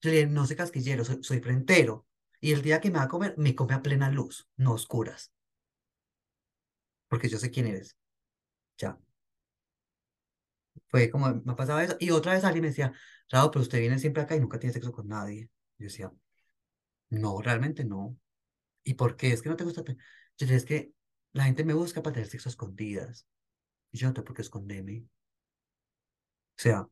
Yo 0.02 0.10
le 0.12 0.18
dije, 0.18 0.28
no 0.28 0.48
soy 0.48 0.56
casquillero, 0.58 1.06
soy, 1.06 1.20
soy 1.24 1.40
frentero. 1.42 2.08
Y 2.42 2.54
el 2.54 2.62
día 2.62 2.82
que 2.82 2.92
me 2.92 3.00
va 3.00 3.06
a 3.06 3.10
comer, 3.10 3.36
me 3.38 3.56
come 3.56 3.74
a 3.76 3.82
plena 3.84 4.12
luz, 4.12 4.50
no 4.58 4.74
oscuras, 4.74 5.34
porque 7.10 7.30
yo 7.30 7.40
sé 7.40 7.52
quién 7.52 7.68
eres. 7.68 7.98
Ya, 8.80 9.00
fue 10.88 11.10
como, 11.10 11.28
me 11.44 11.52
ha 11.54 11.56
pasado 11.56 11.80
eso. 11.80 11.96
Y 12.00 12.12
otra 12.12 12.34
vez 12.34 12.44
alguien 12.44 12.64
me 12.64 12.70
decía, 12.70 12.94
Raúl, 13.30 13.52
pero 13.52 13.62
usted 13.62 13.80
viene 13.80 14.00
siempre 14.00 14.24
acá 14.24 14.36
y 14.36 14.40
nunca 14.40 14.60
tiene 14.60 14.74
sexo 14.74 14.92
con 14.92 15.08
nadie. 15.08 15.50
Yo 15.78 15.86
decía, 15.86 16.12
no, 17.10 17.42
realmente 17.42 17.86
no. 17.86 18.18
¿Y 18.84 18.96
por 18.96 19.18
qué? 19.18 19.34
Es 19.34 19.42
que 19.42 19.50
no 19.50 19.56
te 19.58 19.64
gusta. 19.66 19.84
te-". 19.86 19.94
Yo 19.96 20.48
dije, 20.48 20.56
es 20.56 20.66
que 20.66 20.94
la 21.34 21.46
gente 21.46 21.64
me 21.66 21.74
busca 21.76 22.02
para 22.04 22.16
tener 22.16 22.30
sexo 22.30 22.50
escondidas. 22.50 23.28
Y 23.92 24.00
yo 24.00 24.08
no 24.10 24.14
tengo 24.14 24.26
por 24.28 24.36
qué 24.38 24.44
esconderme. 24.44 25.06
O 26.58 26.62
sea, 26.62 26.88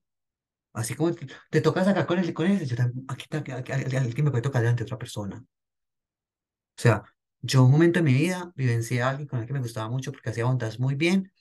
así 0.74 0.96
como 0.96 1.14
te, 1.16 1.28
te 1.52 1.62
toca 1.62 1.84
sacar 1.86 2.06
con 2.08 2.20
él, 2.20 2.34
con 2.36 2.48
él, 2.48 2.66
yo 2.68 2.76
también, 2.78 3.06
aquí, 3.10 3.26
aquí, 3.32 3.52
aquí, 3.54 3.72
aquí- 3.74 3.96
alguien 3.98 4.26
me 4.26 4.32
puede 4.32 4.44
tocar 4.44 4.62
delante 4.64 4.84
de 4.84 4.88
otra 4.88 4.98
persona. 5.00 5.38
O 5.40 6.82
sea, 6.82 7.04
yo 7.42 7.64
un 7.64 7.72
momento 7.72 8.00
en 8.00 8.06
mi 8.06 8.14
vida 8.14 8.52
vivencié 8.56 9.02
a 9.02 9.10
alguien 9.10 9.28
con 9.28 9.40
el 9.40 9.46
que 9.48 9.54
me 9.54 9.60
gustaba 9.60 9.90
mucho 9.90 10.12
porque 10.12 10.30
hacía 10.30 10.48
ondas 10.48 10.80
muy 10.80 10.96
bien 10.96 11.32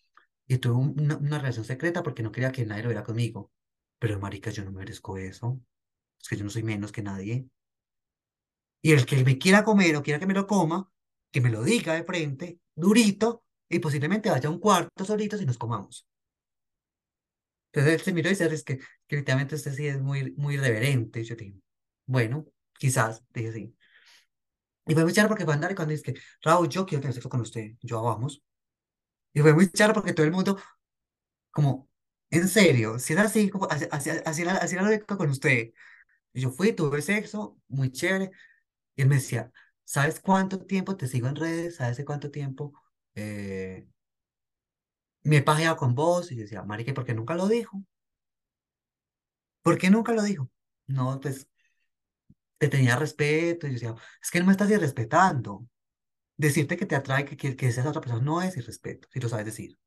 y 0.49 0.59
tuve 0.59 0.75
un- 0.77 1.01
una, 1.23 1.39
relación 1.39 1.65
secreta 1.65 2.03
porque 2.03 2.23
no 2.25 2.33
quería 2.33 2.53
que 2.53 2.67
nadie 2.67 2.83
lo 2.85 2.91
viera 2.91 3.05
conmigo. 3.05 3.53
Pero, 3.99 4.21
marica, 4.21 4.51
yo 4.51 4.65
no 4.65 4.73
merezco 4.73 5.19
eso. 5.19 5.61
Es 6.21 6.29
que 6.29 6.37
yo 6.37 6.45
no 6.45 6.51
soy 6.51 6.63
menos 6.65 6.93
que 6.93 7.03
nadie. 7.03 7.49
Y 8.83 8.93
el 8.93 9.05
que 9.07 9.23
me 9.25 9.39
quiera 9.39 9.65
comer 9.65 9.97
o 9.97 10.03
quiera 10.03 10.19
que 10.21 10.27
me 10.27 10.35
lo 10.35 10.47
coma, 10.47 10.91
que 11.33 11.41
me 11.41 11.51
lo 11.51 11.63
diga 11.63 11.95
de 11.95 12.05
frente, 12.05 12.61
durito, 12.75 13.45
y 13.69 13.79
posiblemente 13.81 14.31
vaya 14.31 14.49
a 14.49 14.53
un 14.53 14.61
cuarto 14.61 15.05
solitos 15.05 15.43
y 15.43 15.47
nos 15.47 15.59
comamos. 15.59 16.07
Entonces 17.73 17.95
él 17.95 18.01
se 18.01 18.13
miró 18.13 18.29
y 18.29 18.33
dice, 18.33 18.47
es 18.47 18.65
que, 18.65 18.79
que 19.07 19.19
usted 19.55 19.73
sí 19.75 19.87
es 19.87 20.01
muy, 20.01 20.33
muy 20.37 20.55
irreverente. 20.55 21.21
Y 21.21 21.25
yo 21.25 21.37
dije, 21.37 21.55
bueno, 22.07 22.47
quizás, 22.79 23.23
dije 23.33 23.53
sí. 23.53 23.76
Y 24.87 24.95
fue 24.95 25.05
muy 25.05 25.13
charro 25.13 25.29
porque 25.29 25.45
fue 25.45 25.55
a 25.55 25.57
andar 25.57 25.73
y 25.73 25.75
cuando 25.75 25.93
dice 25.93 26.15
Raúl, 26.43 26.69
yo 26.69 26.87
quiero 26.87 27.03
tener 27.03 27.15
sexo 27.15 27.29
con 27.29 27.41
usted, 27.41 27.73
yo 27.83 27.99
"Ah, 28.01 28.03
vamos. 28.15 28.43
Y 29.35 29.41
fue 29.43 29.55
muy 29.55 29.71
charro 29.71 29.95
porque 29.95 30.15
todo 30.15 30.27
el 30.27 30.33
mundo, 30.33 30.59
como, 31.51 31.89
en 32.31 32.49
serio, 32.49 32.99
si 32.99 33.13
era 33.15 33.23
así, 33.25 33.51
como, 33.51 33.67
así, 33.71 33.87
así, 33.91 34.11
así 34.25 34.43
era, 34.43 34.57
así 34.59 34.77
era 34.77 34.91
lo 34.91 35.19
con 35.19 35.31
usted. 35.31 35.73
Y 36.35 36.43
yo 36.43 36.51
fui, 36.53 36.73
tuve 36.75 37.03
sexo, 37.03 37.59
muy 37.69 37.93
chévere. 37.93 38.31
Y 38.97 39.03
él 39.03 39.09
me 39.09 39.17
decía, 39.17 39.53
¿sabes 39.85 40.21
cuánto 40.21 40.65
tiempo 40.67 40.97
te 40.97 41.09
sigo 41.09 41.29
en 41.29 41.37
redes? 41.37 41.77
¿Sabes 41.77 42.03
cuánto 42.07 42.31
tiempo 42.33 42.73
eh, 43.17 43.87
me 45.25 45.37
he 45.39 45.43
pajeado 45.43 45.77
con 45.77 45.95
vos? 45.95 46.33
Y 46.33 46.37
yo 46.37 46.43
decía, 46.43 46.63
marica, 46.63 46.91
¿y 46.91 46.95
¿por 46.95 47.05
qué 47.05 47.13
nunca 47.15 47.35
lo 47.35 47.49
dijo? 47.49 47.83
¿Por 49.63 49.79
qué 49.79 49.91
nunca 49.91 50.13
lo 50.13 50.23
dijo? 50.23 50.51
No, 50.87 51.21
pues 51.21 51.49
te 52.59 52.69
tenía 52.69 52.97
respeto. 52.97 53.67
Y 53.67 53.71
yo 53.71 53.75
decía, 53.75 53.95
es 54.23 54.31
que 54.31 54.41
no 54.41 54.47
me 54.47 54.53
estás 54.53 54.71
irrespetando. 54.71 55.67
Decirte 56.37 56.77
que 56.77 56.87
te 56.87 56.97
atrae, 56.97 57.25
que, 57.25 57.37
que, 57.37 57.57
que 57.57 57.73
seas 57.73 57.87
otra 57.87 58.01
persona, 58.03 58.23
no 58.25 58.43
es 58.43 58.57
irrespeto, 58.57 59.09
si 59.13 59.21
lo 59.21 59.29
sabes 59.29 59.47
decir. 59.47 59.79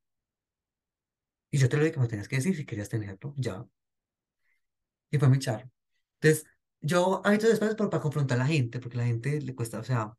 Y 1.51 1.57
yo 1.59 1.69
te 1.69 1.77
lo 1.77 1.83
dije 1.83 1.93
que 1.93 1.99
me 1.99 2.07
tenías 2.07 2.27
que 2.27 2.37
decir 2.37 2.55
si 2.55 2.65
querías 2.65 2.89
tenerlo, 2.89 3.33
ya. 3.37 3.63
Y 5.11 5.17
fue 5.17 5.27
muy 5.29 5.39
charro. 5.39 5.69
Entonces, 6.21 6.45
yo 6.81 7.21
habito 7.25 7.47
después 7.47 7.75
por, 7.75 7.89
para 7.89 8.01
confrontar 8.01 8.37
a 8.39 8.43
la 8.43 8.47
gente, 8.47 8.79
porque 8.79 8.97
a 8.97 9.01
la 9.01 9.07
gente 9.07 9.41
le 9.41 9.55
cuesta, 9.55 9.79
o 9.79 9.83
sea, 9.83 10.13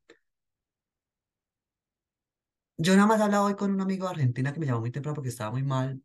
yo 2.77 2.95
nada 2.95 3.07
más 3.07 3.21
hablaba 3.21 3.45
hoy 3.45 3.55
con 3.55 3.71
un 3.71 3.81
amigo 3.81 4.05
de 4.07 4.11
Argentina 4.13 4.53
que 4.53 4.59
me 4.59 4.65
llamó 4.65 4.81
muy 4.81 4.91
temprano 4.91 5.15
porque 5.15 5.29
estaba 5.29 5.51
muy 5.51 5.63
mal 5.63 6.01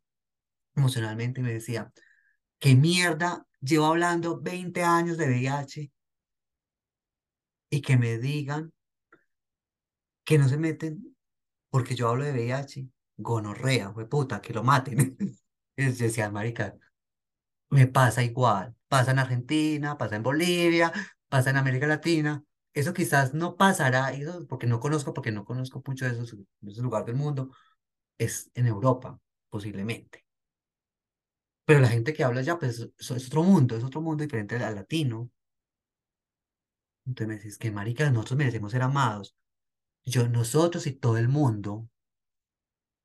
emocionalmente 0.77 1.41
y 1.41 1.45
me 1.45 1.53
decía, 1.53 1.93
¿qué 2.59 2.75
mierda? 2.77 3.47
Llevo 3.61 3.87
hablando 3.87 4.41
20 4.41 4.83
años 4.85 5.19
de 5.19 5.27
VIH 5.27 5.93
y 7.77 7.83
que 7.83 7.99
me 7.99 8.17
digan 8.17 8.73
que 10.25 10.39
no 10.39 10.49
se 10.49 10.57
meten 10.57 11.15
porque 11.71 11.95
yo 11.95 12.09
hablo 12.09 12.25
de 12.25 12.33
VIH, 12.33 12.89
gonorrea, 13.19 13.93
puta, 14.09 14.41
que 14.41 14.55
lo 14.55 14.63
maten. 14.63 15.17
Yo 15.77 15.93
decía, 15.93 16.31
marica, 16.31 16.75
me 17.69 17.87
pasa 17.87 18.23
igual, 18.25 18.75
pasa 18.89 19.11
en 19.11 19.19
Argentina, 19.19 19.99
pasa 19.99 20.17
en 20.17 20.23
Bolivia, 20.23 20.91
pasa 21.29 21.51
en 21.51 21.59
América 21.59 21.87
Latina. 21.87 22.43
Eso 22.73 22.95
quizás 22.95 23.35
no 23.35 23.57
pasará, 23.57 24.11
porque 24.49 24.67
no 24.67 24.81
conozco, 24.81 25.13
porque 25.13 25.33
no 25.33 25.45
conozco 25.45 25.83
mucho 25.87 26.07
de 26.07 26.13
esos, 26.13 26.35
de 26.35 26.73
esos 26.73 26.83
lugares 26.83 27.07
del 27.07 27.17
mundo, 27.17 27.51
es 28.17 28.51
en 28.55 28.69
Europa, 28.69 29.21
posiblemente. 29.51 30.25
Pero 31.67 31.81
la 31.81 31.89
gente 31.89 32.15
que 32.15 32.25
habla 32.25 32.41
ya, 32.41 32.59
pues 32.59 32.79
es, 32.81 33.11
es 33.11 33.27
otro 33.27 33.43
mundo, 33.43 33.77
es 33.77 33.85
otro 33.85 34.01
mundo 34.01 34.23
diferente 34.23 34.57
al 34.57 34.77
latino. 34.77 35.31
Entonces 37.07 37.29
me 37.29 37.37
decís 37.37 37.59
que, 37.59 37.71
marica, 37.71 38.11
nosotros 38.11 38.39
merecemos 38.39 38.73
ser 38.73 38.83
amados. 38.83 39.37
Yo, 40.05 40.29
nosotros 40.29 40.87
y 40.87 40.93
todo 40.93 41.19
el 41.19 41.29
mundo, 41.29 41.89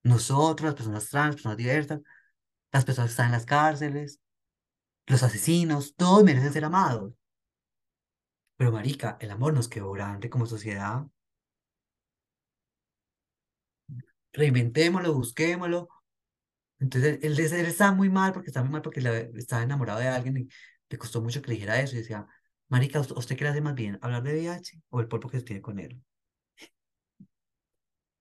nosotros, 0.03 0.65
las 0.65 0.75
personas 0.75 1.09
trans, 1.09 1.35
personas 1.35 1.57
diversas, 1.57 2.01
las 2.71 2.85
personas 2.85 3.09
que 3.09 3.13
están 3.13 3.27
en 3.27 3.31
las 3.33 3.45
cárceles, 3.45 4.19
los 5.07 5.23
asesinos, 5.23 5.95
todos 5.95 6.23
merecen 6.23 6.53
ser 6.53 6.65
amados. 6.65 7.13
Pero, 8.57 8.71
marica, 8.71 9.17
el 9.19 9.31
amor 9.31 9.53
nos 9.53 9.67
quedó 9.67 9.91
grande 9.91 10.29
como 10.29 10.45
sociedad. 10.45 11.05
Reinventémoslo, 14.33 15.13
busquémoslo. 15.13 15.89
Entonces, 16.79 17.19
él, 17.21 17.39
él, 17.39 17.95
muy 17.95 18.09
mal 18.09 18.33
porque 18.33 18.49
estaba 18.49 18.63
muy 18.65 18.73
mal 18.73 18.81
porque 18.81 18.99
estaba 19.35 19.63
enamorado 19.63 19.99
de 19.99 20.07
alguien 20.07 20.37
y 20.37 20.49
le 20.89 20.97
costó 20.97 21.21
mucho 21.21 21.41
que 21.41 21.49
le 21.49 21.55
dijera 21.55 21.79
eso. 21.79 21.95
Y 21.95 21.99
decía, 21.99 22.27
marica, 22.71 22.99
¿usted, 23.01 23.37
qué 23.37 23.43
le 23.43 23.49
hace 23.51 23.61
más 23.61 23.75
bien? 23.75 23.99
¿Hablar 24.01 24.23
de 24.23 24.33
VIH 24.33 24.81
o 24.89 25.01
el 25.01 25.07
polvo 25.07 25.29
que 25.29 25.39
se 25.39 25.45
tiene 25.45 25.61
con 25.61 25.79
él? 25.79 26.01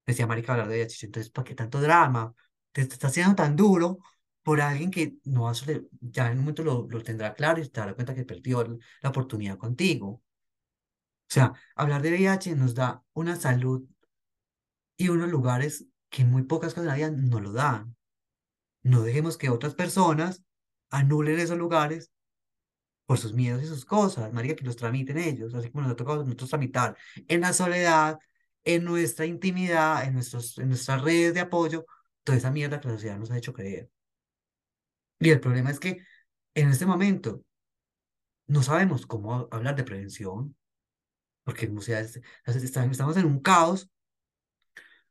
Decía, 0.06 0.27
marica, 0.27 0.52
hablar 0.52 0.68
de 0.68 0.74
VIH. 0.77 1.06
Entonces, 1.06 1.31
¿para 1.32 1.44
qué 1.44 1.55
tanto 1.55 1.81
drama? 1.81 2.35
te, 2.72 2.86
te 2.86 2.94
está 2.94 3.09
haciendo 3.09 3.35
tan 3.35 3.56
duro 3.56 3.98
por 4.43 4.60
alguien 4.60 4.90
que 4.90 5.16
no 5.24 5.52
ya 6.01 6.31
en 6.31 6.39
un 6.39 6.44
momento 6.44 6.62
lo, 6.62 6.86
lo 6.89 7.02
tendrá 7.02 7.35
claro 7.35 7.60
y 7.60 7.64
se 7.64 7.70
dará 7.72 7.94
cuenta 7.94 8.14
que 8.14 8.24
perdió 8.24 8.78
la 9.02 9.10
oportunidad 9.10 9.59
contigo. 9.59 10.09
O 10.09 11.32
sea, 11.32 11.52
hablar 11.77 12.02
de 12.02 12.10
VIH 12.10 12.56
nos 12.56 12.74
da 12.74 13.02
una 13.12 13.36
salud 13.36 13.85
y 14.97 15.09
unos 15.09 15.31
lugares 15.31 15.86
que 16.09 16.24
muy 16.24 16.43
pocas 16.43 16.74
cosas 16.74 17.12
no 17.12 17.40
lo 17.40 17.52
dan. 17.52 17.97
No 18.82 19.02
dejemos 19.02 19.36
que 19.36 19.51
otras 19.51 19.74
personas 19.74 20.43
anulen 20.90 21.39
esos 21.39 21.59
lugares 21.59 22.10
por 23.11 23.19
sus 23.19 23.32
miedos 23.32 23.61
y 23.61 23.66
sus 23.66 23.85
cosas, 23.85 24.32
marica, 24.32 24.55
que 24.55 24.65
los 24.65 24.77
tramiten 24.77 25.19
ellos, 25.19 25.53
así 25.53 25.69
como 25.69 25.82
nos 25.82 25.95
ha 25.95 25.97
tocado 25.97 26.20
a 26.20 26.24
nosotros 26.24 26.49
tramitar 26.49 26.97
en 27.27 27.41
la 27.41 27.53
soledad, 27.53 28.20
en 28.62 28.85
nuestra 28.85 29.27
intimidad, 29.27 30.05
en 30.05 30.15
nuestros, 30.15 30.57
en 30.59 30.69
nuestras 30.69 31.03
redes 31.03 31.35
de 31.35 31.41
apoyo, 31.41 31.85
toda 32.23 32.39
esa 32.39 32.53
mierda 32.53 32.81
que 32.81 32.87
la 32.87 32.95
sociedad 32.95 33.19
nos 33.19 33.32
ha 33.32 33.37
hecho 33.37 33.53
creer. 33.53 33.91
Y 35.19 35.31
el 35.31 35.41
problema 35.41 35.73
es 35.73 35.81
que 35.81 36.05
en 36.55 36.69
este 36.69 36.87
momento 36.87 37.43
no 38.47 38.62
sabemos 38.62 39.07
cómo 39.07 39.49
hablar 39.51 39.74
de 39.74 39.82
prevención, 39.82 40.55
porque 41.43 41.66
o 41.66 41.81
sea, 41.81 42.07
estamos 42.47 43.16
en 43.16 43.24
un 43.27 43.41
caos 43.41 43.91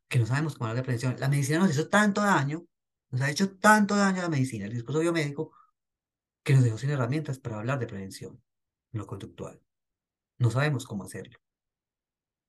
que 0.08 0.18
no 0.18 0.24
sabemos 0.24 0.54
cómo 0.54 0.70
hablar 0.70 0.82
de 0.82 0.86
prevención. 0.86 1.16
La 1.18 1.28
medicina 1.28 1.58
nos 1.58 1.70
hizo 1.72 1.90
tanto 1.90 2.22
daño, 2.22 2.64
nos 3.10 3.20
ha 3.20 3.28
hecho 3.28 3.58
tanto 3.58 3.94
daño 3.94 4.22
la 4.22 4.30
medicina, 4.30 4.64
el 4.64 4.72
discurso 4.72 5.00
biomédico, 5.00 5.52
que 6.42 6.54
nos 6.54 6.64
dejó 6.64 6.78
sin 6.78 6.90
herramientas 6.90 7.38
para 7.38 7.58
hablar 7.58 7.78
de 7.78 7.86
prevención 7.86 8.42
en 8.92 8.98
lo 8.98 9.06
conductual. 9.06 9.60
No 10.38 10.50
sabemos 10.50 10.86
cómo 10.86 11.04
hacerlo. 11.04 11.38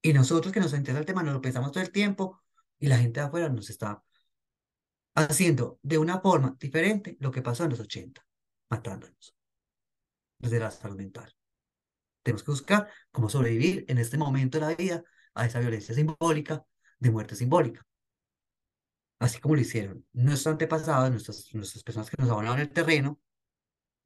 Y 0.01 0.13
nosotros 0.13 0.53
que 0.53 0.59
nos 0.59 0.73
interesa 0.73 0.99
el 0.99 1.05
tema, 1.05 1.23
nos 1.23 1.33
lo 1.33 1.41
pensamos 1.41 1.71
todo 1.71 1.83
el 1.83 1.91
tiempo 1.91 2.41
y 2.79 2.87
la 2.87 2.97
gente 2.97 3.19
de 3.19 3.27
afuera 3.27 3.49
nos 3.49 3.69
está 3.69 4.03
haciendo 5.13 5.79
de 5.83 5.97
una 5.97 6.19
forma 6.19 6.55
diferente 6.59 7.17
lo 7.19 7.31
que 7.31 7.41
pasó 7.41 7.63
en 7.63 7.71
los 7.71 7.79
80, 7.79 8.25
matándonos 8.69 9.35
desde 10.39 10.59
la 10.59 10.71
salud 10.71 10.97
mental. 10.97 11.35
Tenemos 12.23 12.43
que 12.43 12.51
buscar 12.51 12.89
cómo 13.11 13.29
sobrevivir 13.29 13.85
en 13.87 13.97
este 13.97 14.17
momento 14.17 14.59
de 14.59 14.65
la 14.65 14.75
vida 14.75 15.03
a 15.33 15.45
esa 15.45 15.59
violencia 15.59 15.93
simbólica, 15.93 16.65
de 16.99 17.11
muerte 17.11 17.35
simbólica. 17.35 17.85
Así 19.19 19.39
como 19.39 19.55
lo 19.55 19.61
hicieron 19.61 20.05
nuestros 20.13 20.53
antepasados, 20.53 21.11
nuestras, 21.11 21.53
nuestras 21.53 21.83
personas 21.83 22.09
que 22.09 22.17
nos 22.19 22.29
abandonaron 22.31 22.61
el 22.61 22.71
terreno, 22.71 23.19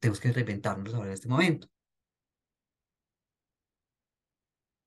tenemos 0.00 0.20
que 0.20 0.32
reinventarnos 0.32 0.94
ahora 0.94 1.08
en 1.08 1.14
este 1.14 1.28
momento. 1.28 1.68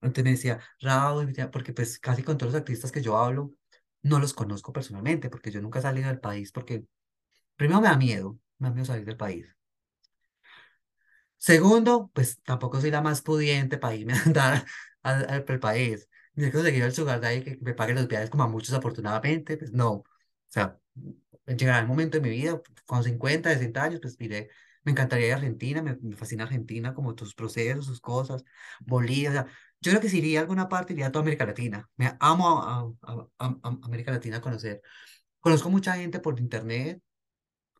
Antes 0.02 0.24
me 0.24 0.32
decía, 0.32 0.60
Raúl, 0.82 1.34
porque 1.52 1.74
pues 1.74 2.00
casi 2.00 2.24
con 2.24 2.38
todos 2.38 2.54
los 2.54 2.60
artistas 2.62 2.92
que 2.92 3.02
yo 3.02 3.18
hablo, 3.18 3.54
no 4.02 4.20
los 4.20 4.34
conozco 4.34 4.72
personalmente, 4.74 5.30
porque 5.30 5.52
yo 5.52 5.62
nunca 5.62 5.80
he 5.80 5.82
salido 5.82 6.08
del 6.08 6.20
país, 6.20 6.52
porque 6.52 6.86
primero 7.58 7.82
me 7.82 7.88
da 7.90 7.98
miedo, 7.98 8.40
me 8.60 8.70
da 8.70 8.74
miedo 8.76 8.86
salir 8.86 9.06
del 9.06 9.18
país. 9.18 9.48
Segundo, 11.38 12.12
pues 12.14 12.42
tampoco 12.44 12.82
soy 12.82 12.92
la 12.92 13.02
más 13.02 13.22
pudiente 13.22 13.78
para 13.78 13.96
irme 13.96 14.14
a 14.18 14.22
andar 14.24 14.66
al, 15.04 15.26
al, 15.30 15.46
al 15.48 15.60
país. 15.60 16.10
Ni 16.34 16.46
he 16.46 16.52
conseguido 16.52 16.86
el 16.86 16.94
sugar 16.94 17.22
daddy 17.22 17.44
que 17.44 17.58
me 17.62 17.74
pague 17.74 17.94
los 17.94 18.08
viajes 18.08 18.30
como 18.30 18.44
a 18.44 18.48
muchos 18.48 18.74
afortunadamente, 18.76 19.58
pues 19.58 19.72
no. 19.72 19.90
O 19.92 20.06
sea, 20.50 20.78
llegará 21.48 21.80
el 21.80 21.88
momento 21.88 22.18
de 22.18 22.24
mi 22.24 22.30
vida, 22.32 22.62
con 22.86 23.04
50, 23.04 23.52
60 23.54 23.84
años, 23.84 24.00
pues 24.02 24.18
diré, 24.18 24.50
me 24.84 24.92
encantaría 24.94 25.28
ir 25.28 25.34
a 25.34 25.36
Argentina, 25.38 25.82
me, 25.82 25.96
me 26.02 26.16
fascina 26.16 26.44
Argentina, 26.44 26.94
como 26.94 27.16
tus 27.16 27.36
procesos, 27.36 27.86
sus 27.86 28.02
cosas, 28.02 28.44
Bolivia, 28.82 29.30
o 29.30 29.34
sea, 29.34 29.48
yo 29.82 29.92
creo 29.92 30.02
que 30.02 30.10
si 30.10 30.18
iría 30.20 30.40
a 30.40 30.42
alguna 30.44 30.70
parte, 30.70 30.94
iría 30.94 31.08
a 31.08 31.12
toda 31.12 31.22
América 31.24 31.46
Latina. 31.46 31.90
Me 31.98 32.12
amo 32.20 32.62
a, 32.62 32.80
a, 33.04 33.28
a, 33.40 33.48
a 33.64 33.78
América 33.84 34.12
Latina 34.12 34.42
conocer. 34.42 34.82
Conozco 35.42 35.70
mucha 35.70 35.96
gente 35.96 36.20
por 36.20 36.40
internet, 36.40 37.02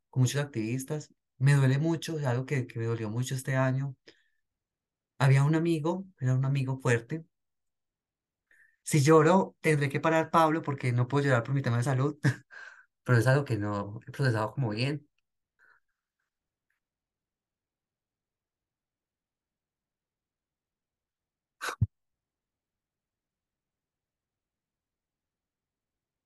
con 0.10 0.22
muchos 0.24 0.42
activistas. 0.42 1.14
Me 1.40 1.54
duele 1.56 1.80
mucho, 1.80 2.20
es 2.20 2.26
algo 2.26 2.46
que, 2.46 2.68
que 2.68 2.80
me 2.80 2.86
dolió 2.86 3.10
mucho 3.12 3.36
este 3.36 3.56
año. 3.58 3.96
Había 5.18 5.44
un 5.46 5.56
amigo, 5.56 6.06
era 6.20 6.34
un 6.36 6.44
amigo 6.46 6.78
fuerte. 6.82 7.24
Si 8.84 9.02
lloro, 9.02 9.56
tendré 9.62 9.90
que 9.90 10.00
parar 10.00 10.32
Pablo 10.32 10.62
porque 10.62 10.92
no 10.92 11.08
puedo 11.08 11.26
llorar 11.26 11.44
por 11.44 11.54
mi 11.56 11.62
tema 11.62 11.78
de 11.78 11.84
salud, 11.84 12.18
pero 13.06 13.20
es 13.20 13.28
algo 13.28 13.46
que 13.46 13.58
no 13.60 14.02
he 14.08 14.12
procesado 14.14 14.54
como 14.54 14.72
bien. 14.72 15.09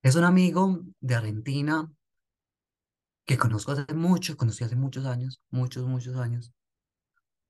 Es 0.04 0.14
un 0.14 0.22
amigo 0.22 0.82
de 1.00 1.16
Argentina 1.16 1.90
que 3.26 3.36
conozco 3.38 3.72
hace 3.72 3.92
mucho, 3.94 4.34
conocí 4.38 4.64
hace 4.64 4.76
muchos 4.76 5.04
años, 5.06 5.38
muchos, 5.50 5.84
muchos 5.86 6.16
años, 6.16 6.52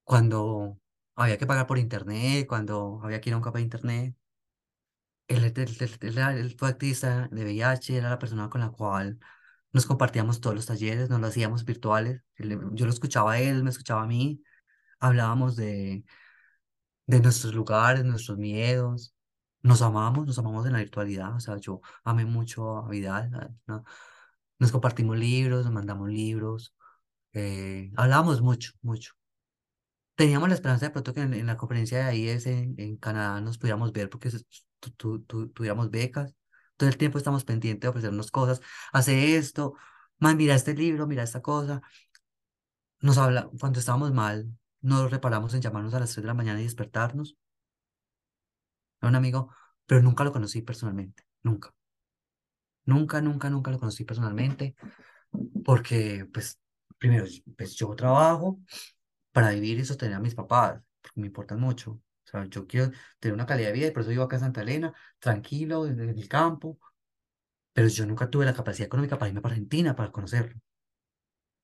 cuando 0.04 0.78
había 1.16 1.36
que 1.38 1.46
pagar 1.46 1.66
por 1.66 1.78
internet, 1.78 2.46
cuando 2.48 3.00
había 3.02 3.20
que 3.20 3.30
ir 3.30 3.34
a 3.34 3.36
un 3.38 3.42
café 3.42 3.58
de 3.58 3.64
internet. 3.64 4.14
Él, 5.28 6.54
fue 6.58 6.68
activista 6.68 7.28
de 7.30 7.44
VIH, 7.44 7.96
era 7.96 8.10
la 8.10 8.18
persona 8.18 8.50
con 8.50 8.60
la 8.60 8.70
cual 8.70 9.18
nos 9.72 9.86
compartíamos 9.86 10.40
todos 10.40 10.54
los 10.56 10.66
talleres, 10.66 11.10
nos 11.10 11.20
lo 11.20 11.26
hacíamos 11.28 11.64
virtuales. 11.64 12.22
Él- 12.36 12.60
yo 12.72 12.86
lo 12.86 12.92
escuchaba 12.92 13.32
a 13.34 13.40
él, 13.40 13.64
me 13.64 13.70
escuchaba 13.70 14.02
a 14.04 14.06
mí, 14.06 14.42
hablábamos 15.00 15.56
de, 15.56 16.04
de 17.06 17.20
nuestros 17.20 17.54
lugares, 17.54 18.04
nuestros 18.04 18.36
miedos, 18.38 19.13
nos 19.64 19.82
amamos, 19.82 20.26
nos 20.28 20.38
amamos 20.40 20.66
en 20.66 20.74
la 20.74 20.80
virtualidad, 20.80 21.36
o 21.36 21.40
sea, 21.40 21.58
yo 21.58 21.82
amé 22.04 22.26
mucho 22.26 22.78
a 22.78 22.88
Vidal, 22.90 23.30
¿no? 23.68 23.84
Nos 24.60 24.72
compartimos 24.72 25.18
libros, 25.18 25.64
nos 25.64 25.74
mandamos 25.74 26.10
libros, 26.10 26.74
eh, 27.34 27.92
hablábamos 27.96 28.42
mucho, 28.42 28.72
mucho. 28.82 29.14
Teníamos 30.16 30.48
la 30.48 30.54
esperanza 30.54 30.86
de 30.86 30.90
pronto 30.92 31.12
que 31.12 31.20
en, 31.22 31.34
en 31.34 31.46
la 31.46 31.56
conferencia 31.56 31.98
de 31.98 32.04
ahí 32.04 32.28
es 32.28 32.46
en, 32.46 32.74
en 32.78 32.96
Canadá 32.96 33.40
nos 33.40 33.58
pudiéramos 33.58 33.92
ver 33.92 34.08
porque 34.10 34.30
tu- 34.80 34.90
tu- 34.92 35.20
tu- 35.24 35.48
tuviéramos 35.50 35.90
becas. 35.90 36.34
Todo 36.76 36.88
el 36.88 36.96
tiempo 36.96 37.18
estamos 37.18 37.44
pendientes 37.44 37.82
de 37.82 37.88
ofrecernos 37.88 38.30
cosas. 38.30 38.60
Hace 38.92 39.36
esto, 39.36 39.74
man, 40.18 40.36
mira 40.36 40.54
este 40.54 40.74
libro, 40.74 41.06
mira 41.08 41.22
esta 41.24 41.42
cosa. 41.42 41.82
Nos 43.00 43.18
habla, 43.18 43.48
cuando 43.60 43.78
estábamos 43.78 44.12
mal, 44.12 44.48
nos 44.80 45.08
reparamos 45.10 45.54
en 45.54 45.60
llamarnos 45.60 45.94
a 45.94 46.00
las 46.00 46.10
3 46.12 46.22
de 46.24 46.26
la 46.28 46.34
mañana 46.34 46.60
y 46.60 46.64
despertarnos. 46.64 47.36
Un 49.08 49.16
amigo, 49.16 49.50
pero 49.86 50.02
nunca 50.02 50.24
lo 50.24 50.32
conocí 50.32 50.62
personalmente. 50.62 51.24
Nunca. 51.42 51.74
Nunca, 52.86 53.20
nunca, 53.20 53.50
nunca 53.50 53.70
lo 53.70 53.78
conocí 53.78 54.04
personalmente. 54.04 54.74
Porque, 55.64 56.26
pues, 56.32 56.60
primero, 56.98 57.26
pues 57.56 57.74
yo 57.74 57.94
trabajo 57.96 58.60
para 59.32 59.50
vivir 59.50 59.78
y 59.78 59.84
sostener 59.84 60.16
a 60.16 60.20
mis 60.20 60.34
papás, 60.34 60.80
porque 61.02 61.20
me 61.20 61.26
importan 61.26 61.60
mucho. 61.60 61.92
O 61.92 62.02
sea, 62.24 62.44
yo 62.46 62.66
quiero 62.66 62.92
tener 63.18 63.34
una 63.34 63.46
calidad 63.46 63.68
de 63.68 63.74
vida 63.74 63.86
y 63.88 63.90
por 63.90 64.02
eso 64.02 64.10
vivo 64.10 64.24
acá 64.24 64.36
en 64.36 64.40
Santa 64.42 64.62
Elena, 64.62 64.92
tranquilo, 65.18 65.86
en 65.86 66.00
el 66.00 66.28
campo, 66.28 66.78
pero 67.72 67.88
yo 67.88 68.06
nunca 68.06 68.30
tuve 68.30 68.46
la 68.46 68.54
capacidad 68.54 68.86
económica 68.86 69.18
para 69.18 69.28
irme 69.28 69.40
para 69.40 69.54
Argentina, 69.54 69.96
para 69.96 70.12
conocerlo. 70.12 70.60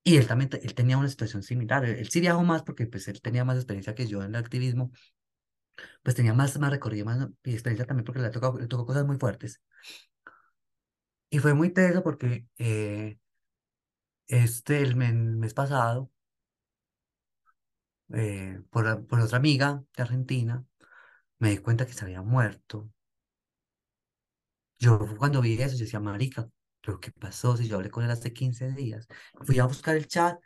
Y 0.02 0.16
él 0.16 0.26
también, 0.26 0.50
él 0.62 0.74
tenía 0.74 0.98
una 0.98 1.08
situación 1.08 1.42
similar. 1.42 1.84
Él, 1.84 1.96
él 1.96 2.08
sí 2.10 2.20
viajó 2.20 2.42
más 2.42 2.62
porque 2.62 2.86
pues 2.86 3.06
él 3.08 3.20
tenía 3.20 3.44
más 3.44 3.56
experiencia 3.56 3.94
que 3.94 4.06
yo 4.06 4.22
en 4.22 4.30
el 4.30 4.36
activismo, 4.36 4.90
pues 6.02 6.16
tenía 6.16 6.34
más, 6.34 6.58
más 6.58 6.70
recorrido, 6.70 7.06
más 7.06 7.28
y 7.44 7.52
experiencia 7.52 7.86
también 7.86 8.04
porque 8.04 8.20
le 8.20 8.30
tocó, 8.30 8.58
le 8.58 8.66
tocó 8.66 8.86
cosas 8.86 9.06
muy 9.06 9.16
fuertes. 9.18 9.60
Y 11.30 11.38
fue 11.38 11.54
muy 11.54 11.70
teso 11.72 12.02
porque 12.02 12.46
eh, 12.58 13.18
este, 14.28 14.80
el 14.82 14.96
men- 14.96 15.38
mes 15.38 15.52
pasado, 15.54 16.10
eh, 18.14 18.60
por, 18.70 19.06
por 19.06 19.20
otra 19.20 19.38
amiga 19.38 19.82
de 19.96 20.02
Argentina, 20.02 20.64
me 21.38 21.50
di 21.50 21.58
cuenta 21.58 21.86
que 21.86 21.92
se 21.94 22.04
había 22.06 22.22
muerto 22.22 22.90
Yo 24.78 24.98
cuando 25.18 25.40
vi 25.42 25.60
eso, 25.60 25.74
yo 25.76 25.84
decía, 25.84 26.00
marica, 26.00 26.48
¿pero 26.80 27.00
qué 27.00 27.10
pasó? 27.12 27.56
Si 27.56 27.68
yo 27.68 27.76
hablé 27.76 27.90
con 27.90 28.04
él 28.04 28.10
hace 28.10 28.32
15 28.32 28.70
días. 28.72 29.06
Fui 29.44 29.58
a 29.58 29.66
buscar 29.66 29.96
el 29.96 30.06
chat, 30.08 30.38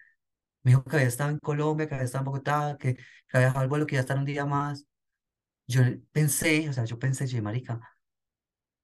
me 0.64 0.72
dijo 0.72 0.84
que 0.84 0.96
había 0.96 1.08
estado 1.08 1.30
en 1.30 1.38
Colombia, 1.40 1.88
que 1.88 1.94
había 1.94 2.06
estado 2.06 2.22
en 2.22 2.26
Bogotá, 2.26 2.76
que, 2.80 2.96
que 2.96 3.04
había 3.34 3.48
dejado 3.48 3.64
el 3.64 3.70
vuelo, 3.70 3.86
que 3.86 3.96
iba 3.96 4.00
a 4.00 4.02
estar 4.04 4.18
un 4.18 4.24
día 4.26 4.46
más. 4.46 4.86
Yo 5.66 5.82
pensé, 6.12 6.68
o 6.68 6.72
sea, 6.72 6.84
yo 6.84 6.98
pensé, 6.98 7.26
yo, 7.26 7.42
marica, 7.42 7.80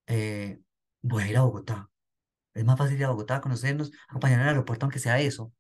eh, 0.07 0.61
voy 1.03 1.23
a 1.25 1.29
ir 1.31 1.37
a 1.37 1.43
Bogotá. 1.43 1.91
Es 2.55 2.65
más 2.65 2.79
fácil 2.79 2.99
ir 2.99 3.05
a 3.07 3.11
Bogotá, 3.11 3.41
conocernos, 3.41 3.93
acompañar 4.09 4.41
al 4.43 4.49
aeropuerto, 4.51 4.87
aunque 4.87 4.99
sea 5.01 5.21
eso. 5.21 5.53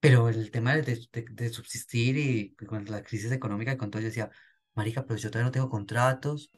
Pero 0.00 0.28
el 0.28 0.50
tema 0.50 0.74
de, 0.76 0.82
de, 0.82 1.24
de 1.30 1.48
subsistir 1.50 2.16
y 2.18 2.54
con 2.66 2.84
la 2.86 3.02
crisis 3.02 3.32
económica 3.32 3.72
y 3.72 3.76
con 3.76 3.90
todo, 3.90 4.00
yo 4.02 4.08
decía, 4.08 4.30
marica, 4.74 5.04
pero 5.06 5.18
yo 5.18 5.30
todavía 5.30 5.46
no 5.46 5.52
tengo 5.52 5.68
contratos, 5.68 6.52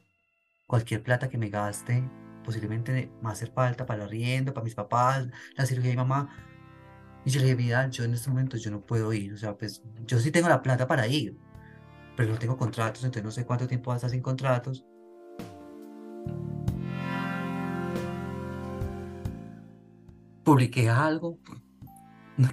cualquier 0.67 1.03
plata 1.03 1.29
que 1.29 1.37
me 1.37 1.49
gaste 1.49 2.03
posiblemente 2.43 2.91
me 2.91 3.23
va 3.23 3.29
a 3.31 3.33
hacer 3.33 3.51
falta 3.51 3.85
para 3.85 4.03
el 4.03 4.07
arriendo, 4.07 4.53
para 4.53 4.63
mis 4.63 4.75
papás, 4.75 5.27
la 5.55 5.65
cirugía 5.65 5.91
de 5.91 5.95
mi 5.95 6.01
mamá. 6.03 6.29
Y 7.25 7.31
yo 7.31 7.39
le 7.39 7.45
dije, 7.45 7.55
Vidal, 7.55 7.91
yo 7.91 8.03
en 8.03 8.13
este 8.13 8.29
momento 8.29 8.57
yo 8.57 8.71
no 8.71 8.85
puedo 8.85 9.13
ir, 9.13 9.33
o 9.33 9.37
sea, 9.37 9.57
pues 9.57 9.83
yo 10.05 10.19
sí 10.19 10.31
tengo 10.31 10.49
la 10.49 10.61
plata 10.61 10.87
para 10.87 11.07
ir, 11.07 11.37
pero 12.21 12.33
no 12.33 12.39
tengo 12.39 12.55
contratos, 12.55 13.03
entonces 13.03 13.23
no 13.23 13.31
sé 13.31 13.47
cuánto 13.47 13.65
tiempo 13.65 13.89
vas 13.89 13.95
a 13.95 13.97
estar 13.97 14.09
sin 14.11 14.21
contratos. 14.21 14.85
publiqué 20.43 20.87
algo, 20.87 21.39
no, 22.37 22.49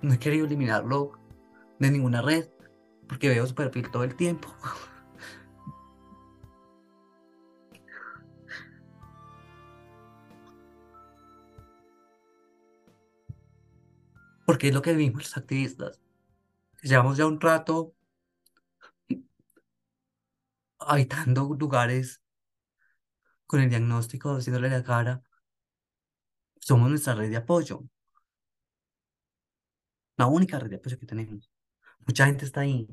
no 0.00 0.14
he 0.14 0.18
querido 0.18 0.46
eliminarlo 0.46 1.12
de 1.78 1.90
ninguna 1.90 2.22
red, 2.22 2.48
porque 3.06 3.28
veo 3.28 3.46
su 3.46 3.54
perfil 3.54 3.90
todo 3.90 4.04
el 4.04 4.16
tiempo. 4.16 4.48
Porque 14.46 14.68
es 14.68 14.74
lo 14.74 14.82
que 14.82 14.94
vimos 14.94 15.22
los 15.22 15.36
activistas. 15.36 16.00
Llevamos 16.82 17.16
ya 17.16 17.26
un 17.26 17.40
rato 17.40 17.94
habitando 20.86 21.54
lugares 21.58 22.20
con 23.46 23.60
el 23.60 23.70
diagnóstico, 23.70 24.36
haciéndole 24.36 24.70
la 24.70 24.82
cara. 24.82 25.22
Somos 26.60 26.88
nuestra 26.90 27.14
red 27.14 27.30
de 27.30 27.36
apoyo, 27.36 27.84
la 30.16 30.26
única 30.26 30.58
red 30.58 30.70
de 30.70 30.76
apoyo 30.76 30.98
que 30.98 31.06
tenemos. 31.06 31.50
Mucha 32.06 32.26
gente 32.26 32.44
está 32.44 32.60
ahí, 32.62 32.88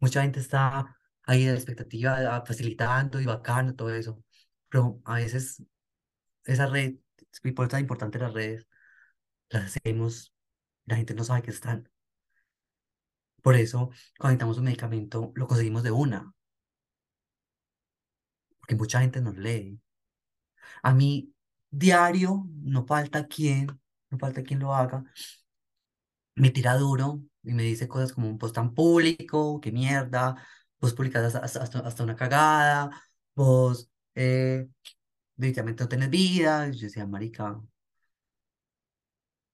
mucha 0.00 0.22
gente 0.22 0.40
está 0.40 0.96
ahí 1.24 1.44
de 1.46 1.54
expectativa, 1.54 2.36
ah, 2.36 2.44
facilitando 2.46 3.20
y 3.20 3.26
bacano, 3.26 3.74
todo 3.74 3.94
eso. 3.94 4.22
Pero 4.68 5.00
a 5.04 5.16
veces 5.16 5.62
esa 6.44 6.66
red, 6.66 6.96
por 7.56 7.66
eso 7.66 7.76
es 7.76 7.82
importante 7.82 8.18
las 8.18 8.32
redes, 8.34 8.66
las 9.50 9.76
hacemos, 9.76 10.34
la 10.86 10.96
gente 10.96 11.14
no 11.14 11.24
sabe 11.24 11.42
que 11.42 11.50
están. 11.52 11.88
Por 13.42 13.54
eso, 13.56 13.90
cuando 14.18 14.28
necesitamos 14.32 14.58
un 14.58 14.64
medicamento, 14.64 15.32
lo 15.34 15.46
conseguimos 15.46 15.82
de 15.82 15.90
una. 15.90 16.32
Porque 18.68 18.76
mucha 18.76 19.00
gente 19.00 19.22
nos 19.22 19.36
lee. 19.38 19.80
A 20.82 20.92
mí, 20.94 21.32
diario, 21.70 22.46
no 22.62 22.84
falta 22.86 23.26
quien, 23.26 23.66
no 24.10 24.18
falta 24.18 24.42
quien 24.42 24.60
lo 24.60 24.74
haga, 24.74 25.04
me 26.34 26.50
tira 26.50 26.76
duro 26.76 27.22
y 27.42 27.52
me 27.54 27.62
dice 27.62 27.88
cosas 27.88 28.12
como 28.12 28.28
un 28.28 28.38
post 28.38 28.54
tan 28.54 28.74
público, 28.74 29.60
qué 29.60 29.72
mierda, 29.72 30.36
vos 30.80 30.92
publicás 30.94 31.34
hasta, 31.34 31.62
hasta, 31.62 31.78
hasta 31.80 32.04
una 32.04 32.16
cagada, 32.16 32.90
vos 33.34 33.90
eh, 34.14 34.68
definitivamente 35.36 35.84
no 35.84 35.88
tenés 35.88 36.10
vida. 36.10 36.68
Yo 36.70 36.86
decía, 36.88 37.06
marica, 37.06 37.60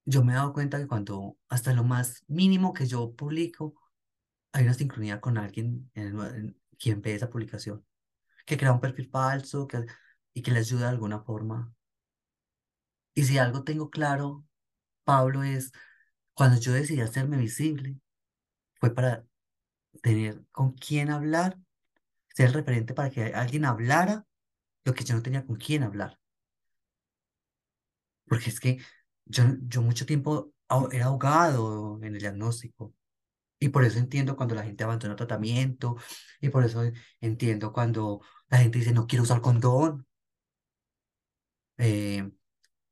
yo 0.04 0.24
me 0.24 0.32
he 0.32 0.36
dado 0.36 0.52
cuenta 0.52 0.78
que 0.78 0.86
cuando 0.86 1.36
hasta 1.48 1.72
lo 1.72 1.84
más 1.84 2.24
mínimo 2.28 2.72
que 2.74 2.86
yo 2.86 3.14
publico, 3.14 3.74
hay 4.52 4.64
una 4.64 4.74
sincronía 4.74 5.20
con 5.20 5.38
alguien 5.38 5.90
en 5.94 6.56
quien 6.78 7.02
ve 7.02 7.14
esa 7.14 7.30
publicación, 7.30 7.84
que 8.44 8.56
crea 8.58 8.72
un 8.72 8.80
perfil 8.80 9.10
falso 9.10 9.66
que, 9.68 9.86
y 10.34 10.42
que 10.42 10.50
le 10.52 10.60
ayuda 10.60 10.84
de 10.86 10.90
alguna 10.92 11.20
forma. 11.22 11.74
Y 13.14 13.24
si 13.24 13.38
algo 13.38 13.64
tengo 13.64 13.90
claro, 13.90 14.44
Pablo, 15.04 15.42
es 15.44 15.72
cuando 16.34 16.60
yo 16.60 16.72
decidí 16.72 17.00
hacerme 17.02 17.36
visible, 17.38 17.98
fue 18.80 18.94
para 18.94 19.26
tener 20.02 20.44
con 20.52 20.72
quién 20.74 21.10
hablar, 21.10 21.58
ser 22.34 22.48
el 22.48 22.54
referente 22.54 22.94
para 22.94 23.10
que 23.10 23.26
alguien 23.34 23.64
hablara 23.66 24.26
lo 24.84 24.94
que 24.94 25.04
yo 25.04 25.14
no 25.16 25.22
tenía 25.22 25.46
con 25.46 25.56
quién 25.56 25.82
hablar. 25.84 26.18
Porque 28.28 28.50
es 28.50 28.60
que 28.60 28.78
yo, 29.26 29.44
yo 29.62 29.82
mucho 29.82 30.06
tiempo 30.06 30.52
aho- 30.68 30.90
era 30.92 31.06
ahogado 31.06 31.98
en 32.02 32.14
el 32.14 32.20
diagnóstico. 32.20 32.94
Y 33.64 33.70
por 33.70 33.84
eso 33.84 33.98
entiendo 33.98 34.36
cuando 34.36 34.54
la 34.54 34.62
gente 34.64 34.84
abandona 34.84 35.16
tratamiento. 35.16 35.96
Y 36.40 36.50
por 36.50 36.64
eso 36.64 36.82
entiendo 37.20 37.72
cuando 37.72 38.20
la 38.48 38.58
gente 38.58 38.78
dice 38.78 38.92
no 38.92 39.06
quiero 39.06 39.22
usar 39.24 39.40
condón. 39.40 40.06
eh, 41.78 42.30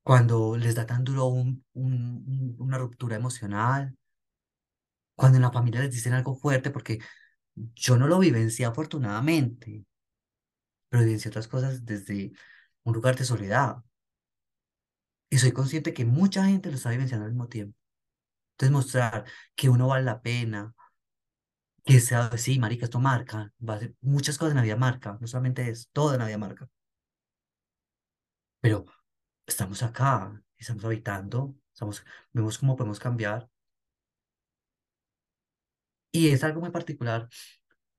cuando 0.04 0.56
les 0.56 0.74
da 0.76 0.86
tan 0.86 1.04
duro 1.04 1.26
un, 1.26 1.64
un- 1.74 2.24
un- 2.28 2.56
una 2.60 2.78
ruptura 2.78 3.16
emocional. 3.16 3.96
Cuando 5.16 5.36
en 5.36 5.42
la 5.42 5.50
familia 5.52 5.80
les 5.82 5.92
dicen 5.92 6.12
algo 6.14 6.34
fuerte, 6.34 6.70
porque 6.70 6.98
yo 7.56 7.96
no 7.98 8.06
lo 8.08 8.18
vivencié 8.20 8.66
afortunadamente, 8.66 9.84
pero 10.88 11.02
vivencié 11.04 11.28
otras 11.30 11.48
cosas 11.48 11.84
desde 11.84 12.32
un 12.84 12.94
lugar 12.94 13.16
de 13.16 13.24
soledad. 13.24 13.76
Y 15.30 15.38
soy 15.38 15.50
consciente 15.52 15.92
que 15.94 16.04
mucha 16.04 16.44
gente 16.46 16.68
lo 16.70 16.76
está 16.76 16.90
vivenciando 16.90 17.24
al 17.26 17.32
mismo 17.32 17.48
tiempo. 17.48 17.76
Entonces 18.52 18.72
mostrar 18.72 19.24
que 19.56 19.68
uno 19.70 19.88
vale 19.88 20.04
la 20.04 20.22
pena, 20.22 20.74
que 21.84 22.00
sea, 22.00 22.36
sí, 22.38 22.58
marica, 22.58 22.84
esto 22.86 22.98
marca, 23.00 23.52
va 23.68 23.74
a 23.74 23.78
ser- 23.80 23.94
muchas 24.00 24.36
cosas 24.38 24.52
en 24.52 24.56
la 24.58 24.62
vida 24.64 24.76
marca, 24.76 25.16
no 25.20 25.26
solamente 25.26 25.68
es, 25.70 25.88
todo 25.92 26.12
en 26.14 26.20
la 26.20 26.26
vida 26.26 26.38
marca, 26.38 26.68
pero 28.60 28.84
estamos 29.46 29.82
acá, 29.82 30.42
estamos 30.58 30.84
habitando, 30.84 31.56
estamos, 31.72 32.04
vemos 32.32 32.58
cómo 32.58 32.76
podemos 32.76 33.00
cambiar, 33.00 33.48
y 36.10 36.28
es 36.30 36.44
algo 36.44 36.60
muy 36.60 36.70
particular, 36.70 37.28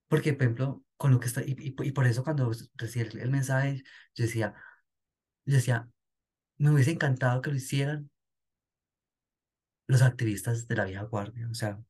porque, 0.07 0.33
por 0.33 0.43
ejemplo, 0.43 0.83
con 0.97 1.11
lo 1.11 1.19
que 1.19 1.27
está, 1.27 1.43
y, 1.43 1.55
y, 1.59 1.75
y 1.87 1.91
por 1.91 2.07
eso 2.07 2.23
cuando 2.23 2.51
recibí 2.75 3.07
el, 3.09 3.19
el 3.19 3.31
mensaje, 3.31 3.83
yo 4.15 4.25
decía, 4.25 4.55
yo 5.45 5.55
decía, 5.57 5.89
me 6.57 6.71
hubiese 6.71 6.91
encantado 6.93 7.41
que 7.41 7.51
lo 7.51 7.57
hicieran 7.57 8.11
los 9.93 10.03
activistas 10.03 10.67
de 10.67 10.75
la 10.77 10.85
vieja 10.85 11.03
guardia, 11.03 11.49
o 11.51 11.55
sea, 11.55 11.77
O 11.77 11.85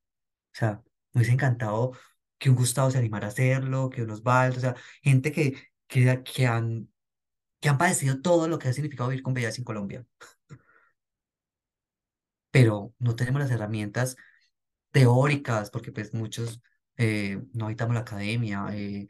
sea, 0.53 0.83
me 1.13 1.21
hubiese 1.21 1.33
encantado 1.33 1.93
que 2.39 2.49
un 2.49 2.55
Gustavo 2.57 2.91
se 2.91 2.97
animara 2.99 3.27
a 3.27 3.29
hacerlo, 3.31 3.89
que 3.89 4.03
un 4.03 4.11
Osvaldo, 4.11 4.57
o 4.59 4.61
sea, 4.61 4.75
gente 5.03 5.31
que, 5.31 5.55
que, 5.87 6.23
que 6.23 6.47
han, 6.47 6.89
que 7.61 7.69
han 7.69 7.77
padecido 7.79 8.21
todo 8.21 8.47
lo 8.47 8.59
que 8.59 8.69
ha 8.69 8.73
significado 8.73 9.09
vivir 9.09 9.23
con 9.23 9.33
VIH 9.33 9.61
en 9.61 9.65
Colombia, 9.65 10.05
pero 12.51 12.93
no 12.99 13.15
tenemos 13.15 13.41
las 13.41 13.51
herramientas 13.51 14.15
teóricas, 14.91 15.71
porque 15.71 15.91
pues 15.91 16.13
muchos 16.13 16.61
eh, 16.97 17.41
no 17.53 17.65
habitamos 17.67 17.95
la 17.95 18.01
academia, 18.01 18.67
eh, 18.73 19.07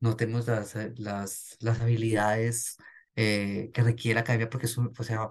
no 0.00 0.16
tenemos 0.16 0.46
las, 0.48 0.76
eh, 0.76 0.94
las, 0.98 1.56
las 1.60 1.80
habilidades 1.80 2.78
eh, 3.16 3.70
que 3.74 3.82
requiere 3.82 4.16
la 4.16 4.20
academia, 4.22 4.50
porque 4.50 4.66
es 4.66 4.78
o 4.78 4.92
sea, 5.04 5.28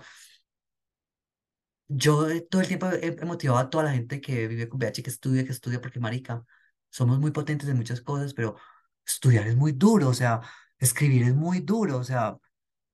Yo 1.88 2.28
eh, 2.30 2.42
todo 2.42 2.62
el 2.62 2.68
tiempo 2.68 2.88
he, 2.90 3.16
motivado 3.26 3.60
a 3.60 3.70
toda 3.70 3.86
la 3.86 3.94
gente 3.94 4.20
que 4.22 4.48
vive 4.48 4.68
con 4.68 4.80
VIH 4.80 5.04
que 5.04 5.10
estudie, 5.10 5.46
que 5.46 5.52
estudie, 5.52 5.80
porque 5.80 6.00
marica, 6.00 6.44
somos 6.90 7.20
muy 7.20 7.32
potentes 7.32 7.70
en 7.70 7.78
muchas 7.78 8.02
cosas, 8.02 8.34
pero 8.34 8.56
estudiar 9.06 9.48
es 9.48 9.56
muy 9.56 9.74
duro, 9.74 10.10
o 10.10 10.14
sea, 10.14 10.42
escribir 10.80 11.24
es 11.24 11.36
muy 11.36 11.60
duro, 11.62 11.98
o 12.00 12.04
sea, 12.04 12.38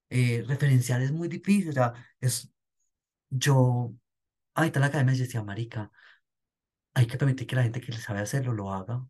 eh, 0.09 0.43
referenciar 0.47 1.01
es 1.01 1.11
muy 1.11 1.30
difícil, 1.30 1.69
o 1.69 1.73
sea, 1.73 1.93
es, 2.19 2.51
yo, 3.30 3.93
ahorita 4.55 4.80
en 4.80 4.81
la 4.81 4.88
academia 4.88 5.15
decía, 5.15 5.43
marica, 5.43 5.91
hay 6.93 7.05
que 7.07 7.18
permitir 7.18 7.47
que 7.47 7.55
la 7.55 7.63
gente 7.63 7.81
que 7.81 7.91
sabe 7.93 8.19
hacerlo 8.19 8.53
lo 8.53 8.72
haga, 8.73 9.05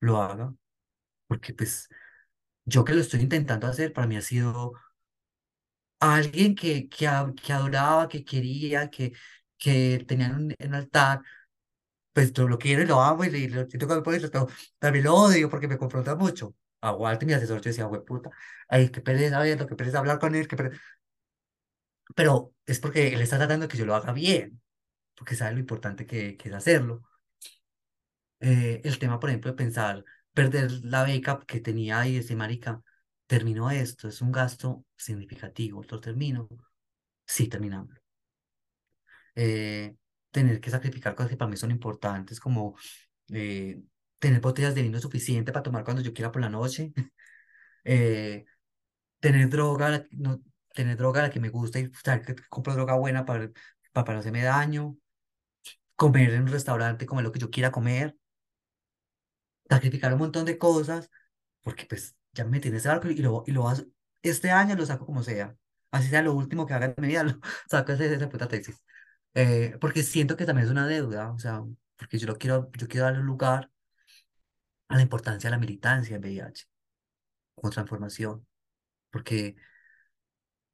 lo 0.00 0.20
haga, 0.22 0.54
porque 1.28 1.54
pues 1.54 1.88
yo 2.64 2.84
que 2.84 2.94
lo 2.94 3.00
estoy 3.02 3.20
intentando 3.22 3.66
hacer, 3.66 3.92
para 3.92 4.06
mí 4.06 4.16
ha 4.16 4.22
sido 4.22 4.72
alguien 6.04 6.54
que, 6.54 6.88
que, 6.88 7.06
a- 7.08 7.32
que 7.42 7.52
adoraba, 7.52 8.08
que 8.08 8.24
quería, 8.24 8.90
que, 8.90 9.12
que 9.58 10.04
tenía 10.06 10.28
un, 10.30 10.54
un 10.58 10.74
altar 10.74 11.20
pues 12.12 12.32
yo 12.32 12.48
lo 12.48 12.58
quiero 12.58 12.82
y 12.82 12.86
lo 12.86 13.00
amo 13.02 13.24
y 13.24 13.30
le- 13.30 13.48
lo 13.48 13.66
siento 13.68 13.88
que 13.88 13.94
me 13.96 14.02
puede 14.02 14.20
pero 14.28 14.48
también 14.78 15.04
lo 15.04 15.14
odio 15.14 15.50
porque 15.50 15.68
me 15.68 15.78
confronta 15.78 16.14
mucho. 16.16 16.54
A 16.80 16.92
Walter, 16.94 17.26
mi 17.26 17.32
asesor, 17.34 17.58
yo 17.60 17.70
decía, 17.70 17.86
güey, 17.86 18.04
puta, 18.04 18.30
ay, 18.68 18.90
qué 18.90 19.00
pereza 19.00 19.40
verlo, 19.40 19.66
qué 19.66 19.74
pereza 19.76 19.98
hablar 19.98 20.18
con 20.18 20.34
él, 20.34 20.46
qué 20.48 20.56
pereza". 20.56 20.80
Pero 22.16 22.54
es 22.66 22.80
porque 22.80 23.08
él 23.14 23.20
está 23.20 23.36
tratando 23.38 23.66
de 23.66 23.68
que 23.72 23.78
yo 23.78 23.86
lo 23.86 23.94
haga 23.94 24.12
bien, 24.12 24.60
porque 25.16 25.36
sabe 25.36 25.54
lo 25.54 25.60
importante 25.60 26.06
que, 26.06 26.36
que 26.38 26.48
es 26.50 26.54
hacerlo. 26.56 27.02
Eh, 28.40 28.80
el 28.84 28.98
tema, 28.98 29.18
por 29.20 29.30
ejemplo, 29.30 29.50
de 29.52 29.56
pensar, 29.56 30.04
perder 30.32 30.70
la 30.84 31.04
beca 31.04 31.40
que 31.46 31.60
tenía 31.60 32.00
ahí 32.00 32.16
ese 32.18 32.36
marica, 32.36 32.82
terminó 33.26 33.70
esto, 33.70 34.08
es 34.08 34.20
un 34.20 34.32
gasto 34.32 34.84
significativo, 34.96 35.82
lo 35.88 36.00
termino, 36.00 36.48
sí, 37.26 37.48
terminamos. 37.48 37.94
Eh, 39.34 39.96
tener 40.30 40.60
que 40.60 40.70
sacrificar 40.70 41.14
cosas 41.14 41.30
que 41.30 41.36
para 41.36 41.50
mí 41.50 41.56
son 41.56 41.70
importantes, 41.70 42.40
como 42.40 42.76
eh, 43.32 43.82
tener 44.18 44.40
botellas 44.40 44.74
de 44.74 44.82
vino 44.82 45.00
suficiente 45.00 45.52
para 45.52 45.62
tomar 45.62 45.84
cuando 45.84 46.02
yo 46.02 46.12
quiera 46.14 46.32
por 46.32 46.42
la 46.42 46.48
noche, 46.50 46.92
eh, 47.84 48.44
tener 49.20 49.48
droga, 49.50 50.06
no, 50.12 50.42
tener 50.74 50.96
droga 50.96 51.22
la 51.22 51.30
que 51.30 51.40
me 51.40 51.50
gusta 51.50 51.80
y 51.80 51.90
saber 52.04 52.22
que 52.24 52.36
compro 52.48 52.74
droga 52.74 52.94
buena 52.96 53.24
para, 53.24 53.50
para, 53.92 54.04
para 54.04 54.14
no 54.14 54.20
hacerme 54.20 54.42
daño, 54.42 54.96
comer 55.96 56.30
en 56.34 56.42
un 56.42 56.48
restaurante, 56.48 57.06
comer 57.06 57.24
lo 57.24 57.32
que 57.32 57.40
yo 57.40 57.50
quiera 57.50 57.72
comer, 57.72 58.16
sacrificar 59.68 60.12
un 60.12 60.18
montón 60.20 60.44
de 60.44 60.58
cosas, 60.58 61.10
porque 61.62 61.86
pues 61.86 62.16
ya 62.34 62.44
me 62.44 62.50
metí 62.52 62.68
en 62.68 62.76
ese 62.76 62.88
barco 62.88 63.08
y 63.10 63.16
lo, 63.16 63.44
y 63.46 63.52
lo 63.52 63.64
vas- 63.64 63.86
este 64.22 64.50
año 64.50 64.76
lo 64.76 64.86
saco 64.86 65.06
como 65.06 65.22
sea, 65.22 65.56
así 65.90 66.08
sea 66.08 66.22
lo 66.22 66.34
último 66.34 66.66
que 66.66 66.74
haga 66.74 66.86
en 66.86 66.94
mi 66.98 67.08
vida, 67.08 67.24
lo 67.24 67.40
saco 67.70 67.92
ese, 67.92 68.14
esa 68.14 68.28
puta 68.28 68.48
tesis, 68.48 68.82
eh, 69.34 69.76
porque 69.80 70.02
siento 70.02 70.36
que 70.36 70.46
también 70.46 70.66
es 70.66 70.72
una 70.72 70.86
deuda, 70.88 71.32
o 71.32 71.38
sea, 71.38 71.62
porque 71.96 72.18
yo 72.18 72.26
lo 72.28 72.38
quiero, 72.38 72.70
yo 72.78 72.88
quiero 72.88 73.06
darle 73.06 73.22
lugar 73.24 73.70
a 74.88 74.96
la 74.96 75.02
importancia 75.02 75.48
de 75.48 75.52
la 75.56 75.58
militancia 75.60 76.16
en 76.16 76.22
VIH 76.22 76.64
como 77.56 77.70
transformación, 77.72 78.46
porque 79.10 79.56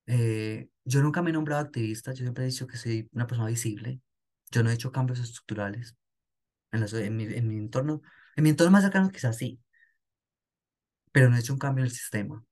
Eh, 0.06 0.68
yo 0.84 1.02
nunca 1.02 1.22
me 1.22 1.30
he 1.30 1.32
nombrado 1.32 1.62
activista, 1.62 2.12
yo 2.12 2.18
siempre 2.24 2.44
he 2.44 2.46
dicho 2.48 2.66
que 2.66 2.76
soy 2.76 3.08
una 3.12 3.26
persona 3.26 3.48
visible. 3.48 4.00
Yo 4.50 4.62
no 4.62 4.70
he 4.70 4.74
hecho 4.74 4.90
cambios 4.92 5.20
estructurales 5.20 5.96
en, 6.72 6.80
la 6.82 6.88
en 7.00 7.16
mi, 7.16 7.24
en 7.26 7.48
mi 7.48 7.56
entorno. 7.58 8.02
En 8.36 8.44
mi 8.44 8.50
entorno 8.50 8.72
más 8.72 8.82
cercano 8.84 9.10
quizás 9.10 9.36
sí, 9.38 9.60
pero 11.12 11.28
no 11.30 11.36
he 11.36 11.40
hecho 11.40 11.52
un 11.52 11.58
cambio 11.58 11.82
en 11.84 11.86
el 11.90 11.92
sistema. 11.96 12.44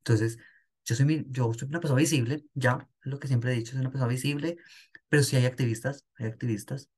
Entonces, 0.00 0.38
yo 0.84 0.94
soy, 0.96 1.06
mi- 1.06 1.24
yo 1.30 1.52
soy 1.54 1.68
una 1.68 1.80
persona 1.80 2.00
visible, 2.00 2.44
ya, 2.54 2.88
lo 3.02 3.18
que 3.18 3.28
siempre 3.28 3.52
he 3.52 3.56
dicho, 3.56 3.72
soy 3.72 3.80
una 3.80 3.90
persona 3.90 4.08
visible, 4.10 4.56
pero 5.08 5.22
sí 5.22 5.36
hay 5.36 5.46
activistas, 5.46 6.06
hay 6.16 6.26
activistas. 6.28 6.90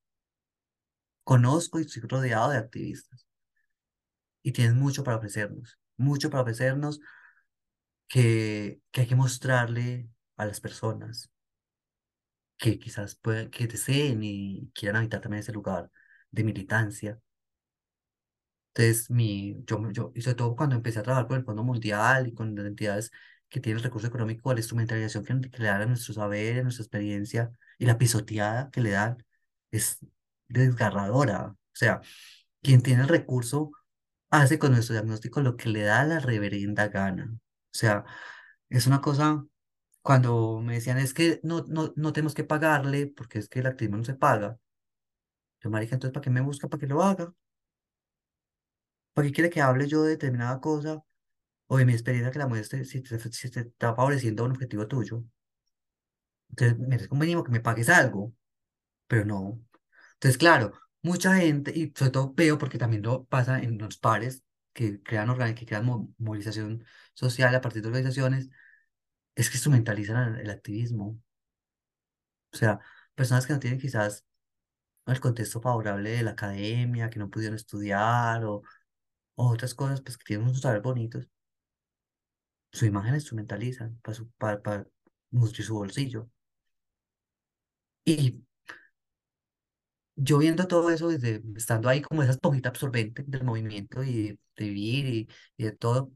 Conozco 1.23 1.79
y 1.79 1.83
estoy 1.83 2.01
rodeado 2.09 2.51
de 2.51 2.57
activistas 2.57 3.27
y 4.43 4.53
tienen 4.53 4.79
mucho 4.79 5.03
para 5.05 5.17
ofrecernos, 5.17 5.79
mucho 5.97 6.31
para 6.31 6.43
ofrecernos 6.43 7.01
que, 8.09 8.81
que 8.91 9.03
hay 9.03 9.07
que 9.09 9.17
mostrarle 9.17 10.09
a 10.37 10.47
las 10.47 10.61
personas 10.61 11.31
que 12.59 12.79
quizás 12.79 13.15
puedan, 13.17 13.51
que 13.51 13.67
deseen 13.67 14.23
y 14.23 14.71
quieran 14.75 14.97
habitar 14.99 15.21
también 15.21 15.41
ese 15.41 15.53
lugar 15.53 15.91
de 16.31 16.45
militancia. 16.45 17.21
Entonces, 18.75 19.11
mi, 19.11 19.57
yo, 19.67 19.91
yo, 19.93 20.13
y 20.15 20.23
sobre 20.23 20.35
todo 20.37 20.57
cuando 20.57 20.75
empecé 20.77 20.99
a 20.99 21.03
trabajar 21.03 21.29
con 21.29 21.39
el 21.39 21.45
Fondo 21.45 21.63
Mundial 21.65 22.27
y 22.29 22.35
con 22.35 22.55
las 22.57 22.67
entidades 22.67 23.11
que 23.49 23.61
tienen 23.61 23.79
el 23.79 23.85
recurso 23.85 24.09
económico, 24.09 24.53
la 24.53 24.61
instrumentalización 24.61 25.25
que, 25.25 25.51
que 25.51 25.59
le 25.63 25.69
dan 25.69 25.83
a 25.83 25.87
nuestro 25.87 26.13
saber, 26.15 26.59
a 26.61 26.63
nuestra 26.65 26.83
experiencia 26.83 27.53
y 27.79 27.87
la 27.87 27.99
pisoteada 27.99 28.71
que 28.71 28.81
le 28.81 28.91
dan 28.91 29.25
es 29.71 29.99
desgarradora. 30.49 31.49
O 31.53 31.57
sea, 31.77 32.01
quien 32.63 32.83
tiene 32.83 33.03
el 33.03 33.09
recurso 33.09 33.73
hace 34.31 34.59
con 34.59 34.73
nuestro 34.73 34.95
diagnóstico 34.95 35.41
lo 35.41 35.57
que 35.57 35.69
le 35.71 35.83
da 35.83 36.05
la 36.05 36.21
reverenda 36.21 36.89
gana. 36.89 37.31
O 37.35 37.39
sea, 37.79 38.05
es 38.71 38.87
una 38.87 39.01
cosa, 39.01 39.45
cuando 40.03 40.61
me 40.61 40.75
decían, 40.75 40.99
es 40.99 41.15
que 41.15 41.41
no, 41.45 41.65
no, 41.69 41.93
no 41.97 42.13
tenemos 42.13 42.35
que 42.35 42.45
pagarle 42.45 43.09
porque 43.09 43.39
es 43.39 43.49
que 43.49 43.61
el 43.61 43.67
activismo 43.67 43.99
no 43.99 44.05
se 44.05 44.15
paga. 44.15 44.59
Yo, 45.61 45.71
marica, 45.71 45.95
entonces, 45.97 46.13
¿para 46.13 46.23
qué 46.23 46.31
me 46.31 46.41
busca 46.43 46.69
para 46.69 46.81
que 46.81 46.87
lo 46.87 47.03
haga? 47.03 47.33
¿Para 49.15 49.27
qué 49.28 49.32
quiere 49.35 49.51
que 49.51 49.61
hable 49.62 49.89
yo 49.89 50.03
de 50.03 50.11
determinada 50.11 50.61
cosa 50.61 51.03
o 51.69 51.78
de 51.78 51.86
mi 51.86 51.93
experiencia 51.95 52.32
que 52.32 52.39
la 52.41 52.49
muestre 52.49 52.85
si 52.86 53.03
te, 53.03 53.19
si 53.20 53.51
te 53.51 53.61
está 53.62 53.95
favoreciendo 53.97 54.45
un 54.45 54.53
objetivo 54.53 54.89
tuyo? 54.89 55.24
Entonces, 56.51 56.78
merezco 56.78 57.15
un 57.15 57.20
mínimo 57.20 57.45
que 57.45 57.51
me 57.53 57.61
pagues 57.61 57.89
algo, 57.89 58.32
pero 59.09 59.24
no. 59.27 59.62
Entonces, 60.15 60.39
claro, 60.39 60.73
mucha 61.03 61.36
gente, 61.36 61.73
y 61.77 61.93
sobre 61.97 62.12
todo 62.12 62.35
veo 62.35 62.59
porque 62.59 62.78
también 62.78 63.03
lo 63.03 63.24
pasa 63.27 63.61
en 63.61 63.78
los 63.78 63.99
pares 63.99 64.45
que 64.74 65.03
crean 65.03 65.31
organ- 65.31 65.55
que 65.57 65.66
crean 65.66 65.86
mo- 65.86 66.15
movilización 66.19 66.85
social 67.15 67.55
a 67.55 67.61
partir 67.62 67.82
de 67.82 67.89
organizaciones, 67.89 68.51
es 69.36 69.51
que 69.51 69.57
instrumentalizan 69.59 70.36
el 70.39 70.51
activismo. 70.51 71.20
O 72.53 72.57
sea, 72.57 72.81
personas 73.15 73.47
que 73.47 73.53
no 73.53 73.59
tienen 73.61 73.81
quizás 73.81 74.24
el 75.07 75.20
contexto 75.20 75.61
favorable 75.61 76.11
de 76.11 76.23
la 76.24 76.32
academia, 76.32 77.11
que 77.11 77.19
no 77.20 77.31
pudieron 77.31 77.57
estudiar 77.57 78.45
o, 78.47 78.62
otras 79.36 79.74
cosas, 79.74 80.01
pues 80.02 80.16
que 80.19 80.24
tienen 80.24 80.47
unos 80.47 80.61
saber 80.61 80.82
bonitos, 80.82 81.28
su 82.73 82.86
imagen 82.86 83.15
instrumentalizan 83.15 83.98
para, 84.02 84.15
su, 84.15 84.31
para, 84.32 84.61
para 84.62 84.86
nutrir 85.31 85.65
su 85.66 85.74
bolsillo. 85.74 86.28
Y 88.05 88.44
yo 90.16 90.39
viendo 90.39 90.66
todo 90.66 90.90
eso, 90.90 91.09
desde 91.09 91.43
estando 91.56 91.89
ahí 91.89 92.02
como 92.02 92.23
esa 92.23 92.32
esponjita 92.32 92.69
absorbente 92.69 93.24
del 93.27 93.44
movimiento 93.44 94.02
y 94.05 94.39
de, 94.56 94.65
vivir 94.65 95.06
y, 95.06 95.28
y 95.56 95.65
de 95.65 95.73
todo, 95.73 96.12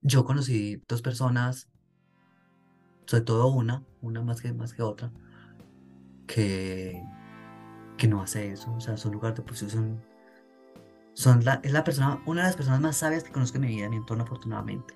yo 0.00 0.24
conocí 0.24 0.82
dos 0.88 1.02
personas, 1.02 1.68
sobre 3.06 3.24
todo 3.24 3.48
una, 3.48 3.84
una 4.00 4.22
más 4.22 4.40
que, 4.42 4.52
más 4.52 4.74
que 4.74 4.82
otra, 4.82 5.12
que, 6.26 7.02
que 7.96 8.08
no 8.08 8.22
hace 8.22 8.52
eso, 8.52 8.72
o 8.74 8.80
sea, 8.80 8.96
son 8.96 9.12
lugar 9.12 9.34
de 9.34 9.42
posición, 9.42 10.02
son 11.14 11.44
la, 11.44 11.60
es 11.62 11.72
la 11.72 11.84
persona, 11.84 12.22
una 12.26 12.42
de 12.42 12.48
las 12.48 12.56
personas 12.56 12.80
más 12.80 12.96
sabias 12.96 13.24
que 13.24 13.32
conozco 13.32 13.58
en 13.58 13.62
mi 13.62 13.68
vida, 13.68 13.84
en 13.84 13.90
mi 13.90 13.96
entorno, 13.96 14.24
afortunadamente. 14.24 14.94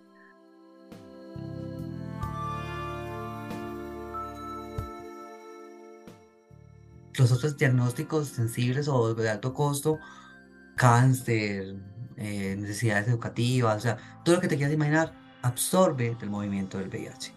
Los 7.18 7.32
otros 7.32 7.56
diagnósticos 7.56 8.28
sensibles 8.28 8.88
o 8.88 9.14
de 9.14 9.30
alto 9.30 9.54
costo, 9.54 9.98
cáncer, 10.76 11.76
eh, 12.16 12.56
necesidades 12.58 13.08
educativas, 13.08 13.78
o 13.78 13.80
sea, 13.80 14.20
todo 14.24 14.36
lo 14.36 14.40
que 14.40 14.48
te 14.48 14.56
quieras 14.56 14.74
imaginar, 14.74 15.14
absorbe 15.42 16.16
del 16.18 16.30
movimiento 16.30 16.78
del 16.78 16.88
VIH. 16.88 17.34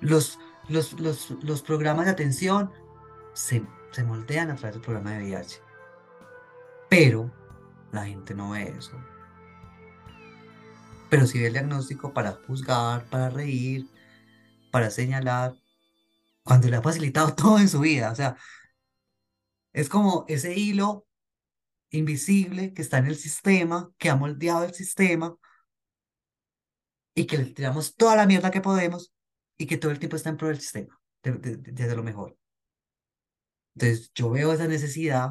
Los, 0.00 0.38
los, 0.68 0.98
los, 1.00 1.30
los 1.42 1.62
programas 1.62 2.06
de 2.06 2.12
atención 2.12 2.70
se, 3.32 3.64
se 3.90 4.04
moldean 4.04 4.50
a 4.50 4.56
través 4.56 4.74
del 4.74 4.82
programa 4.82 5.12
de 5.12 5.24
VIH, 5.24 5.63
pero 6.96 7.32
la 7.90 8.06
gente 8.06 8.36
no 8.36 8.50
ve 8.50 8.68
eso. 8.78 8.96
Pero 11.08 11.26
sí 11.26 11.38
ve 11.38 11.46
el 11.46 11.52
diagnóstico 11.52 12.12
para 12.12 12.32
juzgar, 12.32 13.08
para 13.08 13.30
reír, 13.30 13.86
para 14.70 14.90
señalar, 14.90 15.54
cuando 16.44 16.68
le 16.68 16.76
ha 16.76 16.82
facilitado 16.82 17.34
todo 17.36 17.58
en 17.60 17.68
su 17.68 17.80
vida. 17.80 18.12
O 18.12 18.14
sea, 18.14 18.36
es 19.72 19.88
como 19.88 20.24
ese 20.28 20.54
hilo 20.54 21.06
invisible 21.90 22.74
que 22.74 22.82
está 22.82 22.98
en 22.98 23.06
el 23.06 23.16
sistema, 23.16 23.92
que 23.98 24.10
ha 24.10 24.16
moldeado 24.16 24.64
el 24.64 24.74
sistema 24.74 25.36
y 27.14 27.26
que 27.26 27.38
le 27.38 27.46
tiramos 27.46 27.94
toda 27.96 28.16
la 28.16 28.26
mierda 28.26 28.50
que 28.50 28.60
podemos 28.60 29.12
y 29.56 29.66
que 29.66 29.76
todo 29.78 29.90
el 29.92 29.98
tiempo 29.98 30.16
está 30.16 30.30
en 30.30 30.36
pro 30.36 30.48
del 30.48 30.60
sistema, 30.60 31.00
de, 31.22 31.32
de, 31.32 31.56
de- 31.56 31.86
de 31.88 31.96
lo 31.96 32.02
mejor. 32.02 32.36
Entonces, 33.74 34.12
yo 34.14 34.30
veo 34.30 34.52
esa 34.52 34.66
necesidad, 34.68 35.30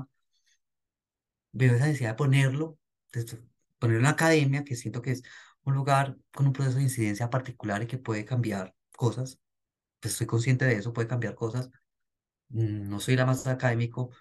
veo 1.54 1.76
esa 1.76 1.88
necesidad 1.88 2.12
de 2.12 2.16
ponerlo, 2.18 2.80
de 3.14 3.26
ponerlo 3.80 4.00
en 4.00 4.04
la 4.06 4.12
academia, 4.12 4.66
que 4.66 4.78
siento 4.78 5.04
que 5.04 5.12
es 5.14 5.24
un 5.64 5.76
lugar 5.76 6.18
con 6.34 6.48
un 6.48 6.54
proceso 6.54 6.78
de 6.80 6.84
incidencia 6.86 7.32
particular 7.32 7.84
y 7.84 7.88
que 7.88 8.00
puede 8.00 8.26
cambiar 8.26 8.76
cosas. 8.98 9.40
Pues 10.02 10.14
estoy 10.14 10.28
consciente 10.28 10.66
de 10.66 10.76
eso, 10.76 10.94
puede 10.94 11.08
cambiar 11.10 11.36
cosas. 11.36 11.70
Mm, 12.50 12.90
No 12.90 13.00
soy 13.00 13.16
la 13.16 13.26
más 13.26 13.48
académico, 13.48 14.12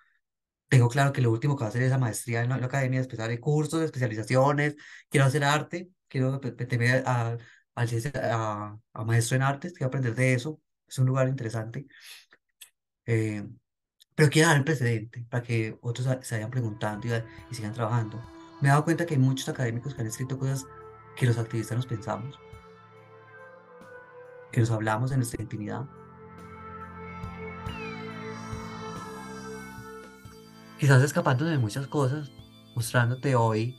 Tengo 0.69 0.89
claro 0.89 1.13
que 1.13 1.21
lo 1.21 1.31
último 1.31 1.57
que 1.57 1.61
va 1.63 1.67
a 1.67 1.71
hacer 1.71 1.83
es 1.83 1.91
la 1.91 1.99
maestría 1.99 2.43
en 2.43 2.49
la, 2.49 2.55
en 2.57 2.63
la 2.63 2.67
academia, 2.69 3.01
después 3.01 3.21
haré 3.21 3.41
cursos, 3.41 3.83
especializaciones, 3.83 4.77
quiero 5.11 5.27
hacer 5.27 5.45
arte, 5.45 5.91
quiero 6.09 6.41
meterme 6.43 6.93
a, 7.07 7.37
a, 7.77 7.85
a, 8.15 8.79
a 8.95 9.05
maestro 9.05 9.37
en 9.37 9.43
artes, 9.43 9.73
quiero 9.75 9.89
aprender 9.89 10.15
de 10.15 10.33
eso, 10.35 10.61
es 10.89 10.99
un 10.99 11.07
lugar 11.07 11.29
interesante, 11.29 11.87
eh, 13.07 13.43
pero 14.15 14.31
quiero 14.31 14.49
dar 14.49 14.59
el 14.59 14.65
precedente 14.65 15.25
para 15.31 15.43
que 15.43 15.79
otros 15.81 16.09
se 16.23 16.35
vayan 16.35 16.51
preguntando 16.51 17.07
y, 17.07 17.13
y 17.51 17.55
sigan 17.55 17.73
trabajando. 17.73 18.23
Me 18.61 18.69
he 18.69 18.71
dado 18.71 18.85
cuenta 18.85 19.07
que 19.07 19.15
hay 19.15 19.21
muchos 19.21 19.49
académicos 19.49 19.95
que 19.95 20.01
han 20.03 20.07
escrito 20.07 20.39
cosas 20.39 20.67
que 21.17 21.27
los 21.27 21.39
activistas 21.39 21.77
nos 21.77 21.87
pensamos, 21.87 22.39
que 24.51 24.61
nos 24.61 24.71
hablamos 24.71 25.11
en 25.13 25.19
nuestra 25.19 25.43
intimidad. 25.43 25.85
Quizás 30.79 31.03
escapando 31.03 31.45
de 31.45 31.59
muchas 31.59 31.87
cosas, 31.87 32.33
mostrándote 32.75 33.37
hoy 33.37 33.79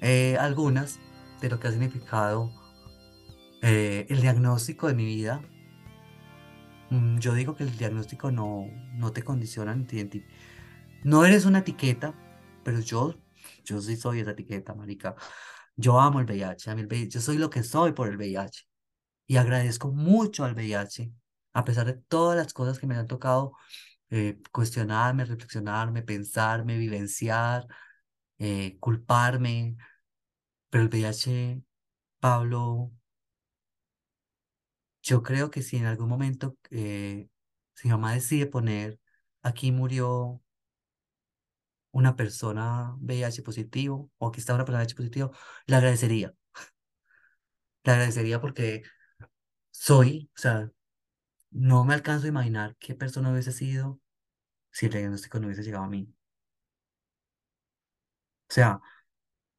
eh, 0.00 0.36
algunas 0.38 0.98
de 1.40 1.50
lo 1.50 1.60
que 1.60 1.68
ha 1.68 1.70
significado 1.70 2.50
eh, 3.62 4.06
el 4.08 4.20
diagnóstico 4.20 4.88
de 4.88 4.94
mi 4.94 5.04
vida. 5.04 5.42
Mm, 6.90 7.18
yo 7.18 7.34
digo 7.34 7.56
que 7.56 7.64
el 7.64 7.76
diagnóstico 7.76 8.30
no, 8.30 8.66
no 8.94 9.12
te 9.12 9.22
condiciona 9.24 9.74
ni 9.74 9.84
te 9.84 10.26
No 11.04 11.24
eres 11.24 11.44
una 11.46 11.60
etiqueta, 11.60 12.14
pero 12.64 12.80
yo, 12.80 13.16
yo 13.64 13.80
sí 13.80 13.96
soy 13.96 14.20
esa 14.20 14.32
etiqueta, 14.32 14.74
marica. 14.74 15.16
Yo 15.76 16.00
amo 16.00 16.20
el 16.20 16.26
VIH, 16.26 16.70
a 16.70 16.74
mí 16.74 16.82
el 16.82 16.88
VIH, 16.88 17.10
yo 17.10 17.20
soy 17.20 17.38
lo 17.38 17.50
que 17.50 17.62
soy 17.62 17.92
por 17.92 18.08
el 18.08 18.16
VIH. 18.16 18.66
Y 19.28 19.36
agradezco 19.38 19.90
mucho 19.92 20.44
al 20.44 20.54
VIH, 20.54 21.12
a 21.54 21.64
pesar 21.64 21.86
de 21.86 21.94
todas 21.94 22.36
las 22.36 22.52
cosas 22.54 22.78
que 22.78 22.86
me 22.86 22.96
han 22.96 23.06
tocado 23.08 23.52
eh, 24.10 24.40
cuestionarme, 24.52 25.24
reflexionarme, 25.24 26.02
pensarme, 26.02 26.78
vivenciar, 26.78 27.66
eh, 28.38 28.78
culparme. 28.80 29.76
Pero 30.70 30.84
el 30.84 30.90
VIH, 30.90 31.62
Pablo, 32.20 32.92
yo 35.06 35.22
creo 35.22 35.50
que 35.50 35.62
si 35.62 35.76
en 35.76 35.86
algún 35.86 36.08
momento 36.08 36.56
eh, 36.70 37.28
si 37.74 37.88
mamá 37.88 38.14
decide 38.14 38.46
poner 38.46 38.98
aquí 39.42 39.70
murió 39.72 40.42
una 41.92 42.16
persona 42.16 42.94
VIH 43.00 43.42
positivo 43.42 44.10
o 44.18 44.28
aquí 44.28 44.40
está 44.40 44.54
una 44.54 44.64
persona 44.64 44.82
VIH 44.82 44.96
positivo, 44.96 45.32
le 45.66 45.76
agradecería. 45.76 46.34
Le 47.84 47.92
agradecería 47.92 48.40
porque 48.40 48.82
soy, 49.70 50.30
o 50.36 50.38
sea, 50.38 50.70
no 51.50 51.84
me 51.84 51.94
alcanzo 51.94 52.26
a 52.26 52.30
imaginar 52.30 52.76
qué 52.78 52.94
persona 52.94 53.32
hubiese 53.32 53.52
sido 53.52 54.00
si 54.72 54.86
el 54.86 54.92
diagnóstico 54.92 55.40
no 55.40 55.46
hubiese 55.48 55.64
llegado 55.64 55.84
a 55.84 55.88
mí. 55.88 56.12
O 58.48 58.52
sea, 58.54 58.80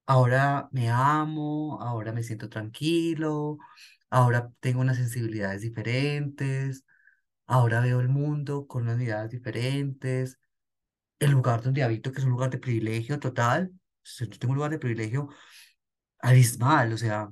ahora 0.07 0.69
me 0.73 0.89
amo, 0.89 1.81
ahora 1.81 2.13
me 2.13 2.23
siento 2.23 2.49
tranquilo, 2.49 3.59
ahora 4.09 4.51
tengo 4.61 4.81
unas 4.81 4.97
sensibilidades 4.97 5.61
diferentes, 5.63 6.85
ahora 7.47 7.81
veo 7.81 7.99
el 8.01 8.09
mundo 8.09 8.67
con 8.67 8.83
unas 8.83 8.97
miradas 8.97 9.31
diferentes. 9.31 10.39
El 11.19 11.31
lugar 11.31 11.63
donde 11.63 11.83
habito, 11.83 12.11
que 12.11 12.19
es 12.19 12.25
un 12.25 12.31
lugar 12.31 12.49
de 12.51 12.59
privilegio 12.59 13.19
total, 13.19 13.71
tengo 14.39 14.51
un 14.53 14.57
lugar 14.57 14.71
de 14.71 14.79
privilegio 14.79 15.29
abismal, 16.21 16.93
o 16.93 16.97
sea, 16.97 17.29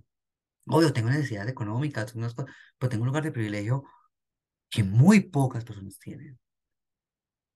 obvio, 0.67 0.93
tengo 0.93 1.09
necesidades 1.09 1.51
económicas, 1.51 2.15
unas 2.15 2.33
cosas, 2.35 2.55
pero 2.77 2.89
tengo 2.89 3.03
un 3.03 3.07
lugar 3.09 3.23
de 3.23 3.31
privilegio 3.31 3.85
que 4.69 4.83
muy 4.83 5.21
pocas 5.21 5.65
personas 5.65 5.99
tienen. 5.99 6.39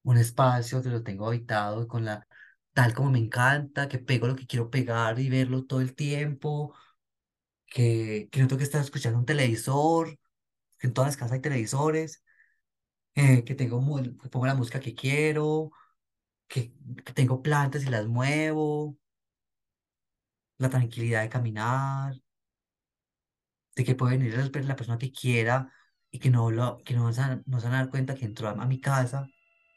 Un 0.04 0.18
espacio 0.18 0.82
que 0.84 0.90
lo 0.90 1.04
tengo 1.04 1.28
habitado 1.28 1.88
con 1.88 2.04
la 2.06 2.28
tal 2.74 2.94
como 2.94 3.12
me 3.12 3.20
encanta, 3.20 3.88
que 3.90 4.00
pego 4.00 4.28
lo 4.28 4.36
que 4.36 4.48
quiero 4.48 4.70
pegar 4.70 5.20
y 5.20 5.30
verlo 5.30 5.66
todo 5.66 5.82
el 5.82 5.96
tiempo, 5.96 6.76
que, 7.68 8.30
que 8.32 8.41
no 8.41 8.48
tengo 8.48 8.60
que 8.60 8.64
estar 8.66 8.82
escuchando 8.82 9.20
un 9.20 9.26
televisor, 9.26 10.18
que 10.80 10.88
en 10.88 10.94
todas 10.94 11.10
las 11.10 11.18
casas 11.18 11.34
hay 11.34 11.41
televisores, 11.41 12.24
eh, 13.16 13.44
que 13.44 13.56
tengo 13.56 13.82
que 14.22 14.30
pongo 14.30 14.46
la 14.48 14.56
música 14.56 14.80
que 14.80 14.96
quiero, 14.96 15.72
que, 16.48 16.74
que 17.06 17.14
tengo 17.14 17.41
plantas 17.44 17.84
y 17.86 17.90
las 17.90 18.08
muevo, 18.08 18.98
la 20.60 20.70
tranquilidad 20.70 21.22
de 21.24 21.30
caminar, 21.30 22.14
de 23.76 23.84
que 23.84 23.96
puede 23.96 24.18
venir 24.18 24.36
la 24.66 24.76
persona 24.76 24.98
que 24.98 25.12
quiera 25.12 25.72
y 26.12 26.20
que 26.20 26.30
no, 26.30 26.52
lo, 26.52 26.78
que 26.84 26.94
no, 26.96 27.12
se, 27.14 27.22
no 27.46 27.60
se 27.60 27.66
van 27.68 27.76
a 27.76 27.80
dar 27.80 27.90
cuenta 27.90 28.16
que 28.16 28.26
entró 28.26 28.50
a, 28.50 28.52
a 28.52 28.66
mi 28.68 28.80
casa 28.82 29.28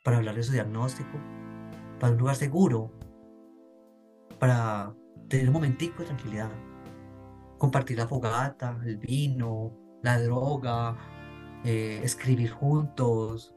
para 0.03 0.19
hablar 0.19 0.35
de 0.37 0.43
su 0.43 0.53
diagnóstico, 0.53 1.19
para 2.03 2.15
un 2.15 2.19
lugar 2.19 2.35
seguro, 2.35 2.91
para 4.41 4.93
tener 5.29 5.47
un 5.47 5.53
momentico 5.53 6.01
de 6.01 6.07
tranquilidad, 6.07 6.51
compartir 7.59 7.97
la 7.97 8.09
fogata, 8.09 8.77
el 8.85 8.97
vino, 8.97 9.73
la 10.03 10.21
droga, 10.21 10.97
eh, 11.63 12.01
escribir 12.03 12.51
juntos. 12.51 13.55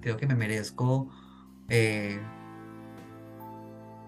Creo 0.00 0.16
que 0.16 0.28
me 0.28 0.36
merezco 0.36 1.10
eh, 1.68 2.20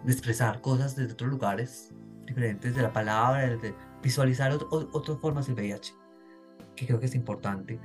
expresar 0.07 0.61
cosas 0.61 0.95
desde 0.95 1.15
otros 1.15 1.31
lugares 1.31 1.93
diferentes 2.27 2.77
de 2.77 2.83
la 2.83 2.93
palabra, 2.93 3.57
de 3.57 3.75
visualizar 4.01 4.57
otras 4.71 5.19
formas 5.19 5.49
del 5.49 5.57
VIH, 5.57 5.95
que 6.77 6.87
creo 6.87 7.01
que 7.01 7.07
es 7.07 7.17
importante. 7.17 7.81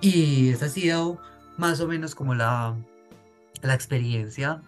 Y 0.00 0.50
esa 0.50 0.66
ha 0.66 0.68
sido 0.68 1.20
más 1.56 1.80
o 1.80 1.88
menos 1.88 2.14
como 2.14 2.34
la, 2.34 2.76
la 3.62 3.74
experiencia 3.74 4.62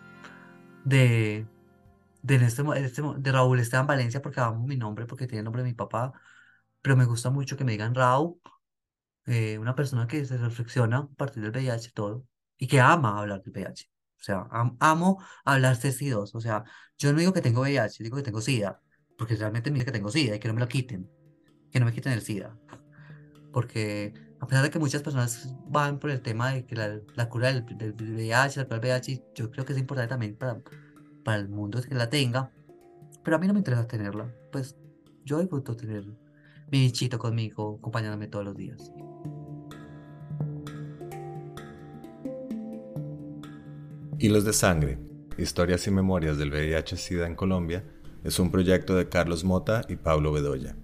de, 0.85 1.47
de, 2.23 2.35
en 2.35 2.43
este, 2.43 2.62
este 2.77 3.02
de 3.19 3.32
Raúl 3.32 3.61
Esteban 3.61 3.86
Valencia, 3.86 4.23
porque 4.23 4.40
amo 4.40 4.66
mi 4.66 4.77
nombre, 4.77 5.07
porque 5.07 5.27
tiene 5.27 5.40
el 5.40 5.44
nombre 5.44 5.62
de 5.62 5.69
mi 5.69 5.74
papá, 5.74 6.12
pero 6.82 6.97
me 6.97 7.05
gusta 7.05 7.31
mucho 7.31 7.57
que 7.57 7.65
me 7.65 7.73
digan 7.73 7.94
Raúl, 7.94 8.40
eh, 9.27 9.59
una 9.59 9.74
persona 9.74 10.07
que 10.07 10.24
se 10.24 10.36
reflexiona 10.36 10.98
a 10.98 11.09
partir 11.09 11.43
del 11.43 11.52
VIH 11.52 11.93
todo, 11.94 12.27
y 12.59 12.66
que 12.66 12.81
ama 12.81 13.19
hablar 13.20 13.43
del 13.43 13.52
VIH. 13.52 13.89
O 14.19 14.23
sea, 14.23 14.47
am- 14.51 14.77
amo 14.81 15.23
hablar 15.44 15.78
de 15.78 15.93
SIDOS. 15.93 16.35
O 16.35 16.40
sea, 16.40 16.65
yo 16.98 17.12
no 17.12 17.19
digo 17.20 17.32
que 17.32 17.40
tengo 17.40 17.62
VIH, 17.62 18.02
digo 18.02 18.16
que 18.16 18.23
tengo 18.23 18.40
SIDA, 18.40 18.81
porque 19.16 19.36
realmente 19.36 19.70
me 19.70 19.74
dice 19.77 19.86
que 19.86 19.93
tengo 19.93 20.11
SIDA 20.11 20.36
y 20.36 20.40
que 20.40 20.48
no 20.48 20.55
me 20.55 20.61
lo 20.61 20.69
quiten, 20.69 21.09
que 21.70 21.81
no 21.81 21.86
me 21.86 21.93
quiten 21.93 22.12
el 22.12 22.20
SIDA. 22.23 22.57
Porque 23.52 24.12
a 24.41 24.47
pesar 24.47 24.65
de 24.65 24.71
que 24.71 24.79
muchas 24.79 25.03
personas 25.03 25.55
van 25.69 25.99
por 25.99 26.11
el 26.11 26.23
tema 26.23 26.53
de 26.53 26.65
que 26.65 26.75
la, 26.75 27.29
cura 27.29 27.53
del, 27.53 27.65
del 27.77 27.93
VIH, 27.93 28.61
la 28.61 28.65
cura 28.65 28.81
del 28.81 28.91
VIH, 28.91 29.23
yo 29.35 29.51
creo 29.51 29.67
que 29.67 29.75
es 29.75 29.79
importante 29.79 30.09
también 30.09 30.35
para, 30.35 30.59
para 31.23 31.39
el 31.39 31.49
mundo 31.49 31.81
que 31.83 31.95
la 31.95 32.09
tenga, 32.09 32.51
pero 33.23 33.37
a 33.37 33.39
mí 33.39 33.47
no 33.47 33.53
me 33.53 33.61
interesa 33.61 33.87
tenerla. 33.87 34.35
Pues 34.51 34.77
yo 35.25 35.41
disfruto 35.41 35.77
tener 35.77 36.07
mi 36.71 36.81
bichito 36.81 37.19
conmigo, 37.19 37.77
acompañándome 37.79 38.29
todos 38.29 38.47
los 38.47 38.57
días. 38.57 38.91
Hilos 44.19 44.45
de 44.45 44.53
Sangre, 44.55 44.99
Historias 45.37 45.87
y 45.87 45.91
Memorias 45.91 46.39
del 46.39 46.51
VIH-Sida 46.51 47.27
en 47.27 47.35
Colombia, 47.35 47.85
es 48.25 48.39
un 48.39 48.51
proyecto 48.51 48.95
de 48.97 49.09
Carlos 49.09 49.45
Mota 49.45 49.83
y 49.89 49.97
Pablo 49.97 50.33
Bedoya. 50.33 50.77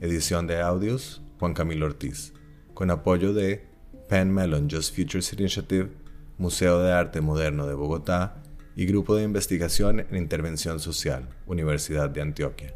Edición 0.00 0.46
de 0.46 0.60
audios, 0.60 1.22
Juan 1.38 1.54
Camilo 1.54 1.86
Ortiz. 1.86 2.34
Con 2.80 2.90
apoyo 2.90 3.34
de 3.34 3.62
Penn 4.08 4.32
Mellon 4.32 4.70
Just 4.70 4.96
Futures 4.96 5.34
Initiative, 5.34 5.90
Museo 6.38 6.80
de 6.80 6.92
Arte 6.92 7.20
Moderno 7.20 7.66
de 7.66 7.74
Bogotá 7.74 8.42
y 8.74 8.86
Grupo 8.86 9.14
de 9.16 9.22
Investigación 9.22 10.00
en 10.00 10.16
Intervención 10.16 10.80
Social, 10.80 11.28
Universidad 11.46 12.08
de 12.08 12.22
Antioquia. 12.22 12.72